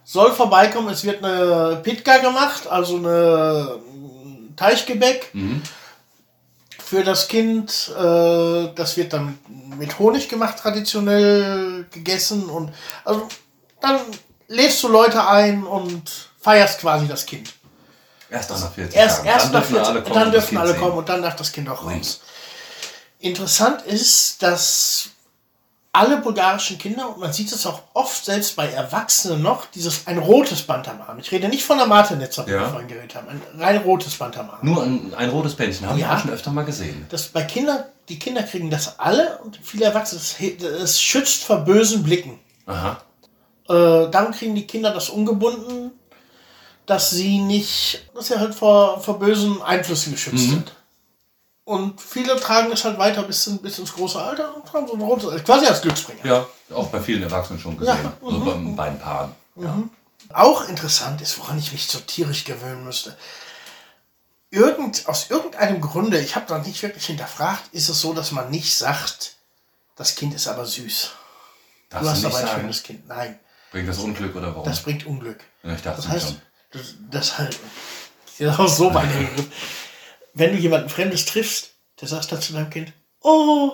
soll 0.04 0.32
vorbeikommen. 0.32 0.88
Es 0.88 1.04
wird 1.04 1.22
eine 1.22 1.80
Pitka 1.82 2.18
gemacht, 2.18 2.66
also 2.66 2.96
eine 2.96 3.78
ein 4.52 4.56
Teichgebäck 4.56 5.32
für 6.82 7.04
das 7.04 7.28
Kind. 7.28 7.90
Äh, 7.98 8.68
das 8.74 8.96
wird 8.96 9.12
dann 9.12 9.38
mit 9.78 9.98
Honig 9.98 10.28
gemacht, 10.28 10.58
traditionell 10.58 11.86
gegessen. 11.90 12.44
Und 12.48 12.72
also 13.04 13.28
dann 13.80 14.00
lädst 14.48 14.82
du 14.82 14.88
Leute 14.88 15.26
ein 15.26 15.64
und 15.64 16.02
feierst 16.40 16.80
quasi 16.80 17.06
das 17.06 17.26
Kind. 17.26 17.52
Erst 18.30 18.50
dann 18.50 18.60
nach 18.60 18.72
40 18.72 18.96
Erst, 18.96 19.16
Tagen. 19.18 19.28
erst 19.28 19.44
dann 19.46 19.52
nach 19.52 19.60
dürfen 19.60 19.74
40, 19.74 19.88
alle 19.90 20.02
kommen. 20.02 20.14
dann 20.14 20.32
dürfen 20.32 20.56
alle 20.58 20.74
kommen 20.74 20.96
und 20.98 21.08
dann 21.08 21.22
darf 21.22 21.36
das 21.36 21.52
Kind 21.52 21.68
auch 21.68 21.84
raus. 21.84 22.20
Interessant 23.22 23.82
ist, 23.82 24.42
dass 24.42 25.10
alle 25.92 26.16
bulgarischen 26.16 26.78
Kinder, 26.78 27.08
und 27.10 27.18
man 27.20 27.32
sieht 27.32 27.52
es 27.52 27.66
auch 27.66 27.82
oft 27.92 28.24
selbst 28.24 28.56
bei 28.56 28.66
Erwachsenen 28.68 29.42
noch, 29.42 29.66
dieses 29.66 30.06
ein 30.06 30.18
rotes 30.18 30.62
Band 30.62 30.88
am 30.88 31.02
Arm. 31.02 31.18
Ich 31.18 31.30
rede 31.30 31.48
nicht 31.48 31.64
von 31.64 31.76
der 31.76 31.86
Martinetzer, 31.86 32.44
die 32.44 32.50
Ja. 32.50 32.60
wir 32.62 32.68
vorhin 32.68 32.88
geredet 32.88 33.14
haben, 33.14 33.28
ein 33.28 33.42
rein 33.60 33.76
rotes 33.78 34.14
Band 34.16 34.36
am 34.38 34.50
Arm. 34.50 34.58
Nur 34.62 34.82
ein, 34.82 35.12
ein 35.14 35.28
rotes 35.30 35.54
Bändchen 35.54 35.86
habe 35.88 36.00
Ja. 36.00 36.14
auch 36.16 36.18
schon 36.20 36.30
öfter 36.30 36.50
mal 36.50 36.64
gesehen. 36.64 37.06
Das 37.10 37.28
bei 37.28 37.42
Kindern, 37.44 37.84
die 38.08 38.18
Kinder 38.18 38.42
kriegen 38.42 38.70
das 38.70 38.98
alle 38.98 39.38
und 39.44 39.60
viele 39.62 39.84
Erwachsene, 39.84 40.20
es, 40.82 41.00
schützt 41.00 41.44
vor 41.44 41.58
bösen 41.58 42.02
Blicken. 42.02 42.40
Aha. 42.66 43.00
Äh, 43.68 44.10
darum 44.10 44.32
kriegen 44.32 44.54
die 44.54 44.66
Kinder 44.66 44.92
das 44.92 45.10
umgebunden, 45.10 45.92
dass 46.86 47.10
sie 47.10 47.38
nicht, 47.38 48.02
dass 48.14 48.28
sie 48.28 48.38
halt 48.38 48.54
vor, 48.54 49.00
vor 49.00 49.18
bösen 49.18 49.60
Einflüssen 49.62 50.12
geschützt 50.12 50.48
sind. 50.48 50.72
Und 51.64 52.00
viele 52.00 52.38
tragen 52.40 52.70
das 52.70 52.84
halt 52.84 52.98
weiter 52.98 53.22
bis, 53.22 53.46
in, 53.46 53.58
bis 53.58 53.78
ins 53.78 53.92
große 53.92 54.20
Alter 54.20 54.56
und 54.56 54.72
haben 54.72 54.86
so 54.88 54.94
ein 54.94 55.00
rotes, 55.00 55.44
quasi 55.44 55.66
als 55.66 55.80
Glücksbringer. 55.80 56.24
Ja, 56.24 56.46
auch 56.74 56.88
bei 56.88 57.00
vielen 57.00 57.22
Erwachsenen 57.22 57.60
schon 57.60 57.76
gesehen. 57.78 57.96
Ja, 58.02 58.12
Also 58.26 58.40
bei, 58.40 58.52
bei 58.76 58.84
ein 58.88 58.98
Paaren. 58.98 59.32
Ja. 59.56 59.78
Auch 60.32 60.68
interessant 60.68 61.20
ist, 61.20 61.38
woran 61.38 61.58
ich 61.58 61.72
mich 61.72 61.86
so 61.86 62.00
tierisch 62.00 62.44
gewöhnen 62.44 62.84
müsste. 62.84 63.16
Irgend, 64.50 65.06
aus 65.08 65.30
irgendeinem 65.30 65.80
Grunde, 65.80 66.18
ich 66.20 66.36
habe 66.36 66.46
da 66.46 66.58
nicht 66.58 66.82
wirklich 66.82 67.06
hinterfragt, 67.06 67.62
ist 67.72 67.88
es 67.88 68.00
so, 68.00 68.12
dass 68.12 68.32
man 68.32 68.50
nicht 68.50 68.74
sagt, 68.76 69.36
Das 69.96 70.14
Kind 70.16 70.34
ist 70.34 70.48
aber 70.48 70.66
süß. 70.66 71.10
Darfst 71.90 72.06
du 72.06 72.10
hast 72.10 72.24
aber 72.24 72.36
ein 72.38 72.46
sagen. 72.46 72.60
schönes 72.62 72.82
Kind. 72.82 73.06
Nein, 73.08 73.38
Bringt 73.70 73.88
das 73.88 73.98
Unglück 73.98 74.34
oder 74.36 74.48
warum? 74.48 74.64
das 74.64 74.82
bringt 74.82 75.06
Unglück. 75.06 75.40
ja, 75.62 75.74
ich 75.74 75.82
dachte 75.82 76.02
Das 76.02 76.08
heißt, 76.08 76.26
schon. 76.28 76.42
das, 76.72 76.94
das 77.10 77.38
halt, 77.38 77.58
das 78.38 78.58
auch 78.58 78.68
so 78.68 78.90
mein 78.90 79.08
Begriff. 79.08 79.46
Wenn 80.34 80.52
du 80.52 80.58
jemanden 80.58 80.88
Fremdes 80.88 81.24
triffst, 81.26 81.70
der 82.00 82.08
sagt 82.08 82.32
dann 82.32 82.40
zu 82.40 82.52
deinem 82.52 82.70
Kind, 82.70 82.92
oh, 83.20 83.72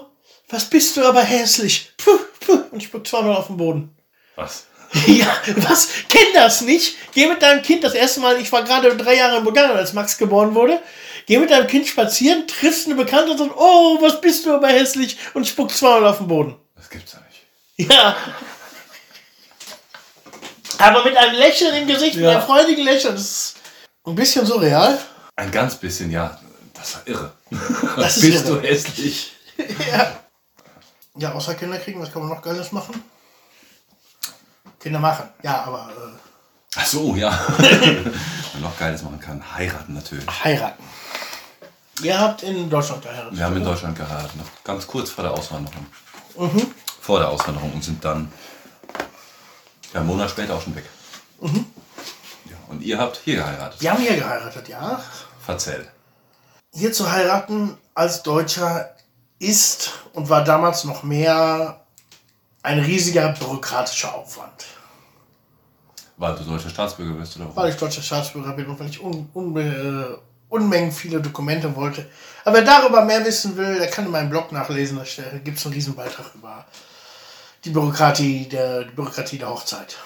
was 0.49 0.65
bist 0.69 0.97
du 0.97 1.05
aber 1.05 1.23
hässlich. 1.23 1.93
Puh, 1.99 2.19
puh, 2.41 2.63
und 2.73 2.83
spuckt 2.83 3.07
zweimal 3.09 3.37
auf 3.37 3.47
den 3.49 3.57
Boden. 3.57 3.97
Was? 4.37 4.65
Ja, 5.07 5.27
was? 5.57 5.89
Kenn 6.09 6.33
das 6.33 6.63
nicht? 6.63 6.97
Geh 7.13 7.27
mit 7.27 7.43
deinem 7.43 7.61
Kind 7.63 7.85
das 7.85 7.93
erste 7.93 8.21
Mal, 8.21 8.41
ich 8.41 8.51
war 8.51 8.63
gerade 8.65 8.97
drei 8.97 9.17
Jahre 9.17 9.37
in 9.37 9.45
Bulgarien, 9.45 9.77
als 9.77 9.93
Max 9.93 10.17
geboren 10.17 10.55
wurde. 10.55 10.81
Geh 11.27 11.37
mit 11.39 11.51
deinem 11.51 11.67
Kind 11.67 11.87
spazieren, 11.87 12.47
triffst 12.47 12.87
eine 12.87 12.95
Bekannte 12.95 13.33
und 13.33 13.37
sagst, 13.39 13.53
oh, 13.55 13.99
was 14.01 14.19
bist 14.23 14.47
du 14.47 14.55
aber 14.55 14.69
hässlich 14.69 15.19
und 15.35 15.47
spuckt 15.47 15.73
zweimal 15.73 16.07
auf 16.07 16.17
den 16.19 16.29
Boden. 16.29 16.57
Das 16.75 16.89
gibt's 16.89 17.13
ja 17.13 17.19
nicht. 17.21 17.93
Ja. 17.93 18.17
Aber 20.79 21.05
mit 21.05 21.17
einem 21.19 21.35
Lächeln 21.37 21.75
im 21.75 21.87
Gesicht, 21.87 22.15
mit 22.17 22.25
Ja. 22.25 22.31
einem 22.39 22.43
freudigen 22.43 22.85
Lächeln. 22.85 23.15
Das 23.15 23.23
ist 23.23 23.57
ein 24.07 24.15
bisschen 24.15 24.47
surreal. 24.47 24.99
Ein 25.37 25.51
ganz 25.51 25.77
bisschen, 25.77 26.11
ja. 26.11 26.41
Das 26.79 26.95
war 26.95 27.03
irre. 27.07 27.33
Das 27.97 28.17
ist 28.17 28.23
Bist 28.23 28.47
irre. 28.47 28.61
du 28.61 28.67
hässlich? 28.67 29.33
Ja. 29.93 30.13
Ja, 31.17 31.33
außer 31.33 31.55
Kinder 31.57 31.79
kriegen, 31.79 32.01
was 32.01 32.13
kann 32.13 32.23
man 32.23 32.31
noch 32.31 32.43
Geiles 32.43 32.71
machen? 32.71 33.03
Kinder 34.79 35.01
machen, 35.01 35.29
ja, 35.43 35.65
aber 35.65 35.91
Ach 36.77 36.87
so, 36.87 37.17
ja. 37.17 37.31
Was 37.59 38.61
noch 38.61 38.79
Geiles 38.79 39.03
machen 39.03 39.19
kann. 39.19 39.43
Heiraten 39.55 39.95
natürlich. 39.95 40.27
äh, 40.29 40.45
heiraten. 40.45 40.85
Ihr 42.03 42.21
habt 42.21 42.45
in 42.45 42.71
Deutschland 42.71 43.03
geheiratet. 43.03 43.37
Wir 43.37 43.45
haben 43.45 43.57
in? 43.57 43.65
Deutschland 43.65 43.97
geheiratet, 43.97 44.37
noch 44.37 44.47
ganz 44.63 44.87
kurz 44.87 45.11
vor 45.11 45.25
der 45.25 45.33
Auswanderung. 45.33 45.87
Mhm. 46.37 46.73
Vor 47.01 47.19
der 47.19 47.31
Auswanderung 47.31 47.73
und 47.73 47.83
sind 47.83 48.05
dann 48.05 48.31
ja, 49.93 50.01
einen 50.01 50.09
Monat 50.09 50.31
später 50.31 50.55
auch 50.55 50.63
schon 50.63 50.77
weg. 50.77 50.85
Mhm. 51.41 51.67
Ja, 52.49 52.57
und 52.69 52.83
ihr 52.83 52.99
habt 52.99 53.17
hier 53.25 53.37
geheiratet. 53.37 53.81
Wir 53.81 53.91
haben 53.93 54.01
hier 54.03 54.15
geheiratet, 54.17 54.69
ja. 54.69 55.03
Verzählt. 55.45 55.91
Hier 56.73 56.93
zu 56.93 57.11
heiraten 57.11 57.77
als 57.95 58.23
Deutscher 58.23 58.95
ist 59.39 59.93
und 60.13 60.29
war 60.29 60.45
damals 60.45 60.85
noch 60.85 61.03
mehr 61.03 61.81
ein 62.63 62.79
riesiger 62.81 63.29
bürokratischer 63.31 64.15
Aufwand. 64.15 64.67
Weil 66.17 66.35
du 66.35 66.45
deutscher 66.45 66.71
Staatsbürger 66.71 67.15
bist 67.15 67.37
oder 67.37 67.55
weil 67.55 67.71
ich 67.71 67.77
deutscher 67.77 68.03
Staatsbürger 68.03 68.53
bin 68.53 68.67
und 68.67 68.79
weil 68.79 68.89
ich 68.89 69.01
un, 69.01 69.29
un, 69.35 69.57
äh, 69.57 70.17
Unmengen 70.49 70.93
viele 70.93 71.21
Dokumente 71.21 71.75
wollte. 71.77 72.09
Aber 72.45 72.57
wer 72.57 72.65
darüber 72.65 73.05
mehr 73.05 73.25
wissen 73.25 73.57
will, 73.57 73.79
der 73.79 73.89
kann 73.89 74.07
in 74.07 74.11
meinem 74.11 74.31
Blog 74.31 74.51
nachlesen. 74.51 74.99
Da 74.99 75.39
gibt 75.39 75.59
es 75.59 75.65
einen 75.67 75.75
riesen 75.75 75.95
Beitrag 75.95 76.35
über 76.35 76.65
die 77.65 77.71
Bürokratie 77.71 78.49
der, 78.49 78.85
die 78.85 78.95
Bürokratie 78.95 79.39
der 79.39 79.51
Hochzeit. 79.51 79.97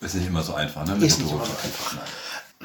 Ist 0.00 0.14
nicht 0.14 0.26
immer 0.26 0.42
so 0.42 0.54
einfach, 0.54 0.84
ne? 0.84 0.94
Ist 1.04 1.20
nicht 1.20 1.30
immer 1.30 1.44
so 1.44 1.52
einfach. 1.52 1.98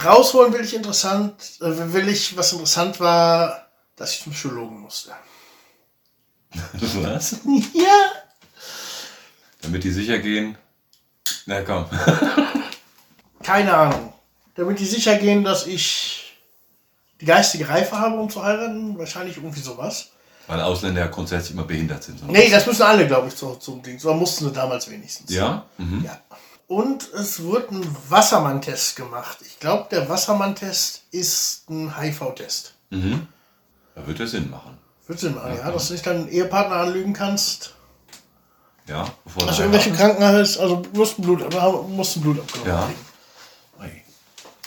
Rausholen 0.04 0.52
will 0.54 0.62
ich 0.66 0.74
interessant, 0.74 1.34
äh, 1.62 1.94
will 1.94 2.10
ich, 2.10 2.36
was 2.36 2.52
interessant 2.52 3.00
war, 3.00 3.68
dass 3.96 4.14
ich 4.14 4.24
zum 4.24 4.34
Psychologen 4.34 4.80
musste. 4.82 5.12
Was? 6.82 7.38
Ja. 7.74 8.12
Damit 9.62 9.84
die 9.84 9.92
sicher 9.92 10.20
gehen. 10.20 10.58
Na 11.48 11.62
komm. 11.62 11.86
Keine 13.42 13.74
Ahnung. 13.74 14.14
Damit 14.56 14.80
die 14.80 14.86
sicher 14.86 15.16
gehen, 15.18 15.44
dass 15.44 15.66
ich 15.66 16.38
die 17.20 17.26
geistige 17.26 17.68
Reife 17.68 17.98
habe, 17.98 18.16
um 18.18 18.30
zu 18.30 18.44
heiraten. 18.44 18.98
Wahrscheinlich 18.98 19.38
irgendwie 19.38 19.62
sowas. 19.62 20.10
Weil 20.48 20.62
Ausländer 20.62 21.02
ja 21.02 21.08
grundsätzlich 21.08 21.54
immer 21.54 21.64
behindert 21.64 22.04
sind. 22.04 22.20
so. 22.20 22.26
Nee, 22.28 22.50
das 22.52 22.68
müssen 22.68 22.84
alle, 22.84 23.08
glaube 23.08 23.30
ich, 23.30 23.34
so 23.36 23.56
zum 23.56 23.82
Ding. 23.82 23.98
So 23.98 24.14
mussten 24.14 24.46
sie 24.46 24.52
damals 24.52 24.88
wenigstens. 24.90 25.32
Ja? 25.32 25.66
Mhm. 25.80 26.06
Ja. 26.06 26.20
Und 26.68 27.12
es 27.14 27.44
wurde 27.44 27.68
ein 27.76 27.96
Wassermann-Test 28.10 28.96
gemacht. 28.96 29.38
Ich 29.46 29.60
glaube, 29.60 29.88
der 29.92 30.10
Wassermann-Test 30.10 31.04
ist 31.12 31.70
ein 31.70 32.00
HIV-Test. 32.00 32.74
Mhm. 32.90 33.28
Da 33.94 34.06
wird 34.08 34.20
ja 34.20 34.26
Sinn 34.28 34.50
machen. 34.50 34.78
Wird 35.08 35.20
Sinn 35.20 35.36
machen, 35.36 35.56
ja, 35.58 35.70
dass 35.72 35.88
du 35.88 35.94
nicht 35.94 36.06
deinen 36.08 36.28
Ehepartner 36.28 36.78
anlügen 36.78 37.14
kannst. 37.14 37.76
Ja? 38.88 39.08
Bevor 39.24 39.44
Also 39.48 39.58
du 39.58 39.62
irgendwelche. 39.64 39.92
Krankenhaus, 39.92 40.58
also 40.58 40.78
du 40.78 40.98
musst 41.00 41.22
Blut, 41.22 41.42
du 41.54 41.82
musst 41.90 42.18
ein 42.18 42.22
Blut 42.22 42.40
abgenommen 42.40 42.72
Ja. 42.72 42.86
kriegen. 42.86 43.00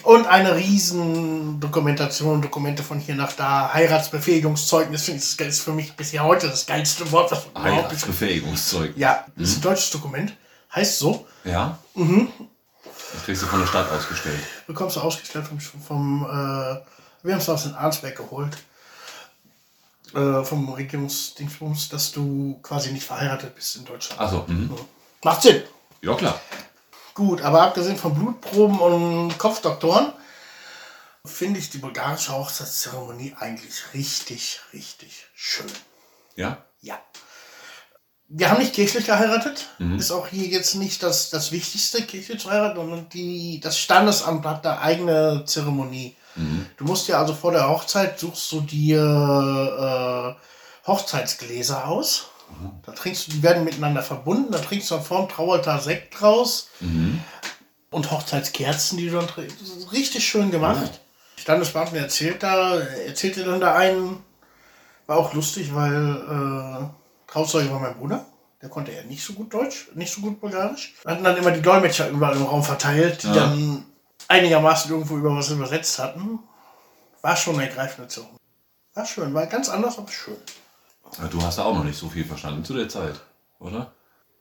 Und 0.04 0.26
eine 0.28 0.54
riesen 0.54 1.58
Dokumentation, 1.58 2.40
Dokumente 2.40 2.84
von 2.84 3.00
hier 3.00 3.16
nach 3.16 3.32
da, 3.32 3.74
Heiratsbefähigungszeugnis, 3.74 5.02
finde 5.02 5.20
ich, 5.22 5.36
das 5.36 5.48
ist 5.48 5.60
für 5.60 5.72
mich 5.72 5.92
bisher 5.96 6.22
heute 6.22 6.46
das 6.48 6.64
geilste 6.66 7.10
Wort, 7.10 7.32
was 7.32 7.44
überhaupt 7.46 7.66
nicht. 7.66 7.82
Heiratsbefähigungszeug. 7.84 8.96
Ja, 8.96 9.26
das 9.36 9.48
ist 9.50 9.56
ein 9.58 9.62
deutsches 9.62 9.90
Dokument, 9.90 10.32
heißt 10.74 11.00
so. 11.00 11.26
Ja? 11.48 11.78
Mhm. 11.94 12.28
Das 13.12 13.24
kriegst 13.24 13.42
du 13.42 13.46
von 13.46 13.60
der 13.60 13.66
Stadt 13.66 13.90
ausgestellt. 13.90 14.40
bekommst 14.66 14.96
du 14.96 15.00
ausgestellt 15.00 15.46
vom, 15.46 15.58
vom 15.60 16.24
äh, 16.24 16.80
wir 17.22 17.34
haben 17.34 17.40
es 17.40 17.48
aus 17.48 17.64
den 17.64 17.74
Arnsberg 17.74 18.16
geholt, 18.16 18.56
äh, 20.14 20.44
vom 20.44 20.68
Regierungsdingsbums, 20.72 21.88
dass 21.88 22.12
du 22.12 22.60
quasi 22.62 22.92
nicht 22.92 23.06
verheiratet 23.06 23.54
bist 23.54 23.76
in 23.76 23.84
Deutschland. 23.84 24.20
Achso. 24.20 24.44
Mhm. 24.46 24.74
Macht 25.24 25.42
Sinn. 25.42 25.62
Ja, 26.00 26.14
klar. 26.14 26.40
Gut, 27.14 27.42
aber 27.42 27.62
abgesehen 27.62 27.96
von 27.96 28.14
Blutproben 28.14 28.78
und 28.78 29.38
Kopfdoktoren, 29.38 30.12
finde 31.24 31.58
ich 31.58 31.70
die 31.70 31.78
bulgarische 31.78 32.32
Hochzeitszeremonie 32.32 33.34
eigentlich 33.38 33.94
richtig, 33.94 34.60
richtig 34.72 35.26
schön. 35.34 35.66
Ja? 36.36 36.64
Ja. 36.80 37.00
Wir 38.30 38.50
haben 38.50 38.58
nicht 38.58 38.74
kirchlich 38.74 39.06
geheiratet. 39.06 39.68
Ist 39.96 40.10
auch 40.10 40.28
hier 40.28 40.46
jetzt 40.46 40.74
nicht 40.74 41.02
das, 41.02 41.30
das 41.30 41.50
Wichtigste, 41.50 42.02
kirchlich 42.02 42.40
zu 42.40 42.50
heiraten, 42.50 42.76
sondern 42.76 43.08
die, 43.08 43.58
das 43.60 43.78
Standesamt 43.78 44.44
hat 44.44 44.64
da 44.64 44.78
eigene 44.80 45.44
Zeremonie. 45.46 46.14
Du 46.76 46.84
musst 46.84 47.08
ja 47.08 47.18
also 47.18 47.34
vor 47.34 47.52
der 47.52 47.68
Hochzeit 47.68 48.18
suchst 48.18 48.52
du 48.52 48.60
dir 48.60 50.36
äh, 50.38 50.86
Hochzeitsgläser 50.86 51.88
aus. 51.88 52.26
Da 52.84 52.92
trinkst 52.92 53.26
du, 53.26 53.32
die 53.32 53.42
werden 53.42 53.64
miteinander 53.64 54.02
verbunden. 54.02 54.52
Da 54.52 54.58
trinkst 54.58 54.90
du 54.90 54.94
dann 54.94 55.04
vorm 55.04 55.28
Traualtar 55.28 55.80
Sekt 55.80 56.22
raus. 56.22 56.68
Und 57.90 58.10
Hochzeitskerzen, 58.10 58.98
die 58.98 59.06
du 59.08 59.16
dann 59.16 59.26
trinkst. 59.26 59.60
Das 59.60 59.68
ist 59.68 59.92
richtig 59.92 60.28
schön 60.28 60.50
gemacht. 60.50 61.00
Standesbeamten 61.36 61.96
erzählt 61.96 62.42
da, 62.42 62.78
erzählte 62.78 63.44
dann 63.44 63.60
da 63.60 63.74
einen, 63.74 64.22
war 65.06 65.16
auch 65.16 65.32
lustig, 65.34 65.74
weil 65.74 66.16
äh, 66.16 66.97
Trauzeuge 67.28 67.70
war 67.70 67.78
mein 67.78 67.94
Bruder. 67.96 68.24
Der 68.60 68.68
konnte 68.68 68.90
ja 68.92 69.02
nicht 69.04 69.22
so 69.24 69.34
gut 69.34 69.54
Deutsch, 69.54 69.88
nicht 69.94 70.12
so 70.12 70.20
gut 70.20 70.40
Bulgarisch. 70.40 70.94
Wir 71.04 71.12
hatten 71.12 71.22
dann 71.22 71.36
immer 71.36 71.52
die 71.52 71.62
Dolmetscher 71.62 72.08
überall 72.08 72.34
im 72.34 72.42
Raum 72.44 72.64
verteilt, 72.64 73.22
die 73.22 73.28
Ja. 73.28 73.34
dann 73.34 73.84
einigermaßen 74.26 74.90
irgendwo 74.90 75.16
über 75.16 75.34
was 75.36 75.50
übersetzt 75.50 75.98
hatten. 76.00 76.40
War 77.22 77.36
schon 77.36 77.54
eine 77.54 77.68
ergreifende 77.68 78.08
Zeremonie. 78.08 78.36
War 78.94 79.04
schön, 79.06 79.32
war 79.32 79.46
ganz 79.46 79.68
anders, 79.68 79.96
aber 79.98 80.10
schön. 80.10 80.36
Aber 81.18 81.28
Du 81.28 81.40
hast 81.42 81.58
ja 81.58 81.64
auch 81.64 81.74
noch 81.74 81.84
nicht 81.84 81.98
so 81.98 82.08
viel 82.08 82.24
verstanden 82.24 82.64
zu 82.64 82.74
der 82.74 82.88
Zeit, 82.88 83.20
oder? 83.60 83.92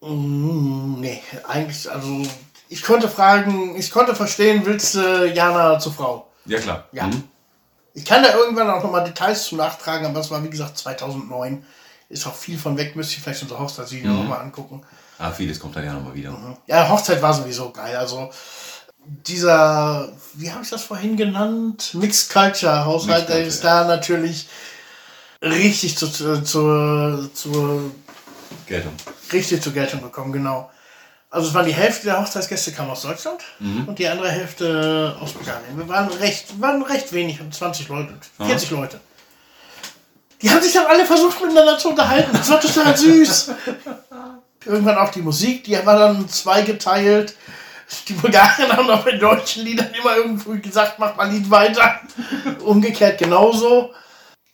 Mm, 0.01 0.99
nee, 0.99 1.22
eigentlich, 1.47 1.89
also 1.91 2.23
ich 2.69 2.84
konnte 2.84 3.07
fragen, 3.09 3.76
ich 3.77 3.91
konnte 3.91 4.15
verstehen, 4.15 4.65
willst 4.65 4.95
du 4.95 5.26
Jana 5.31 5.80
zur 5.80 5.93
Frau? 5.93 6.27
Ja, 6.45 6.59
klar. 6.59 6.85
Ja. 6.91 7.07
Mhm. 7.07 7.23
Ich 7.93 8.05
kann 8.05 8.23
da 8.23 8.34
irgendwann 8.35 8.69
auch 8.69 8.84
nochmal 8.84 9.03
Details 9.03 9.45
zu 9.45 9.55
nachtragen, 9.55 10.05
aber 10.05 10.15
das 10.15 10.30
war 10.31 10.43
wie 10.43 10.49
gesagt 10.49 10.77
2009. 10.77 11.65
Ist 12.09 12.25
auch 12.25 12.35
viel 12.35 12.57
von 12.57 12.77
weg, 12.77 12.95
müsste 12.95 13.15
ich 13.15 13.21
vielleicht 13.23 13.43
unser 13.43 13.59
Hochzeitsvideo 13.59 14.11
Mhm. 14.11 14.17
nochmal 14.19 14.39
angucken. 14.41 14.81
Ah, 15.19 15.31
vieles 15.31 15.59
kommt 15.59 15.75
dann 15.75 15.84
ja 15.85 15.93
nochmal 15.93 16.13
wieder. 16.15 16.57
Ja, 16.67 16.88
Hochzeit 16.89 17.21
war 17.21 17.34
sowieso 17.34 17.71
geil. 17.71 17.95
Also 17.97 18.29
dieser, 19.05 20.09
wie 20.34 20.51
habe 20.51 20.63
ich 20.63 20.69
das 20.69 20.84
vorhin 20.84 21.17
genannt? 21.17 21.91
Mixed 21.93 22.29
Culture 22.31 22.85
Haushalt, 22.85 23.27
Mixed 23.27 23.29
der 23.29 23.45
ist 23.47 23.63
da 23.63 23.84
natürlich 23.85 24.47
richtig 25.41 25.97
zu, 25.97 26.07
zu, 26.11 26.43
zu, 26.43 27.29
zu, 27.34 27.95
Geltung. 28.65 28.93
richtig 29.31 29.61
zur 29.61 29.73
Geltung 29.73 30.01
gekommen, 30.01 30.31
genau. 30.34 30.69
Also 31.29 31.49
es 31.49 31.53
waren 31.53 31.65
die 31.65 31.73
Hälfte 31.73 32.05
der 32.07 32.21
Hochzeitsgäste 32.21 32.71
kam 32.71 32.89
aus 32.89 33.01
Deutschland 33.01 33.41
und 33.59 33.99
die 33.99 34.07
andere 34.07 34.31
Hälfte 34.31 35.15
aus 35.19 35.34
Bulgarien. 35.34 35.77
Wir 35.77 35.88
waren 35.89 36.07
recht, 36.09 36.59
waren 36.61 36.81
recht 36.84 37.11
wenig, 37.11 37.39
20 37.51 37.89
Leute, 37.89 38.13
40 38.38 38.71
Leute. 38.71 38.99
Die 40.41 40.49
haben 40.51 40.61
sich 40.61 40.73
dann 40.73 40.85
alle 40.85 41.05
versucht 41.05 41.41
miteinander 41.41 41.77
zu 41.80 41.89
unterhalten. 41.89 42.30
Das 42.34 42.49
war 42.49 42.59
total 42.61 42.95
süß. 42.95 43.51
Irgendwann 44.65 44.97
auch 44.97 45.09
die 45.09 45.22
Musik, 45.22 45.64
die 45.64 45.73
war 45.85 45.97
dann 45.97 46.27
zweigeteilt. 46.30 47.35
Die 48.07 48.14
Bulgarier 48.14 48.76
haben 48.76 48.89
auch 48.89 49.03
bei 49.03 49.14
deutschen 49.14 49.64
Liedern 49.64 49.89
immer 49.99 50.18
irgendwo 50.18 50.51
gesagt, 50.59 50.99
mach 50.99 51.15
mal 51.15 51.30
Lied 51.30 51.49
weiter. 51.49 52.01
Umgekehrt 52.64 53.18
genauso. 53.18 53.93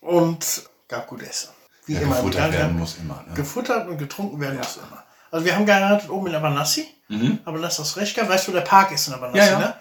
Und 0.02 0.64
gab 0.88 1.08
gut 1.08 1.24
Essen. 1.24 1.50
Wie 1.86 1.94
Ja, 1.94 2.02
immer. 2.02 2.20
im 2.20 2.26
gefuttert 2.26 2.54
werden 2.54 2.78
muss 2.80 2.96
immer. 2.98 3.24
Ne? 3.28 3.34
Gefuttert 3.34 3.88
und 3.88 3.98
getrunken 3.98 4.40
werden 4.40 4.58
muss 4.58 4.78
immer. 4.78 5.04
Also 5.32 5.46
wir 5.46 5.56
haben 5.56 5.66
geheiratet 5.66 6.10
oben 6.10 6.28
in 6.28 6.36
Abanassi. 6.36 6.88
Mhm. 7.08 7.40
Abanassi 7.44 8.00
Rechka. 8.00 8.28
Weißt 8.30 8.48
du, 8.48 8.52
der 8.52 8.62
Park 8.62 8.92
ist 8.92 9.08
in 9.08 9.16
Abanassi, 9.16 9.38
Ja, 9.40 9.46
ja. 9.54 9.60
ne? 9.60 9.76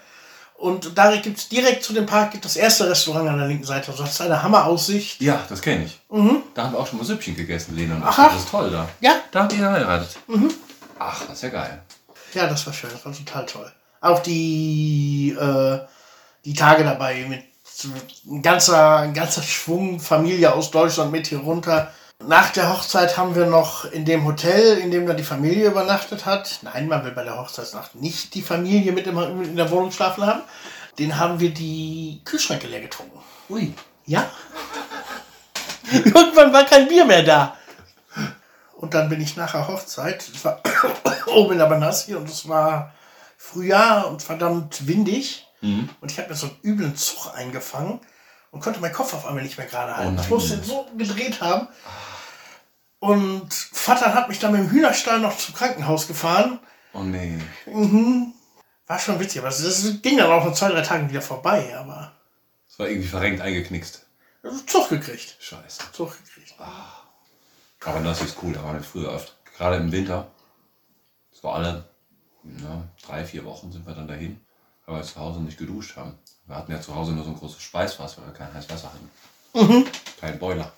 Und 0.57 0.97
da 0.97 1.15
gibt 1.17 1.37
es 1.37 1.49
direkt 1.49 1.83
zu 1.83 1.91
dem 1.93 2.05
Park 2.05 2.31
gibt 2.31 2.45
das 2.45 2.55
erste 2.55 2.89
Restaurant 2.89 3.27
an 3.27 3.37
der 3.37 3.47
linken 3.47 3.65
Seite. 3.65 3.91
Also 3.91 4.03
das 4.03 4.13
ist 4.13 4.21
eine 4.21 4.41
Hammeraussicht. 4.41 5.21
Ja, 5.21 5.41
das 5.49 5.61
kenne 5.61 5.85
ich. 5.85 5.99
Da 6.53 6.63
haben 6.63 6.73
wir 6.73 6.79
auch 6.79 6.87
schon 6.87 6.99
mal 6.99 7.05
Süppchen 7.05 7.35
gegessen, 7.35 7.75
Lena. 7.75 7.95
und 7.95 8.01
ich. 8.01 8.07
Aha. 8.07 8.29
Das 8.29 8.37
ist 8.37 8.49
toll 8.49 8.71
da. 8.71 8.87
Ja. 9.01 9.15
Da 9.31 9.43
habt 9.43 9.53
ihr 9.53 9.59
geheiratet. 9.59 10.15
Ach, 10.99 11.21
das 11.25 11.35
ist 11.35 11.43
ja 11.43 11.49
geil. 11.49 11.81
Ja, 12.33 12.47
das 12.47 12.65
war 12.65 12.73
schön, 12.73 12.89
das 12.91 13.05
war 13.05 13.13
total 13.13 13.45
toll. 13.45 13.71
Auch 14.01 14.19
die, 14.19 15.35
äh, 15.39 15.79
die 16.45 16.53
Tage 16.53 16.83
dabei 16.83 17.25
mit 17.27 17.43
so 17.63 17.89
ein 18.29 18.41
ganzer, 18.41 18.97
ein 18.97 19.13
ganzer 19.13 19.43
Schwung 19.43 19.99
Familie 19.99 20.53
aus 20.53 20.71
Deutschland 20.71 21.11
mit 21.11 21.27
hier 21.27 21.39
runter. 21.39 21.91
Nach 22.27 22.51
der 22.51 22.71
Hochzeit 22.71 23.17
haben 23.17 23.35
wir 23.35 23.45
noch 23.45 23.85
in 23.85 24.05
dem 24.05 24.25
Hotel, 24.25 24.77
in 24.77 24.91
dem 24.91 25.05
dann 25.05 25.17
die 25.17 25.23
Familie 25.23 25.67
übernachtet 25.67 26.25
hat. 26.25 26.59
Nein, 26.61 26.87
man 26.87 27.03
will 27.03 27.11
bei 27.11 27.23
der 27.23 27.37
Hochzeitsnacht 27.37 27.95
nicht 27.95 28.33
die 28.33 28.41
Familie 28.41 28.91
mit 28.91 29.07
in 29.07 29.55
der 29.55 29.71
Wohnung 29.71 29.91
schlafen 29.91 30.25
haben. 30.25 30.41
Den 30.99 31.17
haben 31.17 31.39
wir 31.39 31.49
die 31.49 32.21
Kühlschränke 32.23 32.67
leer 32.67 32.81
getrunken. 32.81 33.19
Ui. 33.49 33.73
Ja. 34.05 34.29
Irgendwann 35.91 36.53
war 36.53 36.65
kein 36.65 36.87
Bier 36.87 37.05
mehr 37.05 37.23
da. 37.23 37.57
Und 38.75 38.93
dann 38.93 39.09
bin 39.09 39.21
ich 39.21 39.35
nach 39.35 39.51
der 39.51 39.67
Hochzeit, 39.67 40.27
es 40.33 40.43
war 40.45 40.61
oben 41.27 41.53
in 41.53 41.61
Abanassi 41.61 42.15
und 42.15 42.29
es 42.29 42.47
war 42.47 42.93
Frühjahr 43.37 44.07
und 44.07 44.21
verdammt 44.21 44.87
windig. 44.87 45.47
Und 46.01 46.11
ich 46.11 46.17
habe 46.17 46.29
mir 46.29 46.35
so 46.35 46.47
einen 46.47 46.59
üblen 46.63 46.95
Zug 46.97 47.33
eingefangen 47.35 48.01
und 48.51 48.61
konnte 48.61 48.81
meinen 48.81 48.93
Kopf 48.93 49.13
auf 49.13 49.25
einmal 49.25 49.43
nicht 49.43 49.57
mehr 49.57 49.67
gerade 49.67 49.95
halten. 49.95 50.15
nein. 50.15 50.23
ich 50.23 50.29
musste 50.29 50.55
ihn 50.55 50.63
so 50.63 50.85
gedreht 50.97 51.41
haben. 51.41 51.67
Und 53.03 53.53
Vater 53.53 54.13
hat 54.13 54.29
mich 54.29 54.39
dann 54.39 54.53
mit 54.53 54.61
dem 54.61 54.69
Hühnerstall 54.69 55.19
noch 55.19 55.37
zum 55.37 55.53
Krankenhaus 55.53 56.07
gefahren. 56.07 56.59
Oh 56.93 57.03
nee. 57.03 57.37
War 58.87 58.97
schon 58.97 59.19
witzig, 59.19 59.39
aber 59.39 59.49
das 59.49 60.01
ging 60.01 60.17
dann 60.17 60.31
auch 60.31 60.45
nach 60.45 60.53
zwei, 60.53 60.69
drei 60.69 60.83
Tagen 60.83 61.09
wieder 61.09 61.21
vorbei. 61.21 61.75
Aber 61.77 62.13
Das 62.65 62.79
war 62.79 62.87
irgendwie 62.87 63.09
verrenkt 63.09 63.41
eingeknickst. 63.41 64.05
Zug 64.67 64.87
gekriegt. 64.87 65.35
Scheiße. 65.37 65.91
Zug 65.91 66.17
gekriegt. 66.17 66.55
Aber 66.57 67.99
das 67.99 68.21
ist 68.21 68.37
cool, 68.41 68.53
da 68.53 68.63
waren 68.63 68.77
wir 68.77 68.83
früher 68.83 69.11
oft. 69.11 69.35
Gerade 69.57 69.75
im 69.75 69.91
Winter. 69.91 70.31
So 71.33 71.49
alle 71.49 71.83
ja, 72.45 72.87
drei, 73.05 73.25
vier 73.25 73.43
Wochen 73.43 73.69
sind 73.69 73.85
wir 73.85 73.95
dann 73.95 74.07
dahin, 74.07 74.39
weil 74.85 74.95
wir 74.95 75.03
zu 75.03 75.19
Hause 75.19 75.41
nicht 75.41 75.57
geduscht 75.57 75.97
haben. 75.97 76.17
Wir 76.45 76.55
hatten 76.55 76.71
ja 76.71 76.79
zu 76.79 76.95
Hause 76.95 77.11
nur 77.11 77.25
so 77.25 77.31
ein 77.31 77.37
großes 77.37 77.61
Speisfass, 77.61 78.17
weil 78.17 78.27
wir 78.27 78.33
kein 78.33 78.53
heißes 78.53 78.69
Wasser 78.69 78.93
hatten. 78.93 79.87
Kein 80.21 80.39
Boiler. 80.39 80.71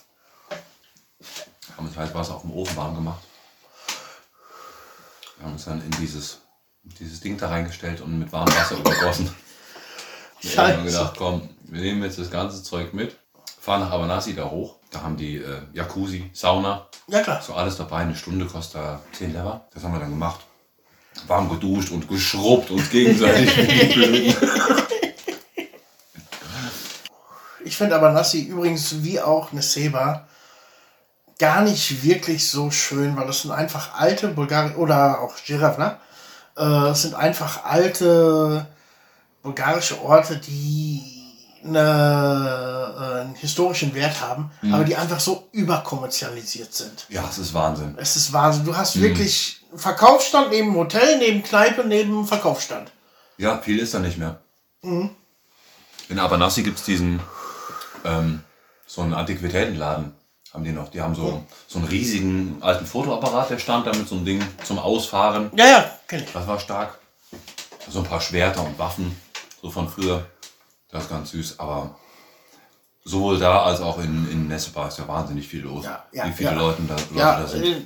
Haben 1.78 1.88
uns 1.88 1.98
heißes 1.98 2.16
Wasser 2.16 2.36
auf 2.36 2.42
dem 2.42 2.52
Ofen 2.52 2.76
warm 2.78 2.96
gemacht. 2.96 3.22
Wir 5.38 5.46
haben 5.46 5.54
uns 5.54 5.66
dann 5.66 5.82
in 5.82 5.92
dieses, 5.92 6.40
dieses 6.84 7.20
Ding 7.20 7.38
da 7.38 7.50
reingestellt 7.50 8.02
und 8.02 8.18
mit 8.20 8.32
warmem 8.32 8.56
Wasser 8.56 8.78
übergossen. 8.78 9.34
Wir 10.42 10.58
haben 10.58 10.74
Scheiße. 10.74 10.84
gedacht, 10.84 11.16
komm, 11.18 11.50
wir 11.64 11.82
nehmen 11.82 12.04
jetzt 12.04 12.20
das 12.20 12.30
ganze 12.30 12.62
Zeug 12.62 12.94
mit, 12.94 13.18
fahren 13.60 13.80
nach 13.82 13.90
Abanasi 13.90 14.36
da 14.36 14.52
hoch. 14.52 14.76
Da 14.92 15.02
haben 15.02 15.18
die 15.18 15.38
äh, 15.38 15.62
Jacuzzi, 15.74 16.30
Sauna, 16.34 16.88
Ja 17.08 17.22
klar. 17.24 17.42
so 17.42 17.56
alles 17.56 17.78
dabei. 17.78 18.00
Eine 18.02 18.16
Stunde 18.16 18.46
kostet 18.46 18.76
da 18.76 19.02
10 19.14 19.34
Lever. 19.34 19.66
Das 19.74 19.84
haben 19.84 19.94
wir 19.94 20.00
dann 20.00 20.12
gemacht. 20.12 20.42
Warm 21.26 21.50
geduscht 21.50 21.90
und 21.92 22.08
geschrubbt 22.08 22.70
uns 22.70 22.90
gegenseitig. 22.92 24.36
Ich 27.64 27.78
finde 27.78 27.96
aber 27.96 28.12
Nassi 28.12 28.44
übrigens 28.44 29.04
wie 29.04 29.20
auch 29.20 29.52
Neseba 29.52 30.28
gar 31.40 31.62
nicht 31.62 32.04
wirklich 32.04 32.50
so 32.50 32.72
schön, 32.72 33.16
weil 33.18 33.28
das 33.28 33.42
sind 33.42 33.52
einfach 33.52 33.96
alte 34.00 34.30
Bulgarien 34.30 34.76
oder 34.76 35.22
auch 35.22 35.36
Giravna. 35.44 36.00
Äh, 36.58 36.90
es 36.90 37.02
sind 37.02 37.16
einfach 37.16 37.66
alte 37.66 38.68
bulgarische 39.44 40.02
Orte, 40.02 40.38
die 40.38 41.04
eine, 41.64 41.80
äh, 41.80 43.22
einen 43.22 43.36
historischen 43.36 43.94
Wert 43.96 44.22
haben, 44.22 44.52
aber 44.72 44.84
die 44.84 44.96
einfach 44.96 45.20
so 45.20 45.48
überkommerzialisiert 45.52 46.74
sind. 46.74 47.06
ja, 47.10 47.26
es 47.30 47.38
ist 47.40 47.54
Wahnsinn. 47.54 47.96
Es 47.98 48.16
ist 48.16 48.32
Wahnsinn. 48.34 48.66
Du 48.66 48.78
hast 48.78 49.00
wirklich 49.02 49.64
einen 49.72 49.80
Verkaufsstand 49.80 50.52
neben 50.52 50.76
Hotel, 50.76 51.18
neben 51.18 51.44
Kneipe, 51.44 51.84
neben 51.84 52.26
Verkaufsstand. 52.26 52.92
Ja, 53.38 53.58
viel 53.58 53.80
ist 53.80 53.94
da 53.94 54.00
nicht 54.00 54.18
mehr. 54.18 54.40
In 54.84 56.20
Abanassi 56.20 56.62
gibt 56.64 56.78
es 56.78 56.86
diesen, 56.86 57.20
ähm, 58.06 58.44
so 58.86 59.02
einen 59.02 59.14
Antiquitätenladen. 59.14 60.14
Haben 60.56 60.64
die 60.64 60.72
noch. 60.72 60.88
Die 60.90 61.02
haben 61.02 61.14
so, 61.14 61.44
so 61.68 61.80
einen 61.80 61.88
riesigen 61.90 62.60
alten 62.62 62.86
Fotoapparat, 62.86 63.50
der 63.50 63.60
stand 63.60 63.86
da 63.88 63.92
mit 63.92 64.08
so 64.08 64.16
einem 64.16 64.24
Ding 64.24 64.42
zum 64.64 64.80
Ausfahren. 64.80 65.52
Ja, 65.54 65.66
ja, 65.66 65.92
kenne 66.08 66.24
ich. 66.24 66.32
Das 66.32 66.48
war 66.48 66.58
stark. 66.62 66.98
So 67.90 68.00
ein 68.00 68.06
paar 68.06 68.22
Schwerter 68.22 68.64
und 68.64 68.80
Waffen, 68.80 69.20
so 69.62 69.70
von 69.70 69.90
früher. 69.90 70.26
Das 70.90 71.04
ist 71.04 71.10
ganz 71.10 71.32
süß, 71.32 71.60
aber 71.60 71.94
sowohl 73.04 73.38
da 73.38 73.64
als 73.64 73.82
auch 73.82 73.98
in, 74.00 74.32
in 74.32 74.48
Nessebar 74.48 74.88
ist 74.88 74.98
ja 74.98 75.06
wahnsinnig 75.10 75.46
viel 75.46 75.62
los. 75.64 75.84
Ja, 75.84 76.06
ja, 76.14 76.26
Wie 76.26 76.32
viele 76.32 76.52
ja. 76.52 76.56
Leute 76.58 76.82
da, 76.84 76.94
Leute 76.96 77.16
Ja, 77.16 77.40
da 77.42 77.48
sind. 77.48 77.66
äh, 77.66 77.82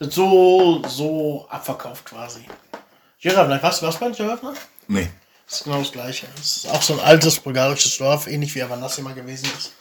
wird 0.00 0.12
so, 0.12 0.82
so 0.88 1.46
abverkauft 1.48 2.06
quasi. 2.06 2.44
Giravna, 3.20 3.62
was, 3.62 3.80
was 3.84 4.00
meinst 4.00 4.18
du? 4.18 4.36
Nee. 4.88 5.08
Das 5.46 5.58
ist 5.58 5.64
genau 5.64 5.78
das 5.78 5.92
Gleiche. 5.92 6.26
Das 6.34 6.56
ist 6.56 6.68
auch 6.68 6.82
so 6.82 6.94
ein 6.94 7.00
altes 7.00 7.38
bulgarisches 7.38 7.96
Dorf, 7.98 8.26
ähnlich 8.26 8.52
wie 8.56 8.64
Avanassi 8.64 9.00
mal 9.00 9.14
gewesen 9.14 9.48
ist. 9.56 9.74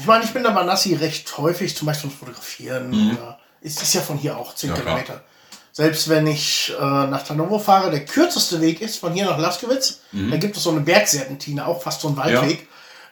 Ich 0.00 0.06
meine, 0.06 0.24
ich 0.24 0.32
bin 0.32 0.42
in 0.44 0.50
Avanassi 0.50 0.94
recht 0.94 1.36
häufig, 1.38 1.76
zum 1.76 1.86
Beispiel 1.86 2.10
zum 2.10 2.18
Fotografieren. 2.18 3.12
Oder, 3.18 3.38
es 3.60 3.80
ist 3.82 3.92
ja 3.94 4.00
von 4.00 4.16
hier 4.16 4.36
auch 4.36 4.54
10 4.54 4.70
Mhm. 4.70 4.76
Ja, 4.76 4.82
klar. 4.82 4.98
Kilometer. 5.02 5.24
Selbst 5.72 6.08
wenn 6.08 6.26
ich 6.26 6.72
äh, 6.78 6.82
nach 6.82 7.22
Tarnovo 7.22 7.58
fahre, 7.58 7.90
der 7.90 8.04
kürzeste 8.04 8.60
Weg 8.60 8.80
ist 8.80 8.98
von 8.98 9.12
hier 9.12 9.26
nach 9.26 9.38
Laskowitz. 9.38 10.00
Mhm. 10.12 10.30
Da 10.30 10.36
gibt 10.38 10.56
es 10.56 10.62
so 10.64 10.70
eine 10.70 10.80
Bergserpentine, 10.80 11.64
auch 11.66 11.80
fast 11.82 12.00
so 12.00 12.08
ein 12.08 12.16
Waldweg. 12.16 12.66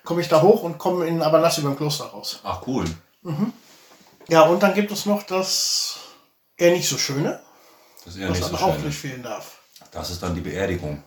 Komme 0.04 0.22
ich 0.22 0.28
da 0.28 0.40
hoch 0.42 0.62
und 0.62 0.78
komme 0.78 1.06
in 1.06 1.22
Avanassi 1.22 1.60
beim 1.60 1.76
Kloster 1.76 2.06
raus. 2.06 2.40
Ach 2.42 2.62
cool. 2.66 2.84
Ja, 4.28 4.42
und 4.42 4.62
dann 4.62 4.74
gibt 4.74 4.90
es 4.90 5.04
noch 5.06 5.22
das 5.24 5.96
eher 6.56 6.72
nicht 6.72 6.88
so 6.88 6.96
schöne, 6.98 7.40
Das 8.04 8.14
ist 8.14 8.20
eher 8.20 8.30
was 8.30 8.38
nicht 8.38 8.48
so 8.50 8.56
auch 8.56 8.74
schön. 8.74 8.86
nicht 8.86 8.98
fehlen 8.98 9.22
darf. 9.22 9.58
Das 9.92 10.10
ist 10.10 10.22
dann 10.22 10.34
die 10.34 10.40
Beerdigung. 10.40 11.02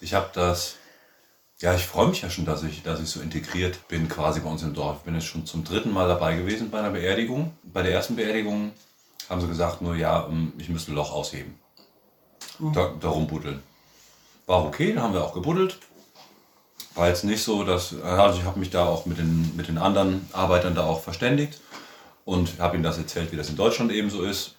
Ich 0.00 0.12
habe 0.14 0.28
das. 0.34 0.74
Ja, 1.62 1.72
ich 1.74 1.86
freue 1.86 2.08
mich 2.08 2.20
ja 2.20 2.28
schon, 2.28 2.44
dass 2.44 2.64
ich, 2.64 2.82
dass 2.82 2.98
ich 2.98 3.08
so 3.08 3.20
integriert 3.20 3.86
bin 3.86 4.08
quasi 4.08 4.40
bei 4.40 4.50
uns 4.50 4.64
im 4.64 4.74
Dorf. 4.74 4.96
Ich 4.98 5.02
bin 5.04 5.14
jetzt 5.14 5.28
schon 5.28 5.46
zum 5.46 5.62
dritten 5.62 5.92
Mal 5.92 6.08
dabei 6.08 6.34
gewesen 6.34 6.72
bei 6.72 6.80
einer 6.80 6.90
Beerdigung. 6.90 7.52
Bei 7.62 7.82
der 7.82 7.92
ersten 7.92 8.16
Beerdigung 8.16 8.72
haben 9.30 9.40
sie 9.40 9.46
gesagt, 9.46 9.80
nur 9.80 9.94
ja, 9.94 10.26
ähm, 10.28 10.52
ich 10.58 10.68
müsste 10.68 10.90
ein 10.90 10.96
Loch 10.96 11.12
ausheben. 11.12 11.56
Da, 12.74 12.92
darum 12.98 13.28
buddeln. 13.28 13.62
War 14.46 14.64
okay, 14.64 14.92
dann 14.92 15.04
haben 15.04 15.14
wir 15.14 15.22
auch 15.22 15.34
gebuddelt. 15.34 15.78
War 16.96 17.06
jetzt 17.08 17.22
nicht 17.22 17.44
so, 17.44 17.62
dass. 17.62 17.94
Also 18.02 18.40
ich 18.40 18.44
habe 18.44 18.58
mich 18.58 18.70
da 18.70 18.84
auch 18.84 19.06
mit 19.06 19.18
den, 19.18 19.54
mit 19.56 19.68
den 19.68 19.78
anderen 19.78 20.28
Arbeitern 20.32 20.74
da 20.74 20.84
auch 20.84 21.00
verständigt 21.00 21.60
und 22.24 22.58
habe 22.58 22.74
ihnen 22.74 22.82
das 22.82 22.98
erzählt, 22.98 23.30
wie 23.30 23.36
das 23.36 23.50
in 23.50 23.56
Deutschland 23.56 23.92
eben 23.92 24.10
so 24.10 24.24
ist 24.24 24.56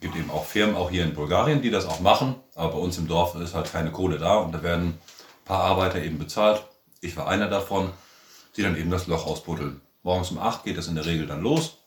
gibt 0.00 0.16
eben 0.16 0.30
auch 0.30 0.44
Firmen, 0.44 0.76
auch 0.76 0.90
hier 0.90 1.04
in 1.04 1.14
Bulgarien, 1.14 1.62
die 1.62 1.70
das 1.70 1.86
auch 1.86 2.00
machen. 2.00 2.34
Aber 2.54 2.72
bei 2.72 2.78
uns 2.78 2.98
im 2.98 3.08
Dorf 3.08 3.34
ist 3.36 3.54
halt 3.54 3.72
keine 3.72 3.90
Kohle 3.90 4.18
da 4.18 4.36
und 4.36 4.52
da 4.52 4.62
werden 4.62 4.98
paar 5.46 5.62
Arbeiter 5.62 6.02
eben 6.02 6.18
bezahlt. 6.18 6.62
Ich 7.00 7.16
war 7.16 7.28
einer 7.28 7.48
davon, 7.48 7.90
die 8.56 8.62
dann 8.62 8.76
eben 8.76 8.90
das 8.90 9.06
Loch 9.06 9.26
ausbuddeln. 9.26 9.80
Morgens 10.02 10.30
um 10.30 10.38
8 10.38 10.64
geht 10.64 10.76
das 10.76 10.88
in 10.88 10.94
der 10.94 11.06
Regel 11.06 11.26
dann 11.26 11.40
los. 11.40 11.78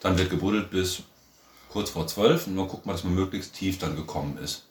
Dann 0.00 0.18
wird 0.18 0.30
gebuddelt 0.30 0.70
bis 0.70 1.02
kurz 1.68 1.90
vor 1.90 2.06
12 2.06 2.48
und 2.48 2.56
dann 2.56 2.68
guckt 2.68 2.86
man, 2.86 2.94
dass 2.94 3.04
man 3.04 3.14
möglichst 3.14 3.54
tief 3.54 3.78
dann 3.78 3.94
gekommen 3.94 4.38
ist. 4.38 4.66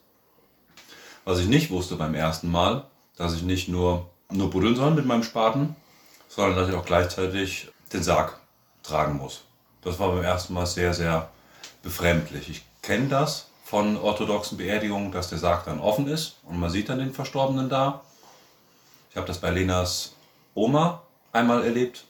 Was 1.25 1.39
ich 1.39 1.47
nicht 1.47 1.69
wusste 1.69 1.95
beim 1.95 2.15
ersten 2.15 2.51
Mal, 2.51 2.85
dass 3.15 3.33
ich 3.33 3.43
nicht 3.43 3.69
nur, 3.69 4.09
nur 4.29 4.49
buddeln 4.49 4.75
soll 4.75 4.91
mit 4.91 5.05
meinem 5.05 5.23
Spaten, 5.23 5.75
sondern 6.27 6.55
dass 6.55 6.69
ich 6.69 6.75
auch 6.75 6.85
gleichzeitig 6.85 7.69
den 7.93 8.03
Sarg 8.03 8.39
tragen 8.81 9.17
muss. 9.17 9.41
Das 9.81 9.99
war 9.99 10.11
beim 10.11 10.23
ersten 10.23 10.53
Mal 10.53 10.65
sehr, 10.65 10.93
sehr 10.93 11.29
befremdlich. 11.81 12.49
Ich 12.49 12.65
kenne 12.81 13.07
das 13.09 13.47
von 13.73 13.97
orthodoxen 13.97 14.59
Beerdigungen, 14.59 15.11
dass 15.11 15.29
der 15.29 15.39
Sarg 15.39 15.65
dann 15.65 15.79
offen 15.79 16.07
ist 16.07 16.35
und 16.43 16.59
man 16.59 16.69
sieht 16.69 16.89
dann 16.89 16.99
den 16.99 17.11
Verstorbenen 17.11 17.69
da. 17.69 18.01
Ich 19.09 19.17
habe 19.17 19.25
das 19.25 19.39
bei 19.39 19.49
Lenas 19.49 20.13
Oma 20.53 21.01
einmal 21.31 21.63
erlebt. 21.65 22.03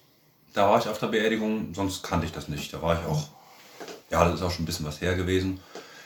Da 0.54 0.70
war 0.70 0.78
ich 0.78 0.90
auf 0.90 1.00
der 1.00 1.08
Beerdigung, 1.08 1.74
sonst 1.74 2.04
kannte 2.04 2.26
ich 2.26 2.34
das 2.34 2.50
nicht. 2.50 2.74
Da 2.74 2.82
war 2.82 3.00
ich 3.00 3.06
auch, 3.06 3.30
ja, 4.10 4.26
das 4.26 4.34
ist 4.34 4.42
auch 4.42 4.52
schon 4.52 4.64
ein 4.64 4.66
bisschen 4.66 4.86
was 4.86 5.00
her 5.00 5.16
gewesen. 5.16 5.62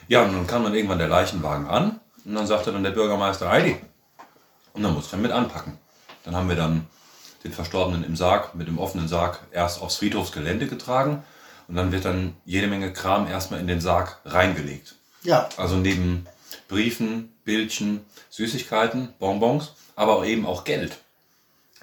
Ja, 0.08 0.22
und 0.22 0.34
dann 0.34 0.46
kam 0.46 0.64
dann 0.64 0.76
irgendwann 0.76 1.00
der 1.00 1.08
Leichenwagen 1.08 1.66
an 1.66 2.00
und 2.24 2.36
dann 2.36 2.46
sagte 2.46 2.72
dann 2.72 2.84
der 2.84 2.92
Bürgermeister 2.92 3.50
Heidi. 3.50 3.82
Und 4.74 4.84
dann 4.84 4.94
musste 4.94 5.08
ich 5.08 5.12
dann 5.14 5.24
mit 5.24 5.32
anpacken. 5.32 5.80
Dann 6.24 6.36
haben 6.36 6.50
wir 6.50 6.56
dann 6.56 6.86
den 7.44 7.52
Verstorbenen 7.52 8.04
im 8.04 8.16
Sarg, 8.16 8.54
mit 8.54 8.68
dem 8.68 8.78
offenen 8.78 9.08
Sarg, 9.08 9.40
erst 9.52 9.82
aufs 9.82 9.96
Friedhofsgelände 9.96 10.68
getragen 10.68 11.24
und 11.68 11.74
dann 11.74 11.92
wird 11.92 12.06
dann 12.06 12.38
jede 12.46 12.68
Menge 12.68 12.94
Kram 12.94 13.26
erstmal 13.26 13.60
in 13.60 13.66
den 13.66 13.82
Sarg 13.82 14.20
reingelegt. 14.24 14.97
Ja, 15.28 15.50
Also 15.58 15.76
neben 15.76 16.26
Briefen, 16.70 17.34
Bildchen, 17.44 18.06
Süßigkeiten, 18.30 19.14
Bonbons, 19.20 19.74
aber 19.98 20.16
auch 20.16 20.26
eben 20.26 20.46
auch 20.46 20.64
Geld. 20.64 20.98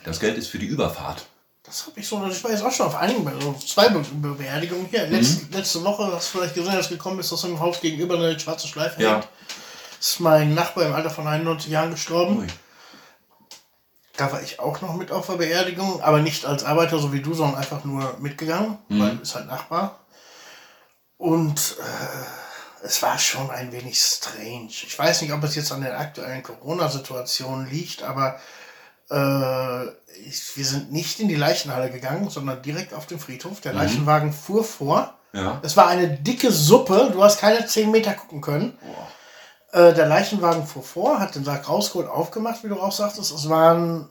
Das 0.04 0.18
Geld 0.18 0.38
ist 0.38 0.48
für 0.48 0.58
die 0.58 0.66
Überfahrt. 0.66 1.26
das 1.62 1.86
habe 1.86 2.00
ich 2.00 2.08
so. 2.08 2.24
Ich 2.26 2.42
war 2.42 2.50
jetzt 2.50 2.62
auch 2.62 2.72
schon 2.72 2.86
auf 2.86 2.94
einigen, 2.94 3.26
also 3.28 3.54
zwei 3.54 3.88
Be 3.90 4.00
Be 4.00 4.28
Beerdigungen 4.34 4.86
hier. 4.86 5.06
Letzte, 5.08 5.44
Mhm. 5.44 5.52
letzte 5.52 5.84
Woche 5.84 6.10
hast 6.12 6.32
du 6.34 6.38
vielleicht 6.38 6.54
gesehen, 6.54 6.74
dass 6.74 6.88
gekommen 6.88 7.18
ist, 7.20 7.32
dass 7.32 7.44
im 7.44 7.60
Haus 7.60 7.80
gegenüber 7.80 8.14
eine 8.16 8.38
schwarze 8.40 8.66
Schleife 8.66 9.02
Ja. 9.02 9.12
hängt. 9.14 9.28
ist 10.00 10.20
mein 10.20 10.54
Nachbar 10.54 10.84
im 10.86 10.94
Alter 10.94 11.10
von 11.10 11.26
91 11.26 11.70
Jahren 11.70 11.90
gestorben. 11.90 12.38
Ui. 12.40 12.46
Da 14.16 14.30
war 14.32 14.42
ich 14.42 14.58
auch 14.60 14.80
noch 14.80 14.94
mit 14.94 15.10
auf 15.12 15.26
der 15.26 15.34
Beerdigung, 15.34 16.00
aber 16.02 16.20
nicht 16.20 16.44
als 16.46 16.64
Arbeiter, 16.64 16.98
so 16.98 17.12
wie 17.12 17.20
du, 17.20 17.34
sondern 17.34 17.58
einfach 17.58 17.84
nur 17.84 18.16
mitgegangen, 18.20 18.78
weil 18.88 19.18
ist 19.20 19.34
halt 19.34 19.46
Nachbar. 19.48 20.00
Und 21.18 21.76
äh, 21.80 22.43
es 22.84 23.02
war 23.02 23.18
schon 23.18 23.50
ein 23.50 23.72
wenig 23.72 23.98
strange. 23.98 24.68
Ich 24.68 24.98
weiß 24.98 25.22
nicht, 25.22 25.32
ob 25.32 25.42
es 25.42 25.54
jetzt 25.54 25.72
an 25.72 25.80
der 25.80 25.98
aktuellen 25.98 26.42
Corona-Situation 26.42 27.68
liegt, 27.70 28.02
aber 28.02 28.38
äh, 29.10 29.84
ich, 30.26 30.56
wir 30.56 30.64
sind 30.64 30.92
nicht 30.92 31.18
in 31.18 31.28
die 31.28 31.34
Leichenhalle 31.34 31.90
gegangen, 31.90 32.28
sondern 32.28 32.62
direkt 32.62 32.92
auf 32.92 33.06
den 33.06 33.18
Friedhof. 33.18 33.60
Der 33.62 33.72
Leichenwagen 33.72 34.32
fuhr 34.32 34.64
vor. 34.64 35.14
Ja. 35.32 35.60
Es 35.62 35.76
war 35.76 35.88
eine 35.88 36.08
dicke 36.08 36.52
Suppe, 36.52 37.10
du 37.12 37.24
hast 37.24 37.40
keine 37.40 37.66
10 37.66 37.90
Meter 37.90 38.12
gucken 38.12 38.40
können. 38.40 38.78
Äh, 39.72 39.94
der 39.94 40.06
Leichenwagen 40.06 40.66
fuhr 40.66 40.84
vor, 40.84 41.18
hat 41.18 41.34
den 41.34 41.44
Sarg 41.44 41.68
rausgeholt, 41.68 42.08
aufgemacht, 42.08 42.62
wie 42.64 42.68
du 42.68 42.78
auch 42.78 42.92
sagtest. 42.92 43.32
Es 43.32 43.48
waren 43.48 44.08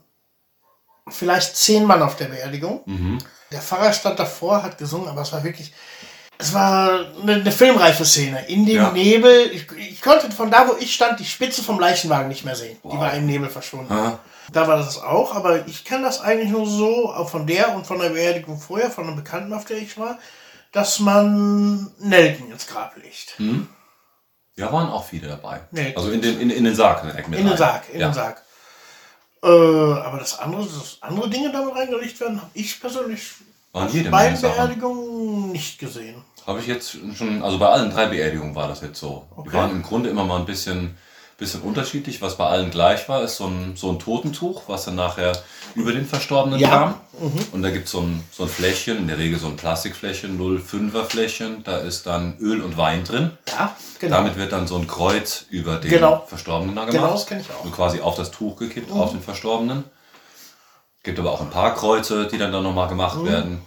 vielleicht 1.08 1.56
zehn 1.56 1.86
Mann 1.86 2.02
auf 2.02 2.16
der 2.16 2.26
Beerdigung. 2.26 2.82
Der 3.52 3.62
Pfarrer 3.62 3.94
stand 3.94 4.20
davor, 4.20 4.64
hat 4.64 4.78
gesungen, 4.78 5.08
aber 5.08 5.22
es 5.22 5.32
war 5.32 5.44
wirklich, 5.44 5.74
es 6.44 6.54
war 6.54 7.06
eine, 7.22 7.36
eine 7.36 7.52
filmreife 7.52 8.04
Szene. 8.06 8.46
In 8.48 8.66
dem 8.66 8.76
Ja. 8.76 8.92
Nebel, 8.92 9.50
ich, 9.52 9.72
ich 9.72 10.02
konnte 10.02 10.30
von 10.32 10.52
da, 10.52 10.68
wo 10.68 10.76
ich 10.80 10.94
stand, 10.94 11.20
die 11.20 11.26
Spitze 11.26 11.64
vom 11.64 11.80
Leichenwagen 11.80 12.28
nicht 12.28 12.44
mehr 12.44 12.56
sehen. 12.56 12.78
Die 12.84 12.88
Wow. 12.90 13.00
war 13.00 13.14
im 13.14 13.26
Nebel 13.26 13.50
verschwunden. 13.50 13.92
Aha. 13.92 14.20
Da 14.52 14.68
war 14.68 14.78
das 14.78 15.02
auch, 15.02 15.34
aber 15.36 15.66
ich 15.68 15.86
kann 15.86 16.04
das 16.04 16.20
eigentlich 16.22 16.50
nur 16.50 16.68
so, 16.68 17.14
auch 17.14 17.30
von 17.30 17.48
der 17.48 17.74
und 17.76 17.88
von 17.88 18.00
der 18.00 18.10
Beerdigung 18.10 18.60
vorher, 18.60 18.92
von 18.92 19.08
einem 19.08 19.16
Bekannten, 19.16 19.54
auf 19.54 19.64
der 19.66 19.78
ich 19.78 19.98
war, 19.98 20.20
dass 20.74 21.00
man 21.00 21.92
Nelken 22.00 22.52
ins 22.52 22.68
Grab 22.68 22.96
legt. 22.98 23.38
Ja, 24.56 24.72
waren 24.72 24.90
auch 24.90 25.06
viele 25.06 25.30
dabei. 25.30 25.62
Nee. 25.72 25.94
Also 25.96 26.12
in 26.12 26.22
den, 26.22 26.40
in, 26.42 26.50
in 26.50 26.64
den 26.66 26.76
Sarg. 26.76 27.06
Ne, 27.06 27.14
mit 27.28 27.40
In 27.40 27.48
den. 27.48 27.58
Sarg, 27.58 27.84
in 27.94 28.00
ja. 28.02 28.10
den 28.10 28.14
Sarg. 28.14 28.42
Äh, 29.42 29.48
aber 29.48 30.18
das 30.20 30.38
andere, 30.40 30.64
dass 30.64 30.98
andere 31.02 31.30
Dinge 31.30 31.52
damit 31.52 31.74
reingelegt 31.76 32.20
werden, 32.20 32.40
habe 32.42 32.52
ich 32.54 32.80
persönlich 32.80 33.22
Waren 33.72 34.12
bei. 34.12 34.30
Beerdigungen 34.30 35.52
nicht 35.52 35.80
gesehen. 35.80 36.24
Habe 36.46 36.60
ich 36.60 36.68
jetzt 36.68 36.98
schon, 37.16 37.42
also 37.42 37.58
bei 37.58 37.68
allen 37.70 37.90
drei 37.92 38.08
Beerdigungen 38.08 38.56
war 38.56 38.68
das 38.68 38.82
jetzt 38.82 39.00
so. 39.00 39.26
Die 39.36 39.40
Okay. 39.42 39.54
waren 39.54 39.72
im 39.72 39.82
Grunde 39.84 40.10
immer 40.10 40.26
mal 40.26 40.40
ein 40.40 40.46
bisschen, 40.46 40.98
bisschen 41.38 41.62
unterschiedlich. 41.62 42.22
Was 42.22 42.36
bei 42.38 42.46
allen 42.46 42.70
gleich 42.70 43.08
war, 43.08 43.22
ist 43.24 43.38
so 43.38 43.46
ein, 43.48 43.74
so 43.78 43.90
ein 43.92 44.00
Totentuch, 44.00 44.64
was 44.68 44.86
dann 44.86 44.96
nachher 44.96 45.32
über 45.76 45.94
den 45.94 46.06
Verstorbenen 46.06 46.60
Ja. 46.60 46.70
kam. 46.70 46.96
Und 47.54 47.62
da 47.62 47.70
gibt 47.70 47.88
so 47.88 48.00
es 48.00 48.04
ein, 48.06 48.24
so 48.32 48.44
ein 48.44 48.50
Fläschchen, 48.50 48.98
in 48.98 49.08
der 49.08 49.18
Regel 49.18 49.40
so 49.40 49.48
ein 49.48 49.56
Plastikfläschchen, 49.56 50.38
0,5er 50.38 51.06
Fläschchen. 51.06 51.64
Da 51.64 51.78
ist 51.78 52.06
dann 52.06 52.38
Öl 52.40 52.62
und 52.62 52.76
Wein 52.78 53.04
drin. 53.06 53.32
Ja, 53.50 53.74
genau. 54.00 54.18
Damit 54.18 54.36
wird 54.36 54.52
dann 54.52 54.68
so 54.68 54.76
ein 54.78 54.86
Kreuz 54.88 55.46
über 55.50 55.78
den 55.78 55.92
Genau. 55.92 56.26
Verstorbenen 56.28 56.76
da 56.76 56.84
Genau, 56.86 56.94
gemacht. 57.04 57.14
das 57.16 57.26
kenn 57.26 57.40
ich 57.40 57.50
auch. 57.52 57.64
Und 57.64 57.72
quasi 57.74 58.02
auf 58.02 58.16
das 58.16 58.32
Tuch 58.32 58.58
gekippt, 58.58 58.92
auf 58.92 59.12
den 59.12 59.22
Verstorbenen. 59.22 59.86
Gibt 61.04 61.20
aber 61.20 61.32
auch 61.32 61.42
ein 61.42 61.50
paar 61.50 61.74
Kreuze, 61.74 62.28
die 62.28 62.38
dann, 62.38 62.52
dann 62.52 62.64
nochmal 62.64 62.88
gemacht 62.90 63.20
Mhm. 63.20 63.26
werden. 63.26 63.62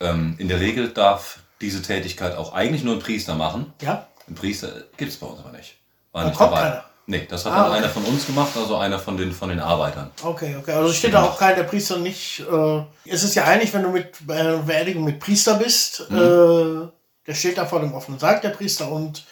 Ähm, 0.00 0.34
in 0.38 0.48
der 0.48 0.60
Regel 0.60 0.88
darf 0.88 1.38
diese 1.62 1.80
Tätigkeit 1.80 2.36
auch 2.36 2.52
eigentlich 2.52 2.82
nur 2.84 2.94
ein 2.96 3.00
Priester 3.00 3.34
machen. 3.34 3.72
ja, 3.80 4.06
Ein 4.28 4.34
Priester 4.34 4.68
gibt 4.98 5.12
es 5.12 5.16
bei 5.18 5.26
uns 5.26 5.40
aber 5.40 5.52
nicht. 5.56 5.76
War 6.12 6.22
Da 6.24 6.28
nicht 6.28 6.36
kommt 6.38 6.52
dabei. 6.52 6.62
keiner. 6.62 6.84
Nee, 7.06 7.26
das 7.28 7.44
hat 7.44 7.52
Ah, 7.52 7.66
okay. 7.68 7.78
einer 7.78 7.88
von 7.88 8.04
uns 8.04 8.26
gemacht, 8.26 8.50
also 8.56 8.76
einer 8.76 8.98
von 8.98 9.16
den, 9.16 9.32
von 9.32 9.48
den 9.48 9.58
Arbeitern. 9.58 10.10
okay, 10.22 10.56
okay. 10.58 10.72
Also 10.72 10.92
steht 10.92 11.14
da 11.14 11.22
auch 11.24 11.36
kein, 11.38 11.56
der 11.56 11.64
Priester 11.64 11.98
nicht. 11.98 12.40
Äh, 12.40 12.82
es 13.06 13.24
ist 13.24 13.34
ja 13.34 13.44
eigentlich, 13.44 13.72
wenn 13.74 13.82
du 13.82 13.88
mit 13.90 14.20
äh, 14.28 14.58
Beerdigung 14.64 15.02
mit 15.04 15.18
Priester 15.18 15.54
bist, 15.54 16.06
Mhm. 16.10 16.16
äh, 16.16 16.88
der 17.26 17.34
steht 17.34 17.58
da 17.58 17.66
vor 17.66 17.80
dem 17.80 17.92
offenen 17.94 18.18
Sarg, 18.20 18.40
der 18.42 18.50
Priester, 18.50 18.90
und 18.90 19.24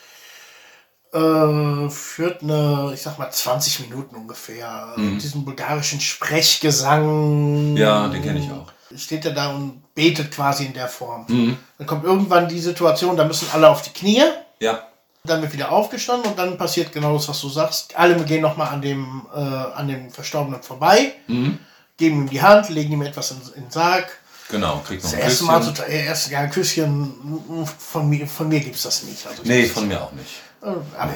äh, 1.12 1.88
führt 1.90 2.42
eine, 2.42 2.90
ich 2.94 3.02
sag 3.02 3.18
mal, 3.18 3.30
20 3.30 3.80
Minuten 3.80 4.14
ungefähr. 4.16 4.94
äh, 4.96 5.00
Diesen 5.18 5.44
bulgarischen 5.44 6.00
Sprechgesang. 6.00 7.70
Mhm. 7.72 7.76
Ja, 7.76 8.08
den 8.08 8.22
kenne 8.22 8.40
ich 8.40 8.50
auch. 8.50 8.66
Steht 8.96 9.24
er 9.24 9.32
da 9.32 9.50
und 9.52 9.82
betet 9.94 10.30
quasi 10.32 10.64
in 10.66 10.72
der 10.72 10.88
Form. 10.88 11.24
Mhm. 11.28 11.56
Dann 11.78 11.86
kommt 11.86 12.04
irgendwann 12.04 12.48
die 12.48 12.58
Situation, 12.60 13.16
da 13.16 13.24
müssen 13.24 13.48
alle 13.52 13.68
auf 13.68 13.82
die 13.82 13.90
Knie, 13.90 14.22
Ja, 14.60 14.86
dann 15.24 15.42
wird 15.42 15.52
wieder 15.52 15.70
aufgestanden 15.70 16.30
und 16.30 16.38
dann 16.38 16.56
passiert 16.56 16.92
genau 16.92 17.12
das, 17.14 17.28
was 17.28 17.40
du 17.40 17.48
sagst. 17.48 17.94
Alle 17.96 18.16
gehen 18.24 18.40
nochmal 18.40 18.68
an 18.72 18.80
dem, 18.82 19.26
äh, 19.34 19.38
an 19.38 19.86
dem 19.88 20.10
Verstorbenen 20.10 20.62
vorbei, 20.62 21.12
Mhm. 21.26 21.58
geben 21.98 22.22
ihm 22.22 22.30
die 22.30 22.40
Hand, 22.42 22.68
legen 22.70 22.92
ihm 22.92 23.02
etwas 23.02 23.30
in, 23.32 23.36
in 23.56 23.62
den 23.64 23.70
Sarg. 23.70 24.08
genau. 24.48 24.80
Kriegt 24.86 25.04
noch 25.04 25.10
Das 25.10 25.20
ein 25.20 25.24
erste 25.28 25.44
Mal, 25.44 25.62
so, 25.62 25.72
erst, 25.82 26.30
ja, 26.30 26.40
ein 26.40 26.50
Küsschen, 26.50 27.66
von 27.78 28.08
mir, 28.08 28.26
von 28.26 28.48
mir 28.48 28.60
gibt 28.60 28.76
es 28.76 28.82
das 28.82 29.02
nicht. 29.04 29.26
Also 29.26 29.42
Nee, 29.44 29.66
von 29.66 29.86
mir 29.86 30.02
auch 30.02 30.12
nicht. 30.12 30.40
Äh, 30.62 30.66
aber 30.98 31.14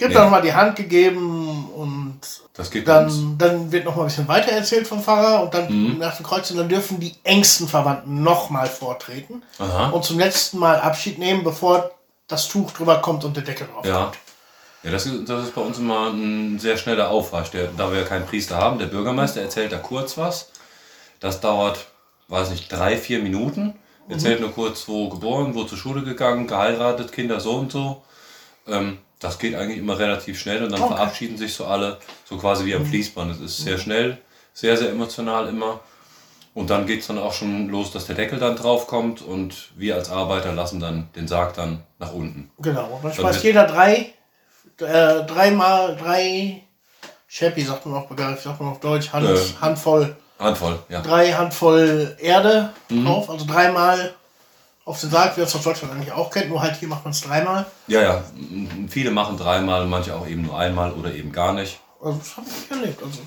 Gibt 0.00 0.08
Nee. 0.12 0.14
dann 0.14 0.24
nochmal 0.24 0.40
die 0.40 0.54
Hand 0.54 0.76
gegeben 0.76 1.68
und 1.76 2.20
bei 2.56 2.62
uns. 2.62 2.84
dann, 2.86 3.36
dann 3.36 3.70
wird 3.70 3.84
noch 3.84 3.96
mal 3.96 4.02
ein 4.04 4.08
bisschen 4.08 4.26
weiter 4.28 4.50
erzählt 4.50 4.88
vom 4.88 5.02
Pfarrer 5.02 5.42
und 5.42 5.52
dann 5.52 5.70
Mhm. 5.70 5.98
nach 5.98 6.16
dem 6.16 6.24
Kreuz 6.24 6.50
und 6.50 6.56
dann 6.56 6.70
dürfen 6.70 6.98
die 7.00 7.14
engsten 7.22 7.68
Verwandten 7.68 8.22
nochmal 8.22 8.66
vortreten 8.66 9.42
Aha. 9.58 9.90
und 9.90 10.02
zum 10.02 10.18
letzten 10.18 10.58
Mal 10.58 10.80
Abschied 10.80 11.18
nehmen, 11.18 11.44
bevor 11.44 11.90
das 12.28 12.48
Tuch 12.48 12.70
drüber 12.70 12.96
kommt 13.02 13.24
und 13.26 13.36
der 13.36 13.44
Deckel 13.44 13.66
drauf 13.66 13.84
Ja. 13.84 14.04
kommt. 14.04 14.18
Ja, 14.84 14.90
das 14.90 15.04
ist, 15.04 15.28
das 15.28 15.44
ist 15.44 15.54
bei 15.54 15.60
uns 15.60 15.76
immer 15.76 16.08
ein 16.08 16.58
sehr 16.58 16.78
schneller 16.78 17.10
Aufwasch. 17.10 17.50
Der, 17.50 17.66
da 17.76 17.92
wir 17.92 17.98
ja 18.00 18.06
keinen 18.06 18.24
Priester 18.24 18.56
haben, 18.56 18.78
der 18.78 18.86
Bürgermeister 18.86 19.42
erzählt 19.42 19.70
da 19.72 19.76
kurz 19.76 20.16
was. 20.16 20.50
Das 21.20 21.42
dauert, 21.42 21.88
weiß 22.28 22.48
nicht, 22.48 22.72
drei, 22.72 22.96
vier 22.96 23.18
Minuten. 23.18 23.74
Erzählt 24.08 24.40
nur 24.40 24.50
kurz, 24.52 24.88
wo 24.88 25.10
geboren, 25.10 25.54
wo 25.54 25.64
zur 25.64 25.76
Schule 25.76 26.02
gegangen, 26.02 26.46
geheiratet, 26.46 27.12
Kinder 27.12 27.38
so 27.38 27.56
und 27.56 27.70
so. 27.70 28.02
Ähm, 28.66 28.96
das 29.20 29.38
geht 29.38 29.54
eigentlich 29.54 29.78
immer 29.78 29.98
relativ 29.98 30.40
schnell 30.40 30.64
und 30.64 30.72
dann 30.72 30.82
Okay. 30.82 30.94
verabschieden 30.94 31.36
sich 31.38 31.54
so 31.54 31.66
alle, 31.66 31.98
so 32.24 32.36
quasi 32.38 32.64
wie 32.64 32.74
am 32.74 32.84
Fließband. 32.84 33.30
Es 33.32 33.40
ist 33.40 33.58
sehr 33.58 33.78
schnell, 33.78 34.18
sehr, 34.52 34.76
sehr 34.76 34.90
emotional 34.90 35.46
immer. 35.48 35.80
Und 36.52 36.68
dann 36.68 36.84
geht 36.86 37.02
es 37.02 37.06
dann 37.06 37.18
auch 37.18 37.32
schon 37.32 37.68
los, 37.68 37.92
dass 37.92 38.06
der 38.06 38.16
Deckel 38.16 38.38
dann 38.40 38.56
drauf 38.56 38.88
kommt 38.88 39.22
und 39.22 39.70
wir 39.76 39.94
als 39.94 40.10
Arbeiter 40.10 40.52
lassen 40.52 40.80
dann 40.80 41.08
den 41.14 41.28
Sarg 41.28 41.54
dann 41.54 41.84
nach 42.00 42.12
unten. 42.12 42.50
Genau. 42.58 42.98
Dann 43.02 43.12
schmeißt 43.12 43.44
jeder 43.44 43.66
drei, 43.68 44.12
äh, 44.80 45.22
dreimal, 45.26 45.96
drei 45.96 46.62
Schäppi, 47.28 47.62
sagt 47.62 47.86
man 47.86 47.94
auf 48.02 48.08
Bulgarisch, 48.08 48.40
sagt 48.40 48.60
man 48.60 48.70
auf 48.72 48.80
Deutsch, 48.80 49.12
Hand, 49.12 49.28
Äh. 49.28 49.38
Handvoll, 49.60 50.16
Handvoll, 50.40 50.78
ja. 50.88 51.02
drei 51.02 51.32
Handvoll 51.32 52.16
Erde 52.18 52.70
Mhm. 52.88 53.04
drauf, 53.04 53.30
also 53.30 53.46
dreimal 53.46 54.14
auf 54.84 55.00
den 55.00 55.10
Sarg, 55.10 55.36
wie 55.36 55.40
man 55.40 55.48
es 55.48 55.54
aus 55.54 55.62
Deutschland 55.62 55.92
eigentlich 55.94 56.12
auch 56.12 56.30
kennt, 56.30 56.48
nur 56.48 56.60
halt 56.62 56.76
hier 56.76 56.88
macht 56.88 57.04
man 57.04 57.12
es 57.12 57.20
dreimal. 57.20 57.66
Ja, 57.86 58.02
ja. 58.02 58.24
Viele 58.88 59.10
machen 59.10 59.36
dreimal, 59.36 59.86
manche 59.86 60.14
auch 60.14 60.26
eben 60.26 60.42
nur 60.42 60.58
einmal 60.58 60.92
oder 60.92 61.14
eben 61.14 61.32
gar 61.32 61.52
nicht. 61.52 61.80
Also 62.02 62.18
das 62.18 62.36
habe 62.36 62.46
ich 62.48 62.56
nicht 62.56 62.70
erlebt. 62.70 63.02
Also 63.02 63.18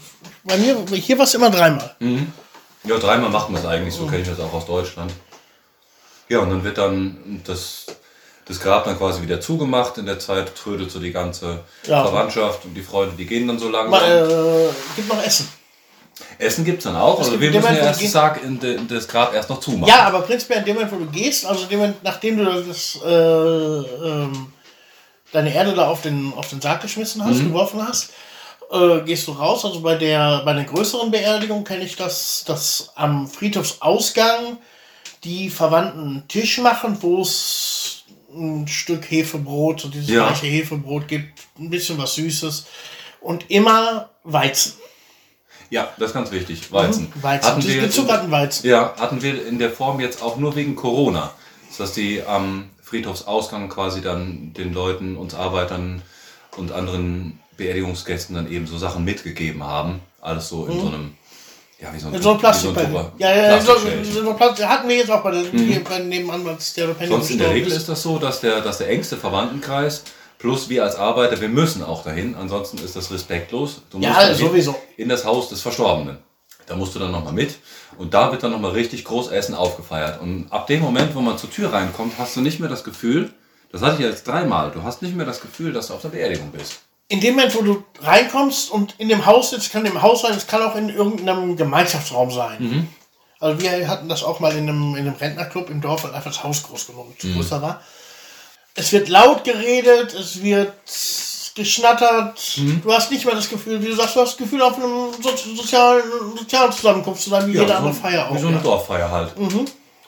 bei 0.43 0.57
mir, 0.57 0.75
hier 0.97 1.17
war 1.17 1.25
es 1.25 1.34
immer 1.35 1.49
dreimal. 1.51 1.95
Ja, 2.84 2.97
dreimal 2.97 3.30
machen 3.30 3.53
wir 3.53 3.59
es 3.59 3.65
eigentlich, 3.65 3.93
so 3.93 4.05
kenne 4.07 4.23
ich 4.23 4.27
das 4.27 4.39
auch 4.39 4.51
aus 4.53 4.65
Deutschland. 4.65 5.13
Ja, 6.27 6.39
und 6.39 6.49
dann 6.49 6.63
wird 6.63 6.77
dann 6.77 7.41
das, 7.45 7.85
das 8.45 8.59
Grab 8.59 8.85
dann 8.85 8.97
quasi 8.97 9.21
wieder 9.21 9.39
zugemacht. 9.39 9.97
In 9.99 10.05
der 10.05 10.19
Zeit 10.19 10.55
trödelt 10.55 10.89
so 10.89 10.99
die 10.99 11.11
ganze 11.11 11.59
Ja. 11.85 12.03
Verwandtschaft 12.03 12.65
und 12.65 12.73
die 12.73 12.81
Freunde, 12.81 13.15
die 13.15 13.25
gehen 13.25 13.47
dann 13.47 13.59
so. 13.59 13.69
Mal, 13.69 13.93
äh, 13.93 14.95
gibt 14.95 15.07
noch 15.07 15.23
Essen. 15.23 15.47
Essen 16.38 16.64
gibt 16.65 16.80
es 16.80 16.84
dann 16.84 16.95
auch, 16.95 17.19
also 17.19 17.40
wir 17.40 17.49
müssen 17.49 17.53
ja 17.56 17.61
Moment, 17.61 17.81
wo 17.81 17.85
erst 17.85 18.11
Sarg 18.11 18.44
in, 18.44 18.60
de, 18.60 18.76
in 18.76 18.88
das 18.88 19.07
Grab 19.07 19.34
erst 19.34 19.49
noch 19.49 19.60
zumachen. 19.60 19.88
Ja, 19.88 20.03
aber 20.03 20.22
prinzipiell 20.22 20.60
in 20.60 20.65
dem 20.65 20.76
Moment, 20.76 20.91
wo 20.91 20.98
du 20.98 21.06
gehst, 21.07 21.45
also 21.45 21.65
dem 21.65 21.80
Moment, 21.80 22.03
nachdem 22.03 22.38
du 22.38 22.45
das, 22.45 22.99
äh, 23.03 23.10
ähm, 23.10 24.53
deine 25.31 25.53
Erde 25.53 25.73
da 25.73 25.88
auf 25.88 26.02
den, 26.02 26.34
auf 26.35 26.49
den 26.49 26.61
Sarg 26.61 26.81
geschmissen 26.81 27.23
hast, 27.26 27.40
geworfen 27.40 27.85
hast, 27.85 28.11
äh, 28.72 28.99
gehst 29.02 29.27
du 29.27 29.31
raus. 29.31 29.65
Also 29.65 29.81
bei 29.81 29.95
der, 29.95 30.41
bei 30.45 30.53
der 30.53 30.65
größeren 30.65 31.11
Beerdigung 31.11 31.64
kenne 31.64 31.84
ich 31.84 31.95
das, 31.95 32.44
dass 32.45 32.91
am 32.95 33.27
Friedhofsausgang 33.27 34.57
die 35.23 35.49
Verwandten 35.49 35.99
einen 35.99 36.27
Tisch 36.27 36.57
machen, 36.60 36.98
wo 37.02 37.22
es 37.22 38.03
ein 38.35 38.68
Stück 38.68 39.10
Hefebrot, 39.10 39.81
so 39.81 39.88
dieses 39.90 40.10
Ja. 40.10 40.30
weiche 40.30 40.48
Hefebrot 40.48 41.07
gibt, 41.07 41.40
ein 41.60 41.69
bisschen 41.69 41.98
was 41.98 42.15
Süßes 42.15 42.65
und 43.22 43.49
immer 43.49 44.10
Weizen. 44.23 44.73
Ja, 45.74 45.90
das 45.98 46.10
ist 46.10 46.14
ganz 46.14 46.32
wichtig. 46.32 46.72
Weizen. 46.72 47.12
Mhm, 47.16 47.24
Weizen. 47.24 47.50
Hatten 47.50 47.64
wir, 47.68 47.82
gezuckerten 47.82 48.30
Weizen. 48.30 48.68
ja, 48.68 48.94
hatten 49.00 49.24
wir 49.24 49.48
in 49.48 49.58
der 49.58 49.72
Form 49.72 50.00
jetzt 50.00 50.22
auch 50.22 50.38
nur 50.38 50.56
wegen 50.56 50.76
Corona. 50.76 51.32
Dass 51.80 51.94
die 51.94 52.22
am 52.22 52.70
Friedhofsausgang 52.84 53.70
quasi 53.70 54.02
dann 54.02 54.54
den 54.54 54.72
Leuten, 54.72 55.18
uns 55.18 55.34
Arbeitern 55.34 56.04
und 56.58 56.72
anderen 56.72 57.40
Beerdigungsgästen 57.58 58.36
dann 58.36 58.52
eben 58.52 58.68
so 58.68 58.78
Sachen 58.78 59.04
mitgegeben 59.04 59.64
haben. 59.64 60.00
Alles 60.22 60.48
so 60.50 60.68
in 60.68 60.80
so 60.80 60.88
einem, 60.90 61.16
ja, 61.82 61.91
wie 61.91 61.98
so 62.00 62.06
ein, 62.06 62.12
Mhm. 62.12 62.18
In 62.18 62.22
so 62.22 62.36
wie 62.36 62.40
Plastikpenny. 62.40 62.88
Tupper- 62.94 63.12
ja, 63.18 63.36
ja, 63.36 63.60
so, 63.60 63.74
so, 64.04 64.24
so 64.24 64.34
Plastik. 64.36 64.68
Hatten 64.68 64.88
wir 64.88 64.98
jetzt 64.98 65.10
auch 65.10 65.24
bei 65.24 65.32
der, 65.32 65.41
bei 65.90 66.00
nebenan, 66.00 66.48
als 66.48 66.74
der 66.76 66.90
Penny 66.90 67.10
Sonst 67.10 67.32
in 67.32 67.40
der 67.40 67.50
Regel 67.50 67.72
ist 67.72 67.90
das 67.90 68.04
so, 68.04 68.20
dass 68.20 68.41
der, 68.41 68.62
dass 68.62 68.78
der 68.78 68.90
engste 68.90 69.18
Verwandtenkreis 69.18 70.04
plus 70.44 70.68
wir 70.68 70.84
als 70.84 70.98
Arbeiter, 70.98 71.40
wir 71.40 71.48
müssen 71.48 71.86
auch 71.86 72.03
dahin, 72.03 72.36
ansonsten 72.36 72.78
ist 72.80 72.98
das 72.98 73.10
respektlos. 73.11 73.82
Du 73.90 73.99
Ja, 73.99 74.10
musst 74.10 74.22
dahin 74.22 74.36
sowieso. 74.36 74.76
In 74.98 75.07
das 75.07 75.24
Haus 75.24 75.48
des 75.48 75.61
Verstorbenen. 75.61 76.18
Da 76.65 76.76
musst 76.76 76.94
du 76.95 76.99
dann 76.99 77.11
nochmal 77.11 77.32
mit 77.32 77.56
und 77.98 78.14
da 78.14 78.30
wird 78.30 78.44
dann 78.44 78.52
nochmal 78.52 78.72
richtig 78.72 79.06
groß 79.06 79.32
Essen 79.32 79.56
aufgefeiert. 79.56 80.20
Und 80.22 80.48
ab 80.52 80.68
dem 80.68 80.82
Moment, 80.82 81.15
wo 81.15 81.22
man 81.22 81.38
zur 81.38 81.49
Tür 81.49 81.72
reinkommt, 81.72 82.15
hast 82.18 82.36
du 82.36 82.41
nicht 82.41 82.60
mehr 82.60 82.70
das 82.70 82.84
Gefühl, 82.84 83.34
Das 83.72 83.82
hatte 83.82 83.95
ich 83.95 84.07
jetzt 84.07 84.28
dreimal. 84.28 84.70
Du 84.72 84.84
hast 84.84 85.02
nicht 85.02 85.15
mehr 85.15 85.26
das 85.26 85.40
Gefühl, 85.41 85.72
dass 85.74 85.88
du 85.88 85.94
auf 85.95 86.02
der 86.02 86.10
Beerdigung 86.10 86.52
bist. 86.52 86.82
In 87.07 87.22
dem 87.22 87.36
Moment, 87.36 87.56
wo 87.56 87.61
du 87.64 87.84
reinkommst 88.02 88.70
und 88.70 88.95
in 88.99 89.07
dem 89.10 89.26
Haus 89.26 89.49
sitzt, 89.49 89.72
kann 89.72 89.86
im 89.86 90.02
Haus 90.02 90.22
sein, 90.24 90.34
es 90.36 90.45
kann 90.45 90.61
auch 90.61 90.76
in 90.76 90.90
irgendeinem 90.90 91.56
Gemeinschaftsraum 91.56 92.30
sein. 92.32 92.88
Also 93.40 93.61
wir 93.61 93.88
hatten 93.88 94.10
das 94.10 94.24
auch 94.24 94.40
mal 94.41 94.52
in 94.56 94.70
einem, 94.70 94.95
in 94.95 95.07
einem 95.07 95.15
Rentnerclub 95.15 95.70
im 95.72 95.80
Dorf, 95.82 96.03
weil 96.03 96.14
einfach 96.14 96.32
das 96.32 96.44
Haus 96.44 96.61
groß 96.64 96.86
genug 96.88 97.20
zu 97.20 97.34
größer 97.34 97.61
war. 97.61 97.82
Es 98.76 98.91
wird 98.91 99.10
laut 99.10 99.44
geredet, 99.44 100.14
es 100.14 100.41
wird 100.41 100.74
geschnattert. 101.56 102.58
Du 102.84 102.91
hast 102.91 103.12
nicht 103.12 103.26
mehr 103.26 103.36
das 103.36 103.48
Gefühl, 103.50 103.82
wie 103.82 103.88
du 103.88 103.95
sagst, 103.95 104.16
du 104.16 104.22
hast 104.22 104.32
das 104.32 104.38
Gefühl 104.38 104.62
auf 104.62 104.76
einem 104.78 105.14
so 105.22 105.36
sozialen, 105.56 106.04
sozialen 106.36 106.72
Zusammenkunft 106.72 107.22
zu 107.22 107.30
sein, 107.30 107.48
wie 107.48 107.58
jede 107.58 107.76
andere 107.76 107.94
so, 107.94 108.02
Feier 108.02 108.28
auch. 108.28 108.36
Wie 108.36 108.40
so 108.40 108.48
eine 108.48 108.58
ja. 108.58 108.64
Dorffeier 108.64 109.12
halt. 109.12 109.34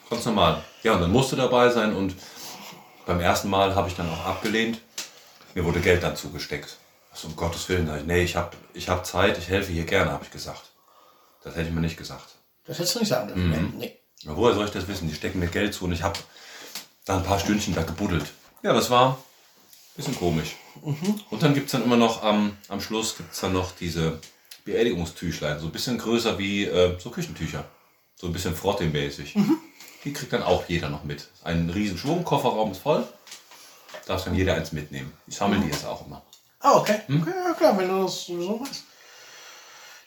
Ganz 0.10 0.26
normal. 0.26 0.64
Ja, 0.82 0.94
und 0.94 1.02
dann 1.02 1.12
musst 1.12 1.32
du 1.32 1.36
dabei 1.36 1.70
sein 1.70 1.96
und 1.96 2.16
beim 3.06 3.20
ersten 3.20 3.50
Mal 3.50 3.76
habe 3.76 3.88
ich 3.88 3.96
dann 3.96 4.10
auch 4.10 4.26
abgelehnt. 4.26 4.82
Mir 5.54 5.64
wurde 5.64 5.80
Geld 5.80 6.02
dann 6.02 6.16
zugesteckt. 6.16 6.78
Also 7.12 7.28
um 7.28 7.36
Gottes 7.36 7.70
Willen, 7.70 7.90
ich, 7.98 8.06
nee, 8.06 8.24
ich 8.24 8.36
habe 8.36 8.58
ich 8.74 8.90
hab 8.90 9.06
Zeit, 9.06 9.38
ich 9.38 9.48
helfe 9.48 9.72
hier 9.72 9.86
gerne, 9.86 10.12
habe 10.12 10.26
ich 10.26 10.32
gesagt. 10.32 10.64
Das 11.44 11.56
hätte 11.56 11.70
ich 11.70 11.74
mir 11.74 11.82
nicht 11.82 11.98
gesagt. 11.98 12.36
Das 12.66 12.80
hättest 12.80 12.96
du 12.96 13.00
nicht 13.00 13.10
sagen 13.10 13.28
dürfen. 13.28 13.74
Nee. 13.78 14.00
Na, 14.24 14.36
woher 14.36 14.56
soll 14.56 14.66
ich 14.66 14.72
das 14.72 14.88
wissen? 14.88 15.08
Die 15.08 15.14
stecken 15.14 15.40
mir 15.40 15.48
Geld 15.48 15.74
zu 15.74 15.86
und 15.86 15.92
ich 15.92 16.02
habe 16.02 16.20
da 17.06 17.18
ein 17.18 17.24
paar 17.24 17.40
Stündchen 17.40 17.76
da 17.76 17.84
gebuddelt. 17.84 18.26
Ja, 18.66 18.74
das 18.74 18.90
war 18.90 19.12
ein 19.12 19.18
bisschen 19.96 20.16
komisch. 20.16 20.56
Und 21.30 21.44
dann 21.44 21.54
gibt 21.54 21.68
es 21.68 21.74
dann 21.74 21.84
immer 21.84 21.98
noch 21.98 22.24
am, 22.24 22.58
am 22.68 22.82
Schluss 22.82 23.16
gibt's 23.16 23.42
dann 23.42 23.54
noch 23.54 23.72
diese 23.74 24.20
Beerdigungstüchlein, 24.64 25.60
so 25.60 25.68
ein 25.68 25.72
bisschen 25.72 26.00
größer 26.00 26.40
wie 26.40 26.66
äh, 26.66 27.00
so 27.00 27.12
Küchentücher. 27.12 27.64
So 28.16 28.26
ein 28.26 28.34
bisschen 28.34 28.56
Frotte-mäßig. 28.56 29.36
Die 30.04 30.14
kriegt 30.14 30.34
dann 30.34 30.42
auch 30.42 30.68
jeder 30.68 30.90
noch 30.90 31.04
mit. 31.04 31.28
Ein 31.44 31.70
riesen 31.70 32.00
Schwung, 32.00 32.24
Kofferraum 32.24 32.72
ist 32.72 32.80
voll. 32.80 33.08
Darf 34.08 34.24
dann 34.24 34.34
jeder 34.34 34.56
eins 34.56 34.72
mitnehmen. 34.72 35.14
Ich 35.28 35.36
sammle 35.36 35.60
die 35.60 35.68
jetzt 35.68 35.86
auch 35.86 36.04
immer. 36.04 36.24
Ah, 36.60 36.78
okay. 36.78 37.02
okay. 37.08 37.34
Ja, 37.46 37.54
klar, 37.54 37.78
wenn 37.78 37.88
du 37.88 38.02
das 38.02 38.26
sowieso 38.26 38.62
weißt. 38.62 38.84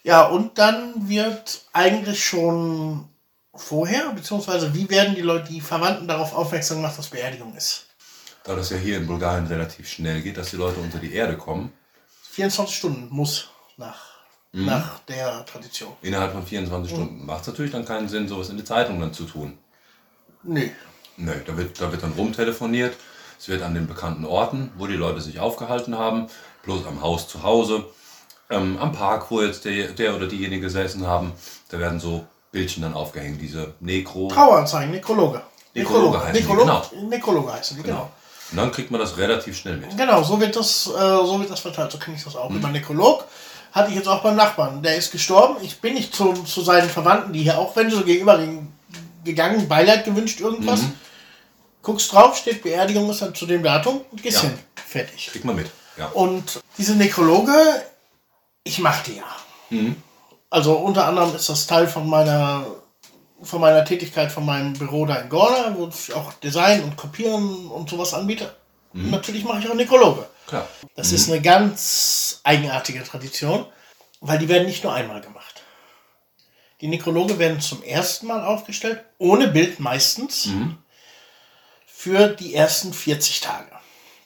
Ja, 0.02 0.26
und 0.26 0.58
dann 0.58 1.08
wird 1.08 1.62
eigentlich 1.72 2.24
schon 2.24 3.08
vorher, 3.54 4.10
beziehungsweise 4.10 4.74
wie 4.74 4.90
werden 4.90 5.14
die 5.14 5.22
Leute, 5.22 5.52
die 5.52 5.60
Verwandten 5.60 6.08
darauf 6.08 6.34
aufmerksam 6.34 6.78
gemacht, 6.78 6.98
dass 6.98 7.06
Beerdigung 7.06 7.54
ist? 7.54 7.87
Da 8.48 8.56
das 8.56 8.70
ja 8.70 8.78
hier 8.78 8.96
in 8.96 9.06
Bulgarien 9.06 9.46
relativ 9.46 9.86
schnell 9.86 10.22
geht, 10.22 10.38
dass 10.38 10.48
die 10.52 10.56
Leute 10.56 10.80
unter 10.80 10.96
die 10.96 11.12
Erde 11.12 11.36
kommen, 11.36 11.70
24 12.30 12.74
Stunden 12.74 13.08
muss 13.10 13.50
nach, 13.76 14.00
nach 14.52 15.00
der 15.00 15.44
Tradition. 15.44 15.92
innerhalb 16.00 16.32
von 16.32 16.46
24 16.46 16.90
Stunden, 16.90 17.26
macht 17.26 17.42
es 17.42 17.48
natürlich 17.48 17.72
dann 17.72 17.84
keinen 17.84 18.08
Sinn, 18.08 18.26
sowas 18.26 18.48
in 18.48 18.56
die 18.56 18.64
Zeitung 18.64 18.98
dann 19.00 19.12
zu 19.12 19.24
tun. 19.24 19.58
Nö. 20.44 20.66
Nö, 21.18 21.34
da 21.44 21.58
wird, 21.58 21.78
da 21.78 21.92
wird 21.92 22.02
dann 22.02 22.12
rumtelefoniert. 22.12 22.96
Es 23.38 23.50
wird 23.50 23.60
an 23.60 23.74
den 23.74 23.86
bekannten 23.86 24.24
Orten, 24.24 24.72
wo 24.78 24.86
die 24.86 24.94
Leute 24.94 25.20
sich 25.20 25.40
aufgehalten 25.40 25.98
haben, 25.98 26.28
bloß 26.62 26.86
am 26.86 27.02
Haus 27.02 27.28
zu 27.28 27.42
Hause, 27.42 27.84
ähm, 28.48 28.78
am 28.78 28.92
Park, 28.92 29.30
wo 29.30 29.42
jetzt 29.42 29.66
der, 29.66 29.88
der 29.88 30.16
oder 30.16 30.26
diejenige 30.26 30.62
gesessen 30.62 31.06
haben, 31.06 31.34
da 31.68 31.78
werden 31.78 32.00
so 32.00 32.26
Bildchen 32.50 32.82
dann 32.82 32.94
aufgehängt, 32.94 33.42
diese 33.42 33.74
Nekro. 33.80 34.28
Traueranzeigen, 34.28 34.90
Nekrologe. 34.90 35.42
Nekrologe 35.74 36.18
heißen 36.18 36.32
die, 36.32 36.40
Nekrolog, 36.40 36.92
Nekrologe 37.10 37.52
heißen 37.52 37.76
die, 37.76 37.82
genau. 37.82 37.96
Genau. 37.96 38.12
Und 38.50 38.56
dann 38.56 38.72
kriegt 38.72 38.90
man 38.90 39.00
das 39.00 39.16
relativ 39.18 39.56
schnell 39.58 39.76
mit. 39.76 39.96
Genau, 39.96 40.22
so 40.22 40.40
wird 40.40 40.56
das, 40.56 40.86
äh, 40.86 40.90
so 40.90 41.38
wird 41.38 41.50
das 41.50 41.60
verteilt. 41.60 41.92
So 41.92 41.98
kenne 41.98 42.16
ich 42.16 42.24
das 42.24 42.34
auch. 42.36 42.50
Über 42.50 42.68
Nekrolog 42.68 43.24
hatte 43.72 43.90
ich 43.90 43.96
jetzt 43.96 44.08
auch 44.08 44.22
beim 44.22 44.36
Nachbarn. 44.36 44.82
Der 44.82 44.96
ist 44.96 45.12
gestorben. 45.12 45.56
Ich 45.62 45.80
bin 45.80 45.94
nicht 45.94 46.14
zu, 46.14 46.32
zu 46.32 46.62
seinen 46.62 46.88
Verwandten, 46.88 47.32
die 47.32 47.42
hier 47.42 47.58
auch, 47.58 47.76
wenn 47.76 47.90
so 47.90 48.02
gegenüber 48.02 48.40
gegangen, 49.24 49.68
Beileid 49.68 50.04
gewünscht, 50.04 50.40
irgendwas. 50.40 50.80
Guckst 51.82 52.12
drauf, 52.12 52.36
steht 52.36 52.62
Beerdigung 52.62 53.10
ist 53.10 53.22
dann 53.22 53.34
zu 53.34 53.46
dem 53.46 53.62
Datum 53.62 54.00
und 54.10 54.22
gehst 54.22 54.42
Ja. 54.42 54.48
hin. 54.48 54.58
Fertig. 54.86 55.28
Kriegt 55.30 55.44
man 55.44 55.56
mit. 55.56 55.70
Ja. 55.96 56.06
Und 56.08 56.60
diese 56.78 56.94
Nekrologe, 56.96 57.52
ich 58.64 58.78
mache 58.78 59.04
die 59.10 59.16
ja. 59.16 59.24
Also 60.50 60.74
unter 60.76 61.06
anderem 61.06 61.34
ist 61.36 61.48
das 61.48 61.66
Teil 61.66 61.86
von 61.86 62.08
meiner 62.08 62.64
von 63.42 63.60
meiner 63.60 63.84
Tätigkeit 63.84 64.32
von 64.32 64.44
meinem 64.44 64.72
Büro 64.72 65.06
da 65.06 65.16
in 65.16 65.28
Gorda, 65.28 65.74
wo 65.76 65.88
ich 65.88 66.12
auch 66.14 66.32
Design 66.34 66.82
und 66.82 66.96
Kopieren 66.96 67.68
und 67.68 67.88
sowas 67.88 68.14
anbiete. 68.14 68.54
Und 68.92 69.10
natürlich 69.10 69.44
mache 69.44 69.60
ich 69.60 69.68
auch 69.68 69.74
Nekrologe. 69.74 70.26
Klar. 70.46 70.66
Das 70.96 71.12
ist 71.12 71.30
eine 71.30 71.40
ganz 71.40 72.40
eigenartige 72.42 73.04
Tradition, 73.04 73.66
weil 74.20 74.38
die 74.38 74.48
werden 74.48 74.66
nicht 74.66 74.82
nur 74.82 74.94
einmal 74.94 75.20
gemacht. 75.20 75.62
Die 76.80 76.88
Nekrologe 76.88 77.38
werden 77.38 77.60
zum 77.60 77.82
ersten 77.82 78.26
Mal 78.26 78.44
aufgestellt, 78.44 79.04
ohne 79.18 79.48
Bild 79.48 79.80
meistens, 79.80 80.48
für 81.86 82.28
die 82.28 82.54
ersten 82.54 82.92
40 82.92 83.40
Tage. 83.40 83.70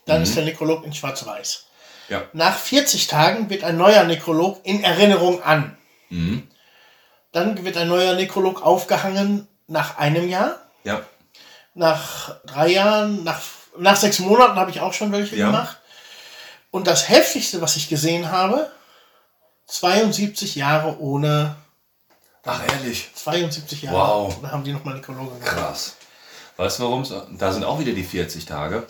Dann 0.05 0.23
ist 0.23 0.37
der 0.37 0.45
Nekrolog 0.45 0.85
in 0.85 0.93
Schwarz-Weiß. 0.93 1.67
Ja. 2.09 2.25
Nach 2.33 2.57
40 2.57 3.07
Tagen 3.07 3.49
wird 3.49 3.65
ein 3.65 3.77
neuer 3.77 4.05
Nekrolog 4.05 4.61
in 4.65 4.85
Erinnerung 4.85 5.43
an. 5.43 5.77
Dann 7.33 7.65
wird 7.65 7.77
ein 7.77 7.89
neuer 7.89 8.15
Nekrolog 8.15 8.63
aufgehangen 8.63 9.49
nach 9.67 9.97
einem 9.99 10.29
Jahr. 10.29 10.57
Ja. 10.85 11.01
Nach 11.75 12.37
drei 12.45 12.69
Jahren, 12.69 13.25
nach, 13.25 13.41
nach 13.79 13.97
sechs 13.97 14.19
Monaten 14.19 14.57
habe 14.57 14.71
ich 14.71 14.81
auch 14.81 14.93
schon 14.93 15.13
welche 15.13 15.37
Ja. 15.37 15.47
gemacht. 15.47 15.79
Und 16.71 16.87
das 16.87 17.09
heftigste, 17.09 17.61
was 17.61 17.77
ich 17.77 17.89
gesehen 17.89 18.31
habe, 18.31 18.71
72 19.67 20.55
Jahre 20.57 20.99
ohne, 21.01 21.57
Ach, 22.45 22.61
ehrlich. 22.73 23.11
72 23.15 23.83
Jahre, 23.83 23.97
Wow. 23.97 24.39
da 24.43 24.51
haben 24.51 24.65
die 24.65 24.73
nochmal 24.73 24.95
Nekrologe 24.97 25.39
gemacht. 25.39 25.47
Krass. 25.57 25.97
Weißt 26.57 26.79
du, 26.79 26.83
warum 26.85 27.03
es, 27.03 27.13
da 27.39 27.53
sind 27.53 27.65
auch 27.65 27.79
wieder 27.79 27.93
die 27.93 28.05
40 28.05 28.45
Tage. 28.45 28.87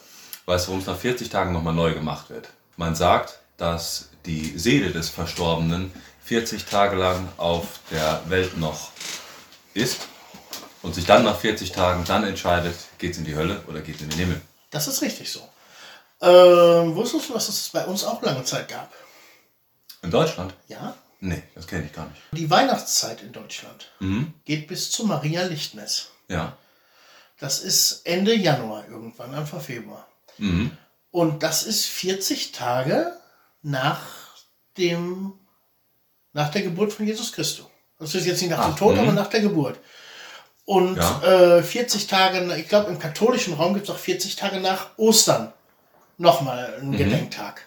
Weißt 0.47 0.67
du, 0.67 0.71
warum 0.71 0.81
es 0.81 0.87
nach 0.87 0.97
40 0.99 1.29
Tagen 1.31 1.53
nochmal 1.53 1.75
neu 1.75 1.93
gemacht 1.95 2.31
wird? 2.31 2.49
Man 2.77 2.95
sagt, 2.97 3.39
dass 3.57 4.09
die 4.27 4.59
Seele 4.59 4.91
des 4.91 5.11
Verstorbenen 5.11 5.93
40 6.25 6.65
Tage 6.67 6.97
lang 6.97 7.29
auf 7.37 7.81
der 7.91 8.23
Welt 8.29 8.57
noch 8.57 8.91
ist 9.75 9.99
und 10.83 10.95
sich 10.95 11.05
dann 11.07 11.25
nach 11.25 11.39
40 11.39 11.73
Tagen 11.73 12.05
dann 12.05 12.25
entscheidet, 12.25 12.75
geht 12.99 13.13
es 13.13 13.19
in 13.19 13.25
die 13.25 13.35
Hölle 13.35 13.63
oder 13.67 13.81
geht 13.81 13.97
es 13.97 14.03
in 14.03 14.11
den 14.11 14.19
Himmel. 14.19 14.41
Das 14.71 14.89
ist 14.89 15.03
richtig 15.03 15.31
so. 15.31 15.41
Ähm, 16.21 16.95
wusstest 16.95 17.29
du, 17.29 17.33
dass 17.35 17.49
es 17.49 17.69
bei 17.71 17.85
uns 17.85 18.05
auch 18.05 18.23
lange 18.23 18.45
Zeit 18.45 18.69
gab? 18.69 18.93
In 20.03 20.11
Deutschland? 20.11 20.55
Ja? 20.69 20.95
Nee, 21.21 21.43
das 21.55 21.67
kenne 21.67 21.85
ich 21.87 21.93
gar 21.93 22.07
nicht. 22.07 22.21
Die 22.33 22.51
Weihnachtszeit 22.51 23.23
in 23.23 23.33
Deutschland 23.33 23.91
Mhm. 24.01 24.35
geht 24.45 24.67
bis 24.69 24.91
zu 24.91 25.05
Maria 25.07 25.43
Lichtmess. 25.45 26.09
Ja. 26.29 26.57
Das 27.39 27.61
ist 27.61 28.07
Ende 28.07 28.35
Januar 28.35 28.87
irgendwann, 28.89 29.35
Anfang 29.35 29.61
Februar. 29.61 30.07
Mhm. 30.39 30.77
Und 31.11 31.43
das 31.43 31.65
ist 31.65 31.87
40 31.87 32.53
Tage 32.53 33.17
nach 33.63 34.01
dem, 34.79 35.35
nach 36.33 36.51
der 36.51 36.63
Geburt 36.63 36.93
von 36.93 37.07
Jesus 37.07 37.33
Christus. 37.33 37.67
Das 37.99 38.15
ist 38.15 38.27
jetzt 38.27 38.41
nicht 38.43 38.51
nach 38.51 38.65
dem 38.65 38.73
Ach, 38.75 38.79
Tod, 38.79 38.95
mhm. 38.95 39.01
aber 39.01 39.13
nach 39.13 39.29
der 39.29 39.41
Geburt. 39.41 39.79
Und 40.65 40.97
Ja. 40.97 41.59
äh, 41.59 41.63
40 41.63 42.07
Tage, 42.07 42.55
ich 42.57 42.69
glaube 42.69 42.91
im 42.91 42.99
katholischen 42.99 43.55
Raum 43.55 43.75
gibt 43.75 43.89
es 43.89 43.95
auch 43.95 43.99
40 43.99 44.37
Tage 44.37 44.61
nach 44.61 44.91
Ostern 44.97 45.53
nochmal 46.19 46.75
einen 46.81 46.93
Gedenktag. 46.97 47.63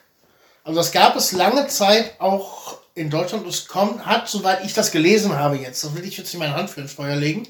Also 0.64 0.80
das 0.80 0.92
gab 0.92 1.16
es 1.16 1.32
lange 1.32 1.68
Zeit 1.68 2.16
auch 2.20 2.78
in 2.96 3.10
Deutschland. 3.10 3.46
Es 3.48 3.68
kommt, 3.68 4.06
hat, 4.06 4.28
soweit 4.28 4.64
ich 4.66 4.74
das 4.74 4.92
gelesen 4.92 5.36
habe 5.36 5.58
jetzt, 5.58 5.84
das 5.84 5.94
will 5.96 6.06
ich 6.06 6.18
jetzt 6.18 6.34
nicht 6.34 6.40
meine 6.40 6.56
Hand 6.56 6.70
für 6.70 6.82
ins 6.82 6.94
Feuer 6.94 7.16
legen, 7.16 7.48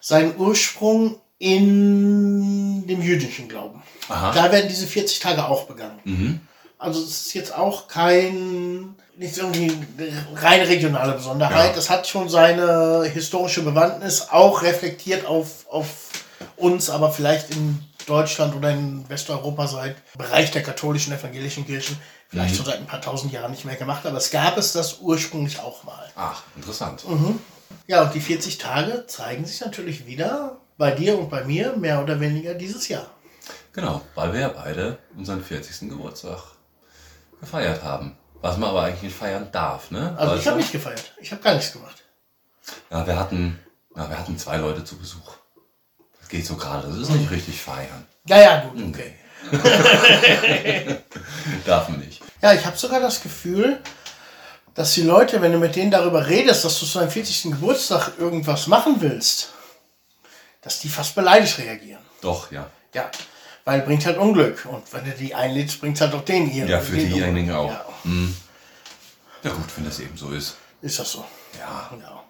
seinen 0.00 0.36
Ursprung 0.36 1.18
in 1.38 2.86
dem 2.86 3.02
jüdischen 3.02 3.48
Glauben. 3.48 3.82
Aha. 4.08 4.32
Da 4.32 4.52
werden 4.52 4.68
diese 4.68 4.86
40 4.86 5.18
Tage 5.18 5.44
auch 5.46 5.64
begangen. 5.64 6.46
Also 6.78 7.02
es 7.02 7.26
ist 7.26 7.34
jetzt 7.34 7.54
auch 7.54 7.88
kein, 7.88 8.94
nicht 9.16 9.36
irgendwie 9.36 9.70
eine 9.98 10.42
rein 10.42 10.62
regionale 10.62 11.12
Besonderheit. 11.12 11.70
Ja. 11.70 11.76
Das 11.76 11.90
hat 11.90 12.06
schon 12.06 12.28
seine 12.28 13.04
historische 13.04 13.62
Bewandtnis, 13.62 14.28
auch 14.30 14.62
reflektiert 14.62 15.26
auf, 15.26 15.66
auf 15.68 16.10
uns, 16.56 16.90
aber 16.90 17.12
vielleicht 17.12 17.50
in 17.50 17.84
Deutschland 18.06 18.54
oder 18.54 18.70
in 18.70 19.08
Westeuropa 19.08 19.66
seit 19.68 19.96
Bereich 20.16 20.50
der 20.50 20.62
katholischen 20.62 21.12
evangelischen 21.12 21.66
Kirchen, 21.66 21.98
vielleicht 22.28 22.56
schon 22.56 22.66
seit 22.66 22.78
ein 22.78 22.86
paar 22.86 23.00
tausend 23.00 23.32
Jahren 23.32 23.52
nicht 23.52 23.64
mehr 23.64 23.76
gemacht, 23.76 24.04
aber 24.06 24.16
es 24.16 24.30
gab 24.30 24.56
es 24.56 24.72
das 24.72 24.98
ursprünglich 25.00 25.60
auch 25.60 25.84
mal. 25.84 26.10
Ach, 26.16 26.42
interessant. 26.56 27.04
Ja, 27.86 28.02
und 28.02 28.14
die 28.14 28.20
40 28.20 28.58
Tage 28.58 29.06
zeigen 29.06 29.44
sich 29.44 29.60
natürlich 29.60 30.06
wieder 30.06 30.56
bei 30.78 30.90
dir 30.90 31.18
und 31.18 31.30
bei 31.30 31.44
mir 31.44 31.76
mehr 31.76 32.02
oder 32.02 32.18
weniger 32.20 32.54
dieses 32.54 32.88
Jahr. 32.88 33.06
Genau, 33.72 34.02
weil 34.14 34.32
wir 34.32 34.40
ja 34.40 34.48
beide 34.48 34.98
unseren 35.16 35.42
40. 35.42 35.88
Geburtstag 35.88 36.40
gefeiert 37.40 37.82
haben. 37.82 38.16
Was 38.42 38.56
man 38.58 38.70
aber 38.70 38.82
eigentlich 38.82 39.02
nicht 39.02 39.16
feiern 39.16 39.48
darf, 39.52 39.90
ne? 39.92 40.14
Also 40.18 40.32
Weißt 40.32 40.42
ich 40.42 40.48
habe 40.48 40.58
nicht 40.58 40.72
gefeiert. 40.72 41.12
Ich 41.20 41.30
habe 41.30 41.40
gar 41.42 41.54
nichts 41.54 41.72
gemacht. 41.72 42.02
Ja, 42.90 43.06
wir 43.06 43.18
hatten, 43.18 43.58
ja, 43.96 44.10
wir 44.10 44.18
hatten 44.18 44.36
zwei 44.36 44.56
Leute 44.56 44.84
zu 44.84 44.98
Besuch. 44.98 45.36
Das 46.20 46.28
geht 46.28 46.44
so 46.44 46.56
gerade. 46.56 46.88
Das 46.88 46.96
ist 46.96 47.10
nicht 47.10 47.30
richtig 47.30 47.60
feiern. 47.62 48.06
Ja, 48.26 48.40
ja, 48.40 48.60
gut, 48.62 48.82
okay. 48.88 49.14
Darf 51.66 51.88
man 51.88 52.00
nicht. 52.00 52.20
Ja, 52.40 52.52
ich 52.52 52.66
habe 52.66 52.76
sogar 52.76 53.00
das 53.00 53.22
Gefühl, 53.22 53.80
dass 54.74 54.94
die 54.94 55.02
Leute, 55.02 55.40
wenn 55.40 55.52
du 55.52 55.58
mit 55.58 55.76
denen 55.76 55.90
darüber 55.92 56.26
redest, 56.26 56.64
dass 56.64 56.80
du 56.80 56.86
zu 56.86 56.98
deinem 56.98 57.10
40. 57.10 57.52
Geburtstag 57.52 58.12
irgendwas 58.18 58.66
machen 58.66 58.96
willst, 59.00 59.50
dass 60.62 60.80
die 60.80 60.88
fast 60.88 61.14
beleidigt 61.14 61.58
reagieren. 61.58 62.02
Doch, 62.20 62.50
ja. 62.50 62.68
Ja, 62.94 63.10
Weil 63.64 63.82
bringt 63.82 64.04
halt 64.06 64.18
Unglück. 64.18 64.66
Und 64.70 64.92
wenn 64.92 65.04
du 65.04 65.12
die 65.12 65.34
einlädst, 65.34 65.80
bringt 65.80 66.00
halt 66.00 66.14
auch 66.14 66.24
den 66.24 66.46
hier. 66.46 66.66
Ja, 66.66 66.80
für 66.80 66.96
diejenigen 66.96 67.52
auch. 67.52 67.70
Ja, 67.70 67.84
Ja 69.42 69.50
gut, 69.52 69.76
wenn 69.76 69.84
das 69.84 70.00
eben 70.00 70.16
so 70.16 70.30
ist. 70.30 70.56
ist 70.80 70.98
das 70.98 71.12
so. 71.12 71.24
Ja. 71.58 71.90
Ja. 72.00 72.22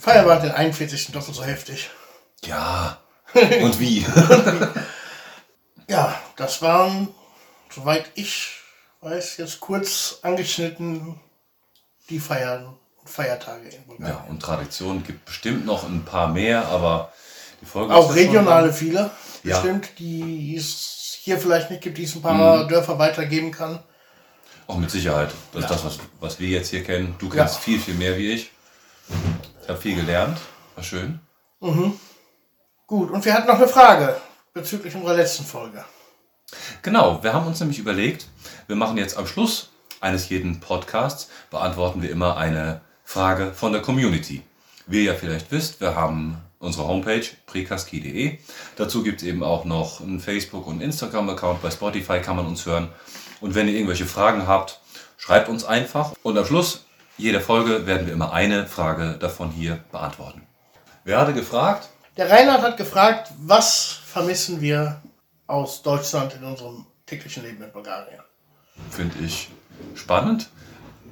Feier 0.00 0.26
war 0.26 0.40
den 0.40 0.50
41. 0.50 1.12
doppelt 1.12 1.34
so 1.36 1.44
heftig. 1.44 1.90
Ja. 2.44 2.98
Und 3.62 3.78
wie? 3.80 4.04
Ja, 5.88 6.20
das 6.34 6.62
waren, 6.62 7.08
soweit 7.72 8.10
ich 8.14 8.48
weiß, 9.02 9.36
jetzt 9.36 9.60
kurz 9.60 10.18
angeschnitten 10.22 11.20
die 12.10 12.18
Feiern, 12.18 12.74
Feiertage 13.04 13.68
in 13.68 13.84
Bulgarien. 13.84 14.16
ja, 14.16 14.24
und 14.28 14.40
Traditionen 14.42 15.04
gibt 15.04 15.24
bestimmt 15.26 15.64
noch 15.64 15.84
ein 15.84 16.04
paar 16.04 16.26
mehr, 16.28 16.66
aber 16.66 17.12
die 17.60 17.66
Folge 17.66 17.94
Auch 17.94 18.12
regionale 18.16 18.72
viele, 18.72 19.10
Ja. 19.46 19.60
bestimmt, 19.60 19.98
die 19.98 20.56
es 20.56 21.18
hier 21.22 21.38
vielleicht 21.38 21.70
nicht 21.70 21.82
gibt, 21.82 21.98
die 21.98 22.04
es 22.04 22.14
ein 22.14 22.22
paar 22.22 22.34
Mhm. 22.64 22.68
Dörfer 22.68 22.98
weitergeben 22.98 23.50
kann. 23.50 23.78
Auch 24.66 24.76
mit 24.78 24.90
Sicherheit. 24.90 25.30
Das 25.52 25.64
ist 25.64 25.70
Ja. 25.70 25.76
das, 25.76 25.84
was, 25.84 25.98
was 26.20 26.40
wir 26.40 26.48
jetzt 26.48 26.70
hier 26.70 26.82
kennen. 26.82 27.14
Du 27.18 27.28
kennst 27.28 27.54
Ja. 27.56 27.60
viel, 27.60 27.80
viel 27.80 27.94
mehr 27.94 28.16
wie 28.18 28.32
ich. 28.32 28.50
Ich 29.62 29.68
habe 29.68 29.80
viel 29.80 29.94
gelernt. 29.96 30.38
War 30.74 30.82
schön. 30.84 31.20
Gut, 32.86 33.10
und 33.10 33.24
wir 33.24 33.34
hatten 33.34 33.48
noch 33.48 33.56
eine 33.56 33.68
Frage 33.68 34.16
bezüglich 34.52 34.94
unserer 34.94 35.14
letzten 35.14 35.44
Folge. 35.44 35.84
Genau, 36.82 37.22
wir 37.22 37.32
haben 37.32 37.46
uns 37.46 37.58
nämlich 37.60 37.78
überlegt, 37.78 38.26
wir 38.68 38.76
machen 38.76 38.96
jetzt 38.96 39.16
am 39.16 39.26
Schluss 39.26 39.70
eines 40.00 40.28
jeden 40.28 40.60
Podcasts, 40.60 41.28
beantworten 41.50 42.02
wir 42.02 42.10
immer 42.10 42.36
eine 42.36 42.80
Frage 43.04 43.52
von 43.52 43.72
der 43.72 43.82
Community. 43.82 44.42
Wie 44.86 44.98
ihr 45.04 45.12
ja 45.12 45.14
vielleicht 45.14 45.50
wisst, 45.50 45.80
wir 45.80 45.96
haben 45.96 46.36
unsere 46.66 46.86
Homepage 46.86 47.24
prekaski.de. 47.46 48.38
Dazu 48.76 49.02
gibt 49.02 49.22
es 49.22 49.26
eben 49.28 49.42
auch 49.42 49.64
noch 49.64 50.00
einen 50.00 50.20
Facebook- 50.20 50.66
und 50.66 50.82
Instagram-Account. 50.82 51.62
Bei 51.62 51.70
Spotify 51.70 52.20
kann 52.20 52.36
man 52.36 52.46
uns 52.46 52.66
hören. 52.66 52.88
Und 53.40 53.54
wenn 53.54 53.68
ihr 53.68 53.74
irgendwelche 53.74 54.06
Fragen 54.06 54.46
habt, 54.46 54.80
schreibt 55.16 55.48
uns 55.48 55.64
einfach. 55.64 56.12
Und 56.22 56.36
am 56.36 56.44
Schluss 56.44 56.84
jeder 57.18 57.40
Folge 57.40 57.86
werden 57.86 58.06
wir 58.06 58.12
immer 58.12 58.32
eine 58.32 58.66
Frage 58.66 59.16
davon 59.18 59.50
hier 59.50 59.78
beantworten. 59.90 60.42
Wer 61.04 61.18
hatte 61.18 61.32
gefragt? 61.32 61.88
Der 62.18 62.30
Reinhard 62.30 62.62
hat 62.62 62.76
gefragt, 62.76 63.30
was 63.38 63.84
vermissen 64.04 64.60
wir 64.60 65.00
aus 65.46 65.82
Deutschland 65.82 66.34
in 66.34 66.44
unserem 66.44 66.84
täglichen 67.06 67.42
Leben 67.44 67.62
in 67.62 67.72
Bulgarien? 67.72 68.20
Finde 68.90 69.16
ich 69.24 69.48
spannend. 69.94 70.48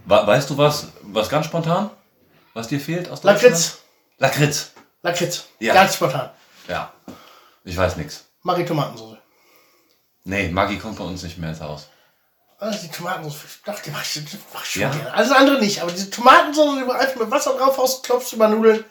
We- 0.06 0.26
Weißt 0.26 0.50
du 0.50 0.58
was, 0.58 0.88
was 1.02 1.28
ganz 1.30 1.46
spontan? 1.46 1.90
Was 2.52 2.68
dir 2.68 2.80
fehlt 2.80 3.08
aus 3.08 3.20
Deutschland? 3.22 3.42
Lakritz. 3.42 3.78
Lakritz. 4.18 4.72
Lakritz. 5.04 5.44
Ja. 5.60 5.74
Ganz 5.74 5.94
spontan. 5.94 6.30
Ja. 6.66 6.92
Ich 7.62 7.76
weiß 7.76 7.96
nichts. 7.96 8.24
Marie 8.42 8.64
Tomatensauce. 8.64 9.18
Nee, 10.24 10.48
Maggi 10.48 10.78
kommt 10.78 10.96
bei 10.96 11.04
uns 11.04 11.22
nicht 11.22 11.36
mehr 11.38 11.50
ins 11.50 11.60
Haus. 11.60 11.88
Also 12.58 12.78
die 12.82 12.88
Tomatensauce, 12.90 13.44
ich 13.44 13.62
dachte, 13.62 13.82
die 13.84 13.90
mach 13.90 14.02
ich, 14.02 14.22
mach 14.54 14.64
ich 14.64 14.70
schon 14.70 14.82
Ja. 14.82 14.90
gerne. 14.90 15.12
Alles 15.12 15.30
andere 15.30 15.60
nicht, 15.60 15.82
aber 15.82 15.92
diese 15.92 16.08
Tomatensauce, 16.10 16.78
die 16.78 16.84
du 16.84 16.90
einfach 16.92 17.16
mit 17.20 17.30
Wasser 17.30 17.54
drauf 17.56 17.76
haust, 17.76 18.02
klopfst 18.04 18.32
über 18.32 18.48
Nudeln, 18.48 18.82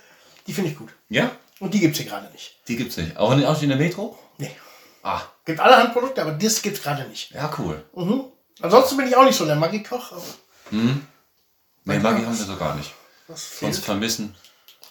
die 0.46 0.54
finde 0.54 0.70
ich 0.70 0.78
gut. 0.78 0.90
Ja? 1.10 1.32
Und 1.60 1.74
die 1.74 1.80
gibt 1.80 1.96
es 1.96 2.02
hier 2.02 2.10
gerade 2.10 2.32
nicht. 2.32 2.60
Die 2.68 2.76
gibt's 2.76 2.98
nicht. 2.98 3.18
Auch 3.18 3.32
in, 3.32 3.44
auch 3.46 3.60
in 3.62 3.70
der 3.70 3.78
Metro? 3.78 4.18
Nee. 4.38 4.56
Ah, 5.02 5.22
Gibt 5.46 5.60
alle 5.60 5.78
Handprodukte, 5.78 6.22
aber 6.22 6.32
das 6.34 6.62
gibt 6.62 6.78
es 6.78 6.84
gerade 6.84 7.04
nicht. 7.06 7.32
ja, 7.32 7.52
cool. 7.58 7.84
Mhm. 7.96 8.26
Ansonsten 8.62 8.98
bin 8.98 9.08
ich 9.08 9.16
auch 9.18 9.26
nicht 9.26 9.36
so 9.38 9.46
der 9.46 9.56
Maggi-Koch, 9.56 10.12
aber 10.12 10.24
Nee, 10.72 12.00
Maggi 12.00 12.24
haben 12.24 12.38
wir 12.38 12.46
so 12.46 12.56
gar 12.56 12.76
nicht. 12.76 12.94
Sonst 13.28 13.84
vermissen 13.84 14.36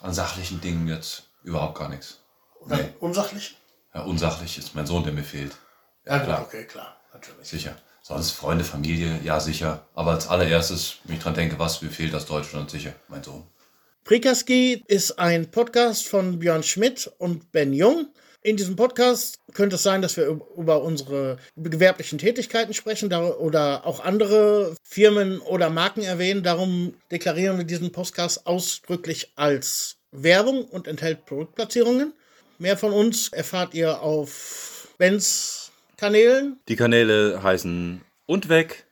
an 0.03 0.13
sachlichen 0.13 0.61
Dingen 0.61 0.89
jetzt 0.89 1.25
überhaupt 1.45 1.79
gar 1.79 1.89
nichts. 1.89 2.19
Oder 2.61 2.77
nee. 2.77 2.89
unsachlich? 3.01 3.57
Ja, 3.95 4.03
unsachlich 4.03 4.59
ist 4.59 4.75
mein 4.75 4.87
Sohn, 4.87 5.05
der 5.05 5.13
mir 5.13 5.25
fehlt. 5.25 5.57
Ja, 6.05 6.19
klar. 6.19 6.39
gut, 6.41 6.49
okay, 6.49 6.65
klar, 6.65 6.97
natürlich. 7.13 7.49
Sicher. 7.49 7.77
Sonst 8.03 8.33
Freunde, 8.33 8.65
Familie, 8.65 9.21
ja 9.23 9.39
sicher. 9.39 9.87
Aber 9.95 10.13
als 10.13 10.27
allererstes, 10.27 10.97
wenn 11.05 11.17
ich 11.17 11.23
dran 11.23 11.35
denke, 11.35 11.59
was 11.59 11.83
mir 11.83 11.91
fehlt 11.91 12.15
aus 12.15 12.27
Deutschland, 12.27 12.69
sicher, 12.71 12.93
mein 13.09 13.23
Sohn. 13.23 13.45
Prikaski 14.05 14.83
ist 14.89 15.21
ein 15.21 15.49
Podcast 15.49 16.09
von 16.09 16.41
Björn 16.41 16.65
Schmidt 16.65 17.11
und 17.19 17.53
Ben 17.53 17.73
Jung. 17.73 18.09
In 18.45 18.57
diesem 18.57 18.75
Podcast 18.75 19.39
könnte 19.55 19.77
es 19.77 19.85
sein, 19.85 20.03
dass 20.03 20.17
wir 20.17 20.27
über 20.57 20.83
unsere 20.83 21.37
gewerblichen 21.55 22.19
Tätigkeiten 22.19 22.75
sprechen 22.75 23.13
oder 23.13 23.87
auch 23.87 24.01
andere 24.01 24.75
Firmen 24.83 25.39
oder 25.41 25.71
Marken 25.71 26.03
erwähnen. 26.03 26.43
Darum 26.43 26.95
deklarieren 27.13 27.57
wir 27.59 27.65
diesen 27.65 27.93
Podcast 27.93 28.45
ausdrücklich 28.49 29.31
als 29.37 29.99
Werbung 30.11 30.65
und 30.65 30.89
enthält 30.89 31.25
Produktplatzierungen. 31.25 32.15
Mehr 32.59 32.77
von 32.77 32.93
uns 32.93 33.29
erfahrt 33.29 33.75
ihr 33.75 34.03
auf 34.03 34.89
Bens 34.99 35.71
Kanälen. 35.97 36.59
Die 36.67 36.77
Kanäle 36.77 37.45
heißen 37.45 38.01
und 38.27 38.49
weg, 38.49 38.87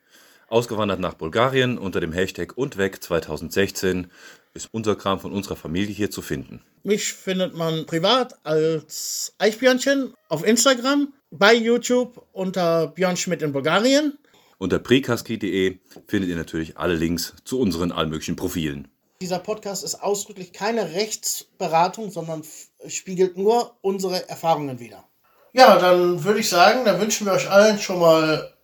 ausgewandert 0.47 1.01
nach 1.01 1.15
Bulgarien 1.15 1.77
unter 1.77 1.99
dem 1.99 2.13
Hashtag 2.13 2.57
und 2.57 2.77
weg 2.77 3.03
2016 3.03 4.13
ist 4.55 4.69
unser 4.73 4.97
Kram 4.97 5.21
von 5.21 5.33
unserer 5.33 5.57
Familie 5.57 5.95
hier 5.95 6.11
zu 6.11 6.23
finden. 6.23 6.63
Mich 6.83 7.13
findet 7.13 7.55
man 7.55 7.87
privat 7.87 8.35
als 8.45 9.35
Eichbjörnchen 9.39 10.15
auf 10.29 10.45
Instagram, 10.45 11.13
bei 11.31 11.55
YouTube 11.55 12.27
unter 12.33 12.89
Björn 12.89 13.17
Schmidt 13.17 13.43
in 13.43 13.53
Bulgarien. 13.53 14.19
Unter 14.59 14.79
prekaski.de 14.79 15.79
findet 16.07 16.29
ihr 16.31 16.37
natürlich 16.37 16.77
alle 16.77 16.95
Links 16.95 17.35
zu 17.45 17.61
unseren 17.61 17.93
allmöglichen 17.93 18.37
Profilen. 18.37 18.89
Dieser 19.23 19.39
Podcast 19.39 19.85
ist 19.85 19.97
ausdrücklich 20.03 20.53
keine 20.53 20.93
Rechtsberatung, 20.93 22.11
sondern 22.11 22.43
spiegelt 22.89 23.37
nur 23.37 23.77
unsere 23.83 24.29
Erfahrungen 24.29 24.81
wider. 24.81 25.05
Ja, 25.53 25.79
dann 25.79 26.25
würde 26.25 26.41
ich 26.41 26.49
sagen, 26.49 26.85
dann 26.85 27.01
wünschen 27.01 27.27
wir 27.27 27.35
euch 27.35 27.51
allen 27.51 27.79
schon 27.79 27.99
mal 28.01 28.55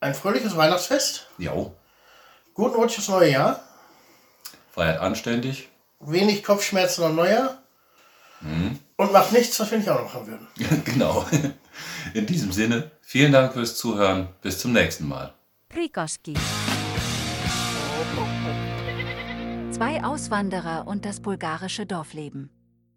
ein 0.00 0.14
fröhliches 0.14 0.56
Weihnachtsfest, 0.56 1.26
Jo. 1.38 1.74
guten 2.54 2.76
Rutsch 2.76 2.96
ins 2.98 3.08
neue 3.08 3.30
Jahr, 3.32 3.67
Feiert 4.78 5.00
anständig. 5.00 5.68
wenig 5.98 6.44
Kopfschmerzen 6.44 7.02
am 7.02 7.16
Neujahr 7.16 7.58
und 8.96 9.12
macht 9.12 9.32
nichts, 9.32 9.58
was 9.58 9.72
wir 9.72 9.78
nicht 9.78 9.90
auch 9.90 10.04
noch 10.04 10.14
machen 10.14 10.28
würden. 10.28 10.84
genau. 10.84 11.26
In 12.14 12.26
diesem 12.26 12.52
Sinne, 12.52 12.92
vielen 13.00 13.32
Dank 13.32 13.54
fürs 13.54 13.76
Zuhören. 13.76 14.28
Bis 14.40 14.60
zum 14.60 14.72
nächsten 14.72 15.08
Mal. 15.08 15.34
Prikoski. 15.68 16.34
Zwei 19.72 20.04
Auswanderer 20.04 20.86
und 20.86 21.04
das 21.04 21.18
bulgarische 21.18 21.84
Dorfleben. 21.84 22.48